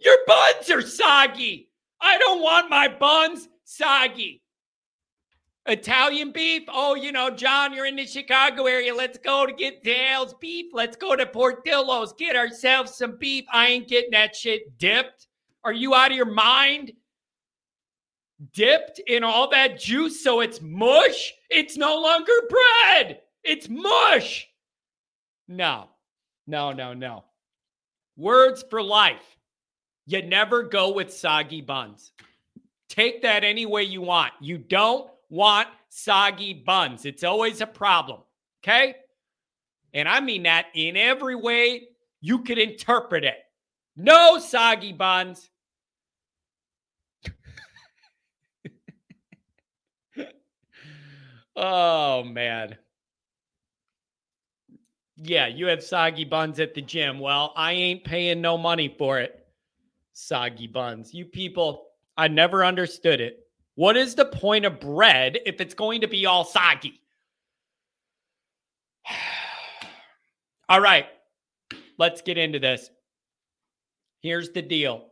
Your 0.00 0.16
buns 0.26 0.68
are 0.68 0.82
soggy. 0.82 1.70
I 2.00 2.18
don't 2.18 2.42
want 2.42 2.68
my 2.68 2.88
buns 2.88 3.48
soggy. 3.62 4.42
Italian 5.66 6.32
beef. 6.32 6.64
Oh, 6.68 6.96
you 6.96 7.12
know, 7.12 7.30
John, 7.30 7.72
you're 7.72 7.86
in 7.86 7.96
the 7.96 8.04
Chicago 8.04 8.66
area. 8.66 8.92
Let's 8.92 9.16
go 9.16 9.46
to 9.46 9.52
get 9.52 9.84
Dale's 9.84 10.34
beef. 10.34 10.66
Let's 10.74 10.96
go 10.96 11.14
to 11.14 11.24
Portillo's, 11.24 12.12
get 12.14 12.34
ourselves 12.34 12.96
some 12.96 13.16
beef. 13.16 13.44
I 13.52 13.68
ain't 13.68 13.88
getting 13.88 14.10
that 14.10 14.34
shit 14.34 14.76
dipped. 14.76 15.28
Are 15.62 15.72
you 15.72 15.94
out 15.94 16.10
of 16.10 16.16
your 16.16 16.26
mind? 16.26 16.92
Dipped 18.52 19.00
in 19.06 19.24
all 19.24 19.48
that 19.50 19.78
juice 19.78 20.22
so 20.22 20.40
it's 20.40 20.60
mush? 20.60 21.32
It's 21.50 21.76
no 21.76 22.00
longer 22.00 22.32
bread. 22.48 23.20
It's 23.42 23.68
mush. 23.68 24.48
No, 25.46 25.88
no, 26.46 26.72
no, 26.72 26.94
no. 26.94 27.24
Words 28.16 28.64
for 28.68 28.82
life. 28.82 29.36
You 30.06 30.22
never 30.22 30.62
go 30.62 30.92
with 30.92 31.12
soggy 31.12 31.60
buns. 31.60 32.12
Take 32.88 33.22
that 33.22 33.44
any 33.44 33.66
way 33.66 33.84
you 33.84 34.02
want. 34.02 34.32
You 34.40 34.58
don't 34.58 35.10
want 35.30 35.68
soggy 35.88 36.52
buns. 36.54 37.06
It's 37.06 37.24
always 37.24 37.60
a 37.60 37.66
problem. 37.66 38.20
Okay. 38.62 38.96
And 39.92 40.08
I 40.08 40.20
mean 40.20 40.42
that 40.42 40.66
in 40.74 40.96
every 40.96 41.36
way 41.36 41.88
you 42.20 42.40
could 42.40 42.58
interpret 42.58 43.24
it. 43.24 43.38
No 43.96 44.38
soggy 44.38 44.92
buns. 44.92 45.50
Oh, 51.56 52.24
man. 52.24 52.76
Yeah, 55.16 55.46
you 55.46 55.66
have 55.66 55.82
soggy 55.82 56.24
buns 56.24 56.58
at 56.58 56.74
the 56.74 56.82
gym. 56.82 57.20
Well, 57.20 57.52
I 57.56 57.72
ain't 57.72 58.04
paying 58.04 58.40
no 58.40 58.58
money 58.58 58.94
for 58.98 59.20
it. 59.20 59.46
Soggy 60.12 60.66
buns. 60.66 61.14
You 61.14 61.24
people, 61.24 61.86
I 62.16 62.28
never 62.28 62.64
understood 62.64 63.20
it. 63.20 63.46
What 63.76 63.96
is 63.96 64.14
the 64.14 64.26
point 64.26 64.64
of 64.64 64.80
bread 64.80 65.38
if 65.46 65.60
it's 65.60 65.74
going 65.74 66.00
to 66.00 66.08
be 66.08 66.26
all 66.26 66.44
soggy? 66.44 67.00
all 70.68 70.80
right, 70.80 71.06
let's 71.98 72.22
get 72.22 72.38
into 72.38 72.58
this. 72.58 72.90
Here's 74.20 74.50
the 74.50 74.62
deal 74.62 75.06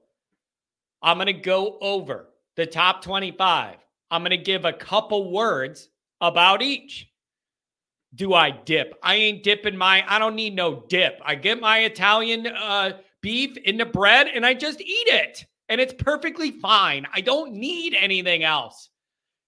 I'm 1.02 1.18
going 1.18 1.26
to 1.26 1.32
go 1.32 1.78
over 1.80 2.28
the 2.56 2.66
top 2.66 3.02
25. 3.02 3.76
I'm 4.10 4.22
going 4.22 4.30
to 4.30 4.36
give 4.36 4.64
a 4.64 4.72
couple 4.72 5.32
words 5.32 5.88
about 6.22 6.62
each. 6.62 7.08
Do 8.14 8.32
I 8.32 8.50
dip? 8.50 8.94
I 9.02 9.16
ain't 9.16 9.42
dipping 9.42 9.76
my, 9.76 10.04
I 10.08 10.18
don't 10.18 10.36
need 10.36 10.54
no 10.54 10.84
dip. 10.88 11.20
I 11.24 11.34
get 11.34 11.60
my 11.60 11.80
Italian 11.80 12.46
uh, 12.46 12.92
beef 13.20 13.56
in 13.58 13.76
the 13.76 13.84
bread 13.84 14.28
and 14.28 14.46
I 14.46 14.54
just 14.54 14.80
eat 14.80 15.08
it 15.08 15.44
and 15.68 15.80
it's 15.80 15.94
perfectly 15.98 16.52
fine. 16.52 17.06
I 17.14 17.20
don't 17.20 17.52
need 17.52 17.94
anything 17.94 18.44
else. 18.44 18.90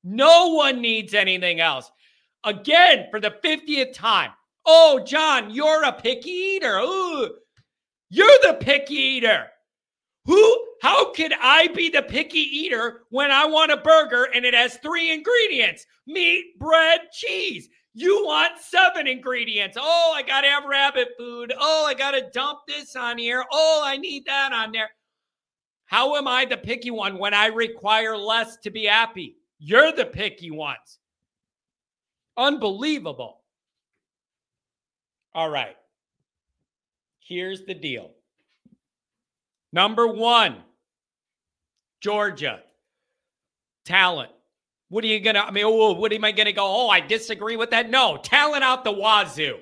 No 0.02 0.48
one 0.48 0.80
needs 0.80 1.14
anything 1.14 1.60
else. 1.60 1.90
Again, 2.44 3.06
for 3.10 3.20
the 3.20 3.34
50th 3.44 3.92
time. 3.94 4.30
Oh, 4.66 5.02
John, 5.06 5.50
you're 5.50 5.84
a 5.84 5.92
picky 5.92 6.30
eater. 6.30 6.78
Ooh, 6.78 7.30
you're 8.10 8.38
the 8.42 8.54
picky 8.60 8.94
eater. 8.94 9.46
Who, 10.26 10.66
how 10.80 11.12
could 11.12 11.32
I 11.40 11.68
be 11.68 11.88
the 11.90 12.02
picky 12.02 12.38
eater 12.38 13.02
when 13.10 13.30
I 13.30 13.46
want 13.46 13.72
a 13.72 13.76
burger 13.76 14.28
and 14.34 14.44
it 14.44 14.54
has 14.54 14.76
three 14.76 15.12
ingredients 15.12 15.86
meat, 16.06 16.58
bread, 16.58 17.00
cheese? 17.12 17.68
You 17.94 18.24
want 18.24 18.58
seven 18.58 19.06
ingredients. 19.06 19.76
Oh, 19.80 20.12
I 20.14 20.22
got 20.22 20.40
to 20.40 20.48
have 20.48 20.64
rabbit 20.64 21.10
food. 21.16 21.52
Oh, 21.58 21.86
I 21.86 21.94
got 21.94 22.10
to 22.12 22.28
dump 22.32 22.60
this 22.66 22.96
on 22.96 23.18
here. 23.18 23.44
Oh, 23.52 23.82
I 23.84 23.96
need 23.96 24.24
that 24.26 24.52
on 24.52 24.72
there. 24.72 24.90
How 25.86 26.16
am 26.16 26.26
I 26.26 26.44
the 26.44 26.56
picky 26.56 26.90
one 26.90 27.18
when 27.18 27.34
I 27.34 27.46
require 27.46 28.16
less 28.16 28.56
to 28.64 28.70
be 28.70 28.86
happy? 28.86 29.36
You're 29.58 29.92
the 29.92 30.06
picky 30.06 30.50
ones. 30.50 30.98
Unbelievable. 32.36 33.42
All 35.34 35.50
right. 35.50 35.76
Here's 37.20 37.64
the 37.64 37.74
deal. 37.74 38.10
Number 39.74 40.06
one, 40.06 40.58
Georgia. 42.00 42.60
Talent. 43.84 44.30
What 44.88 45.02
are 45.02 45.08
you 45.08 45.18
going 45.18 45.34
to, 45.34 45.44
I 45.44 45.50
mean, 45.50 45.64
oh, 45.66 45.94
what 45.94 46.12
am 46.12 46.24
I 46.24 46.30
going 46.30 46.46
to 46.46 46.52
go? 46.52 46.64
Oh, 46.64 46.88
I 46.88 47.00
disagree 47.00 47.56
with 47.56 47.70
that. 47.70 47.90
No, 47.90 48.16
talent 48.16 48.62
out 48.62 48.84
the 48.84 48.92
wazoo. 48.92 49.58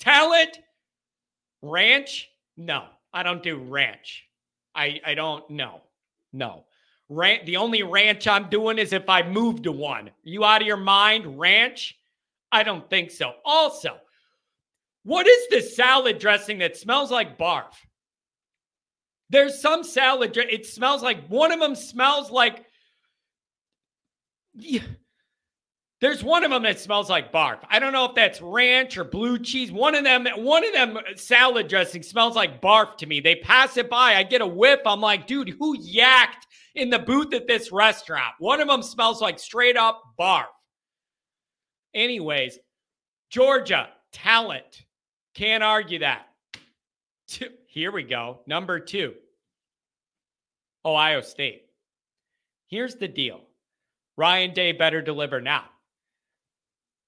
Talent, 0.00 0.58
ranch. 1.62 2.28
No, 2.56 2.86
I 3.12 3.22
don't 3.22 3.40
do 3.40 3.56
ranch. 3.56 4.24
I 4.74 5.00
I 5.06 5.14
don't 5.14 5.48
know. 5.48 5.80
No. 6.32 6.64
Rant, 7.08 7.46
the 7.46 7.56
only 7.56 7.84
ranch 7.84 8.26
I'm 8.26 8.50
doing 8.50 8.78
is 8.78 8.92
if 8.92 9.08
I 9.08 9.22
move 9.22 9.62
to 9.62 9.70
one. 9.70 10.08
Are 10.08 10.12
you 10.24 10.44
out 10.44 10.60
of 10.60 10.66
your 10.66 10.76
mind? 10.76 11.38
Ranch? 11.38 11.96
I 12.50 12.64
don't 12.64 12.90
think 12.90 13.12
so. 13.12 13.34
Also, 13.44 13.96
what 15.04 15.28
is 15.28 15.48
this 15.50 15.76
salad 15.76 16.18
dressing 16.18 16.58
that 16.58 16.76
smells 16.76 17.12
like 17.12 17.38
barf? 17.38 17.74
There's 19.30 19.60
some 19.60 19.84
salad, 19.84 20.36
it 20.36 20.66
smells 20.66 21.02
like 21.02 21.26
one 21.28 21.52
of 21.52 21.60
them 21.60 21.74
smells 21.74 22.30
like. 22.30 22.66
Yeah, 24.54 24.82
there's 26.00 26.24
one 26.24 26.44
of 26.44 26.50
them 26.50 26.62
that 26.62 26.80
smells 26.80 27.10
like 27.10 27.30
barf. 27.32 27.58
I 27.68 27.78
don't 27.78 27.92
know 27.92 28.06
if 28.06 28.14
that's 28.14 28.40
ranch 28.40 28.96
or 28.96 29.04
blue 29.04 29.38
cheese. 29.38 29.70
One 29.70 29.94
of 29.94 30.02
them, 30.02 30.26
one 30.36 30.64
of 30.64 30.72
them 30.72 30.98
salad 31.14 31.68
dressing 31.68 32.02
smells 32.02 32.34
like 32.34 32.62
barf 32.62 32.96
to 32.98 33.06
me. 33.06 33.20
They 33.20 33.36
pass 33.36 33.76
it 33.76 33.90
by. 33.90 34.14
I 34.14 34.22
get 34.22 34.40
a 34.40 34.46
whiff. 34.46 34.80
I'm 34.86 35.00
like, 35.00 35.26
dude, 35.26 35.50
who 35.50 35.78
yacked 35.78 36.46
in 36.74 36.88
the 36.88 36.98
booth 36.98 37.34
at 37.34 37.46
this 37.46 37.70
restaurant? 37.70 38.34
One 38.38 38.60
of 38.60 38.68
them 38.68 38.82
smells 38.82 39.20
like 39.20 39.38
straight 39.38 39.76
up 39.76 40.02
barf. 40.18 40.46
Anyways, 41.92 42.58
Georgia, 43.28 43.90
talent. 44.10 44.84
Can't 45.34 45.62
argue 45.62 45.98
that. 45.98 46.26
Here 47.70 47.92
we 47.92 48.02
go. 48.02 48.40
Number 48.48 48.80
two, 48.80 49.14
Ohio 50.84 51.20
State. 51.20 51.66
Here's 52.66 52.96
the 52.96 53.06
deal 53.06 53.42
Ryan 54.16 54.52
Day 54.52 54.72
better 54.72 55.00
deliver 55.00 55.40
now. 55.40 55.66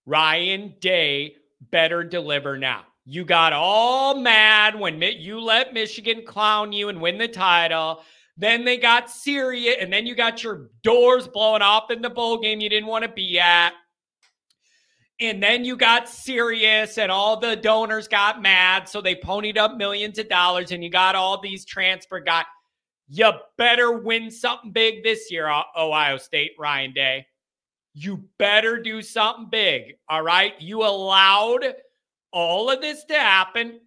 Ryan 0.07 0.77
Day 0.79 1.35
better 1.73 2.05
deliver 2.05 2.57
now. 2.57 2.85
You 3.05 3.25
got 3.25 3.53
all 3.53 4.15
mad 4.15 4.79
when 4.79 5.03
you 5.03 5.41
let 5.41 5.75
Michigan 5.75 6.23
clown 6.25 6.73
you 6.73 6.91
and 6.91 7.01
win 7.01 7.19
the 7.19 7.27
title. 7.27 8.05
Then 8.37 8.65
they 8.65 8.77
got 8.77 9.11
serious, 9.11 9.75
and 9.81 9.93
then 9.93 10.07
you 10.07 10.15
got 10.15 10.45
your 10.45 10.71
doors 10.85 11.27
blowing 11.27 11.63
off 11.63 11.91
in 11.91 12.03
the 12.03 12.09
bowl 12.09 12.39
game 12.39 12.61
you 12.61 12.69
didn't 12.69 12.89
want 12.89 13.03
to 13.03 13.11
be 13.11 13.41
at. 13.41 13.73
And 15.21 15.43
then 15.43 15.65
you 15.65 15.77
got 15.77 16.09
serious, 16.09 16.99
and 16.99 17.13
all 17.13 17.39
the 17.39 17.55
donors 17.55 18.09
got 18.09 18.43
mad. 18.43 18.89
So 18.89 19.01
they 19.01 19.15
ponied 19.15 19.57
up 19.57 19.77
millions 19.77 20.19
of 20.19 20.29
dollars, 20.29 20.73
and 20.73 20.83
you 20.83 20.91
got 20.91 21.15
all 21.15 21.41
these 21.41 21.65
transfer 21.65 22.19
guys. 22.19 22.45
You 23.09 23.31
better 23.59 23.93
win 23.93 24.31
something 24.31 24.73
big 24.73 25.05
this 25.05 25.31
year, 25.31 25.49
Ohio 25.77 26.17
State, 26.17 26.53
Ryan 26.59 26.93
Day. 26.93 27.27
You 27.95 28.25
better 28.39 28.81
do 28.81 29.03
something 29.03 29.49
big. 29.51 29.97
All 30.09 30.23
right. 30.23 30.55
You 30.59 30.83
allowed 30.83 31.75
all 32.33 32.71
of 32.71 32.81
this 32.81 33.05
to 33.05 33.15
happen. 33.15 33.81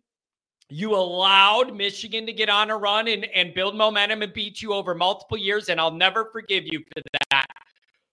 You 0.70 0.96
allowed 0.96 1.76
Michigan 1.76 2.26
to 2.28 2.34
get 2.34 2.50
on 2.50 2.70
a 2.70 2.78
run 2.78 3.08
and, 3.08 3.26
and 3.26 3.54
build 3.54 3.76
momentum 3.76 4.22
and 4.22 4.34
beat 4.34 4.62
you 4.62 4.74
over 4.74 4.94
multiple 4.96 5.38
years, 5.38 5.70
and 5.70 5.82
I'll 5.82 5.92
never 5.92 6.30
forgive 6.32 6.66
you 6.66 6.80
for 6.80 7.02
that. 7.14 7.25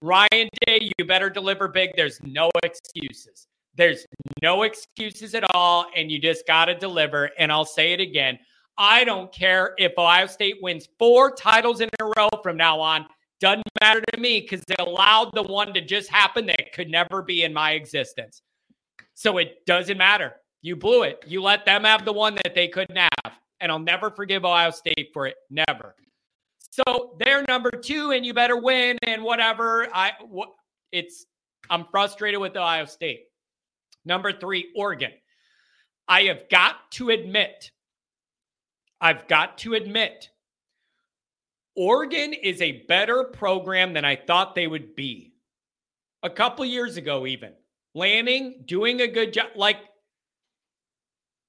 Ryan 0.03 0.49
Day, 0.67 0.91
you 0.99 1.05
better 1.05 1.31
deliver 1.31 1.69
big. 1.69 1.91
There's 1.97 2.21
no 2.23 2.51
excuses. 2.65 3.47
There's 3.77 4.05
no 4.43 4.65
excuses 4.65 5.33
at 5.35 5.45
all, 5.55 5.87
and 5.97 6.11
you 6.11 6.19
just 6.19 6.45
got 6.45 6.65
to 6.65 6.75
deliver. 6.75 7.31
And 7.39 7.53
I'll 7.53 7.65
say 7.65 7.93
it 7.93 8.01
again. 8.01 8.39
I 8.77 9.05
don't 9.05 9.33
care 9.33 9.75
if 9.79 9.93
Ohio 9.97 10.27
State 10.27 10.57
wins 10.61 10.89
four 10.99 11.31
titles 11.31 11.81
in 11.81 11.89
a 12.01 12.05
row 12.17 12.29
from 12.43 12.57
now 12.57 12.81
on. 12.81 13.07
Doesn't 13.41 13.63
matter 13.81 14.03
to 14.13 14.21
me 14.21 14.41
because 14.41 14.65
they 14.67 14.75
allowed 14.81 15.31
the 15.35 15.43
one 15.45 15.73
to 15.73 15.81
just 15.81 16.11
happen 16.11 16.47
that 16.47 16.73
could 16.73 16.91
never 16.91 17.23
be 17.23 17.45
in 17.45 17.53
my 17.53 17.73
existence. 17.73 18.43
So 19.15 19.39
it 19.39 19.65
doesn't 19.67 19.99
matter. 19.99 20.33
You 20.63 20.75
blew 20.75 21.05
it. 21.05 21.23
You 21.27 21.43
let 21.43 21.65
them 21.65 21.85
have 21.85 22.05
the 22.05 22.13
one 22.13 22.35
that 22.35 22.57
they 22.57 22.67
couldn't 22.67 22.97
have. 22.97 23.33
And 23.61 23.71
I'll 23.71 23.79
never 23.79 24.11
forgive 24.11 24.45
Ohio 24.45 24.71
State 24.71 25.11
for 25.13 25.29
it. 25.29 25.37
Never. 25.49 25.95
So 26.73 27.17
they're 27.19 27.43
number 27.43 27.71
two, 27.71 28.13
and 28.13 28.25
you 28.25 28.33
better 28.33 28.57
win 28.57 28.97
and 29.03 29.23
whatever. 29.23 29.89
I 29.95 30.13
it's 30.91 31.27
I'm 31.69 31.85
frustrated 31.91 32.41
with 32.41 32.57
Ohio 32.57 32.87
State. 32.87 33.25
Number 34.07 34.33
three, 34.33 34.73
Oregon. 34.75 35.13
I 36.09 36.23
have 36.23 36.49
got 36.49 36.91
to 36.93 37.11
admit, 37.11 37.71
I've 39.03 39.29
got 39.29 39.59
to 39.59 39.75
admit, 39.75 40.31
Oregon 41.77 42.33
is 42.33 42.63
a 42.63 42.85
better 42.89 43.25
program 43.25 43.93
than 43.93 44.07
I 44.07 44.17
thought 44.17 44.55
they 44.55 44.67
would 44.67 44.97
be. 44.97 45.35
A 46.23 46.31
couple 46.31 46.65
years 46.65 46.97
ago, 46.97 47.27
even. 47.27 47.53
Lanning, 47.95 48.63
doing 48.65 49.03
a 49.03 49.09
good 49.09 49.35
job. 49.35 49.49
Like 49.57 49.77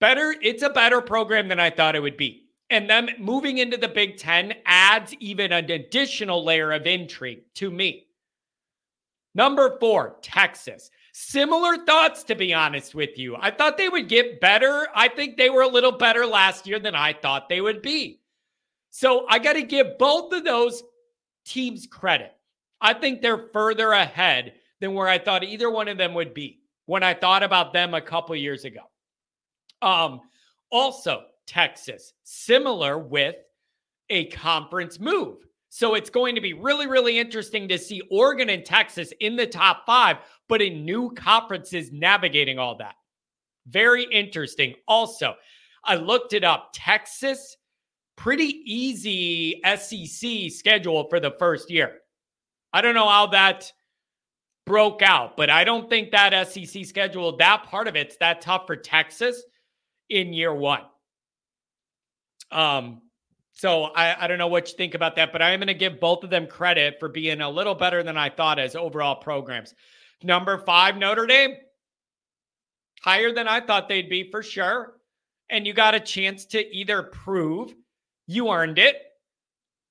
better, 0.01 0.35
it's 0.41 0.63
a 0.63 0.69
better 0.69 0.99
program 0.99 1.47
than 1.47 1.61
I 1.61 1.69
thought 1.69 1.95
it 1.95 2.01
would 2.01 2.17
be. 2.17 2.42
And 2.73 2.89
them 2.89 3.07
moving 3.19 3.59
into 3.59 3.77
the 3.77 3.87
Big 3.87 4.17
Ten 4.17 4.55
adds 4.65 5.13
even 5.19 5.51
an 5.51 5.69
additional 5.69 6.43
layer 6.43 6.71
of 6.71 6.87
intrigue 6.87 7.43
to 7.53 7.69
me. 7.69 8.07
Number 9.35 9.77
four, 9.79 10.15
Texas. 10.23 10.89
Similar 11.11 11.85
thoughts, 11.85 12.23
to 12.23 12.33
be 12.33 12.51
honest 12.51 12.95
with 12.95 13.15
you. 13.19 13.35
I 13.39 13.51
thought 13.51 13.77
they 13.77 13.89
would 13.89 14.09
get 14.09 14.41
better. 14.41 14.87
I 14.95 15.07
think 15.07 15.37
they 15.37 15.51
were 15.51 15.61
a 15.61 15.67
little 15.67 15.91
better 15.91 16.25
last 16.25 16.65
year 16.65 16.79
than 16.79 16.95
I 16.95 17.13
thought 17.13 17.47
they 17.47 17.61
would 17.61 17.83
be. 17.83 18.21
So 18.89 19.27
I 19.29 19.37
got 19.37 19.53
to 19.53 19.61
give 19.61 19.99
both 19.99 20.33
of 20.33 20.43
those 20.43 20.81
teams 21.45 21.85
credit. 21.85 22.35
I 22.81 22.95
think 22.95 23.21
they're 23.21 23.49
further 23.53 23.91
ahead 23.91 24.53
than 24.81 24.95
where 24.95 25.07
I 25.07 25.19
thought 25.19 25.43
either 25.43 25.69
one 25.69 25.89
of 25.89 25.99
them 25.99 26.15
would 26.15 26.33
be 26.33 26.61
when 26.87 27.03
I 27.03 27.13
thought 27.13 27.43
about 27.43 27.71
them 27.71 27.93
a 27.93 28.01
couple 28.01 28.35
years 28.35 28.65
ago. 28.65 28.81
Um, 29.83 30.21
also, 30.71 31.25
Texas, 31.47 32.13
similar 32.23 32.97
with 32.97 33.35
a 34.09 34.25
conference 34.27 34.99
move. 34.99 35.37
So 35.69 35.95
it's 35.95 36.09
going 36.09 36.35
to 36.35 36.41
be 36.41 36.53
really, 36.53 36.85
really 36.85 37.17
interesting 37.17 37.67
to 37.67 37.79
see 37.79 38.01
Oregon 38.11 38.49
and 38.49 38.63
Texas 38.63 39.11
in 39.21 39.35
the 39.35 39.47
top 39.47 39.85
five, 39.85 40.17
but 40.47 40.61
in 40.61 40.85
new 40.85 41.11
conferences 41.15 41.91
navigating 41.91 42.59
all 42.59 42.77
that. 42.77 42.95
Very 43.67 44.03
interesting. 44.11 44.75
Also, 44.87 45.33
I 45.83 45.95
looked 45.95 46.33
it 46.33 46.43
up. 46.43 46.69
Texas, 46.73 47.57
pretty 48.15 48.61
easy 48.65 49.61
SEC 49.65 50.51
schedule 50.51 51.07
for 51.09 51.19
the 51.19 51.31
first 51.39 51.71
year. 51.71 52.01
I 52.71 52.81
don't 52.81 52.95
know 52.95 53.09
how 53.09 53.27
that 53.27 53.71
broke 54.65 55.01
out, 55.01 55.35
but 55.35 55.49
I 55.49 55.63
don't 55.63 55.89
think 55.89 56.11
that 56.11 56.47
SEC 56.49 56.85
schedule, 56.85 57.35
that 57.37 57.63
part 57.63 57.87
of 57.87 57.95
it's 57.95 58.17
that 58.17 58.41
tough 58.41 58.67
for 58.67 58.75
Texas 58.75 59.43
in 60.09 60.33
year 60.33 60.53
one. 60.53 60.83
Um, 62.53 63.01
so 63.53 63.83
I, 63.83 64.23
I 64.23 64.27
don't 64.27 64.37
know 64.37 64.47
what 64.47 64.69
you 64.69 64.77
think 64.77 64.93
about 64.93 65.15
that, 65.15 65.31
but 65.31 65.41
I 65.41 65.51
am 65.51 65.59
going 65.59 65.67
to 65.67 65.73
give 65.73 65.99
both 65.99 66.23
of 66.23 66.29
them 66.29 66.47
credit 66.47 66.97
for 66.99 67.09
being 67.09 67.41
a 67.41 67.49
little 67.49 67.75
better 67.75 68.03
than 68.03 68.17
I 68.17 68.29
thought 68.29 68.59
as 68.59 68.75
overall 68.75 69.15
programs. 69.15 69.73
Number 70.21 70.57
five, 70.57 70.97
Notre 70.97 71.27
Dame, 71.27 71.55
higher 73.01 73.33
than 73.33 73.47
I 73.47 73.59
thought 73.59 73.89
they'd 73.89 74.09
be 74.09 74.31
for 74.31 74.41
sure. 74.41 74.93
And 75.49 75.67
you 75.67 75.73
got 75.73 75.95
a 75.95 75.99
chance 75.99 76.45
to 76.47 76.75
either 76.75 77.03
prove 77.03 77.73
you 78.27 78.49
earned 78.49 78.79
it 78.79 78.95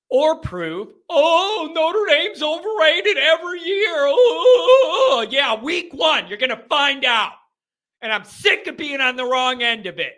or 0.09 0.39
prove, 0.39 0.89
oh, 1.09 1.71
Notre 1.73 2.05
Dame's 2.07 2.41
overrated 2.41 3.17
every 3.17 3.61
year. 3.61 4.05
Oh, 4.07 5.25
yeah, 5.29 5.61
week 5.61 5.93
one, 5.93 6.27
you're 6.27 6.37
going 6.37 6.49
to 6.49 6.65
find 6.69 7.05
out. 7.05 7.33
And 8.01 8.11
I'm 8.11 8.25
sick 8.25 8.67
of 8.67 8.77
being 8.77 9.01
on 9.01 9.15
the 9.15 9.25
wrong 9.25 9.63
end 9.63 9.85
of 9.85 9.99
it. 9.99 10.13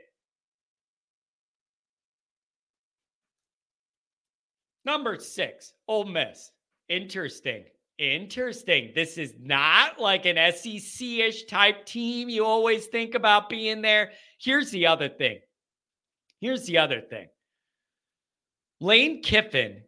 Number 4.86 5.18
six, 5.18 5.74
Ole 5.88 6.06
Miss. 6.06 6.52
Interesting. 6.90 7.66
Interesting. 7.98 8.92
This 8.94 9.18
is 9.18 9.34
not 9.40 10.00
like 10.00 10.26
an 10.26 10.38
SEC 10.54 11.08
ish 11.08 11.46
type 11.46 11.86
team 11.86 12.30
you 12.30 12.46
always 12.46 12.86
think 12.88 13.16
about 13.16 13.50
being 13.50 13.82
there. 13.82 14.12
Here's 14.40 14.70
the 14.72 14.88
other 14.88 15.10
thing. 15.10 15.40
Here's 16.42 16.66
the 16.66 16.78
other 16.78 17.02
thing. 17.02 17.28
Lane 18.82 19.24
Kiffin 19.24 19.82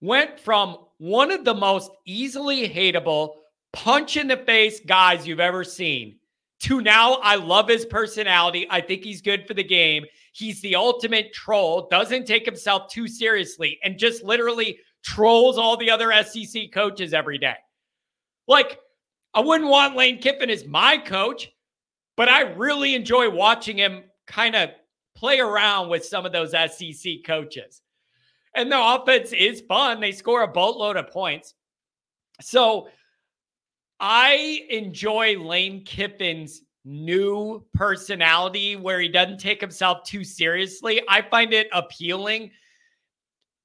went 0.00 0.38
from 0.38 0.78
one 0.98 1.30
of 1.32 1.44
the 1.44 1.54
most 1.54 1.90
easily 2.06 2.68
hateable, 2.68 3.34
punch 3.72 4.16
in 4.16 4.28
the 4.28 4.36
face 4.36 4.80
guys 4.80 5.26
you've 5.26 5.40
ever 5.40 5.64
seen 5.64 6.17
to 6.60 6.80
now 6.80 7.14
I 7.14 7.36
love 7.36 7.68
his 7.68 7.86
personality. 7.86 8.66
I 8.70 8.80
think 8.80 9.04
he's 9.04 9.22
good 9.22 9.46
for 9.46 9.54
the 9.54 9.64
game. 9.64 10.04
He's 10.32 10.60
the 10.60 10.76
ultimate 10.76 11.32
troll, 11.32 11.88
doesn't 11.88 12.26
take 12.26 12.44
himself 12.44 12.90
too 12.90 13.08
seriously, 13.08 13.78
and 13.84 13.98
just 13.98 14.22
literally 14.22 14.78
trolls 15.02 15.58
all 15.58 15.76
the 15.76 15.90
other 15.90 16.12
SEC 16.24 16.72
coaches 16.72 17.14
every 17.14 17.38
day. 17.38 17.56
Like, 18.46 18.78
I 19.34 19.40
wouldn't 19.40 19.70
want 19.70 19.96
Lane 19.96 20.18
Kiffin 20.18 20.50
as 20.50 20.66
my 20.66 20.98
coach, 20.98 21.50
but 22.16 22.28
I 22.28 22.42
really 22.42 22.94
enjoy 22.94 23.30
watching 23.30 23.76
him 23.76 24.04
kind 24.26 24.56
of 24.56 24.70
play 25.14 25.40
around 25.40 25.88
with 25.88 26.04
some 26.04 26.26
of 26.26 26.32
those 26.32 26.52
SEC 26.52 27.24
coaches. 27.24 27.82
And 28.54 28.72
the 28.72 28.80
offense 28.80 29.32
is 29.32 29.62
fun. 29.68 30.00
They 30.00 30.12
score 30.12 30.42
a 30.42 30.48
boatload 30.48 30.96
of 30.96 31.10
points. 31.10 31.54
So 32.40 32.88
I 34.00 34.66
enjoy 34.70 35.38
Lane 35.38 35.84
Kiffin's 35.84 36.62
new 36.84 37.64
personality 37.74 38.76
where 38.76 39.00
he 39.00 39.08
doesn't 39.08 39.38
take 39.38 39.60
himself 39.60 40.04
too 40.04 40.24
seriously. 40.24 41.02
I 41.08 41.22
find 41.22 41.52
it 41.52 41.68
appealing. 41.72 42.50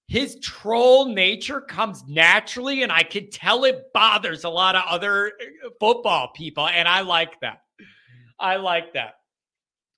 His 0.07 0.37
troll 0.41 1.05
nature 1.05 1.61
comes 1.61 2.03
naturally, 2.07 2.83
and 2.83 2.91
I 2.91 3.03
can 3.03 3.29
tell 3.29 3.63
it 3.63 3.93
bothers 3.93 4.43
a 4.43 4.49
lot 4.49 4.75
of 4.75 4.83
other 4.87 5.27
uh, 5.27 5.69
football 5.79 6.31
people. 6.35 6.67
And 6.67 6.87
I 6.87 7.01
like 7.01 7.39
that. 7.39 7.61
I 8.39 8.57
like 8.57 8.93
that. 8.93 9.15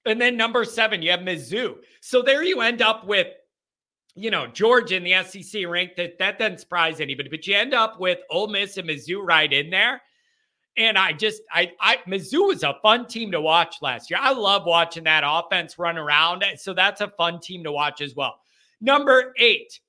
And 0.06 0.22
then 0.22 0.38
number 0.38 0.64
seven, 0.64 1.02
you 1.02 1.12
have 1.12 1.22
Mizzou. 1.22 1.78
So 2.02 2.22
there 2.22 2.44
you 2.44 2.62
end 2.62 2.82
up 2.82 3.07
with 3.07 3.28
you 4.16 4.32
know, 4.32 4.48
Georgia 4.48 4.95
in 4.95 5.03
the 5.03 5.24
SEC 5.24 5.68
ranked 5.68 5.98
that 5.98 6.18
that 6.20 6.40
doesn't 6.40 6.62
surprise 6.62 7.02
anybody, 7.02 7.28
but 7.28 7.45
you 7.45 7.53
end 7.53 7.74
up 7.74 7.99
with 7.99 8.20
Ole 8.30 8.48
Miss 8.48 8.78
and 8.78 8.88
Mizzou 8.88 9.22
right 9.22 9.52
in 9.52 9.70
there. 9.70 10.02
And 10.77 10.97
I 10.97 11.14
just, 11.14 11.41
I, 11.52 11.72
I, 11.80 11.97
Mizzou 12.07 12.47
was 12.47 12.64
a 12.64 12.76
fun 12.81 13.07
team 13.07 13.31
to 13.31 13.39
watch 13.39 13.77
last 13.81 14.10
year. 14.10 14.19
I 14.22 14.34
love 14.34 14.65
watching 14.65 15.06
that 15.06 15.23
offense 15.26 15.80
run 15.80 15.97
around. 15.97 16.43
So 16.57 16.73
that's 16.73 17.02
a 17.02 17.07
fun 17.18 17.39
team 17.39 17.64
to 17.64 17.72
watch 17.72 18.02
as 18.02 18.15
well. 18.15 18.39
Number 18.81 19.34
eight, 19.38 19.80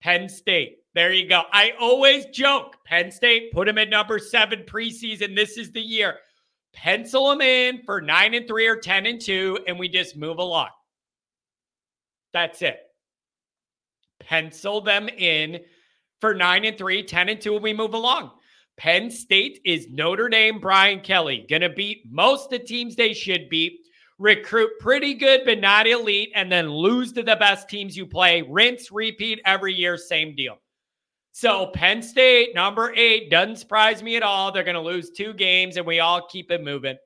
Penn 0.00 0.28
State. 0.28 0.78
There 0.94 1.12
you 1.12 1.28
go. 1.28 1.42
I 1.52 1.72
always 1.80 2.26
joke 2.26 2.76
Penn 2.84 3.10
State, 3.10 3.52
put 3.52 3.66
them 3.66 3.78
at 3.78 3.88
number 3.88 4.18
seven 4.18 4.60
preseason. 4.60 5.34
This 5.34 5.56
is 5.56 5.72
the 5.72 5.80
year. 5.80 6.18
Pencil 6.72 7.30
them 7.30 7.40
in 7.40 7.82
for 7.84 8.00
nine 8.00 8.34
and 8.34 8.46
three 8.46 8.66
or 8.66 8.76
10 8.76 9.06
and 9.06 9.20
two, 9.20 9.58
and 9.66 9.78
we 9.78 9.88
just 9.88 10.16
move 10.16 10.38
along. 10.38 10.68
That's 12.32 12.62
it 12.62 12.78
pencil 14.22 14.80
them 14.80 15.08
in 15.08 15.60
for 16.20 16.34
nine 16.34 16.64
and 16.64 16.78
three, 16.78 17.02
10 17.02 17.28
and 17.28 17.40
two, 17.40 17.54
and 17.54 17.62
we 17.62 17.72
move 17.72 17.94
along. 17.94 18.30
Penn 18.76 19.10
State 19.10 19.60
is 19.64 19.88
Notre 19.90 20.28
Dame, 20.28 20.58
Brian 20.58 21.00
Kelly. 21.00 21.46
Going 21.48 21.62
to 21.62 21.68
beat 21.68 22.02
most 22.10 22.50
the 22.50 22.58
teams 22.58 22.96
they 22.96 23.12
should 23.12 23.48
beat, 23.48 23.78
recruit 24.18 24.70
pretty 24.80 25.14
good, 25.14 25.42
but 25.44 25.60
not 25.60 25.86
elite, 25.86 26.32
and 26.34 26.50
then 26.50 26.70
lose 26.70 27.12
to 27.12 27.22
the 27.22 27.36
best 27.36 27.68
teams 27.68 27.96
you 27.96 28.06
play. 28.06 28.42
Rinse, 28.42 28.90
repeat 28.90 29.40
every 29.44 29.74
year, 29.74 29.96
same 29.96 30.34
deal. 30.34 30.56
So 31.32 31.68
Penn 31.74 32.02
State, 32.02 32.54
number 32.54 32.92
eight, 32.94 33.30
doesn't 33.30 33.56
surprise 33.56 34.02
me 34.02 34.16
at 34.16 34.22
all. 34.22 34.52
They're 34.52 34.64
going 34.64 34.74
to 34.74 34.80
lose 34.80 35.10
two 35.10 35.32
games, 35.32 35.76
and 35.76 35.86
we 35.86 36.00
all 36.00 36.26
keep 36.28 36.50
it 36.50 36.62
moving. 36.62 36.96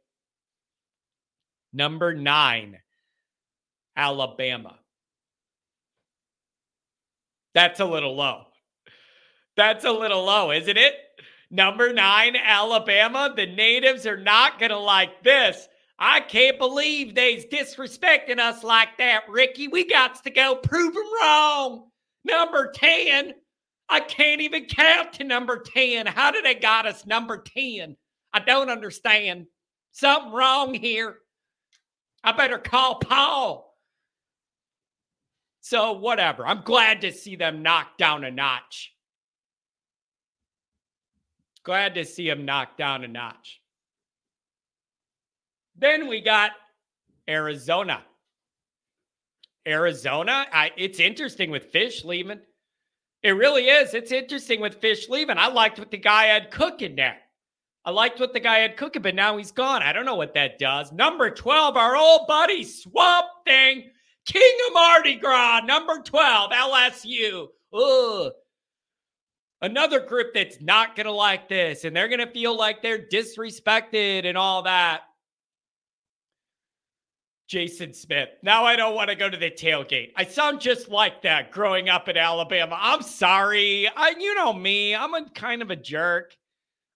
Number 1.72 2.14
nine, 2.14 2.78
Alabama. 3.96 4.78
That's 7.54 7.80
a 7.80 7.84
little 7.84 8.16
low. 8.16 8.44
That's 9.56 9.84
a 9.84 9.92
little 9.92 10.24
low, 10.24 10.52
isn't 10.52 10.76
it? 10.76 10.94
Number 11.50 11.88
mm-hmm. 11.88 11.96
nine, 11.96 12.36
Alabama. 12.36 13.32
The 13.34 13.46
natives 13.46 14.06
are 14.06 14.16
not 14.16 14.58
going 14.58 14.70
to 14.70 14.78
like 14.78 15.22
this. 15.22 15.68
I 15.98 16.20
can't 16.20 16.58
believe 16.58 17.14
they's 17.14 17.46
disrespecting 17.46 18.38
us 18.38 18.62
like 18.62 18.98
that, 18.98 19.24
Ricky. 19.28 19.68
We 19.68 19.86
got 19.86 20.22
to 20.24 20.30
go 20.30 20.56
prove 20.56 20.92
them 20.92 21.04
wrong. 21.20 21.88
Number 22.24 22.70
10. 22.74 23.32
I 23.88 24.00
can't 24.00 24.40
even 24.40 24.66
count 24.66 25.14
to 25.14 25.24
number 25.24 25.58
10. 25.58 26.06
How 26.06 26.32
did 26.32 26.44
they 26.44 26.54
got 26.56 26.86
us 26.86 27.06
number 27.06 27.38
10? 27.38 27.96
I 28.32 28.40
don't 28.40 28.68
understand. 28.68 29.46
Something 29.92 30.32
wrong 30.32 30.74
here. 30.74 31.16
I 32.22 32.32
better 32.32 32.58
call 32.58 32.96
Paul. 32.96 33.74
So, 35.60 35.92
whatever. 35.92 36.46
I'm 36.46 36.62
glad 36.62 37.00
to 37.00 37.12
see 37.12 37.36
them 37.36 37.62
knocked 37.62 37.98
down 37.98 38.24
a 38.24 38.30
notch. 38.30 38.92
Glad 41.66 41.96
to 41.96 42.04
see 42.04 42.28
him 42.28 42.44
knocked 42.44 42.78
down 42.78 43.02
a 43.02 43.08
notch. 43.08 43.60
Then 45.74 46.06
we 46.06 46.20
got 46.20 46.52
Arizona. 47.28 48.04
Arizona, 49.66 50.46
I, 50.52 50.70
it's 50.76 51.00
interesting 51.00 51.50
with 51.50 51.72
Fisch 51.72 52.04
leaving. 52.04 52.38
It 53.24 53.32
really 53.32 53.64
is. 53.64 53.94
It's 53.94 54.12
interesting 54.12 54.60
with 54.60 54.80
Fisch 54.80 55.08
leaving. 55.08 55.38
I 55.38 55.48
liked 55.48 55.80
what 55.80 55.90
the 55.90 55.96
guy 55.96 56.26
had 56.26 56.52
cooking 56.52 56.94
there. 56.94 57.16
I 57.84 57.90
liked 57.90 58.20
what 58.20 58.32
the 58.32 58.38
guy 58.38 58.58
had 58.58 58.76
cooking, 58.76 59.02
but 59.02 59.16
now 59.16 59.36
he's 59.36 59.50
gone. 59.50 59.82
I 59.82 59.92
don't 59.92 60.06
know 60.06 60.14
what 60.14 60.34
that 60.34 60.60
does. 60.60 60.92
Number 60.92 61.30
12, 61.30 61.76
our 61.76 61.96
old 61.96 62.28
buddy 62.28 62.62
Swamp 62.62 63.26
Thing, 63.44 63.90
King 64.24 64.56
of 64.68 64.72
Mardi 64.72 65.16
Gras, 65.16 65.62
number 65.64 66.00
12, 66.00 66.52
LSU. 66.52 67.48
Ugh. 67.74 68.32
Another 69.62 70.00
group 70.00 70.34
that's 70.34 70.60
not 70.60 70.96
going 70.96 71.06
to 71.06 71.12
like 71.12 71.48
this, 71.48 71.84
and 71.84 71.96
they're 71.96 72.08
going 72.08 72.20
to 72.20 72.30
feel 72.30 72.56
like 72.56 72.82
they're 72.82 73.06
disrespected 73.06 74.26
and 74.26 74.36
all 74.36 74.62
that. 74.62 75.02
Jason 77.48 77.94
Smith. 77.94 78.30
Now 78.42 78.64
I 78.64 78.74
don't 78.74 78.94
want 78.96 79.08
to 79.08 79.14
go 79.14 79.30
to 79.30 79.36
the 79.36 79.50
tailgate. 79.50 80.10
I 80.16 80.24
sound 80.24 80.60
just 80.60 80.88
like 80.88 81.22
that 81.22 81.52
growing 81.52 81.88
up 81.88 82.08
in 82.08 82.16
Alabama. 82.16 82.76
I'm 82.78 83.02
sorry. 83.02 83.88
I 83.88 84.14
you 84.18 84.34
know 84.34 84.52
me. 84.52 84.96
I'm 84.96 85.14
a 85.14 85.30
kind 85.30 85.62
of 85.62 85.70
a 85.70 85.76
jerk. 85.76 86.36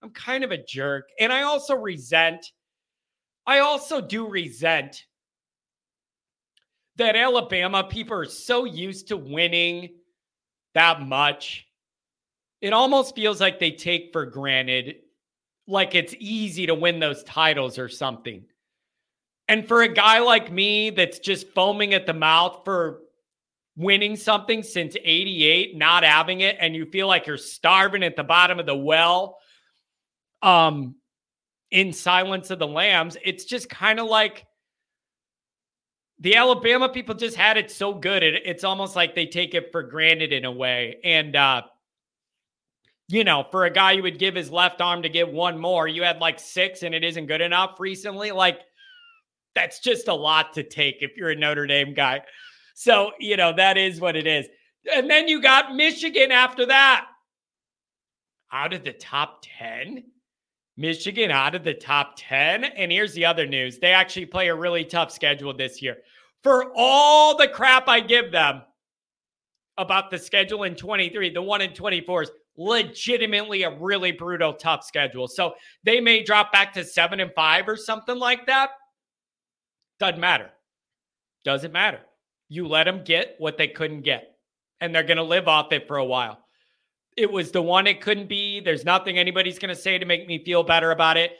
I'm 0.02 0.10
kind 0.10 0.42
of 0.42 0.50
a 0.50 0.58
jerk. 0.58 1.04
And 1.20 1.32
I 1.32 1.42
also 1.42 1.76
resent 1.76 2.50
I 3.46 3.60
also 3.60 4.00
do 4.00 4.28
resent 4.28 5.06
that 6.96 7.16
Alabama 7.16 7.84
people 7.84 8.16
are 8.16 8.26
so 8.26 8.64
used 8.64 9.08
to 9.08 9.16
winning 9.16 9.90
that 10.74 11.00
much. 11.02 11.66
It 12.60 12.72
almost 12.72 13.14
feels 13.14 13.40
like 13.40 13.58
they 13.58 13.72
take 13.72 14.12
for 14.12 14.26
granted 14.26 14.96
like 15.70 15.94
it's 15.94 16.14
easy 16.18 16.66
to 16.66 16.74
win 16.74 16.98
those 16.98 17.22
titles 17.22 17.78
or 17.78 17.88
something. 17.88 18.44
And 19.48 19.66
for 19.66 19.82
a 19.82 19.88
guy 19.88 20.18
like 20.18 20.52
me 20.52 20.90
that's 20.90 21.18
just 21.18 21.48
foaming 21.50 21.94
at 21.94 22.06
the 22.06 22.12
mouth 22.12 22.62
for 22.64 23.00
winning 23.76 24.16
something 24.16 24.62
since 24.62 24.96
88, 25.02 25.76
not 25.76 26.04
having 26.04 26.40
it, 26.40 26.56
and 26.60 26.74
you 26.74 26.86
feel 26.86 27.06
like 27.06 27.26
you're 27.26 27.38
starving 27.38 28.02
at 28.02 28.16
the 28.16 28.24
bottom 28.24 28.58
of 28.58 28.66
the 28.66 28.76
well, 28.76 29.38
um, 30.42 30.96
in 31.70 31.92
Silence 31.92 32.50
of 32.50 32.58
the 32.58 32.66
Lambs, 32.66 33.16
it's 33.24 33.44
just 33.44 33.68
kind 33.68 34.00
of 34.00 34.06
like 34.06 34.46
the 36.18 36.36
Alabama 36.36 36.88
people 36.88 37.14
just 37.14 37.36
had 37.36 37.56
it 37.56 37.70
so 37.70 37.94
good. 37.94 38.22
It, 38.22 38.42
it's 38.44 38.64
almost 38.64 38.96
like 38.96 39.14
they 39.14 39.26
take 39.26 39.54
it 39.54 39.70
for 39.72 39.82
granted 39.82 40.32
in 40.32 40.44
a 40.44 40.52
way. 40.52 40.98
And, 41.04 41.36
uh, 41.36 41.62
you 43.10 43.24
know, 43.24 43.44
for 43.50 43.64
a 43.64 43.70
guy 43.70 43.96
who 43.96 44.02
would 44.02 44.20
give 44.20 44.36
his 44.36 44.50
left 44.50 44.80
arm 44.80 45.02
to 45.02 45.08
get 45.08 45.32
one 45.32 45.58
more, 45.58 45.88
you 45.88 46.02
had 46.04 46.20
like 46.20 46.38
six 46.38 46.84
and 46.84 46.94
it 46.94 47.02
isn't 47.02 47.26
good 47.26 47.40
enough 47.40 47.80
recently. 47.80 48.30
Like, 48.30 48.60
that's 49.54 49.80
just 49.80 50.06
a 50.06 50.14
lot 50.14 50.52
to 50.52 50.62
take 50.62 50.98
if 51.00 51.16
you're 51.16 51.30
a 51.30 51.36
Notre 51.36 51.66
Dame 51.66 51.92
guy. 51.92 52.22
So, 52.74 53.10
you 53.18 53.36
know, 53.36 53.52
that 53.56 53.76
is 53.76 54.00
what 54.00 54.14
it 54.14 54.28
is. 54.28 54.46
And 54.94 55.10
then 55.10 55.26
you 55.26 55.42
got 55.42 55.74
Michigan 55.74 56.30
after 56.30 56.66
that. 56.66 57.06
Out 58.52 58.72
of 58.72 58.84
the 58.84 58.92
top 58.92 59.44
10? 59.58 60.04
Michigan 60.76 61.30
out 61.32 61.56
of 61.56 61.64
the 61.64 61.74
top 61.74 62.14
10. 62.16 62.64
And 62.64 62.92
here's 62.92 63.12
the 63.12 63.26
other 63.26 63.46
news 63.46 63.78
they 63.78 63.92
actually 63.92 64.26
play 64.26 64.48
a 64.48 64.54
really 64.54 64.84
tough 64.84 65.10
schedule 65.10 65.52
this 65.52 65.82
year. 65.82 65.98
For 66.44 66.72
all 66.76 67.36
the 67.36 67.48
crap 67.48 67.88
I 67.88 68.00
give 68.00 68.30
them 68.30 68.62
about 69.76 70.10
the 70.10 70.18
schedule 70.18 70.62
in 70.62 70.76
23, 70.76 71.30
the 71.30 71.42
one 71.42 71.60
in 71.60 71.74
24 71.74 72.22
is 72.22 72.30
legitimately 72.60 73.62
a 73.62 73.70
really 73.70 74.12
brutal, 74.12 74.52
tough 74.52 74.84
schedule. 74.84 75.26
So 75.26 75.54
they 75.82 75.98
may 75.98 76.22
drop 76.22 76.52
back 76.52 76.74
to 76.74 76.84
seven 76.84 77.18
and 77.20 77.32
five 77.34 77.66
or 77.66 77.76
something 77.76 78.18
like 78.18 78.46
that. 78.46 78.70
Doesn't 79.98 80.20
matter. 80.20 80.50
Doesn't 81.42 81.72
matter. 81.72 82.00
You 82.50 82.68
let 82.68 82.84
them 82.84 83.02
get 83.02 83.36
what 83.38 83.56
they 83.56 83.68
couldn't 83.68 84.02
get, 84.02 84.36
and 84.80 84.94
they're 84.94 85.02
going 85.02 85.16
to 85.16 85.22
live 85.22 85.48
off 85.48 85.72
it 85.72 85.88
for 85.88 85.96
a 85.96 86.04
while. 86.04 86.44
It 87.16 87.32
was 87.32 87.50
the 87.50 87.62
one 87.62 87.86
it 87.86 88.02
couldn't 88.02 88.28
be. 88.28 88.60
There's 88.60 88.84
nothing 88.84 89.18
anybody's 89.18 89.58
going 89.58 89.74
to 89.74 89.80
say 89.80 89.98
to 89.98 90.04
make 90.04 90.26
me 90.26 90.44
feel 90.44 90.62
better 90.62 90.90
about 90.90 91.16
it. 91.16 91.32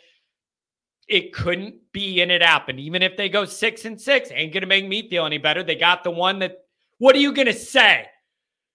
It 1.07 1.35
couldn't 1.35 1.75
be, 1.93 2.23
and 2.23 2.31
it 2.31 2.43
happened. 2.43 2.81
Even 2.81 3.03
if 3.03 3.17
they 3.17 3.29
go 3.29 3.45
six 3.45 3.85
and 3.85 4.01
six, 4.01 4.31
ain't 4.33 4.55
going 4.55 4.63
to 4.63 4.67
make 4.67 4.87
me 4.87 5.09
feel 5.09 5.27
any 5.27 5.39
better. 5.39 5.63
They 5.63 5.75
got 5.75 6.03
the 6.03 6.11
one 6.11 6.39
that, 6.39 6.59
what 6.99 7.15
are 7.15 7.21
you 7.21 7.35
going 7.35 7.47
to 7.47 7.53
say? 7.53 8.07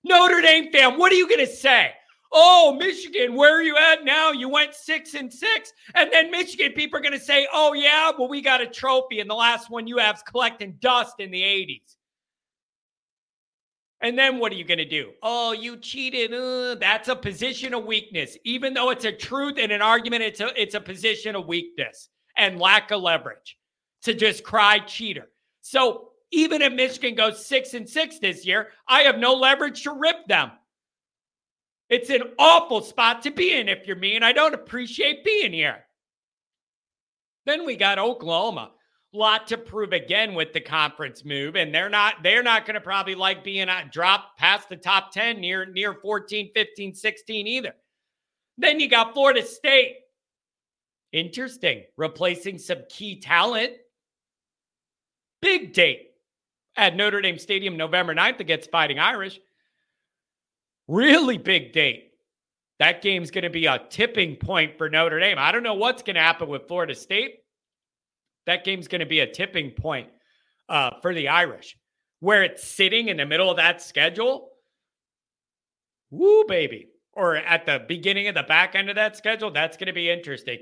Notre 0.04 0.42
Dame 0.42 0.72
fan, 0.72 1.00
what 1.00 1.12
are 1.12 1.16
you 1.16 1.28
going 1.28 1.46
to 1.46 1.52
say? 1.52 1.92
Oh, 2.32 2.76
Michigan, 2.80 3.36
where 3.36 3.58
are 3.58 3.64
you 3.64 3.78
at 3.78 4.04
now? 4.04 4.32
You 4.32 4.50
went 4.50 4.74
six 4.76 5.14
and 5.14 5.32
six. 5.32 5.72
And 5.94 6.12
then 6.12 6.32
Michigan 6.32 6.74
people 6.74 7.00
are 7.00 7.02
going 7.02 7.14
to 7.14 7.20
say, 7.20 7.48
oh, 7.54 7.74
yeah, 7.74 8.12
well, 8.18 8.28
we 8.28 8.42
got 8.42 8.62
a 8.62 8.68
trophy. 8.68 9.20
And 9.20 9.30
the 9.30 9.36
last 9.36 9.70
one 9.70 9.88
you 9.88 9.98
have 9.98 10.16
is 10.18 10.24
collecting 10.24 10.78
dust 10.80 11.20
in 11.20 11.32
the 11.32 11.42
80s. 11.42 11.96
And 14.02 14.20
then 14.20 14.40
what 14.40 14.52
are 14.52 14.56
you 14.56 14.66
going 14.66 14.78
to 14.78 14.86
do? 14.88 15.12
Oh, 15.24 15.54
you 15.54 15.78
cheated. 15.78 16.34
Uh, 16.34 16.76
that's 16.76 17.08
a 17.08 17.16
position 17.16 17.74
of 17.74 17.86
weakness. 17.86 18.38
Even 18.44 18.74
though 18.74 18.90
it's 18.90 19.06
a 19.06 19.12
truth 19.12 19.58
in 19.58 19.72
an 19.72 19.82
argument, 19.82 20.22
it's 20.22 20.42
a, 20.42 20.62
it's 20.62 20.76
a 20.76 20.82
position 20.82 21.36
of 21.36 21.48
weakness 21.48 22.10
and 22.38 22.60
lack 22.60 22.92
of 22.92 23.02
leverage 23.02 23.58
to 24.04 24.14
just 24.14 24.44
cry 24.44 24.80
cheater. 24.80 25.30
So 25.62 26.10
even 26.32 26.62
if 26.62 26.74
Michigan 26.74 27.16
goes 27.16 27.46
six 27.46 27.74
and 27.74 27.90
six 27.90 28.20
this 28.20 28.46
year, 28.46 28.70
I 28.88 29.04
have 29.04 29.18
no 29.18 29.34
leverage 29.34 29.84
to 29.84 29.94
rip 29.94 30.28
them. 30.28 30.52
It's 31.96 32.10
an 32.10 32.24
awful 32.38 32.82
spot 32.82 33.22
to 33.22 33.32
be 33.32 33.58
in 33.58 33.70
if 33.70 33.88
you're 33.88 33.96
me, 33.96 34.18
and 34.18 34.26
I 34.26 34.34
don't 34.34 34.54
appreciate 34.54 35.24
being 35.24 35.54
here. 35.54 35.86
Then 37.46 37.66
we 37.66 37.78
got 37.78 37.98
Oklahoma. 37.98 38.72
Lot 39.14 39.48
to 39.48 39.58
prove 39.58 39.94
again 39.94 40.34
with 40.34 40.52
the 40.52 40.60
conference 40.60 41.24
move, 41.24 41.56
and 41.56 41.74
they're 41.74 41.88
not 41.88 42.16
they're 42.22 42.44
not 42.44 42.66
going 42.66 42.74
to 42.74 42.82
probably 42.82 43.16
like 43.16 43.46
being 43.46 43.70
a 43.70 43.86
drop 43.90 44.38
past 44.38 44.68
the 44.68 44.76
top 44.76 45.14
10 45.14 45.40
near 45.40 45.66
near 45.66 45.94
14, 45.94 46.52
15, 46.54 46.94
16 46.94 47.48
either. 47.48 47.74
Then 48.58 48.82
you 48.82 48.90
got 48.90 49.14
Florida 49.14 49.46
State. 49.46 49.96
Interesting. 51.14 51.84
Replacing 51.96 52.58
some 52.58 52.80
key 52.90 53.22
talent. 53.22 53.72
Big 55.42 55.72
date 55.72 56.10
at 56.76 56.98
Notre 56.98 57.22
Dame 57.22 57.38
Stadium 57.38 57.78
November 57.78 58.14
9th 58.14 58.42
against 58.42 58.70
Fighting 58.70 59.00
Irish. 59.00 59.40
Really 60.88 61.38
big 61.38 61.74
date. 61.74 62.12
That 62.80 63.02
game's 63.02 63.32
going 63.32 63.44
to 63.44 63.50
be 63.50 63.66
a 63.66 63.82
tipping 63.90 64.36
point 64.36 64.78
for 64.78 64.90
Notre 64.90 65.20
Dame. 65.20 65.38
I 65.40 65.52
don't 65.52 65.64
know 65.64 65.76
what's 65.76 66.04
going 66.04 66.16
to 66.16 66.22
happen 66.22 66.50
with 66.50 66.68
Florida 66.68 66.94
State. 66.94 67.38
That 68.46 68.64
game's 68.64 68.88
going 68.88 69.00
to 69.00 69.06
be 69.06 69.22
a 69.22 69.32
tipping 69.32 69.72
point 69.72 70.10
uh, 70.70 70.92
for 71.02 71.14
the 71.14 71.30
Irish, 71.30 71.78
where 72.20 72.44
it's 72.44 72.68
sitting 72.68 73.08
in 73.08 73.18
the 73.18 73.26
middle 73.26 73.50
of 73.50 73.58
that 73.58 73.82
schedule. 73.82 74.50
Woo, 76.12 76.44
baby. 76.48 76.90
Or 77.14 77.38
at 77.38 77.66
the 77.66 77.84
beginning 77.88 78.28
of 78.28 78.36
the 78.36 78.44
back 78.44 78.76
end 78.76 78.90
of 78.90 78.98
that 78.98 79.16
schedule. 79.16 79.52
That's 79.52 79.78
going 79.78 79.88
to 79.88 79.94
be 79.94 80.10
interesting. 80.10 80.60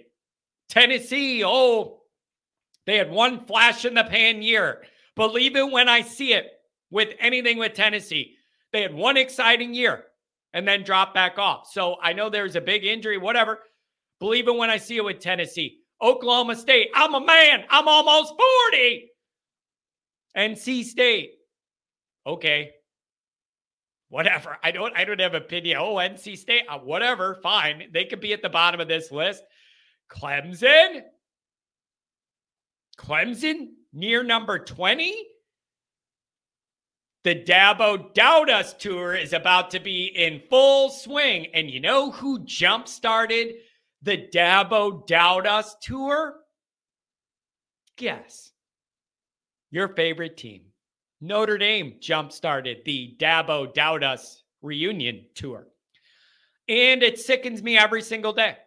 Tennessee, 0.70 1.44
oh, 1.44 2.02
they 2.86 2.95
had 2.95 3.12
one 3.12 3.45
flash 3.45 3.86
in 3.86 3.95
the 3.95 4.04
pan 4.04 4.41
year. 4.41 4.84
Believe 5.16 5.56
it 5.56 5.72
when 5.72 5.90
I 5.90 6.02
see 6.02 6.34
it 6.34 6.48
with 6.91 7.10
anything 7.20 7.58
with 7.58 7.74
Tennessee. 7.74 8.36
They 8.72 8.82
had 8.82 8.94
one 8.94 9.18
exciting 9.18 9.74
year 9.74 10.06
and 10.54 10.68
then 10.68 10.84
drop 10.84 11.14
back 11.14 11.38
off. 11.38 11.70
So 11.72 11.98
I 12.02 12.14
know 12.14 12.30
there's 12.30 12.56
a 12.56 12.62
big 12.62 12.86
injury, 12.86 13.18
whatever. 13.18 13.60
Believe 14.20 14.48
it 14.48 14.56
when 14.56 14.70
I 14.70 14.78
see 14.78 14.98
it 14.98 15.04
with 15.04 15.20
Tennessee. 15.20 15.80
Oklahoma 16.02 16.56
State. 16.56 16.90
I'm 16.94 17.14
a 17.14 17.26
man. 17.26 17.64
I'm 17.70 17.88
almost 17.88 18.34
40. 18.72 19.10
NC 20.38 20.84
State. 20.84 21.32
Okay. 22.26 22.72
Whatever. 24.10 24.58
I 24.64 24.72
don't 24.72 24.96
I 24.96 25.06
don't 25.06 25.20
have 25.20 25.34
an 25.34 25.42
opinion. 25.42 25.78
Oh, 25.80 25.96
NC 25.96 26.38
State. 26.38 26.64
Uh, 26.70 26.80
whatever. 26.80 27.40
Fine. 27.42 27.90
They 27.92 28.06
could 28.06 28.22
be 28.22 28.34
at 28.34 28.42
the 28.42 28.50
bottom 28.50 28.80
of 28.80 28.88
this 28.88 29.12
list. 29.12 29.44
Clemson. 30.10 31.02
Clemson 32.98 33.70
near 33.92 34.24
number 34.24 34.60
20. 34.60 35.16
The 37.24 37.36
Dabo 37.36 38.14
Doubt 38.14 38.50
Us 38.50 38.74
tour 38.74 39.16
is 39.16 39.32
about 39.32 39.72
to 39.72 39.80
be 39.80 40.08
in 40.08 40.41
full 40.50 40.90
swing. 40.90 41.48
And 41.54 41.72
you 41.72 41.80
know 41.80 42.12
who 42.12 42.44
jump 42.44 42.88
started 42.88 43.56
the 44.02 44.28
Dabo 44.34 45.08
Doubt 45.08 45.48
Us 45.48 45.76
tour? 45.82 46.36
Guess. 47.95 48.52
Your 49.72 49.88
favorite 49.90 50.36
team. 50.36 50.64
Notre 51.22 51.58
Dame 51.58 51.95
jump 52.02 52.34
started 52.34 52.80
the 52.84 53.16
Dabo 53.18 53.74
Doubt 53.74 54.04
Us 54.04 54.44
reunion 54.62 55.26
tour. 55.34 55.68
And 56.68 57.04
it 57.04 57.20
sickens 57.20 57.64
me 57.64 57.78
every 57.78 58.02
single 58.02 58.34
day. 58.34 58.58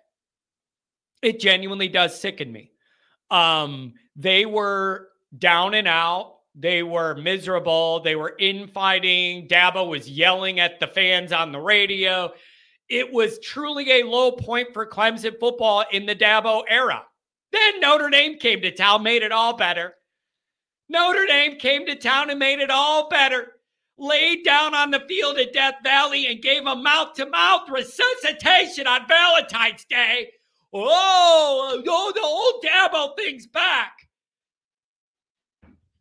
It 1.20 1.40
genuinely 1.40 1.88
does 1.88 2.18
sicken 2.18 2.50
me. 2.50 2.70
Um, 3.30 3.94
they 4.16 4.46
were 4.46 5.08
down 5.36 5.74
and 5.74 5.86
out 5.86 6.35
they 6.58 6.82
were 6.82 7.14
miserable. 7.16 8.00
They 8.00 8.16
were 8.16 8.34
infighting. 8.38 9.46
Dabo 9.46 9.88
was 9.88 10.08
yelling 10.08 10.58
at 10.58 10.80
the 10.80 10.86
fans 10.86 11.30
on 11.30 11.52
the 11.52 11.60
radio. 11.60 12.32
It 12.88 13.12
was 13.12 13.38
truly 13.40 14.00
a 14.00 14.06
low 14.06 14.32
point 14.32 14.68
for 14.72 14.86
Clemson 14.86 15.38
football 15.38 15.84
in 15.92 16.06
the 16.06 16.16
Dabo 16.16 16.62
era. 16.68 17.02
Then 17.52 17.80
Notre 17.80 18.08
Dame 18.08 18.38
came 18.38 18.62
to 18.62 18.70
town, 18.70 19.02
made 19.02 19.22
it 19.22 19.32
all 19.32 19.56
better. 19.56 19.94
Notre 20.88 21.26
Dame 21.26 21.56
came 21.58 21.84
to 21.86 21.94
town 21.94 22.30
and 22.30 22.38
made 22.38 22.60
it 22.60 22.70
all 22.70 23.08
better. 23.10 23.52
Laid 23.98 24.44
down 24.44 24.74
on 24.74 24.90
the 24.90 25.04
field 25.08 25.38
at 25.38 25.52
Death 25.52 25.76
Valley 25.82 26.26
and 26.26 26.42
gave 26.42 26.66
a 26.66 26.76
mouth 26.76 27.14
to 27.14 27.26
mouth 27.26 27.68
resuscitation 27.68 28.86
on 28.86 29.08
Valentine's 29.08 29.84
Day. 29.86 30.30
Oh, 30.72 31.82
oh, 31.86 32.12
the 32.14 32.20
old 32.20 32.64
Dabo 32.64 33.16
thing's 33.16 33.46
back. 33.46 34.05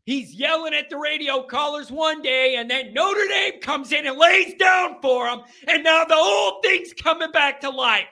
He's 0.06 0.34
yelling 0.34 0.76
at 0.76 0.90
the 0.90 0.98
radio 0.98 1.44
callers 1.44 1.92
one 1.92 2.22
day, 2.22 2.56
and 2.58 2.70
then 2.70 2.94
Notre 2.94 3.28
Dame 3.28 3.60
comes 3.60 3.92
in 3.92 4.06
and 4.06 4.18
lays 4.18 4.54
down 4.54 5.02
for 5.02 5.28
him. 5.28 5.42
And 5.68 5.84
now 5.84 6.06
the 6.06 6.16
whole 6.16 6.62
thing's 6.62 6.94
coming 6.94 7.32
back 7.32 7.62
to 7.62 7.72
life. 7.72 8.06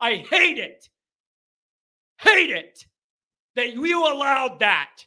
I 0.00 0.16
hate 0.16 0.58
it. 0.58 0.88
Hate 2.18 2.50
it 2.50 2.86
that 3.56 3.74
you 3.74 4.06
allowed 4.06 4.60
that. 4.60 5.04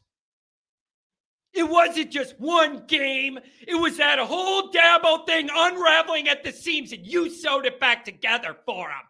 It 1.54 1.70
wasn't 1.70 2.12
just 2.12 2.38
one 2.38 2.86
game, 2.86 3.40
it 3.66 3.76
was 3.76 3.96
that 3.98 4.20
whole 4.20 4.72
Dabo 4.72 5.26
thing 5.26 5.50
unraveling 5.54 6.28
at 6.28 6.44
the 6.44 6.52
seams, 6.52 6.92
and 6.92 7.06
you 7.06 7.30
sewed 7.30 7.66
it 7.66 7.80
back 7.80 8.04
together 8.04 8.58
for 8.66 8.90
him. 8.90 9.06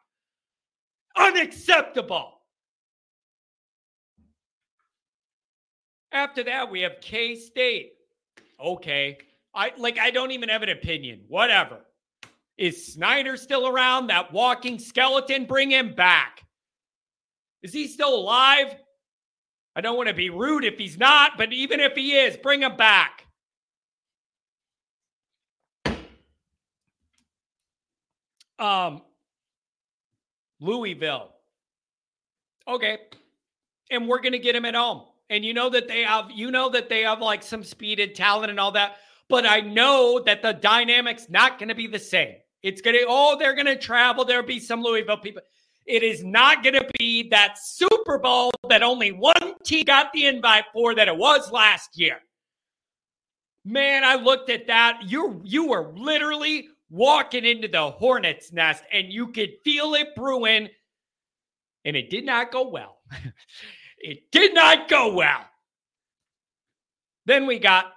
Unacceptable. 1.18 2.35
After 6.16 6.46
that, 6.46 6.72
we 6.72 6.80
have 6.80 7.02
K 7.02 7.36
State. 7.36 7.92
Okay. 8.58 9.18
I 9.54 9.74
like 9.78 10.00
I 10.00 10.12
don't 10.12 10.32
even 10.32 10.48
have 10.48 10.64
an 10.64 10.70
opinion. 10.70 11.26
Whatever. 11.28 11.82
Is 12.58 12.94
Snyder 12.94 13.36
still 13.36 13.68
around? 13.68 14.08
That 14.08 14.32
walking 14.32 14.80
skeleton, 14.80 15.44
bring 15.44 15.72
him 15.72 15.94
back. 15.94 16.46
Is 17.64 17.74
he 17.74 17.90
still 17.90 18.16
alive? 18.16 18.74
I 19.76 19.82
don't 19.82 19.98
want 19.98 20.08
to 20.08 20.16
be 20.16 20.30
rude 20.30 20.64
if 20.64 20.78
he's 20.78 20.98
not, 20.98 21.34
but 21.38 21.52
even 21.52 21.82
if 21.82 21.96
he 21.96 22.14
is, 22.14 22.38
bring 22.38 22.62
him 22.62 22.78
back. 22.78 23.26
Um, 28.58 29.02
Louisville. 30.62 31.34
Okay. 32.66 33.00
And 33.92 34.08
we're 34.08 34.22
going 34.22 34.32
to 34.32 34.40
get 34.40 34.56
him 34.56 34.64
at 34.64 34.76
home 34.76 35.08
and 35.30 35.44
you 35.44 35.54
know 35.54 35.70
that 35.70 35.88
they 35.88 36.02
have 36.04 36.30
you 36.32 36.52
know 36.52 36.70
that 36.70 36.90
they 36.90 37.02
have 37.02 37.20
like 37.20 37.44
some 37.44 37.64
speed 37.64 38.00
and 38.00 38.16
talent 38.16 38.50
and 38.50 38.60
all 38.60 38.72
that 38.72 38.98
but 39.30 39.46
i 39.46 39.60
know 39.60 40.22
that 40.26 40.42
the 40.42 40.54
dynamics 40.54 41.28
not 41.30 41.58
going 41.60 41.70
to 41.70 41.76
be 41.76 41.88
the 41.88 42.00
same. 42.00 42.36
It's 42.64 42.82
going 42.82 42.96
to 42.96 43.06
oh 43.08 43.38
they're 43.38 43.54
going 43.54 43.66
to 43.66 43.78
travel 43.78 44.26
there'll 44.26 44.46
be 44.46 44.60
some 44.60 44.82
louisville 44.82 45.18
people. 45.18 45.42
It 45.86 46.02
is 46.02 46.24
not 46.24 46.64
going 46.64 46.74
to 46.74 46.90
be 46.98 47.30
that 47.30 47.58
super 47.60 48.18
bowl 48.18 48.52
that 48.70 48.82
only 48.82 49.12
one 49.12 49.54
team 49.64 49.86
got 49.86 50.12
the 50.14 50.26
invite 50.26 50.66
for 50.74 50.96
that 50.96 51.08
it 51.08 51.16
was 51.16 51.52
last 51.52 51.98
year. 51.98 52.18
Man 53.64 54.04
i 54.04 54.16
looked 54.16 54.50
at 54.50 54.68
that. 54.68 55.02
You 55.06 55.42
you 55.44 55.68
were 55.68 55.94
literally 55.96 56.68
walking 56.90 57.46
into 57.46 57.68
the 57.68 57.92
hornets 57.92 58.54
nest 58.54 58.84
and 58.92 59.12
you 59.12 59.28
could 59.28 59.50
feel 59.64 59.96
it 59.96 60.16
brewing 60.16 60.70
and 61.84 61.96
it 61.96 62.10
did 62.10 62.26
not 62.26 62.52
go 62.52 62.70
well 62.70 63.00
It 64.06 64.32
did 64.32 64.54
not 64.54 64.88
go 64.88 65.14
well. 65.14 65.44
Then 67.26 67.48
we 67.48 67.58
got 67.58 67.94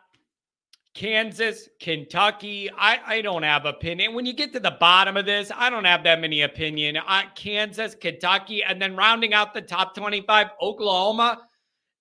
Kansas, 0.94 1.68
Kentucky. 1.80 2.70
I, 2.70 2.98
I 3.06 3.20
don't 3.20 3.42
have 3.42 3.66
opinion. 3.66 4.14
When 4.14 4.24
you 4.24 4.32
get 4.32 4.54
to 4.54 4.60
the 4.60 4.70
bottom 4.80 5.18
of 5.18 5.26
this, 5.26 5.52
I 5.54 5.68
don't 5.68 5.84
have 5.84 6.02
that 6.04 6.22
many 6.22 6.42
opinion. 6.42 6.96
I, 6.96 7.26
Kansas, 7.34 7.94
Kentucky, 7.94 8.64
and 8.64 8.80
then 8.80 8.96
rounding 8.96 9.34
out 9.34 9.52
the 9.52 9.60
top 9.60 9.94
25, 9.94 10.46
Oklahoma. 10.62 11.42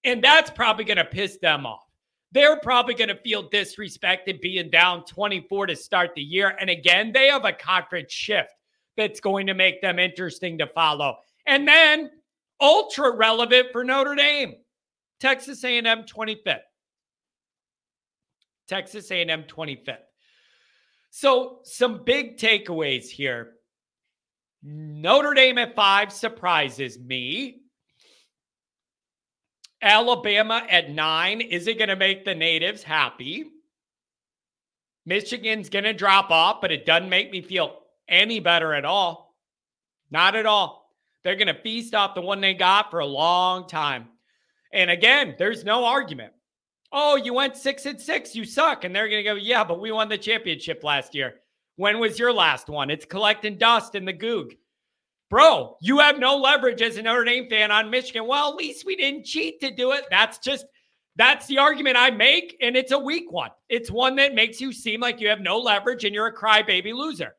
And 0.05 0.23
that's 0.23 0.49
probably 0.49 0.85
going 0.85 0.97
to 0.97 1.05
piss 1.05 1.37
them 1.41 1.65
off. 1.65 1.83
They're 2.31 2.61
probably 2.61 2.93
going 2.93 3.09
to 3.09 3.19
feel 3.23 3.49
disrespected 3.49 4.39
being 4.39 4.69
down 4.69 5.03
24 5.03 5.67
to 5.67 5.75
start 5.75 6.11
the 6.15 6.21
year. 6.21 6.55
And 6.61 6.69
again, 6.69 7.11
they 7.11 7.27
have 7.27 7.43
a 7.43 7.51
conference 7.51 8.13
shift 8.13 8.53
that's 8.95 9.19
going 9.19 9.47
to 9.47 9.53
make 9.53 9.81
them 9.81 9.99
interesting 9.99 10.57
to 10.59 10.67
follow. 10.67 11.17
And 11.45 11.67
then 11.67 12.09
ultra 12.59 13.15
relevant 13.15 13.67
for 13.71 13.83
Notre 13.83 14.15
Dame. 14.15 14.55
Texas 15.19 15.63
A&M 15.63 16.03
25th. 16.03 16.59
Texas 18.67 19.09
A&M 19.11 19.43
25th. 19.43 19.97
So 21.09 21.59
some 21.63 22.03
big 22.03 22.37
takeaways 22.37 23.07
here. 23.07 23.53
Notre 24.61 25.33
Dame 25.33 25.57
at 25.59 25.75
5 25.75 26.11
surprises 26.11 26.99
me. 26.99 27.61
Alabama 29.81 30.65
at 30.69 30.89
9 30.89 31.41
is 31.41 31.67
it 31.67 31.77
going 31.77 31.89
to 31.89 31.95
make 31.95 32.25
the 32.25 32.35
natives 32.35 32.83
happy? 32.83 33.45
Michigan's 35.05 35.69
going 35.69 35.85
to 35.85 35.93
drop 35.93 36.31
off, 36.31 36.59
but 36.61 36.71
it 36.71 36.85
doesn't 36.85 37.09
make 37.09 37.31
me 37.31 37.41
feel 37.41 37.79
any 38.09 38.39
better 38.39 38.73
at 38.73 38.83
all. 38.83 39.35
Not 40.11 40.35
at 40.35 40.45
all. 40.45 40.86
They're 41.23 41.35
going 41.35 41.53
to 41.53 41.61
feast 41.61 41.93
off 41.93 42.15
the 42.15 42.21
one 42.21 42.41
they 42.41 42.53
got 42.53 42.91
for 42.91 42.99
a 42.99 43.05
long 43.05 43.67
time. 43.67 44.07
And 44.73 44.89
again, 44.89 45.35
there's 45.37 45.63
no 45.63 45.85
argument. 45.85 46.33
Oh, 46.91 47.15
you 47.15 47.33
went 47.33 47.57
six 47.57 47.85
and 47.85 47.99
six, 47.99 48.35
you 48.35 48.45
suck. 48.45 48.83
And 48.83 48.95
they're 48.95 49.09
going 49.09 49.23
to 49.23 49.29
go, 49.29 49.35
yeah, 49.35 49.63
but 49.63 49.81
we 49.81 49.91
won 49.91 50.09
the 50.09 50.17
championship 50.17 50.83
last 50.83 51.13
year. 51.15 51.35
When 51.75 51.99
was 51.99 52.17
your 52.17 52.33
last 52.33 52.69
one? 52.69 52.89
It's 52.89 53.05
collecting 53.05 53.57
dust 53.57 53.95
in 53.95 54.05
the 54.05 54.13
goog. 54.13 54.55
Bro, 55.29 55.75
you 55.81 55.99
have 55.99 56.19
no 56.19 56.37
leverage 56.37 56.81
as 56.81 56.97
a 56.97 57.01
Notre 57.01 57.25
Dame 57.25 57.49
fan 57.49 57.69
on 57.69 57.89
Michigan. 57.89 58.27
Well, 58.27 58.49
at 58.49 58.55
least 58.55 58.85
we 58.85 58.95
didn't 58.95 59.25
cheat 59.25 59.59
to 59.59 59.71
do 59.71 59.91
it. 59.91 60.05
That's 60.09 60.37
just 60.37 60.65
that's 61.17 61.47
the 61.47 61.57
argument 61.57 61.97
I 61.97 62.11
make, 62.11 62.55
and 62.61 62.77
it's 62.77 62.91
a 62.91 62.99
weak 62.99 63.31
one. 63.31 63.49
It's 63.69 63.89
one 63.89 64.15
that 64.17 64.35
makes 64.35 64.61
you 64.61 64.71
seem 64.71 65.01
like 65.01 65.19
you 65.19 65.27
have 65.29 65.41
no 65.41 65.57
leverage 65.57 66.05
and 66.05 66.13
you're 66.13 66.27
a 66.27 66.35
crybaby 66.35 66.93
loser. 66.93 67.35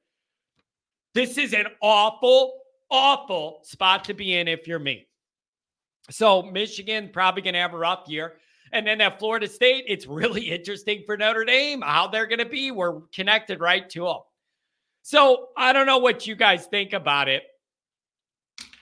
This 1.14 1.38
is 1.38 1.54
an 1.54 1.66
awful 1.80 2.57
awful 2.90 3.60
spot 3.62 4.04
to 4.04 4.14
be 4.14 4.36
in 4.36 4.48
if 4.48 4.66
you're 4.66 4.78
me. 4.78 5.06
So 6.10 6.42
Michigan 6.42 7.10
probably 7.12 7.42
going 7.42 7.54
to 7.54 7.60
have 7.60 7.74
a 7.74 7.78
rough 7.78 8.08
year. 8.08 8.34
And 8.72 8.86
then 8.86 9.00
at 9.00 9.18
Florida 9.18 9.48
State, 9.48 9.84
it's 9.88 10.06
really 10.08 10.50
interesting 10.50 11.02
for 11.06 11.16
Notre 11.16 11.44
Dame 11.44 11.82
how 11.82 12.08
they're 12.08 12.26
going 12.26 12.38
to 12.38 12.46
be. 12.46 12.70
We're 12.70 13.00
connected 13.14 13.60
right 13.60 13.88
to 13.90 14.04
them. 14.04 14.18
So 15.02 15.48
I 15.56 15.72
don't 15.72 15.86
know 15.86 15.98
what 15.98 16.26
you 16.26 16.34
guys 16.34 16.66
think 16.66 16.92
about 16.92 17.28
it, 17.28 17.44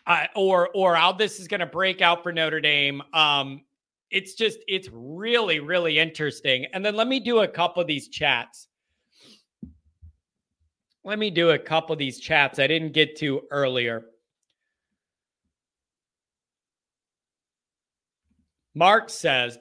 uh, 0.06 0.26
or 0.34 0.70
or 0.74 0.96
how 0.96 1.12
this 1.12 1.38
is 1.38 1.46
going 1.46 1.60
to 1.60 1.66
break 1.66 2.00
out 2.00 2.24
for 2.24 2.32
Notre 2.32 2.60
Dame. 2.60 3.00
Um, 3.12 3.62
it's 4.10 4.34
just 4.34 4.58
it's 4.66 4.88
really 4.92 5.60
really 5.60 6.00
interesting. 6.00 6.66
And 6.72 6.84
then 6.84 6.96
let 6.96 7.06
me 7.06 7.20
do 7.20 7.40
a 7.40 7.48
couple 7.48 7.80
of 7.80 7.86
these 7.86 8.08
chats 8.08 8.66
let 11.06 11.20
me 11.20 11.30
do 11.30 11.50
a 11.50 11.58
couple 11.58 11.92
of 11.92 12.00
these 12.00 12.18
chats 12.18 12.58
I 12.58 12.66
didn't 12.66 12.92
get 12.92 13.14
to 13.18 13.42
earlier. 13.52 14.06
Mark 18.74 19.08
says, 19.08 19.56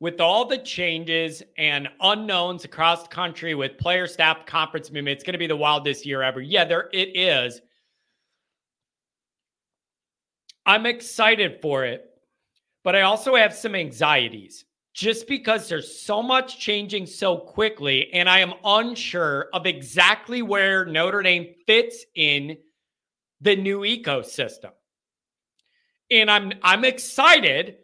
with 0.00 0.20
all 0.20 0.44
the 0.44 0.58
changes 0.58 1.44
and 1.56 1.88
unknowns 2.00 2.64
across 2.64 3.04
the 3.04 3.08
country 3.08 3.54
with 3.54 3.78
player 3.78 4.08
staff 4.08 4.44
conference 4.44 4.90
movement, 4.90 5.14
it's 5.14 5.24
going 5.24 5.34
to 5.34 5.38
be 5.38 5.46
the 5.46 5.56
wildest 5.56 6.04
year 6.04 6.22
ever. 6.22 6.40
Yeah, 6.40 6.64
there 6.64 6.90
it 6.92 7.16
is. 7.16 7.60
I'm 10.66 10.86
excited 10.86 11.60
for 11.62 11.84
it, 11.84 12.04
but 12.82 12.96
I 12.96 13.02
also 13.02 13.36
have 13.36 13.54
some 13.54 13.76
anxieties 13.76 14.64
just 14.92 15.26
because 15.26 15.68
there's 15.68 16.00
so 16.00 16.22
much 16.22 16.58
changing 16.58 17.06
so 17.06 17.36
quickly 17.36 18.12
and 18.12 18.28
I 18.28 18.40
am 18.40 18.54
unsure 18.64 19.48
of 19.52 19.66
exactly 19.66 20.42
where 20.42 20.84
Notre 20.84 21.22
Dame 21.22 21.54
fits 21.66 22.04
in 22.14 22.58
the 23.40 23.56
new 23.56 23.80
ecosystem. 23.80 24.72
And 26.10 26.30
I'm 26.30 26.52
I'm 26.62 26.84
excited 26.84 27.76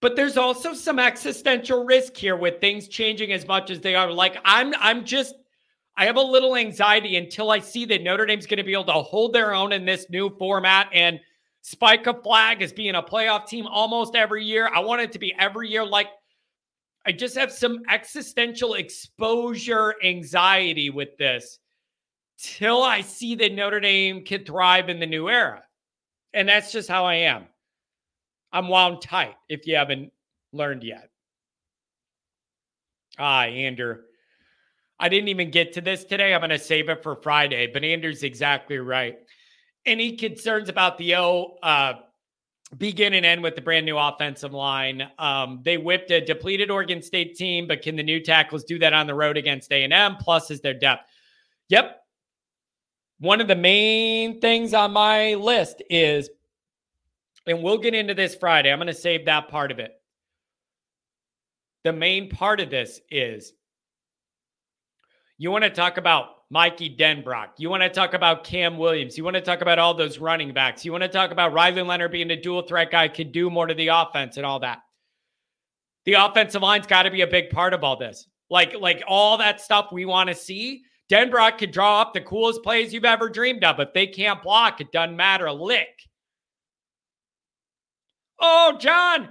but 0.00 0.14
there's 0.14 0.36
also 0.36 0.74
some 0.74 0.98
existential 0.98 1.84
risk 1.84 2.16
here 2.16 2.36
with 2.36 2.60
things 2.60 2.86
changing 2.88 3.32
as 3.32 3.46
much 3.46 3.70
as 3.70 3.80
they 3.80 3.94
are. 3.94 4.10
Like 4.12 4.38
I'm 4.44 4.72
I'm 4.78 5.04
just 5.04 5.34
I 5.96 6.06
have 6.06 6.16
a 6.16 6.22
little 6.22 6.54
anxiety 6.54 7.16
until 7.16 7.50
I 7.50 7.58
see 7.58 7.84
that 7.86 8.02
Notre 8.02 8.24
Dame's 8.24 8.46
going 8.46 8.58
to 8.58 8.64
be 8.64 8.72
able 8.72 8.84
to 8.84 8.92
hold 8.92 9.32
their 9.32 9.52
own 9.52 9.72
in 9.72 9.84
this 9.84 10.08
new 10.08 10.30
format 10.38 10.88
and 10.92 11.18
spike 11.62 12.06
a 12.06 12.14
flag 12.14 12.62
as 12.62 12.72
being 12.72 12.94
a 12.94 13.02
playoff 13.02 13.46
team 13.46 13.66
almost 13.66 14.14
every 14.14 14.44
year. 14.44 14.70
I 14.74 14.80
want 14.80 15.02
it 15.02 15.12
to 15.12 15.18
be 15.18 15.34
every 15.38 15.68
year. 15.68 15.84
Like, 15.84 16.08
I 17.06 17.12
just 17.12 17.36
have 17.36 17.52
some 17.52 17.82
existential 17.88 18.74
exposure 18.74 19.94
anxiety 20.04 20.90
with 20.90 21.16
this 21.18 21.58
till 22.38 22.82
I 22.82 23.00
see 23.00 23.34
that 23.36 23.52
Notre 23.52 23.80
Dame 23.80 24.24
can 24.24 24.44
thrive 24.44 24.88
in 24.88 25.00
the 25.00 25.06
new 25.06 25.28
era. 25.28 25.62
And 26.34 26.48
that's 26.48 26.72
just 26.72 26.88
how 26.88 27.04
I 27.04 27.14
am. 27.14 27.46
I'm 28.52 28.68
wound 28.68 29.02
tight 29.02 29.36
if 29.48 29.66
you 29.66 29.76
haven't 29.76 30.12
learned 30.52 30.82
yet. 30.82 31.10
Ah, 33.18 33.42
Andrew. 33.42 33.98
I 35.00 35.08
didn't 35.08 35.28
even 35.28 35.50
get 35.50 35.72
to 35.74 35.80
this 35.80 36.04
today. 36.04 36.34
I'm 36.34 36.40
going 36.40 36.50
to 36.50 36.58
save 36.58 36.88
it 36.88 37.02
for 37.02 37.16
Friday, 37.16 37.68
but 37.68 37.84
Andrew's 37.84 38.22
exactly 38.22 38.78
right 38.78 39.16
any 39.88 40.16
concerns 40.16 40.68
about 40.68 40.98
the 40.98 41.16
O 41.16 41.56
uh, 41.62 41.94
begin 42.76 43.14
and 43.14 43.24
end 43.24 43.42
with 43.42 43.54
the 43.54 43.60
brand 43.60 43.86
new 43.86 43.96
offensive 43.98 44.52
line? 44.52 45.08
Um, 45.18 45.60
they 45.64 45.78
whipped 45.78 46.10
a 46.10 46.24
depleted 46.24 46.70
Oregon 46.70 47.02
State 47.02 47.34
team, 47.36 47.66
but 47.66 47.82
can 47.82 47.96
the 47.96 48.02
new 48.02 48.20
tackles 48.20 48.64
do 48.64 48.78
that 48.78 48.92
on 48.92 49.06
the 49.06 49.14
road 49.14 49.36
against 49.36 49.72
A&M? 49.72 50.16
Plus, 50.16 50.50
is 50.50 50.60
their 50.60 50.74
depth? 50.74 51.08
Yep. 51.70 52.00
One 53.20 53.40
of 53.40 53.48
the 53.48 53.56
main 53.56 54.40
things 54.40 54.74
on 54.74 54.92
my 54.92 55.34
list 55.34 55.82
is, 55.90 56.30
and 57.46 57.62
we'll 57.62 57.78
get 57.78 57.94
into 57.94 58.14
this 58.14 58.36
Friday. 58.36 58.70
I'm 58.70 58.78
going 58.78 58.86
to 58.86 58.94
save 58.94 59.24
that 59.24 59.48
part 59.48 59.72
of 59.72 59.78
it. 59.78 59.92
The 61.84 61.92
main 61.92 62.28
part 62.28 62.60
of 62.60 62.70
this 62.70 63.00
is 63.10 63.54
you 65.38 65.50
want 65.50 65.64
to 65.64 65.70
talk 65.70 65.96
about 65.96 66.37
Mikey 66.50 66.96
Denbrock. 66.96 67.48
You 67.58 67.68
want 67.68 67.82
to 67.82 67.90
talk 67.90 68.14
about 68.14 68.44
Cam 68.44 68.78
Williams. 68.78 69.18
You 69.18 69.24
want 69.24 69.34
to 69.34 69.42
talk 69.42 69.60
about 69.60 69.78
all 69.78 69.92
those 69.92 70.18
running 70.18 70.54
backs. 70.54 70.84
You 70.84 70.92
want 70.92 71.02
to 71.02 71.08
talk 71.08 71.30
about 71.30 71.52
Riley 71.52 71.82
Leonard 71.82 72.12
being 72.12 72.30
a 72.30 72.40
dual 72.40 72.62
threat 72.62 72.90
guy, 72.90 73.08
could 73.08 73.32
do 73.32 73.50
more 73.50 73.66
to 73.66 73.74
the 73.74 73.88
offense 73.88 74.38
and 74.38 74.46
all 74.46 74.60
that. 74.60 74.78
The 76.06 76.14
offensive 76.14 76.62
line's 76.62 76.86
got 76.86 77.02
to 77.02 77.10
be 77.10 77.20
a 77.20 77.26
big 77.26 77.50
part 77.50 77.74
of 77.74 77.84
all 77.84 77.96
this. 77.96 78.26
Like, 78.48 78.74
like 78.74 79.02
all 79.06 79.36
that 79.38 79.60
stuff 79.60 79.92
we 79.92 80.06
want 80.06 80.30
to 80.30 80.34
see. 80.34 80.82
Denbrock 81.10 81.58
could 81.58 81.70
draw 81.70 82.00
up 82.00 82.14
the 82.14 82.20
coolest 82.22 82.62
plays 82.62 82.94
you've 82.94 83.04
ever 83.04 83.28
dreamed 83.28 83.64
of. 83.64 83.78
If 83.80 83.92
they 83.92 84.06
can't 84.06 84.42
block, 84.42 84.80
it 84.80 84.90
doesn't 84.90 85.16
matter 85.16 85.50
lick. 85.50 85.88
Oh, 88.40 88.76
John, 88.78 89.28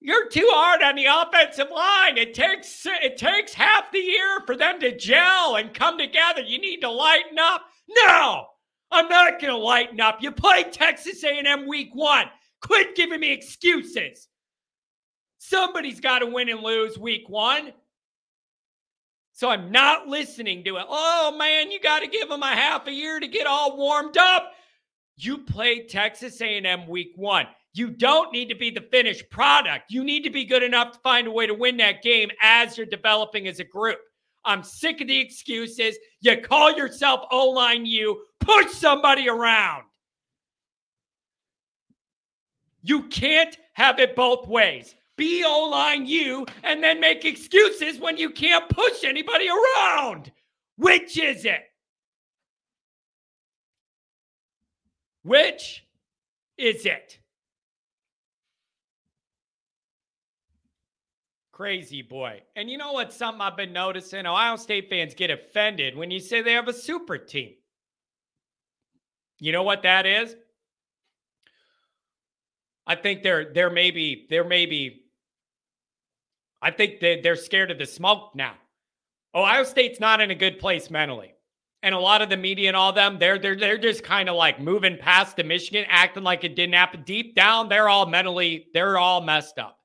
you're 0.00 0.28
too 0.28 0.48
hard 0.50 0.82
on 0.82 0.94
the 0.94 1.06
offensive 1.06 1.70
line. 1.74 2.16
It 2.16 2.34
takes 2.34 2.86
it 2.86 3.16
takes 3.16 3.52
half 3.52 3.90
the 3.92 3.98
year 3.98 4.40
for 4.46 4.56
them 4.56 4.78
to 4.80 4.96
gel 4.96 5.56
and 5.56 5.74
come 5.74 5.98
together. 5.98 6.42
You 6.42 6.58
need 6.60 6.80
to 6.80 6.90
lighten 6.90 7.38
up. 7.38 7.62
No, 7.88 8.46
I'm 8.90 9.08
not 9.08 9.40
going 9.40 9.52
to 9.52 9.56
lighten 9.56 10.00
up. 10.00 10.18
You 10.20 10.30
play 10.30 10.64
Texas 10.64 11.24
A&M 11.24 11.66
week 11.66 11.90
1. 11.94 12.26
Quit 12.62 12.94
giving 12.94 13.20
me 13.20 13.32
excuses. 13.32 14.28
Somebody's 15.38 16.00
got 16.00 16.20
to 16.20 16.26
win 16.26 16.48
and 16.48 16.60
lose 16.60 16.98
week 16.98 17.28
1. 17.28 17.72
So 19.32 19.48
I'm 19.48 19.70
not 19.70 20.08
listening 20.08 20.64
to 20.64 20.76
it. 20.76 20.86
Oh 20.88 21.34
man, 21.38 21.70
you 21.70 21.80
got 21.80 22.00
to 22.00 22.08
give 22.08 22.28
them 22.28 22.42
a 22.42 22.46
half 22.46 22.86
a 22.86 22.92
year 22.92 23.20
to 23.20 23.28
get 23.28 23.46
all 23.46 23.76
warmed 23.76 24.16
up. 24.16 24.52
You 25.16 25.38
played 25.38 25.88
Texas 25.88 26.40
A&M 26.40 26.86
week 26.88 27.12
1. 27.16 27.46
You 27.74 27.90
don't 27.90 28.32
need 28.32 28.48
to 28.48 28.54
be 28.54 28.70
the 28.70 28.86
finished 28.90 29.30
product. 29.30 29.90
You 29.90 30.02
need 30.02 30.24
to 30.24 30.30
be 30.30 30.44
good 30.44 30.62
enough 30.62 30.92
to 30.92 30.98
find 31.00 31.26
a 31.26 31.30
way 31.30 31.46
to 31.46 31.54
win 31.54 31.76
that 31.78 32.02
game 32.02 32.30
as 32.42 32.76
you're 32.76 32.86
developing 32.86 33.46
as 33.46 33.60
a 33.60 33.64
group. 33.64 33.98
I'm 34.44 34.62
sick 34.62 35.00
of 35.00 35.08
the 35.08 35.18
excuses. 35.18 35.96
You 36.20 36.40
call 36.40 36.72
yourself 36.72 37.20
O 37.30 37.50
line 37.50 37.84
U, 37.86 38.24
push 38.40 38.70
somebody 38.70 39.28
around. 39.28 39.84
You 42.82 43.02
can't 43.08 43.56
have 43.74 43.98
it 43.98 44.16
both 44.16 44.48
ways. 44.48 44.94
Be 45.16 45.44
O 45.44 45.68
line 45.68 46.06
U 46.06 46.46
and 46.62 46.82
then 46.82 47.00
make 47.00 47.24
excuses 47.24 47.98
when 48.00 48.16
you 48.16 48.30
can't 48.30 48.68
push 48.68 49.04
anybody 49.04 49.48
around. 49.48 50.32
Which 50.76 51.18
is 51.18 51.44
it? 51.44 51.64
Which 55.24 55.84
is 56.56 56.86
it? 56.86 57.18
Crazy 61.58 62.02
boy. 62.02 62.40
And 62.54 62.70
you 62.70 62.78
know 62.78 62.92
what? 62.92 63.12
Something 63.12 63.40
I've 63.40 63.56
been 63.56 63.72
noticing 63.72 64.26
Ohio 64.26 64.54
State 64.54 64.88
fans 64.88 65.12
get 65.12 65.32
offended 65.32 65.96
when 65.96 66.08
you 66.08 66.20
say 66.20 66.40
they 66.40 66.52
have 66.52 66.68
a 66.68 66.72
super 66.72 67.18
team. 67.18 67.54
You 69.40 69.50
know 69.50 69.64
what 69.64 69.82
that 69.82 70.06
is? 70.06 70.36
I 72.86 72.94
think 72.94 73.24
they're 73.24 73.52
they're 73.52 73.70
maybe 73.70 74.28
they're 74.30 74.44
maybe 74.44 75.06
I 76.62 76.70
think 76.70 77.00
they, 77.00 77.22
they're 77.22 77.34
scared 77.34 77.72
of 77.72 77.78
the 77.78 77.86
smoke 77.86 78.36
now. 78.36 78.54
Ohio 79.34 79.64
State's 79.64 79.98
not 79.98 80.20
in 80.20 80.30
a 80.30 80.36
good 80.36 80.60
place 80.60 80.90
mentally. 80.92 81.34
And 81.82 81.92
a 81.92 81.98
lot 81.98 82.22
of 82.22 82.30
the 82.30 82.36
media 82.36 82.68
and 82.68 82.76
all 82.76 82.92
them, 82.92 83.18
they're 83.18 83.36
they're 83.36 83.56
they're 83.56 83.78
just 83.78 84.04
kind 84.04 84.28
of 84.28 84.36
like 84.36 84.60
moving 84.60 84.96
past 84.96 85.34
the 85.34 85.42
Michigan, 85.42 85.86
acting 85.88 86.22
like 86.22 86.44
it 86.44 86.54
didn't 86.54 86.74
happen. 86.76 87.02
Deep 87.02 87.34
down, 87.34 87.68
they're 87.68 87.88
all 87.88 88.06
mentally, 88.06 88.68
they're 88.74 88.96
all 88.96 89.20
messed 89.20 89.58
up 89.58 89.77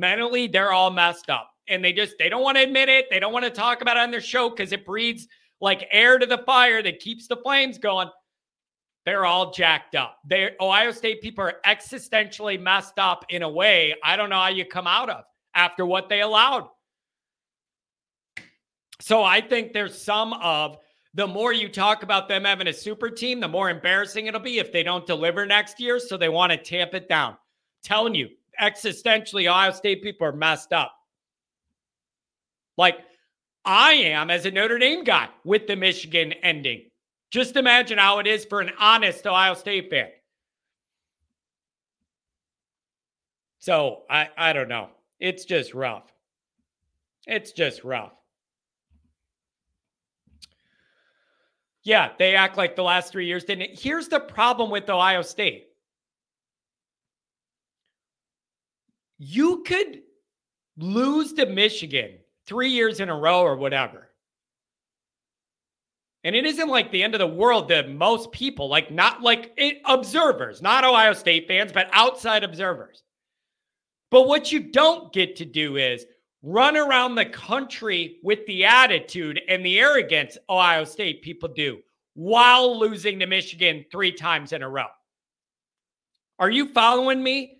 mentally 0.00 0.46
they're 0.46 0.72
all 0.72 0.90
messed 0.90 1.30
up 1.30 1.50
and 1.68 1.84
they 1.84 1.92
just 1.92 2.14
they 2.18 2.28
don't 2.28 2.42
want 2.42 2.56
to 2.56 2.62
admit 2.62 2.88
it 2.88 3.06
they 3.10 3.20
don't 3.20 3.32
want 3.32 3.44
to 3.44 3.50
talk 3.50 3.82
about 3.82 3.96
it 3.96 4.00
on 4.00 4.10
their 4.10 4.20
show 4.20 4.50
because 4.50 4.72
it 4.72 4.84
breeds 4.84 5.28
like 5.60 5.86
air 5.90 6.18
to 6.18 6.26
the 6.26 6.38
fire 6.38 6.82
that 6.82 7.00
keeps 7.00 7.28
the 7.28 7.36
flames 7.36 7.78
going. 7.78 8.08
They're 9.06 9.26
all 9.26 9.52
jacked 9.52 9.94
up. 9.94 10.18
They 10.26 10.50
ohio 10.60 10.90
state 10.90 11.22
people 11.22 11.44
are 11.44 11.60
existentially 11.66 12.60
messed 12.60 12.98
up 12.98 13.24
in 13.28 13.42
a 13.42 13.48
way 13.48 13.94
i 14.02 14.16
don't 14.16 14.30
know 14.30 14.40
how 14.40 14.48
you 14.48 14.64
come 14.64 14.86
out 14.86 15.10
of 15.10 15.24
after 15.54 15.84
what 15.86 16.08
they 16.08 16.20
allowed. 16.20 16.68
So 19.00 19.22
i 19.22 19.40
think 19.40 19.72
there's 19.72 20.00
some 20.00 20.32
of 20.34 20.78
the 21.14 21.26
more 21.26 21.52
you 21.52 21.68
talk 21.68 22.02
about 22.02 22.28
them 22.28 22.44
having 22.44 22.68
a 22.68 22.72
super 22.72 23.10
team 23.10 23.40
the 23.40 23.48
more 23.48 23.68
embarrassing 23.68 24.26
it'll 24.26 24.40
be 24.40 24.58
if 24.58 24.72
they 24.72 24.82
don't 24.82 25.06
deliver 25.06 25.44
next 25.44 25.80
year 25.80 25.98
so 25.98 26.16
they 26.16 26.28
want 26.28 26.52
to 26.52 26.58
tamp 26.58 26.94
it 26.94 27.08
down. 27.08 27.36
Telling 27.82 28.14
you 28.14 28.28
existentially, 28.60 29.48
Ohio 29.48 29.72
State 29.72 30.02
people 30.02 30.26
are 30.26 30.32
messed 30.32 30.72
up. 30.72 30.92
Like 32.76 32.98
I 33.64 33.92
am 33.92 34.30
as 34.30 34.46
a 34.46 34.50
Notre 34.50 34.78
Dame 34.78 35.04
guy 35.04 35.28
with 35.44 35.66
the 35.66 35.76
Michigan 35.76 36.32
ending. 36.42 36.90
Just 37.30 37.56
imagine 37.56 37.98
how 37.98 38.18
it 38.18 38.26
is 38.26 38.44
for 38.44 38.60
an 38.60 38.70
honest 38.78 39.26
Ohio 39.26 39.54
State 39.54 39.90
fan. 39.90 40.08
So 43.58 44.02
I, 44.08 44.28
I 44.36 44.52
don't 44.52 44.68
know. 44.68 44.88
It's 45.20 45.44
just 45.44 45.74
rough. 45.74 46.10
It's 47.26 47.52
just 47.52 47.84
rough. 47.84 48.12
Yeah, 51.82 52.10
they 52.18 52.34
act 52.34 52.56
like 52.56 52.76
the 52.76 52.82
last 52.82 53.12
three 53.12 53.26
years 53.26 53.44
didn't. 53.44 53.78
Here's 53.78 54.08
the 54.08 54.20
problem 54.20 54.70
with 54.70 54.88
Ohio 54.88 55.22
State 55.22 55.68
you 59.20 59.62
could 59.64 60.00
lose 60.78 61.34
to 61.34 61.44
Michigan 61.44 62.12
three 62.46 62.70
years 62.70 63.00
in 63.00 63.10
a 63.10 63.16
row 63.16 63.42
or 63.42 63.54
whatever. 63.54 64.08
And 66.24 66.34
it 66.34 66.46
isn't 66.46 66.68
like 66.68 66.90
the 66.90 67.02
end 67.02 67.14
of 67.14 67.18
the 67.18 67.26
world 67.26 67.68
to 67.68 67.86
most 67.86 68.32
people, 68.32 68.68
like 68.68 68.90
not 68.90 69.22
like 69.22 69.52
it, 69.58 69.82
observers, 69.84 70.62
not 70.62 70.84
Ohio 70.84 71.12
State 71.12 71.46
fans, 71.46 71.70
but 71.70 71.90
outside 71.92 72.44
observers. 72.44 73.02
But 74.10 74.26
what 74.26 74.50
you 74.50 74.60
don't 74.60 75.12
get 75.12 75.36
to 75.36 75.44
do 75.44 75.76
is 75.76 76.06
run 76.42 76.78
around 76.78 77.14
the 77.14 77.26
country 77.26 78.20
with 78.22 78.44
the 78.46 78.64
attitude 78.64 79.40
and 79.48 79.64
the 79.64 79.78
arrogance 79.78 80.38
Ohio 80.48 80.84
State 80.84 81.22
people 81.22 81.50
do 81.50 81.78
while 82.14 82.78
losing 82.78 83.18
to 83.18 83.26
Michigan 83.26 83.84
three 83.92 84.12
times 84.12 84.52
in 84.52 84.62
a 84.62 84.68
row. 84.68 84.88
Are 86.38 86.50
you 86.50 86.68
following 86.72 87.22
me? 87.22 87.59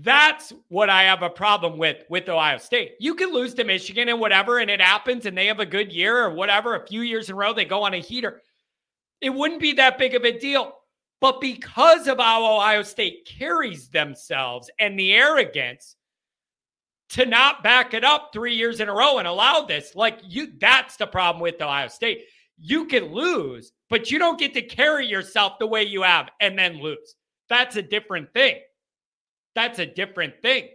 That's 0.00 0.52
what 0.68 0.90
I 0.90 1.04
have 1.04 1.22
a 1.22 1.30
problem 1.30 1.78
with 1.78 2.04
with 2.10 2.28
Ohio 2.28 2.58
State. 2.58 2.92
You 3.00 3.14
can 3.14 3.32
lose 3.32 3.54
to 3.54 3.64
Michigan 3.64 4.08
and 4.08 4.20
whatever, 4.20 4.58
and 4.58 4.70
it 4.70 4.80
happens, 4.80 5.26
and 5.26 5.36
they 5.36 5.46
have 5.46 5.60
a 5.60 5.66
good 5.66 5.92
year 5.92 6.24
or 6.24 6.30
whatever, 6.30 6.74
a 6.74 6.86
few 6.86 7.00
years 7.00 7.28
in 7.28 7.34
a 7.34 7.38
row, 7.38 7.52
they 7.52 7.64
go 7.64 7.82
on 7.82 7.94
a 7.94 7.98
heater. 7.98 8.42
It 9.20 9.30
wouldn't 9.30 9.60
be 9.60 9.72
that 9.74 9.98
big 9.98 10.14
of 10.14 10.24
a 10.24 10.38
deal. 10.38 10.74
But 11.20 11.40
because 11.40 12.08
of 12.08 12.18
how 12.18 12.56
Ohio 12.56 12.82
State 12.82 13.26
carries 13.26 13.88
themselves 13.88 14.70
and 14.78 14.98
the 14.98 15.14
arrogance 15.14 15.96
to 17.10 17.24
not 17.24 17.62
back 17.62 17.94
it 17.94 18.04
up 18.04 18.30
three 18.32 18.54
years 18.54 18.80
in 18.80 18.88
a 18.88 18.94
row 18.94 19.18
and 19.18 19.26
allow 19.26 19.62
this, 19.62 19.94
like 19.94 20.18
you, 20.22 20.52
that's 20.60 20.96
the 20.96 21.06
problem 21.06 21.40
with 21.40 21.62
Ohio 21.62 21.88
State. 21.88 22.24
You 22.58 22.84
can 22.86 23.14
lose, 23.14 23.72
but 23.88 24.10
you 24.10 24.18
don't 24.18 24.38
get 24.38 24.52
to 24.54 24.62
carry 24.62 25.06
yourself 25.06 25.58
the 25.58 25.66
way 25.66 25.84
you 25.84 26.02
have 26.02 26.28
and 26.40 26.58
then 26.58 26.82
lose. 26.82 27.14
That's 27.48 27.76
a 27.76 27.82
different 27.82 28.32
thing. 28.34 28.56
That's 29.56 29.78
a 29.78 29.86
different 29.86 30.40
thing. 30.42 30.68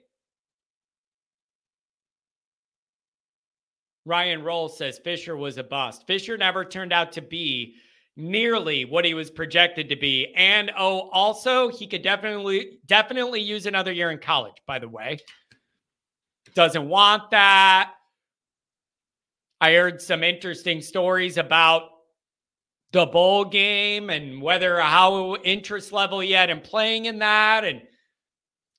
Ryan 4.05 4.43
Roll 4.43 4.69
says 4.69 4.97
Fisher 4.97 5.37
was 5.37 5.59
a 5.59 5.63
bust. 5.63 6.07
Fisher 6.07 6.35
never 6.35 6.65
turned 6.65 6.91
out 6.91 7.11
to 7.11 7.21
be 7.21 7.75
nearly 8.17 8.83
what 8.83 9.05
he 9.05 9.13
was 9.13 9.29
projected 9.29 9.87
to 9.89 9.95
be. 9.95 10.33
And 10.35 10.71
oh, 10.75 11.11
also 11.11 11.69
he 11.69 11.85
could 11.85 12.01
definitely 12.01 12.79
definitely 12.87 13.41
use 13.41 13.67
another 13.67 13.91
year 13.91 14.09
in 14.09 14.17
college, 14.17 14.55
by 14.65 14.79
the 14.79 14.89
way. 14.89 15.19
Doesn't 16.55 16.89
want 16.89 17.29
that. 17.29 17.91
I 19.61 19.73
heard 19.75 20.01
some 20.01 20.23
interesting 20.23 20.81
stories 20.81 21.37
about 21.37 21.83
the 22.93 23.05
bowl 23.05 23.45
game 23.45 24.09
and 24.09 24.41
whether 24.41 24.81
how 24.81 25.35
interest 25.35 25.93
level 25.93 26.19
he 26.19 26.31
had 26.31 26.49
in 26.49 26.61
playing 26.61 27.05
in 27.05 27.19
that. 27.19 27.63
And 27.63 27.83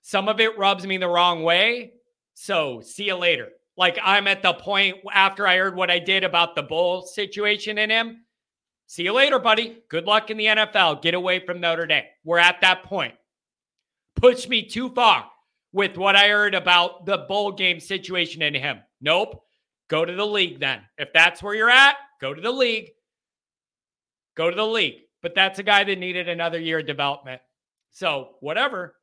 some 0.03 0.29
of 0.29 0.41
it 0.41 0.59
rubs 0.59 0.87
me 0.87 0.99
the 0.99 1.09
wrong 1.09 1.43
way. 1.43 1.93
So 2.35 2.81
see 2.81 3.05
you 3.05 3.17
later. 3.17 3.49
Like 3.77 3.99
I'm 4.03 4.27
at 4.27 4.43
the 4.43 4.53
point 4.53 4.99
after 5.13 5.47
I 5.47 5.57
heard 5.57 5.77
what 5.77 5.91
I 5.91 5.99
did 5.99 6.25
about 6.25 6.55
the 6.55 6.63
bowl 6.63 7.03
situation 7.03 7.79
in 7.79 7.91
him. 7.91 8.25
See 8.87 9.05
you 9.05 9.13
later, 9.13 9.39
buddy. 9.39 9.79
Good 9.89 10.05
luck 10.05 10.31
in 10.31 10.37
the 10.37 10.47
NFL. 10.47 11.01
Get 11.01 11.15
away 11.15 11.45
from 11.47 11.61
Notre 11.61 11.87
Dame. 11.87 12.05
We're 12.25 12.39
at 12.39 12.61
that 12.61 12.83
point. 12.85 13.15
Push 14.17 14.49
me 14.49 14.69
too 14.69 14.91
far 14.91 15.31
with 15.73 15.97
what 15.97 16.17
I 16.17 16.29
heard 16.29 16.55
about 16.55 17.07
the 17.07 17.19
bowl 17.19 17.53
game 17.53 17.81
situation 17.81 18.43
in 18.43 18.55
him. 18.55 18.81
Nope. 19.01 19.43
Go 19.89 20.05
to 20.05 20.13
the 20.13 20.27
league 20.27 20.61
then. 20.61 20.83
If 20.99 21.13
that's 21.15 21.43
where 21.43 21.55
you're 21.55 21.71
at, 21.71 21.97
go 22.21 22.35
to 22.35 22.41
the 22.41 22.51
league. 22.51 22.91
Go 24.37 24.51
to 24.51 24.57
the 24.57 24.67
league. 24.67 25.01
But 25.23 25.35
that's 25.35 25.59
a 25.59 25.63
guy 25.63 25.85
that 25.85 25.99
needed 25.99 26.29
another 26.29 26.61
year 26.61 26.81
of 26.81 26.87
development. 26.87 27.41
So, 27.93 28.31
whatever. 28.41 28.95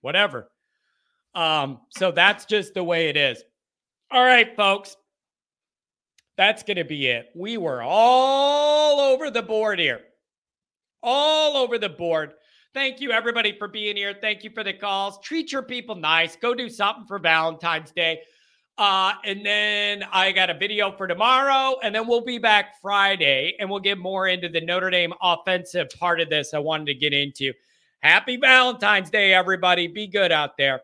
Whatever. 0.00 0.50
Um, 1.34 1.80
so 1.90 2.10
that's 2.10 2.44
just 2.44 2.74
the 2.74 2.84
way 2.84 3.08
it 3.08 3.16
is. 3.16 3.42
All 4.10 4.24
right, 4.24 4.54
folks. 4.56 4.96
That's 6.36 6.62
going 6.62 6.76
to 6.76 6.84
be 6.84 7.08
it. 7.08 7.30
We 7.34 7.56
were 7.56 7.82
all 7.82 9.00
over 9.00 9.30
the 9.30 9.42
board 9.42 9.78
here. 9.78 10.00
All 11.02 11.56
over 11.56 11.78
the 11.78 11.88
board. 11.88 12.34
Thank 12.74 13.00
you, 13.00 13.10
everybody, 13.10 13.56
for 13.58 13.66
being 13.66 13.96
here. 13.96 14.14
Thank 14.20 14.44
you 14.44 14.50
for 14.50 14.62
the 14.62 14.72
calls. 14.72 15.18
Treat 15.20 15.50
your 15.50 15.62
people 15.62 15.96
nice. 15.96 16.36
Go 16.36 16.54
do 16.54 16.68
something 16.68 17.06
for 17.06 17.18
Valentine's 17.18 17.90
Day. 17.90 18.20
Uh, 18.78 19.14
and 19.24 19.44
then 19.44 20.04
I 20.12 20.30
got 20.30 20.50
a 20.50 20.54
video 20.54 20.96
for 20.96 21.08
tomorrow, 21.08 21.76
and 21.82 21.92
then 21.92 22.06
we'll 22.06 22.24
be 22.24 22.38
back 22.38 22.80
Friday, 22.80 23.56
and 23.58 23.68
we'll 23.68 23.80
get 23.80 23.98
more 23.98 24.28
into 24.28 24.48
the 24.48 24.60
Notre 24.60 24.90
Dame 24.90 25.12
offensive 25.20 25.88
part 25.98 26.20
of 26.20 26.30
this 26.30 26.54
I 26.54 26.60
wanted 26.60 26.86
to 26.86 26.94
get 26.94 27.12
into. 27.12 27.52
Happy 28.02 28.36
Valentine's 28.36 29.10
Day, 29.10 29.34
everybody. 29.34 29.88
Be 29.88 30.06
good 30.06 30.30
out 30.32 30.56
there. 30.56 30.82